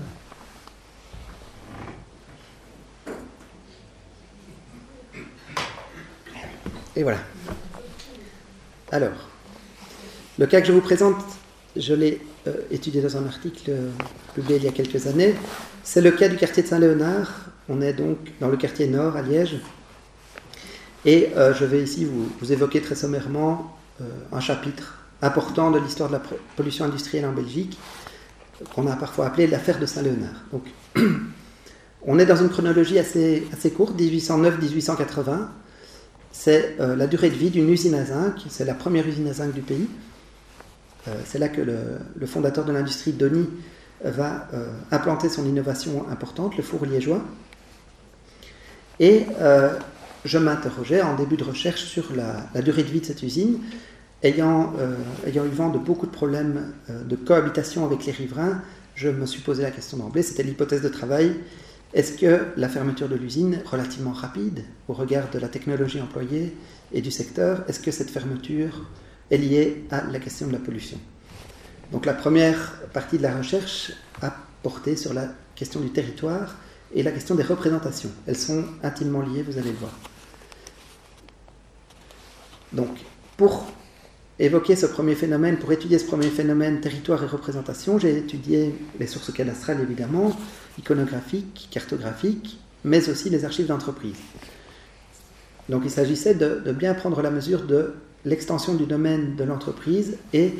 Et 6.94 7.02
voilà. 7.02 7.18
Alors, 8.90 9.30
le 10.38 10.46
cas 10.46 10.60
que 10.60 10.66
je 10.66 10.72
vous 10.72 10.82
présente, 10.82 11.16
je 11.74 11.94
l'ai 11.94 12.20
euh, 12.46 12.52
étudié 12.70 13.00
dans 13.00 13.16
un 13.16 13.24
article 13.24 13.70
euh, 13.70 13.90
publié 14.34 14.58
il 14.58 14.64
y 14.64 14.68
a 14.68 14.72
quelques 14.72 15.06
années. 15.06 15.34
C'est 15.82 16.02
le 16.02 16.10
cas 16.10 16.28
du 16.28 16.36
quartier 16.36 16.62
de 16.62 16.68
Saint-Léonard. 16.68 17.46
On 17.70 17.80
est 17.80 17.94
donc 17.94 18.18
dans 18.40 18.48
le 18.48 18.58
quartier 18.58 18.88
nord 18.88 19.16
à 19.16 19.22
Liège. 19.22 19.56
Et 21.06 21.30
euh, 21.36 21.54
je 21.54 21.64
vais 21.64 21.82
ici 21.82 22.04
vous, 22.04 22.30
vous 22.40 22.52
évoquer 22.52 22.82
très 22.82 22.94
sommairement 22.94 23.76
un 24.32 24.40
chapitre 24.40 24.98
important 25.20 25.70
de 25.70 25.78
l'histoire 25.78 26.08
de 26.08 26.14
la 26.14 26.22
pollution 26.56 26.86
industrielle 26.86 27.24
en 27.24 27.32
Belgique, 27.32 27.78
qu'on 28.74 28.88
a 28.88 28.96
parfois 28.96 29.26
appelé 29.26 29.46
l'affaire 29.46 29.78
de 29.78 29.86
Saint-Léonard. 29.86 30.42
Donc, 30.50 30.64
on 32.02 32.18
est 32.18 32.26
dans 32.26 32.36
une 32.36 32.48
chronologie 32.48 32.98
assez, 32.98 33.46
assez 33.52 33.70
courte, 33.70 33.96
1809-1880 33.96 35.46
c'est 36.32 36.76
euh, 36.80 36.96
la 36.96 37.06
durée 37.06 37.28
de 37.28 37.34
vie 37.34 37.50
d'une 37.50 37.68
usine 37.68 37.94
à 37.94 38.06
zinc. 38.06 38.44
C'est 38.48 38.64
la 38.64 38.74
première 38.74 39.06
usine 39.06 39.28
à 39.28 39.34
zinc 39.34 39.52
du 39.52 39.60
pays. 39.60 39.86
Euh, 41.06 41.12
c'est 41.26 41.38
là 41.38 41.48
que 41.48 41.60
le, 41.60 42.26
fondateur 42.26 42.64
de 42.64 42.72
l'industrie, 42.72 43.12
Denis, 43.12 43.48
va 44.02 44.48
euh, 44.52 44.66
implanter 44.90 45.28
son 45.28 45.46
innovation 45.46 46.06
importante, 46.10 46.56
le 46.56 46.62
four 46.62 46.86
liégeois. 46.86 47.22
Et 48.98 49.26
je 50.24 50.38
m'interrogeais 50.38 51.02
en 51.02 51.16
début 51.16 51.36
de 51.36 51.42
recherche 51.42 51.84
sur 51.84 52.12
la, 52.14 52.62
durée 52.62 52.84
de 52.84 52.88
vie 52.88 53.00
de 53.00 53.06
cette 53.06 53.22
usine, 53.22 53.58
ayant, 54.22 54.74
ayant 55.26 55.44
eu 55.44 55.48
vent 55.48 55.70
de 55.70 55.78
beaucoup 55.78 56.06
de 56.06 56.12
problèmes 56.12 56.72
de 56.88 57.16
cohabitation 57.16 57.84
avec 57.84 58.06
les 58.06 58.12
riverains. 58.12 58.62
Je 58.94 59.08
me 59.08 59.26
suis 59.26 59.40
posé 59.40 59.64
la 59.64 59.72
question 59.72 59.96
d'emblée, 59.96 60.22
c'était 60.22 60.44
l'hypothèse 60.44 60.82
de 60.82 60.88
travail 60.88 61.34
est-ce 61.94 62.12
que 62.12 62.46
la 62.56 62.68
fermeture 62.68 63.08
de 63.08 63.16
l'usine, 63.16 63.60
relativement 63.66 64.12
rapide 64.12 64.64
au 64.88 64.94
regard 64.94 65.30
de 65.30 65.38
la 65.38 65.48
technologie 65.48 66.00
employée 66.00 66.56
et 66.92 67.02
du 67.02 67.10
secteur, 67.10 67.64
est-ce 67.68 67.80
que 67.80 67.90
cette 67.90 68.10
fermeture 68.10 68.88
est 69.30 69.36
liée 69.36 69.84
à 69.90 70.02
la 70.04 70.18
question 70.18 70.46
de 70.46 70.52
la 70.52 70.58
pollution? 70.58 70.98
Donc 71.90 72.06
la 72.06 72.14
première 72.14 72.80
partie 72.94 73.18
de 73.18 73.22
la 73.22 73.36
recherche 73.36 73.92
a 74.22 74.34
porté 74.62 74.96
sur 74.96 75.12
la 75.12 75.28
question 75.54 75.80
du 75.80 75.90
territoire 75.90 76.56
et 76.94 77.02
la 77.02 77.10
question 77.10 77.34
des 77.34 77.42
représentations. 77.42 78.10
Elles 78.26 78.38
sont 78.38 78.64
intimement 78.82 79.20
liées, 79.20 79.42
vous 79.42 79.58
allez 79.58 79.70
le 79.70 79.76
voir. 79.76 79.92
Donc, 82.72 82.88
pour 83.36 83.66
évoquer 84.38 84.76
ce 84.76 84.86
premier 84.86 85.14
phénomène, 85.14 85.58
pour 85.58 85.72
étudier 85.72 85.98
ce 85.98 86.06
premier 86.06 86.30
phénomène 86.30 86.80
territoire 86.80 87.22
et 87.22 87.26
représentation, 87.26 87.98
j'ai 87.98 88.16
étudié 88.16 88.74
les 88.98 89.06
sources 89.06 89.32
cadastrales 89.32 89.80
évidemment, 89.80 90.34
iconographiques, 90.78 91.68
cartographiques, 91.70 92.58
mais 92.84 93.08
aussi 93.08 93.30
les 93.30 93.44
archives 93.44 93.66
d'entreprise. 93.66 94.16
Donc 95.68 95.82
il 95.84 95.90
s'agissait 95.90 96.34
de, 96.34 96.72
bien 96.72 96.94
prendre 96.94 97.22
la 97.22 97.30
mesure 97.30 97.64
de 97.66 97.94
l'extension 98.24 98.74
du 98.74 98.86
domaine 98.86 99.36
de 99.36 99.44
l'entreprise 99.44 100.16
et 100.32 100.54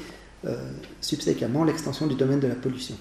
euh, 0.47 0.57
subséquemment 1.01 1.65
l'extension 1.65 2.07
du 2.07 2.15
domaine 2.15 2.41
de 2.41 2.49
la 2.49 2.55
pollution. 2.55 2.97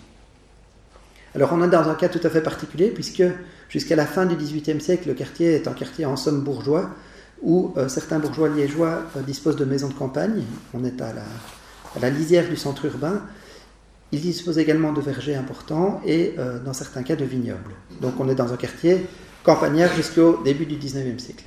Alors 1.33 1.53
on 1.53 1.63
est 1.63 1.69
dans 1.69 1.87
un 1.89 1.95
cas 1.95 2.09
tout 2.09 2.19
à 2.23 2.29
fait 2.29 2.41
particulier 2.41 2.89
puisque 2.89 3.23
jusqu'à 3.69 3.95
la 3.95 4.05
fin 4.05 4.25
du 4.25 4.35
XVIIIe 4.35 4.81
siècle, 4.81 5.07
le 5.07 5.13
quartier 5.13 5.53
est 5.53 5.67
un 5.67 5.73
quartier 5.73 6.05
en 6.05 6.17
somme 6.17 6.41
bourgeois 6.41 6.89
où 7.41 7.73
euh, 7.77 7.87
certains 7.87 8.19
bourgeois 8.19 8.49
liégeois 8.49 9.03
euh, 9.15 9.21
disposent 9.21 9.55
de 9.55 9.65
maisons 9.65 9.87
de 9.87 9.93
campagne. 9.93 10.43
On 10.73 10.83
est 10.83 11.01
à 11.01 11.13
la, 11.13 11.23
à 11.95 11.99
la 11.99 12.09
lisière 12.09 12.47
du 12.49 12.55
centre 12.55 12.85
urbain. 12.85 13.21
Ils 14.11 14.21
disposent 14.21 14.57
également 14.57 14.91
de 14.91 15.01
vergers 15.01 15.35
importants 15.35 16.01
et 16.05 16.35
dans 16.65 16.73
certains 16.73 17.01
cas 17.01 17.15
de 17.15 17.23
vignobles. 17.23 17.71
Donc 18.01 18.19
on 18.19 18.27
est 18.27 18.35
dans 18.35 18.51
un 18.51 18.57
quartier 18.57 19.05
campagnard 19.43 19.93
jusqu'au 19.95 20.41
début 20.43 20.65
du 20.65 20.75
XIXe 20.75 21.23
siècle. 21.23 21.45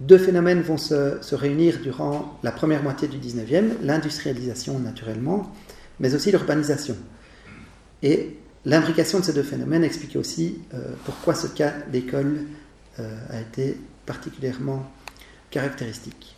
Deux 0.00 0.18
phénomènes 0.18 0.62
vont 0.62 0.76
se, 0.76 1.34
réunir 1.34 1.80
durant 1.82 2.38
la 2.44 2.52
première 2.52 2.82
moitié 2.82 3.08
du 3.08 3.18
19e, 3.18 3.82
l'industrialisation 3.82 4.78
naturellement, 4.78 5.52
mais 5.98 6.14
aussi 6.14 6.30
l'urbanisation. 6.30 6.96
Et 8.04 8.36
l'imbrication 8.64 9.18
de 9.18 9.24
ces 9.24 9.32
deux 9.32 9.42
phénomènes 9.42 9.82
explique 9.82 10.14
aussi 10.14 10.58
euh, 10.72 10.92
pourquoi 11.04 11.34
ce 11.34 11.48
cas 11.48 11.72
d'école 11.90 12.46
euh, 13.00 13.18
a 13.30 13.40
été 13.40 13.76
particulièrement 14.06 14.88
caractéristique. 15.50 16.36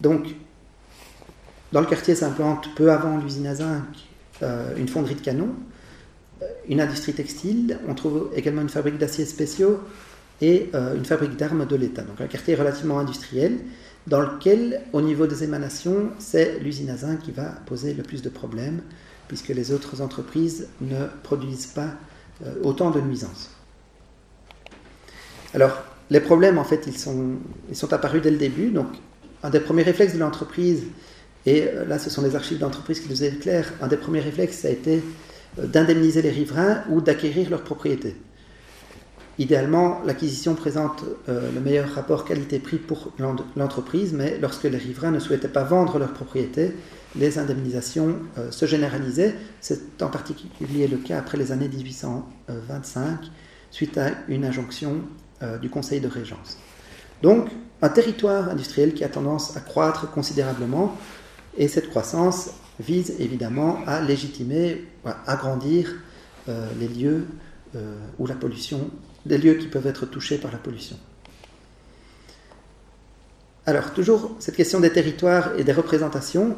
Donc, 0.00 0.26
dans 1.74 1.80
le 1.80 1.86
quartier 1.86 2.14
s'implante 2.14 2.74
peu 2.74 2.90
avant 2.90 3.18
l'usine 3.18 3.46
à 3.46 3.56
zinc 3.56 3.82
euh, 4.42 4.74
une 4.78 4.88
fonderie 4.88 5.16
de 5.16 5.20
canons, 5.20 5.54
une 6.68 6.80
industrie 6.80 7.12
textile, 7.12 7.78
on 7.86 7.94
trouve 7.94 8.30
également 8.34 8.62
une 8.62 8.68
fabrique 8.70 8.96
d'aciers 8.96 9.26
spéciaux, 9.26 9.80
et 10.40 10.70
euh, 10.74 10.96
une 10.96 11.04
fabrique 11.04 11.36
d'armes 11.36 11.66
de 11.66 11.76
l'État. 11.76 12.02
Donc 12.02 12.20
un 12.20 12.26
quartier 12.26 12.54
relativement 12.54 12.98
industriel 12.98 13.58
dans 14.06 14.20
lequel, 14.20 14.82
au 14.92 15.00
niveau 15.00 15.26
des 15.26 15.44
émanations, 15.44 16.10
c'est 16.18 16.58
l'usine 16.58 16.90
à 16.90 16.96
zinc 16.96 17.20
qui 17.22 17.32
va 17.32 17.46
poser 17.66 17.94
le 17.94 18.02
plus 18.02 18.22
de 18.22 18.28
problèmes, 18.28 18.82
puisque 19.28 19.48
les 19.48 19.72
autres 19.72 20.02
entreprises 20.02 20.68
ne 20.80 21.06
produisent 21.22 21.66
pas 21.66 21.90
euh, 22.44 22.54
autant 22.62 22.90
de 22.90 23.00
nuisances. 23.00 23.50
Alors, 25.54 25.82
les 26.10 26.20
problèmes, 26.20 26.58
en 26.58 26.64
fait, 26.64 26.86
ils 26.86 26.98
sont, 26.98 27.36
ils 27.70 27.76
sont 27.76 27.92
apparus 27.94 28.20
dès 28.20 28.30
le 28.30 28.36
début. 28.36 28.70
Donc, 28.70 28.88
un 29.42 29.48
des 29.48 29.60
premiers 29.60 29.84
réflexes 29.84 30.14
de 30.14 30.18
l'entreprise, 30.18 30.84
et 31.46 31.68
euh, 31.68 31.84
là, 31.84 31.98
ce 31.98 32.10
sont 32.10 32.22
les 32.22 32.36
archives 32.36 32.58
d'entreprise 32.58 33.00
qui 33.00 33.08
nous 33.08 33.24
éclairent, 33.24 33.72
un 33.80 33.88
des 33.88 33.96
premiers 33.96 34.20
réflexes, 34.20 34.58
ça 34.58 34.68
a 34.68 34.70
été 34.70 35.02
d'indemniser 35.56 36.20
les 36.20 36.30
riverains 36.30 36.82
ou 36.90 37.00
d'acquérir 37.00 37.48
leurs 37.48 37.62
propriétés. 37.62 38.16
Idéalement, 39.38 40.00
l'acquisition 40.06 40.54
présente 40.54 41.04
euh, 41.28 41.50
le 41.52 41.60
meilleur 41.60 41.88
rapport 41.90 42.24
qualité-prix 42.24 42.78
pour 42.78 43.10
l'entreprise, 43.56 44.12
mais 44.12 44.38
lorsque 44.40 44.64
les 44.64 44.78
riverains 44.78 45.10
ne 45.10 45.18
souhaitaient 45.18 45.48
pas 45.48 45.64
vendre 45.64 45.98
leur 45.98 46.12
propriété, 46.12 46.72
les 47.16 47.38
indemnisations 47.38 48.16
euh, 48.38 48.52
se 48.52 48.66
généralisaient. 48.66 49.34
C'est 49.60 50.02
en 50.02 50.08
particulier 50.08 50.86
le 50.86 50.98
cas 50.98 51.18
après 51.18 51.36
les 51.36 51.50
années 51.50 51.68
1825, 51.68 53.18
suite 53.72 53.98
à 53.98 54.10
une 54.28 54.44
injonction 54.44 55.00
euh, 55.42 55.58
du 55.58 55.68
Conseil 55.68 56.00
de 56.00 56.08
Régence. 56.08 56.58
Donc, 57.20 57.48
un 57.82 57.88
territoire 57.88 58.50
industriel 58.50 58.94
qui 58.94 59.02
a 59.02 59.08
tendance 59.08 59.56
à 59.56 59.60
croître 59.60 60.12
considérablement, 60.12 60.96
et 61.56 61.68
cette 61.68 61.90
croissance 61.90 62.50
vise 62.80 63.14
évidemment 63.20 63.80
à 63.86 64.00
légitimer, 64.00 64.84
à 65.04 65.32
agrandir 65.32 65.94
les 66.48 66.88
lieux 66.88 67.26
où 68.18 68.26
la 68.26 68.34
pollution 68.34 68.90
des 69.26 69.38
lieux 69.38 69.54
qui 69.54 69.68
peuvent 69.68 69.86
être 69.86 70.06
touchés 70.06 70.38
par 70.38 70.52
la 70.52 70.58
pollution. 70.58 70.96
Alors, 73.66 73.92
toujours 73.92 74.36
cette 74.40 74.56
question 74.56 74.80
des 74.80 74.90
territoires 74.90 75.52
et 75.58 75.64
des 75.64 75.72
représentations, 75.72 76.56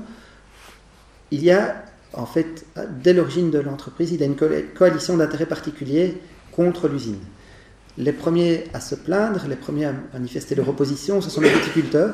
il 1.31 1.45
y 1.45 1.53
a, 1.53 1.85
en 2.13 2.27
fait, 2.27 2.67
dès 3.03 3.13
l'origine 3.13 3.51
de 3.51 3.61
l'entreprise, 3.61 4.11
il 4.11 4.21
y 4.21 4.25
a 4.25 4.27
une 4.27 4.37
coalition 4.75 5.17
d'intérêts 5.17 5.47
particuliers 5.47 6.21
contre 6.51 6.89
l'usine. 6.89 7.21
Les 7.97 8.13
premiers 8.13 8.65
à 8.75 8.81
se 8.81 8.95
plaindre, 8.95 9.47
les 9.49 9.57
premiers 9.57 9.87
à 9.87 9.95
manifester 10.15 10.55
leur 10.55 10.69
opposition, 10.69 11.21
ce 11.21 11.31
sont 11.31 11.41
les 11.41 11.51
viticulteurs. 11.51 12.13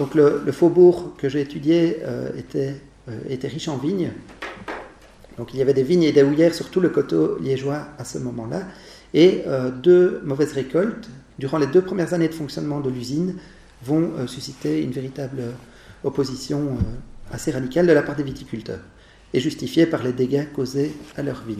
Donc 0.00 0.14
le, 0.14 0.50
faubourg 0.50 1.12
que 1.18 1.28
j'ai 1.28 1.42
étudié 1.42 1.98
euh, 2.04 2.30
était, 2.34 2.74
euh, 3.10 3.18
était 3.28 3.48
riche 3.48 3.68
en 3.68 3.76
vignes. 3.76 4.12
Donc 5.36 5.52
il 5.52 5.58
y 5.58 5.62
avait 5.62 5.74
des 5.74 5.82
vignes 5.82 6.04
et 6.04 6.12
des 6.12 6.22
houillères 6.22 6.54
sur 6.54 6.70
tout 6.70 6.80
le 6.80 6.88
coteau 6.88 7.36
liégeois 7.38 7.86
à 7.98 8.04
ce 8.04 8.16
moment-là. 8.16 8.62
Et 9.12 9.42
euh, 9.46 9.70
deux 9.70 10.22
mauvaises 10.24 10.54
récoltes, 10.54 11.10
durant 11.38 11.58
les 11.58 11.66
deux 11.66 11.82
premières 11.82 12.14
années 12.14 12.28
de 12.28 12.34
fonctionnement 12.34 12.80
de 12.80 12.88
l'usine, 12.88 13.34
vont 13.82 14.26
susciter 14.26 14.82
une 14.82 14.90
véritable 14.90 15.42
opposition 16.02 16.78
assez 17.30 17.50
radicale 17.50 17.86
de 17.86 17.92
la 17.92 18.02
part 18.02 18.16
des 18.16 18.22
viticulteurs, 18.22 18.80
et 19.34 19.40
justifiée 19.40 19.84
par 19.84 20.02
les 20.02 20.12
dégâts 20.12 20.46
causés 20.54 20.92
à 21.16 21.22
leurs 21.22 21.42
vignes. 21.44 21.58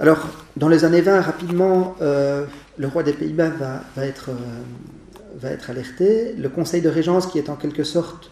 Alors, 0.00 0.28
dans 0.56 0.68
les 0.68 0.84
années 0.84 1.02
20, 1.02 1.20
rapidement, 1.20 1.94
le 2.00 2.88
roi 2.88 3.04
des 3.04 3.12
Pays-Bas 3.12 3.50
va, 3.50 4.04
être, 4.04 4.30
va 5.36 5.50
être 5.50 5.70
alerté. 5.70 6.34
Le 6.34 6.48
conseil 6.48 6.80
de 6.80 6.88
régence, 6.88 7.26
qui 7.26 7.38
est 7.38 7.48
en 7.48 7.56
quelque 7.56 7.84
sorte 7.84 8.30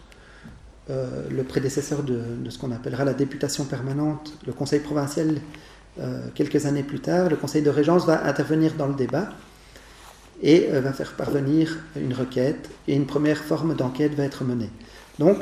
le 0.89 1.43
prédécesseur 1.43 2.03
de, 2.03 2.19
de 2.43 2.49
ce 2.49 2.59
qu'on 2.59 2.71
appellera 2.71 3.05
la 3.05 3.13
députation 3.13 3.63
permanente, 3.63 4.33
le 4.45 4.51
conseil 4.51 4.81
provincial 4.81 5.35
euh, 5.99 6.27
quelques 6.33 6.65
années 6.65 6.81
plus 6.81 6.99
tard, 6.99 7.29
le 7.29 7.35
Conseil 7.35 7.61
de 7.61 7.69
Régence 7.69 8.05
va 8.07 8.25
intervenir 8.25 8.73
dans 8.73 8.87
le 8.87 8.95
débat 8.95 9.29
et 10.41 10.69
euh, 10.71 10.81
va 10.81 10.91
faire 10.91 11.13
parvenir 11.13 11.77
une 11.95 12.13
requête 12.13 12.69
et 12.87 12.95
une 12.95 13.05
première 13.05 13.37
forme 13.37 13.75
d'enquête 13.75 14.15
va 14.15 14.23
être 14.23 14.43
menée. 14.43 14.71
Donc, 15.19 15.37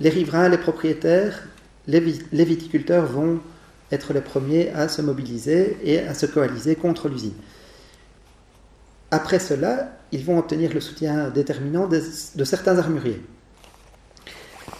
les 0.00 0.10
riverains, 0.10 0.48
les 0.48 0.58
propriétaires, 0.58 1.44
les, 1.86 2.00
viticulteurs 2.00 3.06
vont 3.06 3.38
être 3.92 4.12
les 4.12 4.20
premiers 4.20 4.70
à 4.70 4.88
se 4.88 5.00
mobiliser 5.00 5.76
et 5.84 6.00
à 6.00 6.14
se 6.14 6.26
coaliser 6.26 6.74
contre 6.74 7.08
l'usine. 7.08 7.34
Après 9.10 9.38
cela, 9.38 9.98
ils 10.12 10.24
vont 10.24 10.38
obtenir 10.38 10.72
le 10.72 10.80
soutien 10.80 11.30
déterminant 11.30 11.88
de 11.88 12.44
certains 12.44 12.78
armuriers. 12.78 13.22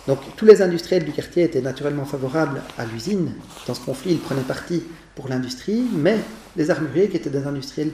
Donc 0.06 0.18
tous 0.36 0.46
les 0.46 0.62
industriels 0.62 1.04
du 1.04 1.12
quartier 1.12 1.44
étaient 1.44 1.60
naturellement 1.60 2.04
favorables 2.04 2.62
à 2.78 2.84
l'usine. 2.86 3.32
Dans 3.66 3.74
ce 3.74 3.84
conflit, 3.84 4.12
ils 4.12 4.18
prenaient 4.18 4.40
parti 4.42 4.82
pour 5.14 5.28
l'industrie, 5.28 5.84
mais 5.92 6.18
les 6.56 6.70
armuriers, 6.70 7.08
qui 7.08 7.16
étaient 7.16 7.30
des 7.30 7.46
industriels 7.46 7.92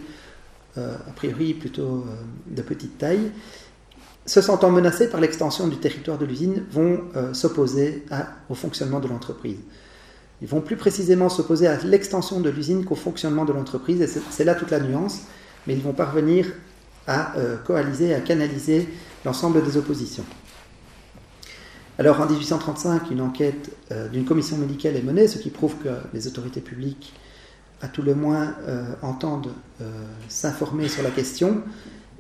euh, 0.79 0.95
a 1.09 1.13
priori 1.13 1.55
plutôt 1.55 2.05
euh, 2.07 2.55
de 2.55 2.63
petite 2.63 2.99
taille, 2.99 3.33
se 4.25 4.41
sentant 4.41 4.71
menacés 4.71 5.09
par 5.09 5.21
l'extension 5.21 5.69
du 5.69 5.77
territoire 5.77 6.19
de 6.19 6.27
l'usine, 6.27 6.65
vont 6.71 7.01
euh, 7.17 7.33
s'opposer 7.33 8.05
au 8.49 8.55
fonctionnement 8.55 9.01
de 9.01 9.09
l'entreprise. 9.09 9.59
Ils 10.43 10.49
vont 10.49 10.61
plus 10.61 10.77
précisément 10.77 11.29
s'opposer 11.29 11.67
à 11.67 11.79
l'extension 11.83 12.41
de 12.41 12.51
l'usine 12.51 12.85
qu'au 12.85 12.95
fonctionnement 12.95 13.45
de 13.45 13.53
l'entreprise, 13.53 14.03
et 14.03 14.21
c'est 14.31 14.45
là 14.45 14.55
toute 14.55 14.71
la 14.71 14.81
nuance, 14.81 15.23
mais 15.67 15.75
ils 15.75 15.83
vont 15.83 15.93
parvenir 15.93 16.47
à 17.07 17.35
coaliser, 17.65 18.15
à 18.15 18.21
canaliser 18.21 18.89
l'ensemble 19.25 19.63
des 19.65 19.77
oppositions. 19.77 20.25
Alors 21.99 22.21
en 22.21 22.27
1835, 22.27 23.11
une 23.11 23.23
enquête 23.23 23.75
euh, 23.91 24.09
d'une 24.09 24.27
commission 24.27 24.59
médicale 24.59 24.97
est 24.97 25.03
menée, 25.03 25.29
ce 25.29 25.39
qui 25.39 25.49
prouve 25.49 25.77
que 25.77 25.89
les 26.13 26.27
autorités 26.27 26.61
publiques, 26.61 27.15
à 27.81 27.89
tout 27.89 28.03
le 28.03 28.15
moins, 28.15 28.55
euh, 28.69 28.85
entendent 29.01 29.53
euh, 29.81 29.91
s'informer 30.29 30.89
sur 30.89 31.03
la 31.03 31.11
question. 31.11 31.63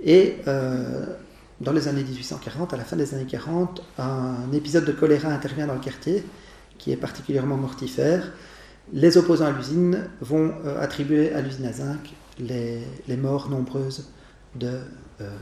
Et 0.03 0.37
dans 0.45 1.73
les 1.73 1.89
années 1.89 2.05
1840, 2.05 2.75
à 2.75 2.77
la 2.77 2.85
fin 2.85 2.97
des 2.97 3.15
années 3.15 3.25
40, 3.25 3.83
un 3.99 4.53
épisode 4.53 4.85
de 4.85 4.93
choléra 4.93 5.29
intervient 5.29 5.67
dans 5.67 5.75
le 5.75 5.81
quartier, 5.81 6.23
qui 6.77 6.93
est 6.93 6.97
particulièrement 6.97 7.57
mortifère. 7.57 8.31
Les 8.93 9.17
opposants 9.17 9.47
à 9.47 9.53
l'usine 9.53 10.05
vont 10.21 10.53
attribuer 10.79 11.33
à 11.33 11.41
l'usine 11.41 11.65
à 11.65 11.73
zinc 11.73 12.15
les, 12.39 13.17
morts 13.17 13.49
nombreuses 13.49 14.09
de 14.55 14.81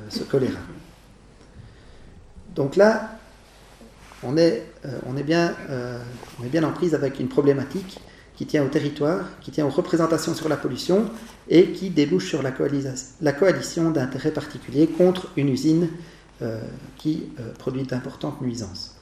ce 0.09 0.23
choléra. 0.25 0.61
Donc 2.55 2.77
là, 2.77 3.19
on 4.25 4.37
est, 4.37 4.65
euh, 4.85 4.89
euh, 4.89 5.99
on 6.41 6.45
est 6.45 6.49
bien 6.49 6.65
en 6.65 6.73
prise 6.73 6.95
avec 6.95 7.21
une 7.21 7.29
problématique 7.29 8.01
qui 8.37 8.47
tient 8.47 8.65
au 8.65 8.69
territoire, 8.69 9.27
qui 9.41 9.51
tient 9.51 9.65
aux 9.65 9.71
représentations 9.71 10.35
sur 10.35 10.49
la 10.49 10.57
pollution 10.57 11.09
et 11.49 11.71
qui 11.71 11.91
débouche 11.91 12.29
sur 12.29 12.43
la, 12.43 12.51
coalition 12.51 13.91
d'intérêts 13.91 14.33
particuliers 14.33 14.89
contre 14.89 15.29
une 15.37 15.49
usine 15.49 15.89
euh, 16.43 16.61
qui 16.97 17.29
produit 17.59 17.85
d'importantes 17.85 18.41
nuisances. 18.41 18.94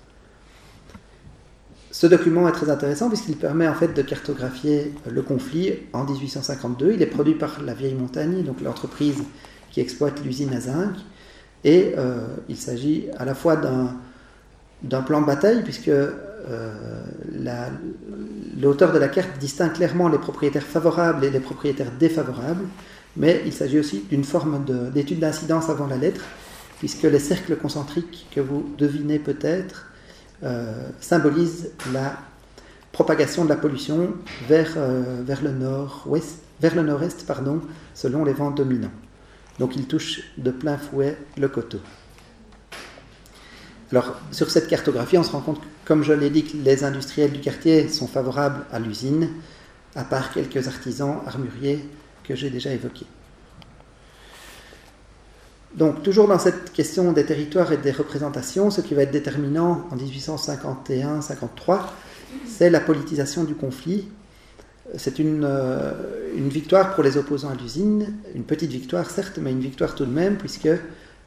Ce 1.92 2.06
document 2.06 2.48
est 2.48 2.52
très 2.52 2.70
intéressant 2.70 3.08
puisqu'il 3.08 3.36
permet 3.36 3.68
en 3.68 3.74
fait 3.74 3.94
de 3.94 4.00
cartographier 4.00 4.94
le 5.06 5.20
conflit 5.20 5.74
en 5.92 6.04
1852. 6.04 6.94
Il 6.94 7.02
est 7.02 7.06
produit 7.06 7.34
par 7.34 7.60
la 7.62 7.74
Vieille 7.74 7.94
Montagne, 7.94 8.42
donc 8.42 8.62
l'entreprise 8.62 9.22
qui 9.70 9.80
exploite 9.80 10.24
l'usine 10.24 10.54
à 10.54 10.60
zinc, 10.60 10.94
et 11.64 11.94
il 12.48 12.56
s'agit 12.56 13.08
à 13.18 13.26
la 13.26 13.34
fois 13.34 13.56
d'un 13.56 15.02
plan 15.02 15.20
de 15.20 15.26
bataille, 15.26 15.62
puisque 15.62 15.90
l'auteur 18.60 18.92
de 18.92 18.98
la 18.98 19.08
carte 19.08 19.38
distingue 19.38 19.74
clairement 19.74 20.08
les 20.08 20.18
propriétaires 20.18 20.62
favorables 20.62 21.24
et 21.24 21.30
les 21.30 21.40
propriétaires 21.40 21.92
défavorables, 22.00 22.64
mais 23.18 23.42
il 23.44 23.52
s'agit 23.52 23.78
aussi 23.78 24.04
d'une 24.10 24.24
forme 24.24 24.64
d'étude 24.94 25.20
d'incidence 25.20 25.68
avant 25.68 25.86
la 25.86 25.98
lettre, 25.98 26.24
puisque 26.78 27.04
les 27.04 27.18
cercles 27.18 27.56
concentriques 27.56 28.26
que 28.34 28.40
vous 28.40 28.74
devinez 28.78 29.18
peut-être 29.18 29.91
symbolisent 31.00 31.70
la 31.92 32.16
propagation 32.92 33.44
de 33.44 33.48
la 33.48 33.56
pollution 33.56 34.14
vers, 34.46 34.74
euh, 34.76 35.22
vers 35.24 35.42
le 35.42 35.50
nord-ouest, 35.50 36.38
vers 36.60 36.74
le 36.74 36.82
nord-est, 36.82 37.26
pardon, 37.26 37.60
selon 37.94 38.24
les 38.24 38.34
vents 38.34 38.50
dominants. 38.50 38.92
Donc 39.58 39.76
il 39.76 39.86
touche 39.86 40.20
de 40.36 40.50
plein 40.50 40.76
fouet 40.76 41.16
le 41.38 41.48
coteau. 41.48 41.80
Alors 43.90 44.16
sur 44.30 44.50
cette 44.50 44.68
cartographie, 44.68 45.18
on 45.18 45.22
se 45.22 45.32
rend 45.32 45.40
compte, 45.40 45.60
comme 45.84 46.02
je 46.02 46.12
l'ai 46.12 46.30
dit, 46.30 46.44
les 46.62 46.84
industriels 46.84 47.32
du 47.32 47.40
quartier 47.40 47.88
sont 47.88 48.06
favorables 48.06 48.64
à 48.70 48.78
l'usine, 48.78 49.28
à 49.94 50.04
part 50.04 50.32
quelques 50.32 50.68
artisans 50.68 51.20
armuriers 51.26 51.84
que 52.24 52.34
j'ai 52.34 52.50
déjà 52.50 52.72
évoqués. 52.72 53.06
Donc 55.76 56.02
toujours 56.02 56.28
dans 56.28 56.38
cette 56.38 56.72
question 56.72 57.12
des 57.12 57.24
territoires 57.24 57.72
et 57.72 57.78
des 57.78 57.92
représentations, 57.92 58.70
ce 58.70 58.80
qui 58.80 58.94
va 58.94 59.02
être 59.02 59.10
déterminant 59.10 59.86
en 59.90 59.96
1851-53, 59.96 61.80
c'est 62.46 62.70
la 62.70 62.80
politisation 62.80 63.44
du 63.44 63.54
conflit. 63.54 64.08
C'est 64.96 65.18
une, 65.18 65.44
euh, 65.44 65.92
une, 66.36 66.50
victoire 66.50 66.94
pour 66.94 67.02
les 67.02 67.16
opposants 67.16 67.48
à 67.48 67.54
l'usine, 67.54 68.14
une 68.34 68.42
petite 68.42 68.70
victoire 68.70 69.10
certes, 69.10 69.38
mais 69.40 69.50
une 69.50 69.60
victoire 69.60 69.94
tout 69.94 70.04
de 70.04 70.10
même, 70.10 70.36
puisque 70.36 70.68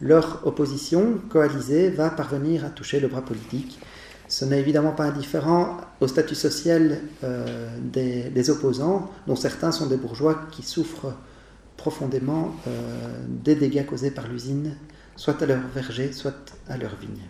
leur 0.02 0.46
opposition 0.46 1.20
coalisée 1.30 1.90
va 1.90 2.10
parvenir 2.10 2.66
à 2.66 2.70
toucher 2.70 3.00
le 3.00 3.08
bras 3.08 3.22
politique. 3.22 3.80
Ce 4.28 4.44
n'est 4.44 4.60
évidemment 4.60 4.92
pas 4.92 5.06
indifférent 5.06 5.78
au 6.02 6.08
statut 6.08 6.36
social 6.36 7.00
euh, 7.24 7.70
des, 7.82 8.50
opposants, 8.50 9.12
dont 9.28 9.36
certains 9.36 9.72
sont 9.72 9.86
des 9.86 9.98
bourgeois 9.98 10.42
qui 10.52 10.64
souffrent 10.64 11.14
profondément 11.86 12.56
euh, 12.68 12.72
des 13.28 13.56
dégâts 13.56 13.86
causés 13.86 14.12
par 14.12 14.28
l'usine, 14.28 14.76
soit 15.16 15.42
à 15.42 15.46
leur 15.46 15.62
verger, 15.74 16.12
soit 16.12 16.58
à 16.68 16.78
leur 16.78 16.96
vigne. 16.96 17.26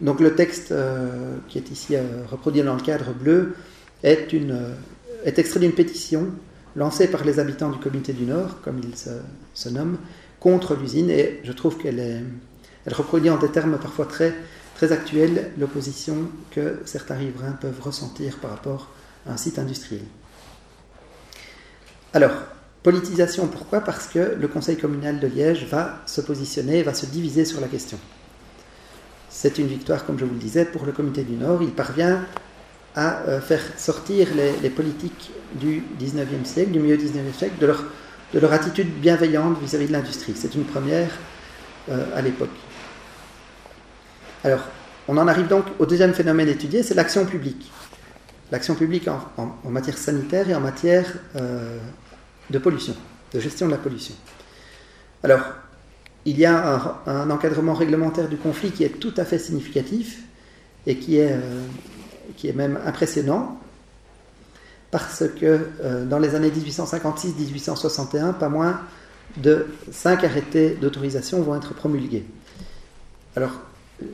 Donc 0.00 0.20
le 0.20 0.34
texte 0.34 0.72
euh, 0.72 1.36
qui 1.48 1.58
est 1.58 1.70
ici 1.70 1.94
euh, 1.94 2.24
reproduit 2.30 2.62
dans 2.62 2.74
le 2.74 2.80
cadre 2.80 3.12
bleu 3.12 3.54
est, 4.02 4.32
euh, 4.32 4.74
extrait 5.24 5.60
d'une 5.60 5.72
pétition 5.72 6.28
lancée 6.74 7.08
par 7.08 7.24
les 7.24 7.38
habitants 7.38 7.70
du 7.70 7.78
comité 7.78 8.12
du 8.12 8.24
Nord, 8.24 8.60
comme 8.62 8.80
il 8.82 8.96
se, 8.96 9.68
nomme, 9.68 9.98
contre 10.38 10.74
l'usine, 10.74 11.10
et 11.10 11.40
je 11.44 11.52
trouve 11.52 11.76
qu'elle 11.76 11.98
elle 12.86 12.94
reproduit 12.94 13.28
en 13.28 13.36
des 13.36 13.50
termes 13.50 13.76
parfois 13.76 14.06
très 14.06 14.32
actuels 14.92 15.50
l'opposition 15.58 16.30
que 16.50 16.80
certains 16.86 17.16
riverains 17.16 17.52
peuvent 17.52 17.80
ressentir 17.82 18.38
par 18.38 18.52
rapport 18.52 18.88
à 19.26 19.32
un 19.32 19.36
site 19.36 19.58
industriel. 19.58 20.04
Alors, 22.12 22.32
politisation, 22.82 23.46
pourquoi? 23.46 23.80
Parce 23.80 24.08
que 24.08 24.36
le 24.40 24.48
Conseil 24.48 24.76
communal 24.76 25.20
de 25.20 25.28
Liège 25.28 25.66
va 25.66 26.00
se 26.06 26.20
positionner, 26.20 26.82
va 26.82 26.92
se 26.92 27.06
diviser 27.06 27.44
sur 27.44 27.60
la 27.60 27.68
question. 27.68 27.98
C'est 29.28 29.58
une 29.58 29.68
victoire, 29.68 30.04
comme 30.04 30.18
je 30.18 30.24
vous 30.24 30.34
le 30.34 30.40
disais, 30.40 30.64
pour 30.64 30.84
le 30.84 30.92
comité 30.92 31.22
du 31.22 31.34
Nord. 31.34 31.62
Il 31.62 31.70
parvient 31.70 32.24
à 32.96 33.20
euh, 33.22 33.40
faire 33.40 33.60
sortir 33.76 34.28
les, 34.34 34.70
politiques 34.70 35.30
du 35.54 35.84
19e 36.00 36.44
siècle, 36.44 36.72
du 36.72 36.80
milieu 36.80 36.96
19e 36.96 37.32
siècle, 37.36 37.54
de 37.60 37.66
leur, 37.66 37.84
de 38.34 38.40
leur 38.40 38.52
attitude 38.52 38.88
bienveillante 39.00 39.60
vis-à-vis 39.62 39.86
de 39.86 39.92
l'industrie. 39.92 40.34
C'est 40.34 40.56
une 40.56 40.64
première 40.64 41.10
euh, 41.90 42.04
à 42.16 42.22
l'époque. 42.22 42.48
Alors, 44.42 44.60
on 45.06 45.16
en 45.16 45.28
arrive 45.28 45.46
donc 45.46 45.66
au 45.78 45.86
deuxième 45.86 46.12
phénomène 46.12 46.48
étudié, 46.48 46.82
c'est 46.82 46.94
l'action 46.94 47.24
publique. 47.24 47.70
L'action 48.50 48.74
publique 48.74 49.08
en, 49.08 49.70
matière 49.70 49.96
sanitaire 49.96 50.48
et 50.50 50.54
en 50.54 50.60
matière 50.60 51.06
euh, 51.36 51.78
de 52.50 52.58
pollution, 52.58 52.96
de 53.32 53.38
gestion 53.38 53.66
de 53.66 53.72
la 53.72 53.78
pollution. 53.78 54.14
Alors, 55.22 55.40
il 56.24 56.38
y 56.38 56.44
a 56.44 56.98
un, 57.06 57.30
encadrement 57.30 57.74
réglementaire 57.74 58.28
du 58.28 58.36
conflit 58.36 58.72
qui 58.72 58.84
est 58.84 58.98
tout 59.00 59.14
à 59.16 59.24
fait 59.24 59.38
significatif 59.38 60.22
et 60.86 60.96
qui 60.96 61.16
est, 61.16 61.32
euh, 61.32 61.62
qui 62.36 62.48
est 62.48 62.52
même 62.52 62.78
impressionnant 62.84 63.60
parce 64.90 65.24
que 65.40 65.68
euh, 65.82 66.04
dans 66.04 66.18
les 66.18 66.34
années 66.34 66.50
1856-1861, 66.50 68.34
pas 68.34 68.48
moins 68.48 68.80
de 69.36 69.66
cinq 69.92 70.24
arrêtés 70.24 70.70
d'autorisation 70.70 71.40
vont 71.42 71.54
être 71.54 71.72
promulgués. 71.74 72.24
Alors, 73.36 73.52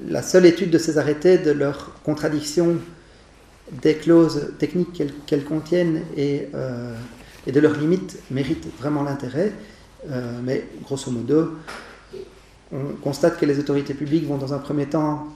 la 0.07 0.23
seule 0.23 0.45
étude 0.45 0.71
de 0.71 0.79
ces 0.79 0.99
arrêtés, 0.99 1.39
de 1.39 1.53
leur 1.53 1.93
contradiction 2.03 2.77
des 3.71 3.95
clauses 3.95 4.53
techniques 4.59 5.03
qu'elles 5.27 5.45
contiennent 5.45 6.03
et, 6.17 6.49
euh, 6.55 6.95
et, 7.47 7.53
de 7.53 7.61
leurs 7.61 7.77
limites 7.77 8.19
mérite 8.31 8.67
vraiment 8.79 9.03
l'intérêt. 9.03 9.53
mais 10.45 10.69
grosso 10.85 11.11
modo, 11.11 11.57
on 12.73 12.95
constate 13.03 13.39
que 13.39 13.47
les 13.47 13.59
autorités 13.59 13.95
publiques 13.95 14.27
vont 14.27 14.39
dans 14.39 14.55
un 14.55 14.59
premier 14.59 14.87
temps 14.87 15.27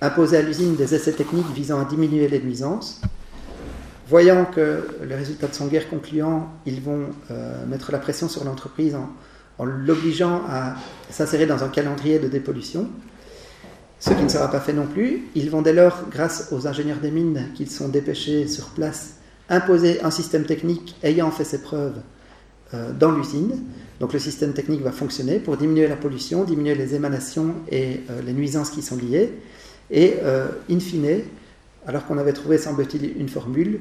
imposer 0.00 0.36
à 0.36 0.42
l'usine 0.42 0.76
des 0.76 0.94
essais 0.94 1.12
techniques 1.12 1.50
visant 1.54 1.80
à 1.80 1.84
diminuer 1.84 2.28
les 2.28 2.40
nuisances. 2.40 3.00
Voyant 4.08 4.46
que 4.46 4.86
les 5.06 5.14
résultats 5.14 5.52
sont 5.52 5.66
guère 5.66 5.88
concluants, 5.90 6.48
ils 6.64 6.80
vont 6.80 7.10
euh, 7.30 7.66
mettre 7.66 7.92
la 7.92 7.98
pression 7.98 8.28
sur 8.28 8.44
l'entreprise 8.44 8.96
en, 9.58 9.64
l'obligeant 9.64 10.42
à 10.48 10.76
s'insérer 11.10 11.46
dans 11.46 11.64
un 11.64 11.68
calendrier 11.68 12.18
de 12.20 12.28
dépollution, 12.28 12.88
ce 14.00 14.10
qui 14.10 14.22
ne 14.22 14.28
sera 14.28 14.50
pas 14.50 14.60
fait 14.60 14.72
non 14.72 14.86
plus. 14.86 15.22
Ils 15.34 15.50
vont 15.50 15.62
dès 15.62 15.72
lors, 15.72 16.04
grâce 16.10 16.48
aux 16.52 16.66
ingénieurs 16.66 16.98
des 16.98 17.10
mines 17.10 17.48
qu'ils 17.54 17.70
sont 17.70 17.88
dépêchés 17.88 18.46
sur 18.46 18.68
place, 18.70 19.14
imposer 19.48 20.02
un 20.02 20.10
système 20.10 20.44
technique 20.44 20.96
ayant 21.02 21.30
fait 21.30 21.44
ses 21.44 21.62
preuves 21.62 21.96
euh, 22.74 22.92
dans 22.92 23.10
l'usine, 23.10 23.64
donc 23.98 24.12
le 24.12 24.18
système 24.18 24.52
technique 24.52 24.82
va 24.82 24.92
fonctionner 24.92 25.38
pour 25.38 25.56
diminuer 25.56 25.88
la 25.88 25.96
pollution, 25.96 26.44
diminuer 26.44 26.74
les 26.74 26.94
émanations 26.94 27.54
et 27.70 28.02
euh, 28.10 28.20
les 28.24 28.34
nuisances 28.34 28.68
qui 28.68 28.82
sont 28.82 28.96
liées. 28.96 29.32
Et 29.90 30.16
euh, 30.22 30.48
in 30.70 30.78
fine, 30.78 31.22
alors 31.86 32.04
qu'on 32.04 32.18
avait 32.18 32.34
trouvé, 32.34 32.58
semble-t-il, 32.58 33.18
une 33.18 33.28
formule, 33.28 33.80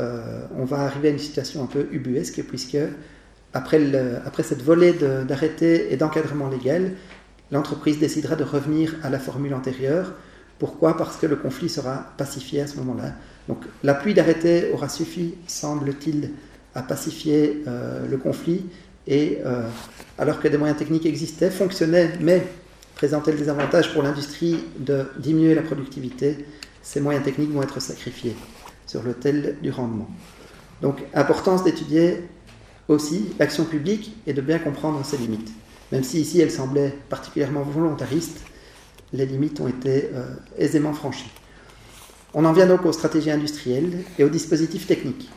on 0.00 0.64
va 0.64 0.82
arriver 0.82 1.08
à 1.08 1.10
une 1.10 1.18
situation 1.18 1.60
un 1.60 1.66
peu 1.66 1.88
ubuesque, 1.90 2.40
puisque 2.46 2.76
après, 3.52 3.80
après 4.24 4.44
cette 4.44 4.62
volée 4.62 4.92
d'arrêtés 5.26 5.92
et 5.92 5.96
d'encadrement 5.96 6.48
légal, 6.48 6.92
l'entreprise 7.50 7.98
décidera 7.98 8.36
de 8.36 8.44
revenir 8.44 8.94
à 9.02 9.10
la 9.10 9.18
formule 9.18 9.54
antérieure. 9.54 10.12
Pourquoi? 10.58 10.96
Parce 10.96 11.16
que 11.16 11.26
le 11.26 11.36
conflit 11.36 11.68
sera 11.68 12.12
pacifié 12.16 12.60
à 12.60 12.66
ce 12.66 12.76
moment-là. 12.78 13.12
Donc 13.48 13.64
la 13.82 13.94
pluie 13.94 14.14
d'arrêtés 14.14 14.70
aura 14.72 14.88
suffi, 14.88 15.34
semble-t-il, 15.46 16.32
à 16.74 16.82
pacifier 16.82 17.62
le 17.66 18.16
conflit 18.18 18.64
et 19.08 19.38
euh, 19.44 19.62
alors 20.18 20.38
que 20.38 20.46
des 20.48 20.58
moyens 20.58 20.78
techniques 20.78 21.06
existaient, 21.06 21.50
fonctionnaient, 21.50 22.12
mais 22.20 22.46
présentaient 22.94 23.32
le 23.32 23.38
désavantage 23.38 23.92
pour 23.92 24.02
l'industrie 24.02 24.58
de 24.78 25.06
diminuer 25.18 25.54
la 25.54 25.62
productivité, 25.62 26.44
ces 26.82 27.00
moyens 27.00 27.24
techniques 27.24 27.50
vont 27.50 27.62
être 27.62 27.80
sacrifiés 27.80 28.36
sur 28.86 29.02
l'autel 29.02 29.56
du 29.62 29.70
rendement. 29.70 30.08
Donc, 30.82 30.98
importance 31.14 31.64
d'étudier 31.64 32.22
aussi 32.86 33.30
l'action 33.38 33.64
publique 33.64 34.14
et 34.26 34.32
de 34.32 34.40
bien 34.40 34.58
comprendre 34.58 35.04
ses 35.04 35.16
limites. 35.16 35.52
Même 35.92 36.04
si 36.04 36.20
ici 36.20 36.40
elle 36.40 36.50
semblait 36.50 36.94
particulièrement 37.08 37.62
volontariste, 37.62 38.40
les 39.12 39.26
limites 39.26 39.60
ont 39.60 39.68
été 39.68 40.10
euh, 40.14 40.26
aisément 40.58 40.92
franchies. 40.92 41.30
On 42.34 42.44
en 42.44 42.52
vient 42.52 42.66
donc 42.66 42.84
aux 42.84 42.92
stratégies 42.92 43.30
industrielles 43.30 44.04
et 44.18 44.24
aux 44.24 44.28
dispositifs 44.28 44.86
techniques. 44.86 45.30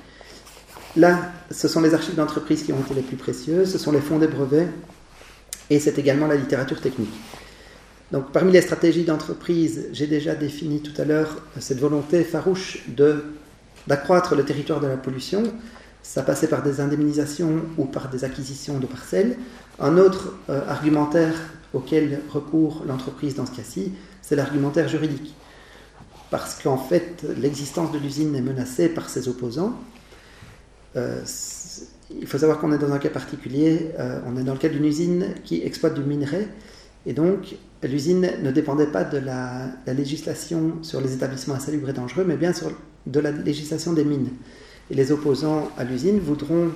Là, 0.97 1.31
ce 1.49 1.69
sont 1.69 1.79
les 1.81 1.93
archives 1.93 2.15
d'entreprise 2.15 2.63
qui 2.63 2.73
ont 2.73 2.81
été 2.81 2.93
les 2.93 3.01
plus 3.01 3.15
précieuses, 3.15 3.71
ce 3.71 3.77
sont 3.77 3.93
les 3.93 4.01
fonds 4.01 4.19
des 4.19 4.27
brevets, 4.27 4.67
et 5.69 5.79
c'est 5.79 5.97
également 5.97 6.27
la 6.27 6.35
littérature 6.35 6.81
technique. 6.81 7.13
Donc, 8.11 8.33
parmi 8.33 8.51
les 8.51 8.61
stratégies 8.61 9.05
d'entreprise, 9.05 9.87
j'ai 9.93 10.05
déjà 10.05 10.35
défini 10.35 10.81
tout 10.81 10.99
à 11.01 11.05
l'heure 11.05 11.37
cette 11.59 11.79
volonté 11.79 12.25
farouche 12.25 12.83
d'accroître 13.87 14.35
le 14.35 14.43
territoire 14.43 14.81
de 14.81 14.87
la 14.87 14.97
pollution. 14.97 15.43
Ça 16.03 16.23
passait 16.23 16.47
par 16.47 16.61
des 16.61 16.81
indemnisations 16.81 17.61
ou 17.77 17.85
par 17.85 18.09
des 18.09 18.25
acquisitions 18.25 18.79
de 18.79 18.85
parcelles. 18.85 19.37
Un 19.79 19.97
autre 19.97 20.33
euh, 20.49 20.67
argumentaire 20.67 21.33
auquel 21.73 22.19
recourt 22.29 22.83
l'entreprise 22.87 23.35
dans 23.35 23.45
ce 23.45 23.51
cas-ci, 23.51 23.93
c'est 24.21 24.35
l'argumentaire 24.35 24.87
juridique. 24.87 25.33
Parce 26.29 26.61
qu'en 26.61 26.77
fait, 26.77 27.25
l'existence 27.37 27.91
de 27.91 27.97
l'usine 27.97 28.35
est 28.35 28.41
menacée 28.41 28.89
par 28.89 29.09
ses 29.09 29.27
opposants, 29.27 29.73
euh, 30.95 31.21
il 32.09 32.27
faut 32.27 32.37
savoir 32.37 32.59
qu'on 32.59 32.73
est 32.73 32.77
dans 32.77 32.91
un 32.91 32.99
cas 32.99 33.09
particulier, 33.09 33.91
euh, 33.99 34.19
on 34.27 34.37
est 34.37 34.43
dans 34.43 34.53
le 34.53 34.59
cas 34.59 34.69
d'une 34.69 34.85
usine 34.85 35.33
qui 35.45 35.63
exploite 35.63 35.93
du 35.93 36.03
minerai, 36.03 36.47
et 37.05 37.13
donc 37.13 37.55
l'usine 37.83 38.29
ne 38.43 38.51
dépendait 38.51 38.87
pas 38.87 39.03
de 39.03 39.17
la, 39.17 39.67
législation 39.87 40.73
sur 40.81 41.01
les 41.01 41.13
établissements 41.13 41.55
insalubres 41.55 41.89
et 41.89 41.93
dangereux, 41.93 42.25
mais 42.27 42.35
bien 42.35 42.51
de 43.07 43.19
la 43.19 43.31
législation 43.31 43.93
des 43.93 44.03
mines. 44.03 44.29
Et 44.89 44.95
les 44.95 45.11
opposants 45.11 45.69
à 45.77 45.85
l'usine 45.85 46.19
voudront, 46.19 46.71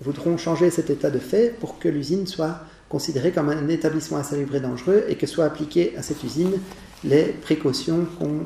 voudront 0.00 0.36
changer 0.36 0.70
cet 0.70 0.90
état 0.90 1.10
de 1.10 1.18
fait 1.18 1.54
pour 1.58 1.78
que 1.78 1.88
l'usine 1.88 2.26
soit 2.26 2.60
considéré 2.88 3.32
comme 3.32 3.48
un 3.48 3.68
établissement 3.68 4.18
insalubre 4.18 4.54
et 4.54 4.60
dangereux 4.60 5.04
et 5.08 5.16
que 5.16 5.26
soient 5.26 5.44
appliquées 5.44 5.94
à 5.96 6.02
cette 6.02 6.22
usine 6.24 6.52
les 7.04 7.24
précautions 7.24 8.06
qu'on 8.18 8.44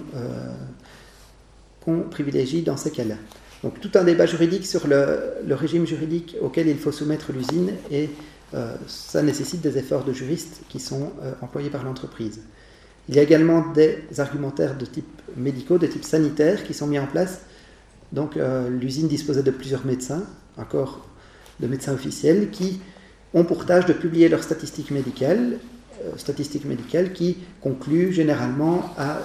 qu'on 1.85 2.03
privilégie 2.03 2.62
dans 2.62 2.77
ces 2.77 2.91
cas-là. 2.91 3.16
Donc 3.62 3.81
tout 3.81 3.91
un 3.95 4.05
débat 4.05 4.27
juridique 4.27 4.66
sur 4.66 4.87
le, 4.87 5.55
régime 5.55 5.87
juridique 5.87 6.37
auquel 6.41 6.69
il 6.69 6.79
faut 6.79 6.93
soumettre 6.93 7.33
l'usine 7.33 7.73
et 7.91 8.11
euh, 8.55 8.74
ça 8.87 9.23
nécessite 9.23 9.61
des 9.61 9.79
efforts 9.79 10.05
de 10.05 10.12
juristes 10.12 10.62
qui 10.69 10.81
sont 10.81 11.12
euh, 11.23 11.33
employés 11.41 11.70
par 11.70 11.85
l'entreprise. 11.85 12.41
Il 13.09 13.15
y 13.15 13.19
a 13.19 13.23
également 13.23 13.73
des 13.73 14.05
argumentaires 14.19 14.77
de 14.77 14.85
type 14.85 15.23
médicaux, 15.37 15.79
de 15.79 15.87
type 15.87 16.05
sanitaire 16.05 16.65
qui 16.65 16.74
sont 16.74 16.87
mis 16.87 16.99
en 16.99 17.07
place. 17.07 17.43
Donc 18.12 18.37
euh, 18.37 18.69
l'usine 18.69 19.09
disposait 19.09 19.43
de 19.43 19.51
plusieurs 19.51 19.87
médecins, 19.87 20.24
un 20.59 20.65
corps 20.65 21.07
de 21.61 21.66
médecins 21.66 21.93
officiels 21.93 22.51
qui 22.51 22.81
ont 23.35 23.45
pour 23.45 23.66
tâche 23.66 23.87
de 23.87 23.93
publier 23.93 24.29
leurs 24.29 24.43
statistiques 24.43 24.91
médicales, 24.91 25.59
statistiques 26.16 26.65
médicales 26.65 27.12
qui 27.12 27.39
concluent 27.61 28.12
généralement 28.12 28.93
à 28.99 29.19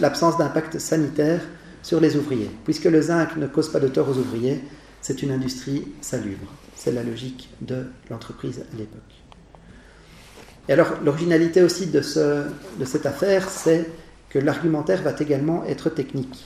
l'absence 0.00 0.38
d'impact 0.38 0.78
sanitaire 0.78 1.40
sur 1.82 2.00
les 2.00 2.16
ouvriers. 2.16 2.50
Puisque 2.64 2.84
le 2.84 3.00
zinc 3.00 3.36
ne 3.36 3.46
cause 3.46 3.70
pas 3.70 3.80
de 3.80 3.88
tort 3.88 4.08
aux 4.08 4.16
ouvriers, 4.16 4.60
c'est 5.02 5.22
une 5.22 5.30
industrie 5.30 5.86
salubre. 6.00 6.52
C'est 6.74 6.92
la 6.92 7.02
logique 7.02 7.48
de 7.60 7.86
l'entreprise 8.10 8.60
à 8.60 8.76
l'époque. 8.76 9.00
Et 10.68 10.72
alors, 10.72 10.94
l'originalité 11.04 11.62
aussi 11.62 11.86
de, 11.86 12.00
de 12.00 12.84
cette 12.84 13.06
affaire, 13.06 13.48
c'est 13.48 13.88
que 14.30 14.38
l'argumentaire 14.38 15.02
va 15.02 15.14
également 15.18 15.64
être 15.64 15.90
technique. 15.90 16.44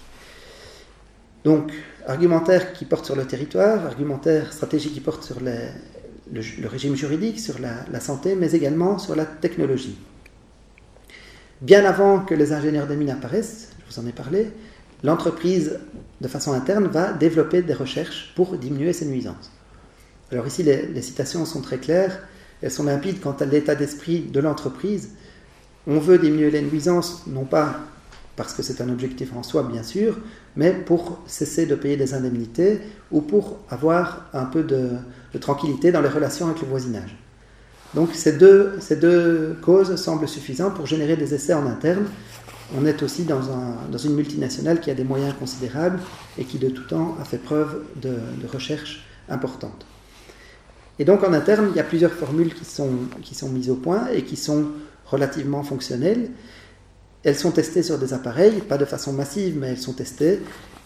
Donc, 1.45 1.73
argumentaire 2.07 2.73
qui 2.73 2.85
porte 2.85 3.05
sur 3.05 3.17
le 3.17 3.27
territoire, 3.27 3.87
argumentaire 3.87 4.53
stratégique 4.53 4.95
qui 4.95 5.01
porte 5.01 5.23
sur 5.23 5.39
le, 5.41 6.69
régime 6.69 6.95
juridique, 6.95 7.41
sur 7.41 7.57
la, 7.59 8.01
santé, 8.01 8.35
mais 8.35 8.53
également 8.53 8.99
sur 8.99 9.17
la 9.17 9.25
technologie. 9.25 9.99
Bien 11.61 11.85
avant 11.85 12.21
que 12.21 12.35
les 12.35 12.53
ingénieurs 12.53 12.87
des 12.87 12.97
mines 12.97 13.11
apparaissent, 13.11 13.71
je 13.89 13.95
vous 13.95 14.05
en 14.05 14.09
ai 14.09 14.13
parlé, 14.13 14.51
l'entreprise, 15.03 15.79
de 16.21 16.29
façon 16.29 16.53
interne, 16.53 16.87
va 16.87 17.13
développer 17.13 17.63
des 17.63 17.75
recherches 17.75 18.33
pour 18.35 18.57
diminuer 18.57 18.93
ces 18.93 19.07
nuisances. 19.07 19.51
Alors 20.33 20.47
ici, 20.47 20.63
les, 20.63 21.03
citations 21.03 21.45
sont 21.45 21.61
très 21.61 21.79
claires, 21.79 22.21
elles 22.63 22.71
sont 22.71 22.85
limpides 22.85 23.21
quant 23.21 23.33
à 23.33 23.45
l'état 23.45 23.75
d'esprit 23.75 24.21
de 24.21 24.41
l'entreprise. 24.41 25.11
On 25.87 25.99
veut 25.99 26.19
diminuer 26.19 26.51
les 26.51 26.63
nuisances, 26.63 27.27
non 27.27 27.45
pas 27.45 27.81
parce 28.37 28.55
que 28.55 28.63
c'est 28.63 28.81
un 28.81 28.89
objectif 28.89 29.35
en 29.37 29.43
soi, 29.43 29.65
bien 29.65 29.83
sûr, 29.83 30.19
mais 30.57 30.73
pour 30.73 31.21
cesser 31.27 31.67
de 31.67 31.75
payer 31.75 31.97
des 31.97 32.15
indemnités 32.15 32.81
ou 33.11 33.21
pour 33.21 33.59
avoir 33.71 34.29
un 34.33 34.45
peu 34.45 34.63
de, 34.63 34.91
tranquillité 35.41 35.93
dans 35.93 36.01
les 36.01 36.09
relations 36.09 36.47
avec 36.47 36.61
le 36.61 36.69
voisinage. 36.69 37.17
Donc 37.95 38.15
ces 38.15 38.33
deux, 38.33 38.75
ces 38.81 38.97
deux 38.97 39.57
causes 39.63 39.97
semblent 39.97 40.29
suffisantes 40.29 40.75
pour 40.75 40.87
générer 40.87 41.17
des 41.17 41.35
essais 41.35 41.55
en 41.55 41.67
interne 41.67 42.07
on 42.77 42.87
est 42.87 43.03
aussi 43.03 43.25
dans, 43.25 43.41
une 44.05 44.15
multinationale 44.15 44.81
qui 44.81 44.91
a 44.91 44.95
des 44.95 45.05
moyens 45.05 45.35
considérables 45.39 45.99
et 46.39 46.45
qui 46.45 46.59
de 46.59 46.69
tout 46.69 46.85
temps 46.85 47.17
a 47.21 47.25
fait 47.25 47.39
preuve 47.39 47.83
de, 48.01 48.17
recherche 48.53 49.05
importante. 49.29 49.87
Et 50.99 51.05
donc 51.05 51.25
en 51.25 51.33
interne, 51.33 51.69
il 51.71 51.77
y 51.77 51.81
a 51.81 51.85
plusieurs 51.85 52.13
formules 52.13 52.55
qui 52.55 52.65
sont, 52.65 52.91
qui 53.23 53.35
sont 53.35 53.49
mises 53.49 53.71
au 53.71 53.77
point 53.77 54.09
et 54.13 54.23
qui 54.23 54.37
sont 54.37 54.67
relativement 55.07 55.63
fonctionnelles. 55.63 56.31
Elles 57.23 57.37
sont 57.37 57.51
testées 57.51 57.83
sur 57.83 57.99
des 57.99 58.15
appareils, 58.15 58.61
pas 58.61 58.79
de 58.79 58.85
façon 58.85 59.13
massive, 59.13 59.59
mais 59.59 59.69
elles 59.69 59.79
sont 59.79 59.93
testées. 59.93 60.41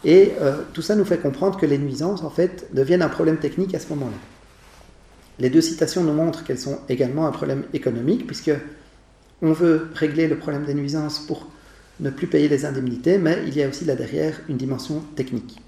Et 0.05 0.33
euh, 0.41 0.63
tout 0.73 0.83
ça 0.83 0.97
nous 0.97 1.05
fait 1.05 1.19
comprendre 1.19 1.59
que 1.59 1.67
les 1.67 1.79
nuisances, 1.79 2.23
en 2.23 2.31
fait, 2.31 2.69
deviennent 2.73 3.03
un 3.03 3.09
problème 3.09 3.39
technique 3.39 3.75
à 3.75 3.79
ce 3.79 3.89
moment-là. 3.91 4.17
Les 5.39 5.51
deux 5.51 5.61
citations 5.61 6.03
nous 6.03 6.13
montrent 6.13 6.45
qu'elles 6.45 6.59
sont 6.59 6.79
également 6.89 7.27
un 7.27 7.33
problème 7.33 7.65
économique, 7.73 8.27
puisque 8.27 8.53
on 9.43 9.53
veut 9.53 9.89
régler 9.95 10.29
le 10.29 10.39
problème 10.39 10.65
des 10.65 10.75
nuisances 10.75 11.19
pour 11.19 11.49
ne 12.01 12.11
plus 12.11 12.27
payer 12.27 12.49
les 12.49 12.65
indemnités, 12.65 13.19
mais 13.19 13.39
il 13.47 13.57
y 13.57 13.63
a 13.63 13.69
aussi 13.69 13.85
là 13.85 13.95
derrière 13.95 14.41
une 14.49 14.57
dimension 14.57 15.01
technique. 15.15 15.61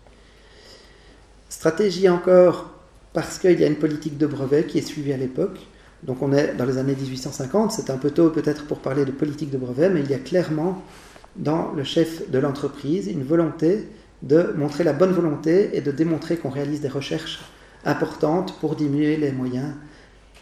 Stratégie 1.48 2.09
encore 2.09 2.70
parce 3.12 3.38
qu'il 3.38 3.59
y 3.59 3.64
a 3.64 3.66
une 3.66 3.76
politique 3.76 4.18
de 4.18 4.26
brevet 4.26 4.64
qui 4.64 4.78
est 4.78 4.82
suivie 4.82 5.12
à 5.12 5.16
l'époque. 5.16 5.59
Donc 6.02 6.23
on 6.23 6.32
est 6.32 6.55
dans 6.55 6.64
les 6.64 6.78
années 6.78 6.94
1850, 6.94 7.73
c'est 7.73 7.90
un 7.90 7.97
peu 7.97 8.10
tôt 8.10 8.31
peut-être 8.31 8.66
pour 8.66 8.78
parler 8.78 9.05
de 9.05 9.12
politique 9.12 9.51
de 9.51 9.59
brevet, 9.59 9.89
mais 9.89 10.01
il 10.01 10.10
y 10.10 10.14
a 10.14 10.18
clairement 10.18 10.82
dans 11.36 11.73
le 11.73 11.85
chef 11.85 12.31
de 12.31 12.39
l'entreprise 12.39 13.09
une 13.09 13.24
volonté 13.24 13.89
de 14.23 14.55
montrer 14.56 14.85
la 14.85 14.93
bonne 14.93 15.12
volonté 15.12 15.77
et 15.77 15.81
de 15.81 15.90
démontrer 15.90 16.36
qu'on 16.36 16.51
réalise 16.51 16.81
des 16.81 16.89
recherches 16.89 17.40
importantes 17.85 18.59
pour 18.60 18.77
diminuer 18.77 19.16
les 19.16 19.32
moyens, 19.32 19.74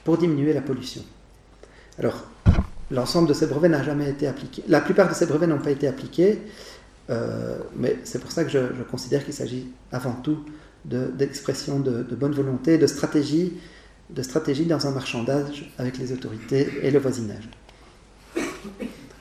pour 0.04 0.18
diminuer 0.18 0.52
la 0.52 0.60
pollution. 0.60 1.02
Alors, 1.98 2.24
l'ensemble 2.90 3.28
de 3.28 3.34
ces 3.34 3.46
brevets 3.46 3.68
n'a 3.68 3.82
jamais 3.82 4.08
été 4.08 4.26
appliqué. 4.26 4.62
La 4.68 4.80
plupart 4.80 5.08
de 5.08 5.14
ces 5.14 5.26
brevets 5.26 5.46
n'ont 5.46 5.58
pas 5.58 5.70
été 5.70 5.86
appliqués, 5.86 6.40
euh, 7.10 7.58
mais 7.76 7.98
c'est 8.04 8.20
pour 8.20 8.32
ça 8.32 8.44
que 8.44 8.50
je, 8.50 8.82
considère 8.90 9.24
qu'il 9.24 9.34
s'agit 9.34 9.68
avant 9.92 10.14
tout 10.14 10.38
d'expression 10.84 11.80
de, 11.80 12.02
de, 12.02 12.14
bonne 12.14 12.32
volonté, 12.32 12.76
de 12.76 12.86
stratégie, 12.86 13.54
de 14.10 14.22
stratégie 14.22 14.66
dans 14.66 14.86
un 14.86 14.90
marchandage 14.90 15.72
avec 15.78 15.98
les 15.98 16.12
autorités 16.12 16.68
et 16.82 16.90
le 16.90 16.98
voisinage. 16.98 17.48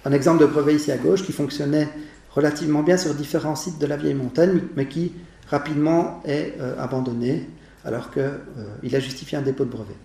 Un 0.06 0.12
exemple 0.12 0.42
de 0.42 0.46
brevet 0.46 0.76
ici 0.76 0.92
à 0.92 0.98
gauche 0.98 1.24
qui 1.24 1.32
fonctionnait 1.32 1.88
relativement 2.32 2.84
bien 2.84 2.98
sur 2.98 3.14
différents 3.14 3.56
sites 3.56 3.80
de 3.80 3.86
la 3.86 3.96
vieille 3.96 4.14
montagne, 4.14 4.62
mais 4.76 4.88
qui 4.88 5.14
rapidement 5.48 6.22
est 6.26 6.56
euh, 6.60 6.76
abandonné 6.80 7.48
alors 7.86 8.12
qu'il 8.12 8.22
euh, 8.22 8.98
a 8.98 9.00
justifié 9.00 9.38
un 9.38 9.42
dépôt 9.42 9.66
de 9.66 9.70
brevet. 9.70 9.96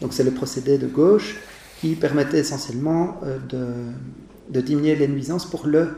Donc 0.00 0.12
c'est 0.12 0.24
le 0.24 0.30
procédé 0.30 0.78
de 0.78 0.86
gauche 0.86 1.36
qui 1.80 1.94
permettait 1.94 2.38
essentiellement 2.38 3.20
euh, 3.24 3.38
de, 4.48 4.60
diminuer 4.60 4.96
les 4.96 5.08
nuisances 5.08 5.48
pour 5.48 5.66
le, 5.66 5.88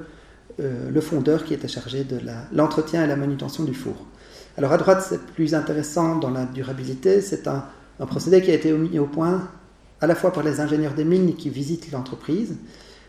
le 0.58 1.00
fondeur 1.00 1.44
qui 1.44 1.54
était 1.54 1.68
chargé 1.68 2.04
de 2.04 2.18
l'entretien 2.52 3.02
et 3.02 3.06
la 3.06 3.16
manutention 3.16 3.64
du 3.64 3.72
four. 3.72 3.96
Alors 4.58 4.72
à 4.72 4.76
droite, 4.76 5.04
c'est 5.08 5.24
plus 5.24 5.54
intéressant 5.54 6.16
dans 6.16 6.28
la 6.28 6.44
durabilité, 6.44 7.22
c'est 7.22 7.48
un, 7.48 7.64
procédé 8.06 8.42
qui 8.42 8.50
a 8.50 8.54
été 8.54 8.72
mis 8.72 8.98
au 8.98 9.06
point 9.06 9.48
à 10.00 10.06
la 10.06 10.14
fois 10.14 10.32
par 10.32 10.42
les 10.42 10.60
ingénieurs 10.60 10.94
des 10.94 11.04
mines 11.04 11.34
qui 11.34 11.48
visitent 11.48 11.92
l'entreprise, 11.92 12.56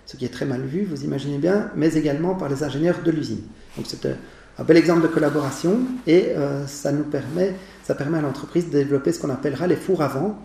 ce 0.05 0.17
qui 0.17 0.25
est 0.25 0.29
très 0.29 0.45
mal 0.45 0.61
vu, 0.61 0.83
vous 0.83 1.03
imaginez 1.03 1.37
bien, 1.37 1.71
mais 1.75 1.93
également 1.95 2.35
par 2.35 2.49
les 2.49 2.63
ingénieurs 2.63 3.01
de 3.03 3.09
l'usine. 3.09 3.41
Donc 3.77 3.87
c'est 3.87 4.05
un 4.05 4.63
bel 4.63 4.77
exemple 4.77 5.01
de 5.01 5.07
collaboration 5.07 5.79
et 6.05 6.33
euh, 6.35 6.67
ça 6.67 6.91
nous 6.91 7.03
permet, 7.03 7.55
ça 7.83 7.95
permet 7.95 8.19
à 8.19 8.21
l'entreprise 8.21 8.67
de 8.67 8.71
développer 8.71 9.11
ce 9.11 9.19
qu'on 9.19 9.31
appellera 9.31 9.65
les 9.65 9.75
fours 9.75 10.03
à 10.03 10.07
vent, 10.07 10.39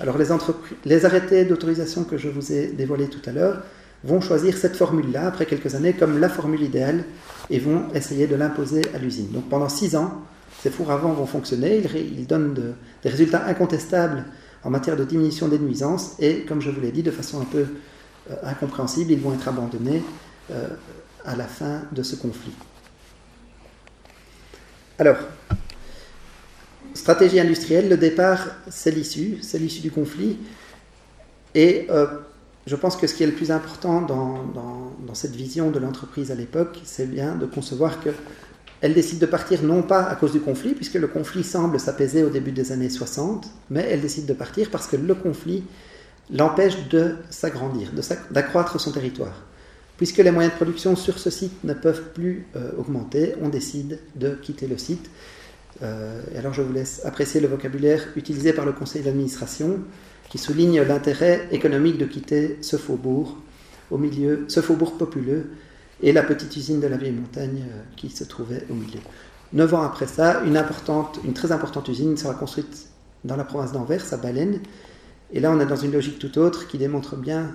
alors 0.00 0.16
les, 0.18 1.04
arrêtés 1.04 1.44
d'autorisation 1.44 2.04
que 2.04 2.16
je 2.16 2.28
vous 2.28 2.52
ai 2.52 2.68
dévoilés 2.68 3.08
tout 3.08 3.20
à 3.28 3.32
l'heure 3.32 3.62
vont 4.04 4.20
choisir 4.20 4.56
cette 4.56 4.76
formule-là, 4.76 5.26
après 5.28 5.46
quelques 5.46 5.74
années, 5.74 5.92
comme 5.92 6.18
la 6.18 6.28
formule 6.28 6.62
idéale 6.62 7.04
et 7.50 7.60
vont 7.60 7.84
essayer 7.94 8.26
de 8.26 8.34
l'imposer 8.34 8.82
à 8.94 8.98
l'usine. 8.98 9.30
Donc 9.30 9.48
pendant 9.48 9.68
six 9.68 9.94
ans, 9.94 10.22
ces 10.62 10.70
fours 10.70 10.92
à 10.92 10.96
vent 10.96 11.12
vont 11.12 11.26
fonctionner, 11.26 11.82
ils, 11.96 12.26
donnent 12.26 12.54
des 13.02 13.08
résultats 13.08 13.44
incontestables 13.46 14.24
en 14.62 14.70
matière 14.70 14.96
de 14.96 15.02
diminution 15.02 15.48
des 15.48 15.58
nuisances 15.58 16.14
et, 16.20 16.42
comme 16.42 16.60
je 16.60 16.70
vous 16.70 16.80
l'ai 16.80 16.92
dit, 16.92 17.02
de 17.02 17.10
façon 17.10 17.40
un 17.40 17.44
peu 17.44 17.66
euh, 18.30 18.34
incompréhensible, 18.44 19.10
ils 19.10 19.18
vont 19.18 19.34
être 19.34 19.48
abandonnés 19.48 20.04
euh, 20.52 20.68
à 21.24 21.34
la 21.34 21.48
fin 21.48 21.82
de 21.90 22.04
ce 22.04 22.14
conflit. 22.14 22.52
Alors, 25.00 25.16
stratégie 26.94 27.40
industrielle, 27.40 27.88
le 27.88 27.96
départ, 27.96 28.46
c'est 28.70 28.92
l'issue, 28.92 29.38
c'est 29.42 29.58
l'issue 29.58 29.80
du 29.80 29.90
conflit. 29.90 30.38
Et 31.56 31.88
euh, 31.90 32.06
je 32.68 32.76
pense 32.76 32.96
que 32.96 33.08
ce 33.08 33.14
qui 33.14 33.24
est 33.24 33.26
le 33.26 33.32
plus 33.32 33.50
important 33.50 34.00
dans, 34.00 35.14
cette 35.14 35.34
vision 35.34 35.72
de 35.72 35.80
l'entreprise 35.80 36.30
à 36.30 36.36
l'époque, 36.36 36.80
c'est 36.84 37.10
bien 37.10 37.34
de 37.34 37.46
concevoir 37.46 37.98
qu'elle 38.82 38.94
décide 38.94 39.20
de 39.20 39.26
partir 39.26 39.62
non 39.62 39.82
pas 39.82 40.02
à 40.02 40.16
cause 40.16 40.32
du 40.32 40.40
conflit, 40.40 40.74
puisque 40.74 40.94
le 40.94 41.06
conflit 41.06 41.44
semble 41.44 41.78
s'apaiser 41.78 42.24
au 42.24 42.30
début 42.30 42.50
des 42.50 42.72
années 42.72 42.90
60, 42.90 43.48
mais 43.70 43.86
elle 43.88 44.00
décide 44.00 44.26
de 44.26 44.32
partir 44.32 44.70
parce 44.70 44.88
que 44.88 44.96
le 44.96 45.14
conflit 45.14 45.62
l'empêche 46.32 46.88
de 46.88 47.14
s'agrandir, 47.30 47.92
d'accroître 48.32 48.80
son 48.80 48.90
territoire. 48.90 49.44
Puisque 49.98 50.18
les 50.18 50.32
moyens 50.32 50.52
de 50.52 50.56
production 50.56 50.96
sur 50.96 51.20
ce 51.20 51.30
site 51.30 51.62
ne 51.62 51.74
peuvent 51.74 52.10
plus 52.12 52.48
euh, 52.56 52.72
augmenter, 52.76 53.36
on 53.40 53.50
décide 53.50 54.00
de 54.16 54.30
quitter 54.30 54.66
le 54.66 54.78
site 54.78 55.10
euh, 55.82 56.20
et 56.34 56.38
alors 56.38 56.52
je 56.52 56.62
vous 56.62 56.72
laisse 56.72 57.02
apprécier 57.04 57.40
le 57.40 57.48
vocabulaire 57.48 58.08
utilisé 58.16 58.52
par 58.52 58.66
le 58.66 58.72
conseil 58.72 59.02
d'administration 59.02 59.78
qui 60.28 60.38
souligne 60.38 60.82
l'intérêt 60.82 61.46
économique 61.52 61.98
de 61.98 62.04
quitter 62.04 62.58
ce 62.62 62.76
faubourg 62.76 63.38
au 63.90 63.98
milieu, 63.98 64.44
ce 64.48 64.60
faubourg 64.60 64.98
populeux 64.98 65.50
et 66.02 66.12
la 66.12 66.22
petite 66.22 66.54
usine 66.56 66.80
de 66.80 66.86
la 66.86 66.96
vieille 66.96 67.12
montagne 67.12 67.64
euh, 67.70 67.82
qui 67.96 68.10
se 68.10 68.24
trouvait 68.24 68.64
au 68.70 68.74
milieu. 68.74 69.00
Neuf 69.52 69.74
ans 69.74 69.82
après 69.82 70.06
ça, 70.06 70.42
une, 70.44 70.54
très 71.34 71.52
importante 71.52 71.88
usine 71.88 72.16
sera 72.16 72.34
construite 72.34 72.88
dans 73.24 73.36
la 73.36 73.44
province 73.44 73.72
d'Anvers, 73.72 74.12
à 74.12 74.16
Baleine. 74.16 74.60
Et 75.32 75.40
là, 75.40 75.52
on 75.52 75.60
est 75.60 75.66
dans 75.66 75.76
une 75.76 75.92
logique 75.92 76.18
tout 76.18 76.38
autre 76.38 76.66
qui 76.66 76.78
démontre 76.78 77.16
bien 77.16 77.50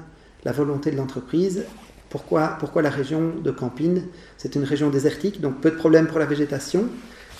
la 0.45 0.51
volonté 0.51 0.91
de 0.91 0.97
l'entreprise. 0.97 1.63
Pourquoi, 2.09 2.57
la 2.81 2.89
région 2.89 3.33
de 3.43 3.51
Campine? 3.51 4.03
C'est 4.37 4.55
une 4.55 4.63
région 4.63 4.89
désertique, 4.89 5.41
donc 5.41 5.59
peu 5.59 5.71
de 5.71 5.75
problèmes 5.75 6.07
pour 6.07 6.19
la 6.19 6.25
végétation. 6.25 6.87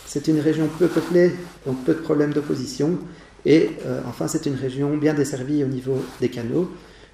C'est 0.05 0.27
une 0.27 0.39
région 0.39 0.67
peu 0.79 0.88
peuplée, 0.88 1.31
donc 1.65 1.84
peu 1.85 1.93
de 1.93 1.99
problèmes 1.99 2.34
d'opposition. 2.34 2.97
Et 3.45 3.71
euh, 3.85 4.01
enfin, 4.07 4.27
c'est 4.27 4.45
une 4.45 4.55
région 4.55 4.97
bien 4.97 5.13
desservie 5.13 5.63
au 5.63 5.67
niveau 5.67 6.03
des 6.19 6.29
canaux, 6.29 6.69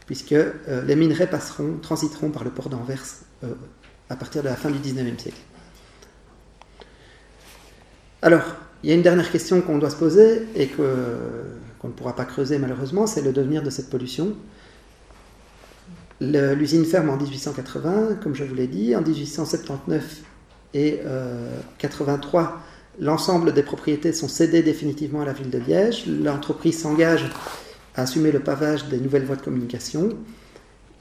puisque 0.05 0.31
euh, 0.31 0.53
les 0.85 0.95
minerais 0.95 1.27
passeront, 1.27 1.77
transiteront 1.81 2.29
par 2.29 2.43
le 2.43 2.49
port 2.49 2.69
d'Anvers 2.69 3.03
à 4.13 4.15
partir 4.15 4.43
de 4.43 4.47
la 4.47 4.55
fin 4.55 4.69
du 4.69 4.79
19e 4.79 5.17
siècle. 5.17 5.37
Alors, 8.21 8.43
il 8.83 8.89
y 8.89 8.93
a 8.93 8.95
une 8.95 9.01
dernière 9.01 9.31
question 9.31 9.61
qu'on 9.61 9.77
doit 9.77 9.89
se 9.89 9.95
poser 9.95 10.47
et 10.55 10.67
qu'on 10.67 11.87
ne 11.87 11.93
pourra 11.93 12.15
pas 12.15 12.25
creuser 12.25 12.57
malheureusement, 12.57 13.07
c'est 13.07 13.21
le 13.21 13.33
devenir 13.33 13.63
de 13.63 13.69
cette 13.69 13.89
pollution. 13.89 14.35
L'usine 16.21 16.85
ferme 16.85 17.09
en 17.09 17.17
1880, 17.17 18.19
comme 18.21 18.35
je 18.35 18.43
vous 18.43 18.55
l'ai 18.55 18.67
dit. 18.67 18.95
En 18.95 19.01
1879 19.01 20.21
et 20.73 21.01
83, 21.79 22.61
L'ensemble 22.99 23.53
des 23.53 23.63
propriétés 23.63 24.13
sont 24.13 24.27
cédées 24.27 24.61
définitivement 24.61 25.21
à 25.21 25.25
la 25.25 25.33
ville 25.33 25.49
de 25.49 25.57
Liège. 25.57 26.05
L'entreprise 26.05 26.79
s'engage 26.79 27.27
à 27.95 28.03
assumer 28.03 28.31
le 28.31 28.39
pavage 28.39 28.87
des 28.87 28.99
nouvelles 28.99 29.25
voies 29.25 29.35
de 29.35 29.41
communication, 29.41 30.09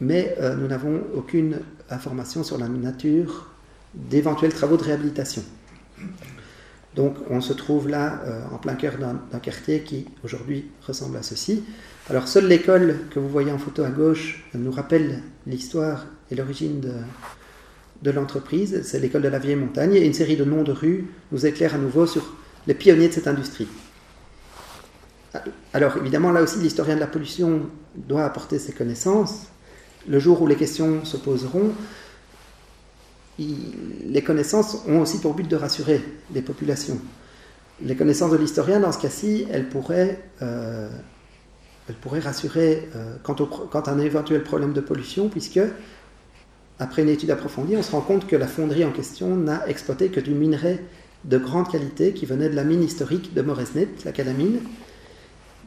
mais 0.03 0.35
euh, 0.41 0.57
nous 0.57 0.67
n'avons 0.67 1.01
aucune 1.15 1.61
information 1.89 2.43
sur 2.43 2.59
la 2.59 2.67
nature 2.67 3.47
d'éventuels 3.95 4.53
travaux 4.53 4.77
de 4.77 4.83
réhabilitation. 4.83 5.43
Donc 6.97 7.15
on 7.31 7.41
se 7.41 7.53
trouve 7.53 7.89
là 7.89 8.21
euh, 8.27 8.43
en 8.53 8.59
plein 8.59 8.75
cœur 8.75 8.95
d'un 8.99 9.39
quartier 9.39 9.83
qui 9.83 10.07
aujourd'hui 10.25 10.67
ressemble 10.87 11.17
à 11.17 11.23
ceci. 11.23 11.63
Alors 12.11 12.27
seule 12.27 12.49
l'école 12.49 12.97
que 13.11 13.21
vous 13.21 13.29
voyez 13.29 13.53
en 13.53 13.59
photo 13.59 13.85
à 13.85 13.91
gauche 13.91 14.45
nous 14.55 14.73
rappelle 14.73 15.23
l'histoire 15.47 16.07
et 16.33 16.35
l'origine 16.35 16.81
de, 16.81 16.95
de 18.03 18.11
l'entreprise, 18.11 18.83
c'est 18.83 18.99
l'école 18.99 19.23
de 19.23 19.29
la 19.29 19.39
vieille 19.39 19.55
montagne, 19.55 19.95
et 19.95 20.05
une 20.05 20.15
série 20.15 20.37
de 20.37 20.45
noms 20.45 20.65
de 20.65 20.73
rues 20.73 21.07
nous 21.31 21.47
éclaire 21.47 21.77
à 21.77 21.79
nouveau 21.79 22.07
sur 22.07 22.35
les 22.67 22.75
pionniers 22.75 23.09
de 23.09 23.13
cette 23.13 23.29
industrie. 23.29 23.69
Alors 25.73 25.97
évidemment, 25.97 26.33
là 26.33 26.43
aussi, 26.43 26.59
l'historien 26.59 26.97
de 26.97 27.01
la 27.01 27.07
pollution 27.07 27.71
doit 27.95 28.25
apporter 28.25 28.59
ses 28.59 28.73
connaissances. 28.73 29.52
Le 30.09 30.19
jour 30.19 30.43
où 30.43 30.47
les 30.47 30.57
questions 30.57 31.05
se 31.05 31.17
poseront, 31.17 31.73
les 33.39 34.23
connaissances 34.23 34.83
ont 34.87 35.01
aussi 35.01 35.19
pour 35.21 35.35
but 35.35 35.49
de 35.49 35.57
rassurer 35.57 36.01
les 36.35 36.43
populations. 36.43 36.99
Les 37.81 37.97
connaissances 37.97 38.31
de 38.31 38.37
l'historien, 38.37 38.81
dans 38.81 38.93
ce 38.93 38.99
cas-ci, 38.99 39.47
elles 39.51 39.69
pourraient, 39.69 40.23
euh, 40.43 40.89
rassurer 42.05 42.89
euh, 42.95 43.17
quant, 43.23 43.35
quant, 43.35 43.81
à 43.81 43.91
un 43.91 43.99
éventuel 43.99 44.43
problème 44.43 44.73
de 44.73 44.81
pollution, 44.81 45.29
puisque 45.29 45.61
après 46.79 47.03
une 47.03 47.09
étude 47.09 47.31
approfondie, 47.31 47.77
on 47.77 47.83
se 47.83 47.93
rend 47.93 48.01
compte 48.01 48.27
que 48.27 48.37
la 48.37 48.47
fonderie 48.47 48.85
en 48.85 48.93
question 48.93 49.37
n'a 49.37 49.67
exploité 49.69 50.09
que 50.09 50.21
du 50.21 50.33
minerai 50.33 50.81
de 51.25 51.39
grande 51.39 51.71
qualité 51.71 52.13
qui 52.13 52.27
venait 52.27 52.49
de 52.49 52.57
la 52.57 52.65
mine 52.65 52.83
historique 52.83 53.35
de 53.35 53.43
Moresnet, 53.43 53.89
la 54.05 54.13
calamine. 54.13 54.61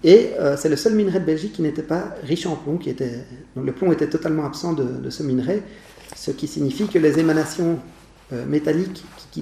Et 0.04 0.32
euh, 0.40 0.56
c'est 0.58 0.70
le 0.70 0.76
seul 0.76 0.94
minerai 0.94 1.20
de 1.20 1.26
Belgique 1.26 1.54
qui 1.54 1.62
n'était 1.62 1.84
pas 1.84 2.16
riche 2.24 2.46
en 2.46 2.56
plomb, 2.56 2.78
qui 2.78 2.90
était, 2.90 3.26
donc 3.56 3.66
le 3.66 3.72
plomb 3.72 3.92
était 3.92 4.08
totalement 4.08 4.46
absent 4.46 4.74
de, 4.74 5.10
ce 5.10 5.24
minerai, 5.24 5.64
ce 6.16 6.32
qui 6.32 6.48
signifie 6.48 6.88
que 6.88 7.00
les 7.00 7.20
émanations 7.20 7.80
euh, 8.34 8.46
métalliques 8.46 9.04
qui, 9.32 9.40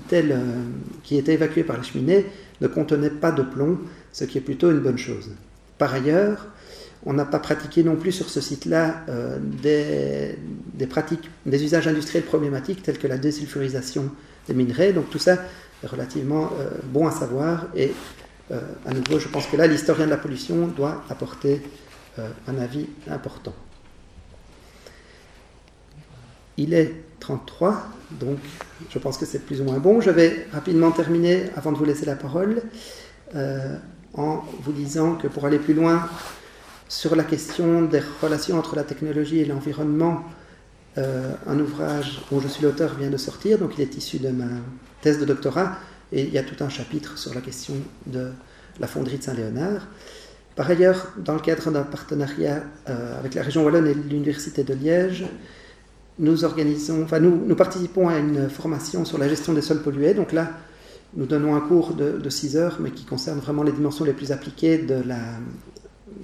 étaient 1.18 1.34
évacuées 1.34 1.64
par 1.64 1.78
la 1.78 1.84
cheminée 1.84 2.26
ne 2.62 2.68
contenaient 2.68 3.10
pas 3.10 3.32
de 3.32 3.44
plomb, 3.44 3.80
ce 4.12 4.26
qui 4.26 4.38
est 4.38 4.42
plutôt 4.42 4.72
une 4.72 4.80
bonne 4.80 4.98
chose. 4.98 5.32
Par 5.78 5.94
ailleurs, 5.94 6.48
on 7.06 7.14
n'a 7.14 7.26
pas 7.26 7.40
pratiqué 7.40 7.84
non 7.84 7.98
plus 7.98 8.14
sur 8.14 8.30
ce 8.30 8.40
site-là 8.40 9.04
euh, 9.10 9.38
des, 9.42 10.88
pratiques, 10.88 11.30
des 11.46 11.64
usages 11.64 11.88
industriels 11.88 12.24
problématiques 12.24 12.84
tels 12.84 12.98
que 12.98 13.08
la 13.08 13.18
désulfurisation 13.18 14.10
des 14.48 14.54
minerais. 14.54 14.94
Donc 14.94 15.10
tout 15.10 15.20
ça 15.20 15.34
est 15.84 15.88
relativement 15.88 16.52
bon 16.94 17.08
à 17.08 17.12
savoir. 17.12 17.68
Et 17.76 17.92
euh, 18.54 18.60
à 18.86 18.94
nouveau, 18.94 19.20
je 19.20 19.28
pense 19.28 19.48
que 19.48 19.58
là, 19.58 19.68
l'historien 19.68 20.06
de 20.06 20.12
la 20.12 20.18
pollution 20.18 20.68
doit 20.68 21.04
apporter 21.10 21.62
un 22.48 22.60
avis 22.60 22.88
important. 23.10 23.56
Il 26.58 26.76
est 26.76 26.94
33, 27.20 27.88
donc 28.12 28.38
je 28.92 29.00
pense 29.00 29.18
que 29.18 29.26
c'est 29.26 29.40
plus 29.40 29.62
ou 29.62 29.64
moins 29.64 29.80
bon. 29.80 30.00
Je 30.00 30.12
vais 30.12 30.46
rapidement 30.54 30.92
terminer 30.92 31.46
avant 31.56 31.72
de 31.72 31.78
vous 31.78 31.86
laisser 31.86 32.06
la 32.06 32.16
parole 32.16 32.62
en 34.14 34.44
vous 34.62 34.72
disant 34.72 35.16
que 35.16 35.28
pour 35.28 35.46
aller 35.46 35.58
plus 35.58 35.74
loin, 35.74 36.08
sur 36.94 37.16
la 37.16 37.24
question 37.24 37.82
des 37.82 38.02
relations 38.22 38.60
entre 38.60 38.76
la 38.76 38.84
technologie 38.84 39.40
et 39.40 39.46
l'environnement, 39.46 40.24
euh, 41.00 41.34
un 41.48 41.60
ouvrage 41.60 42.22
dont 42.30 42.40
je 42.40 42.48
suis 42.48 42.62
l'auteur 42.62 42.94
vient 42.94 43.10
de 43.10 43.18
sortir, 43.18 43.58
donc 43.58 43.72
il 43.78 43.82
est 43.82 43.98
issu 43.98 44.20
de 44.20 44.30
ma 44.30 44.46
thèse 45.02 45.20
de 45.20 45.26
doctorat, 45.26 45.78
et 46.14 46.23
il 46.23 46.34
y 46.34 46.38
a 46.38 46.44
tout 46.44 46.64
un 46.64 46.69
chapitre 46.69 47.18
sur 47.18 47.34
la 47.34 47.41
question 47.41 47.73
de 48.06 48.30
la 48.80 48.88
fonderie 48.88 49.18
de 49.18 49.23
Saint-Léonard. 49.23 49.88
Par 50.56 50.69
ailleurs, 50.69 51.14
dans 51.18 51.34
le 51.34 51.40
cadre 51.40 51.72
d'un 51.72 51.81
partenariat 51.81 52.64
euh, 52.88 53.19
avec 53.19 53.34
la 53.34 53.41
région 53.41 53.65
Wallonne 53.65 53.88
et 53.88 53.95
l'Université 53.95 54.64
de 54.64 54.73
Liège, 54.76 55.26
nous, 56.19 56.38
participons 57.56 58.07
à 58.07 58.19
une 58.19 58.48
formation 58.48 59.03
sur 59.03 59.18
la 59.18 59.27
gestion 59.27 59.53
des 59.53 59.64
sols 59.64 59.81
pollués. 59.81 60.14
Donc 60.14 60.31
là, 60.31 60.52
nous 61.15 61.26
donnons 61.26 61.56
un 61.56 61.61
cours 61.61 61.95
de, 61.95 62.19
de 62.19 62.30
6 62.30 62.56
heures, 62.56 62.77
mais 62.80 62.91
qui 62.91 63.03
concerne 63.03 63.40
vraiment 63.40 63.64
les 63.64 63.72
dimensions 63.72 64.06
les 64.06 64.14
plus 64.14 64.31
appliquées 64.31 64.77
de 64.77 65.03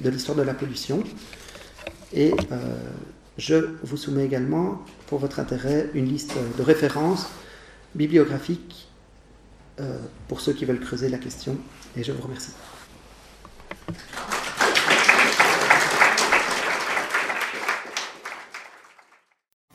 l'histoire 0.10 0.38
de 0.38 0.44
la 0.44 0.54
pollution. 0.54 1.04
Et 2.14 2.34
euh, 2.52 2.56
je 3.40 3.56
vous 3.84 3.98
soumets 3.98 4.26
également, 4.26 4.84
pour 5.08 5.18
votre 5.18 5.40
intérêt, 5.40 5.90
une 5.96 6.06
liste 6.06 6.36
de 6.58 6.62
références 6.62 7.28
bibliographiques 7.96 8.89
pour 10.28 10.42
ceux 10.42 10.54
qui 10.54 10.66
veulent 10.66 10.80
creuser 10.80 11.10
la 11.10 11.18
question. 11.18 11.58
Et 11.96 12.04
je 12.04 12.12
vous 12.12 12.22
remercie. 12.22 12.52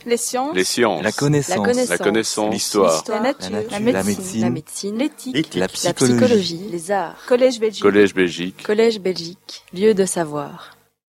Les 0.06 0.16
sciences. 0.18 0.54
Les 0.54 0.64
sciences. 0.64 1.02
La 1.02 1.12
connaissance. 1.12 1.88
La 1.88 1.98
connaissance. 1.98 2.52
L'histoire. 2.52 3.04
La, 3.08 3.20
nature. 3.20 3.50
La, 3.70 3.80
médecine. 3.80 4.50
médecine. 4.50 4.98
L'éthique. 4.98 5.54
La, 5.54 5.68
psychologie. 5.68 6.68
Les 6.70 6.90
arts. 6.90 7.16
Collège 7.26 7.58
Belgique. 7.58 7.82
Collège 7.82 8.14
Belgique. 8.14 8.62
Collège 8.62 9.00
Belgique. 9.00 9.64
Lieu 9.72 9.94
de 9.94 10.04
savoir. 10.04 10.76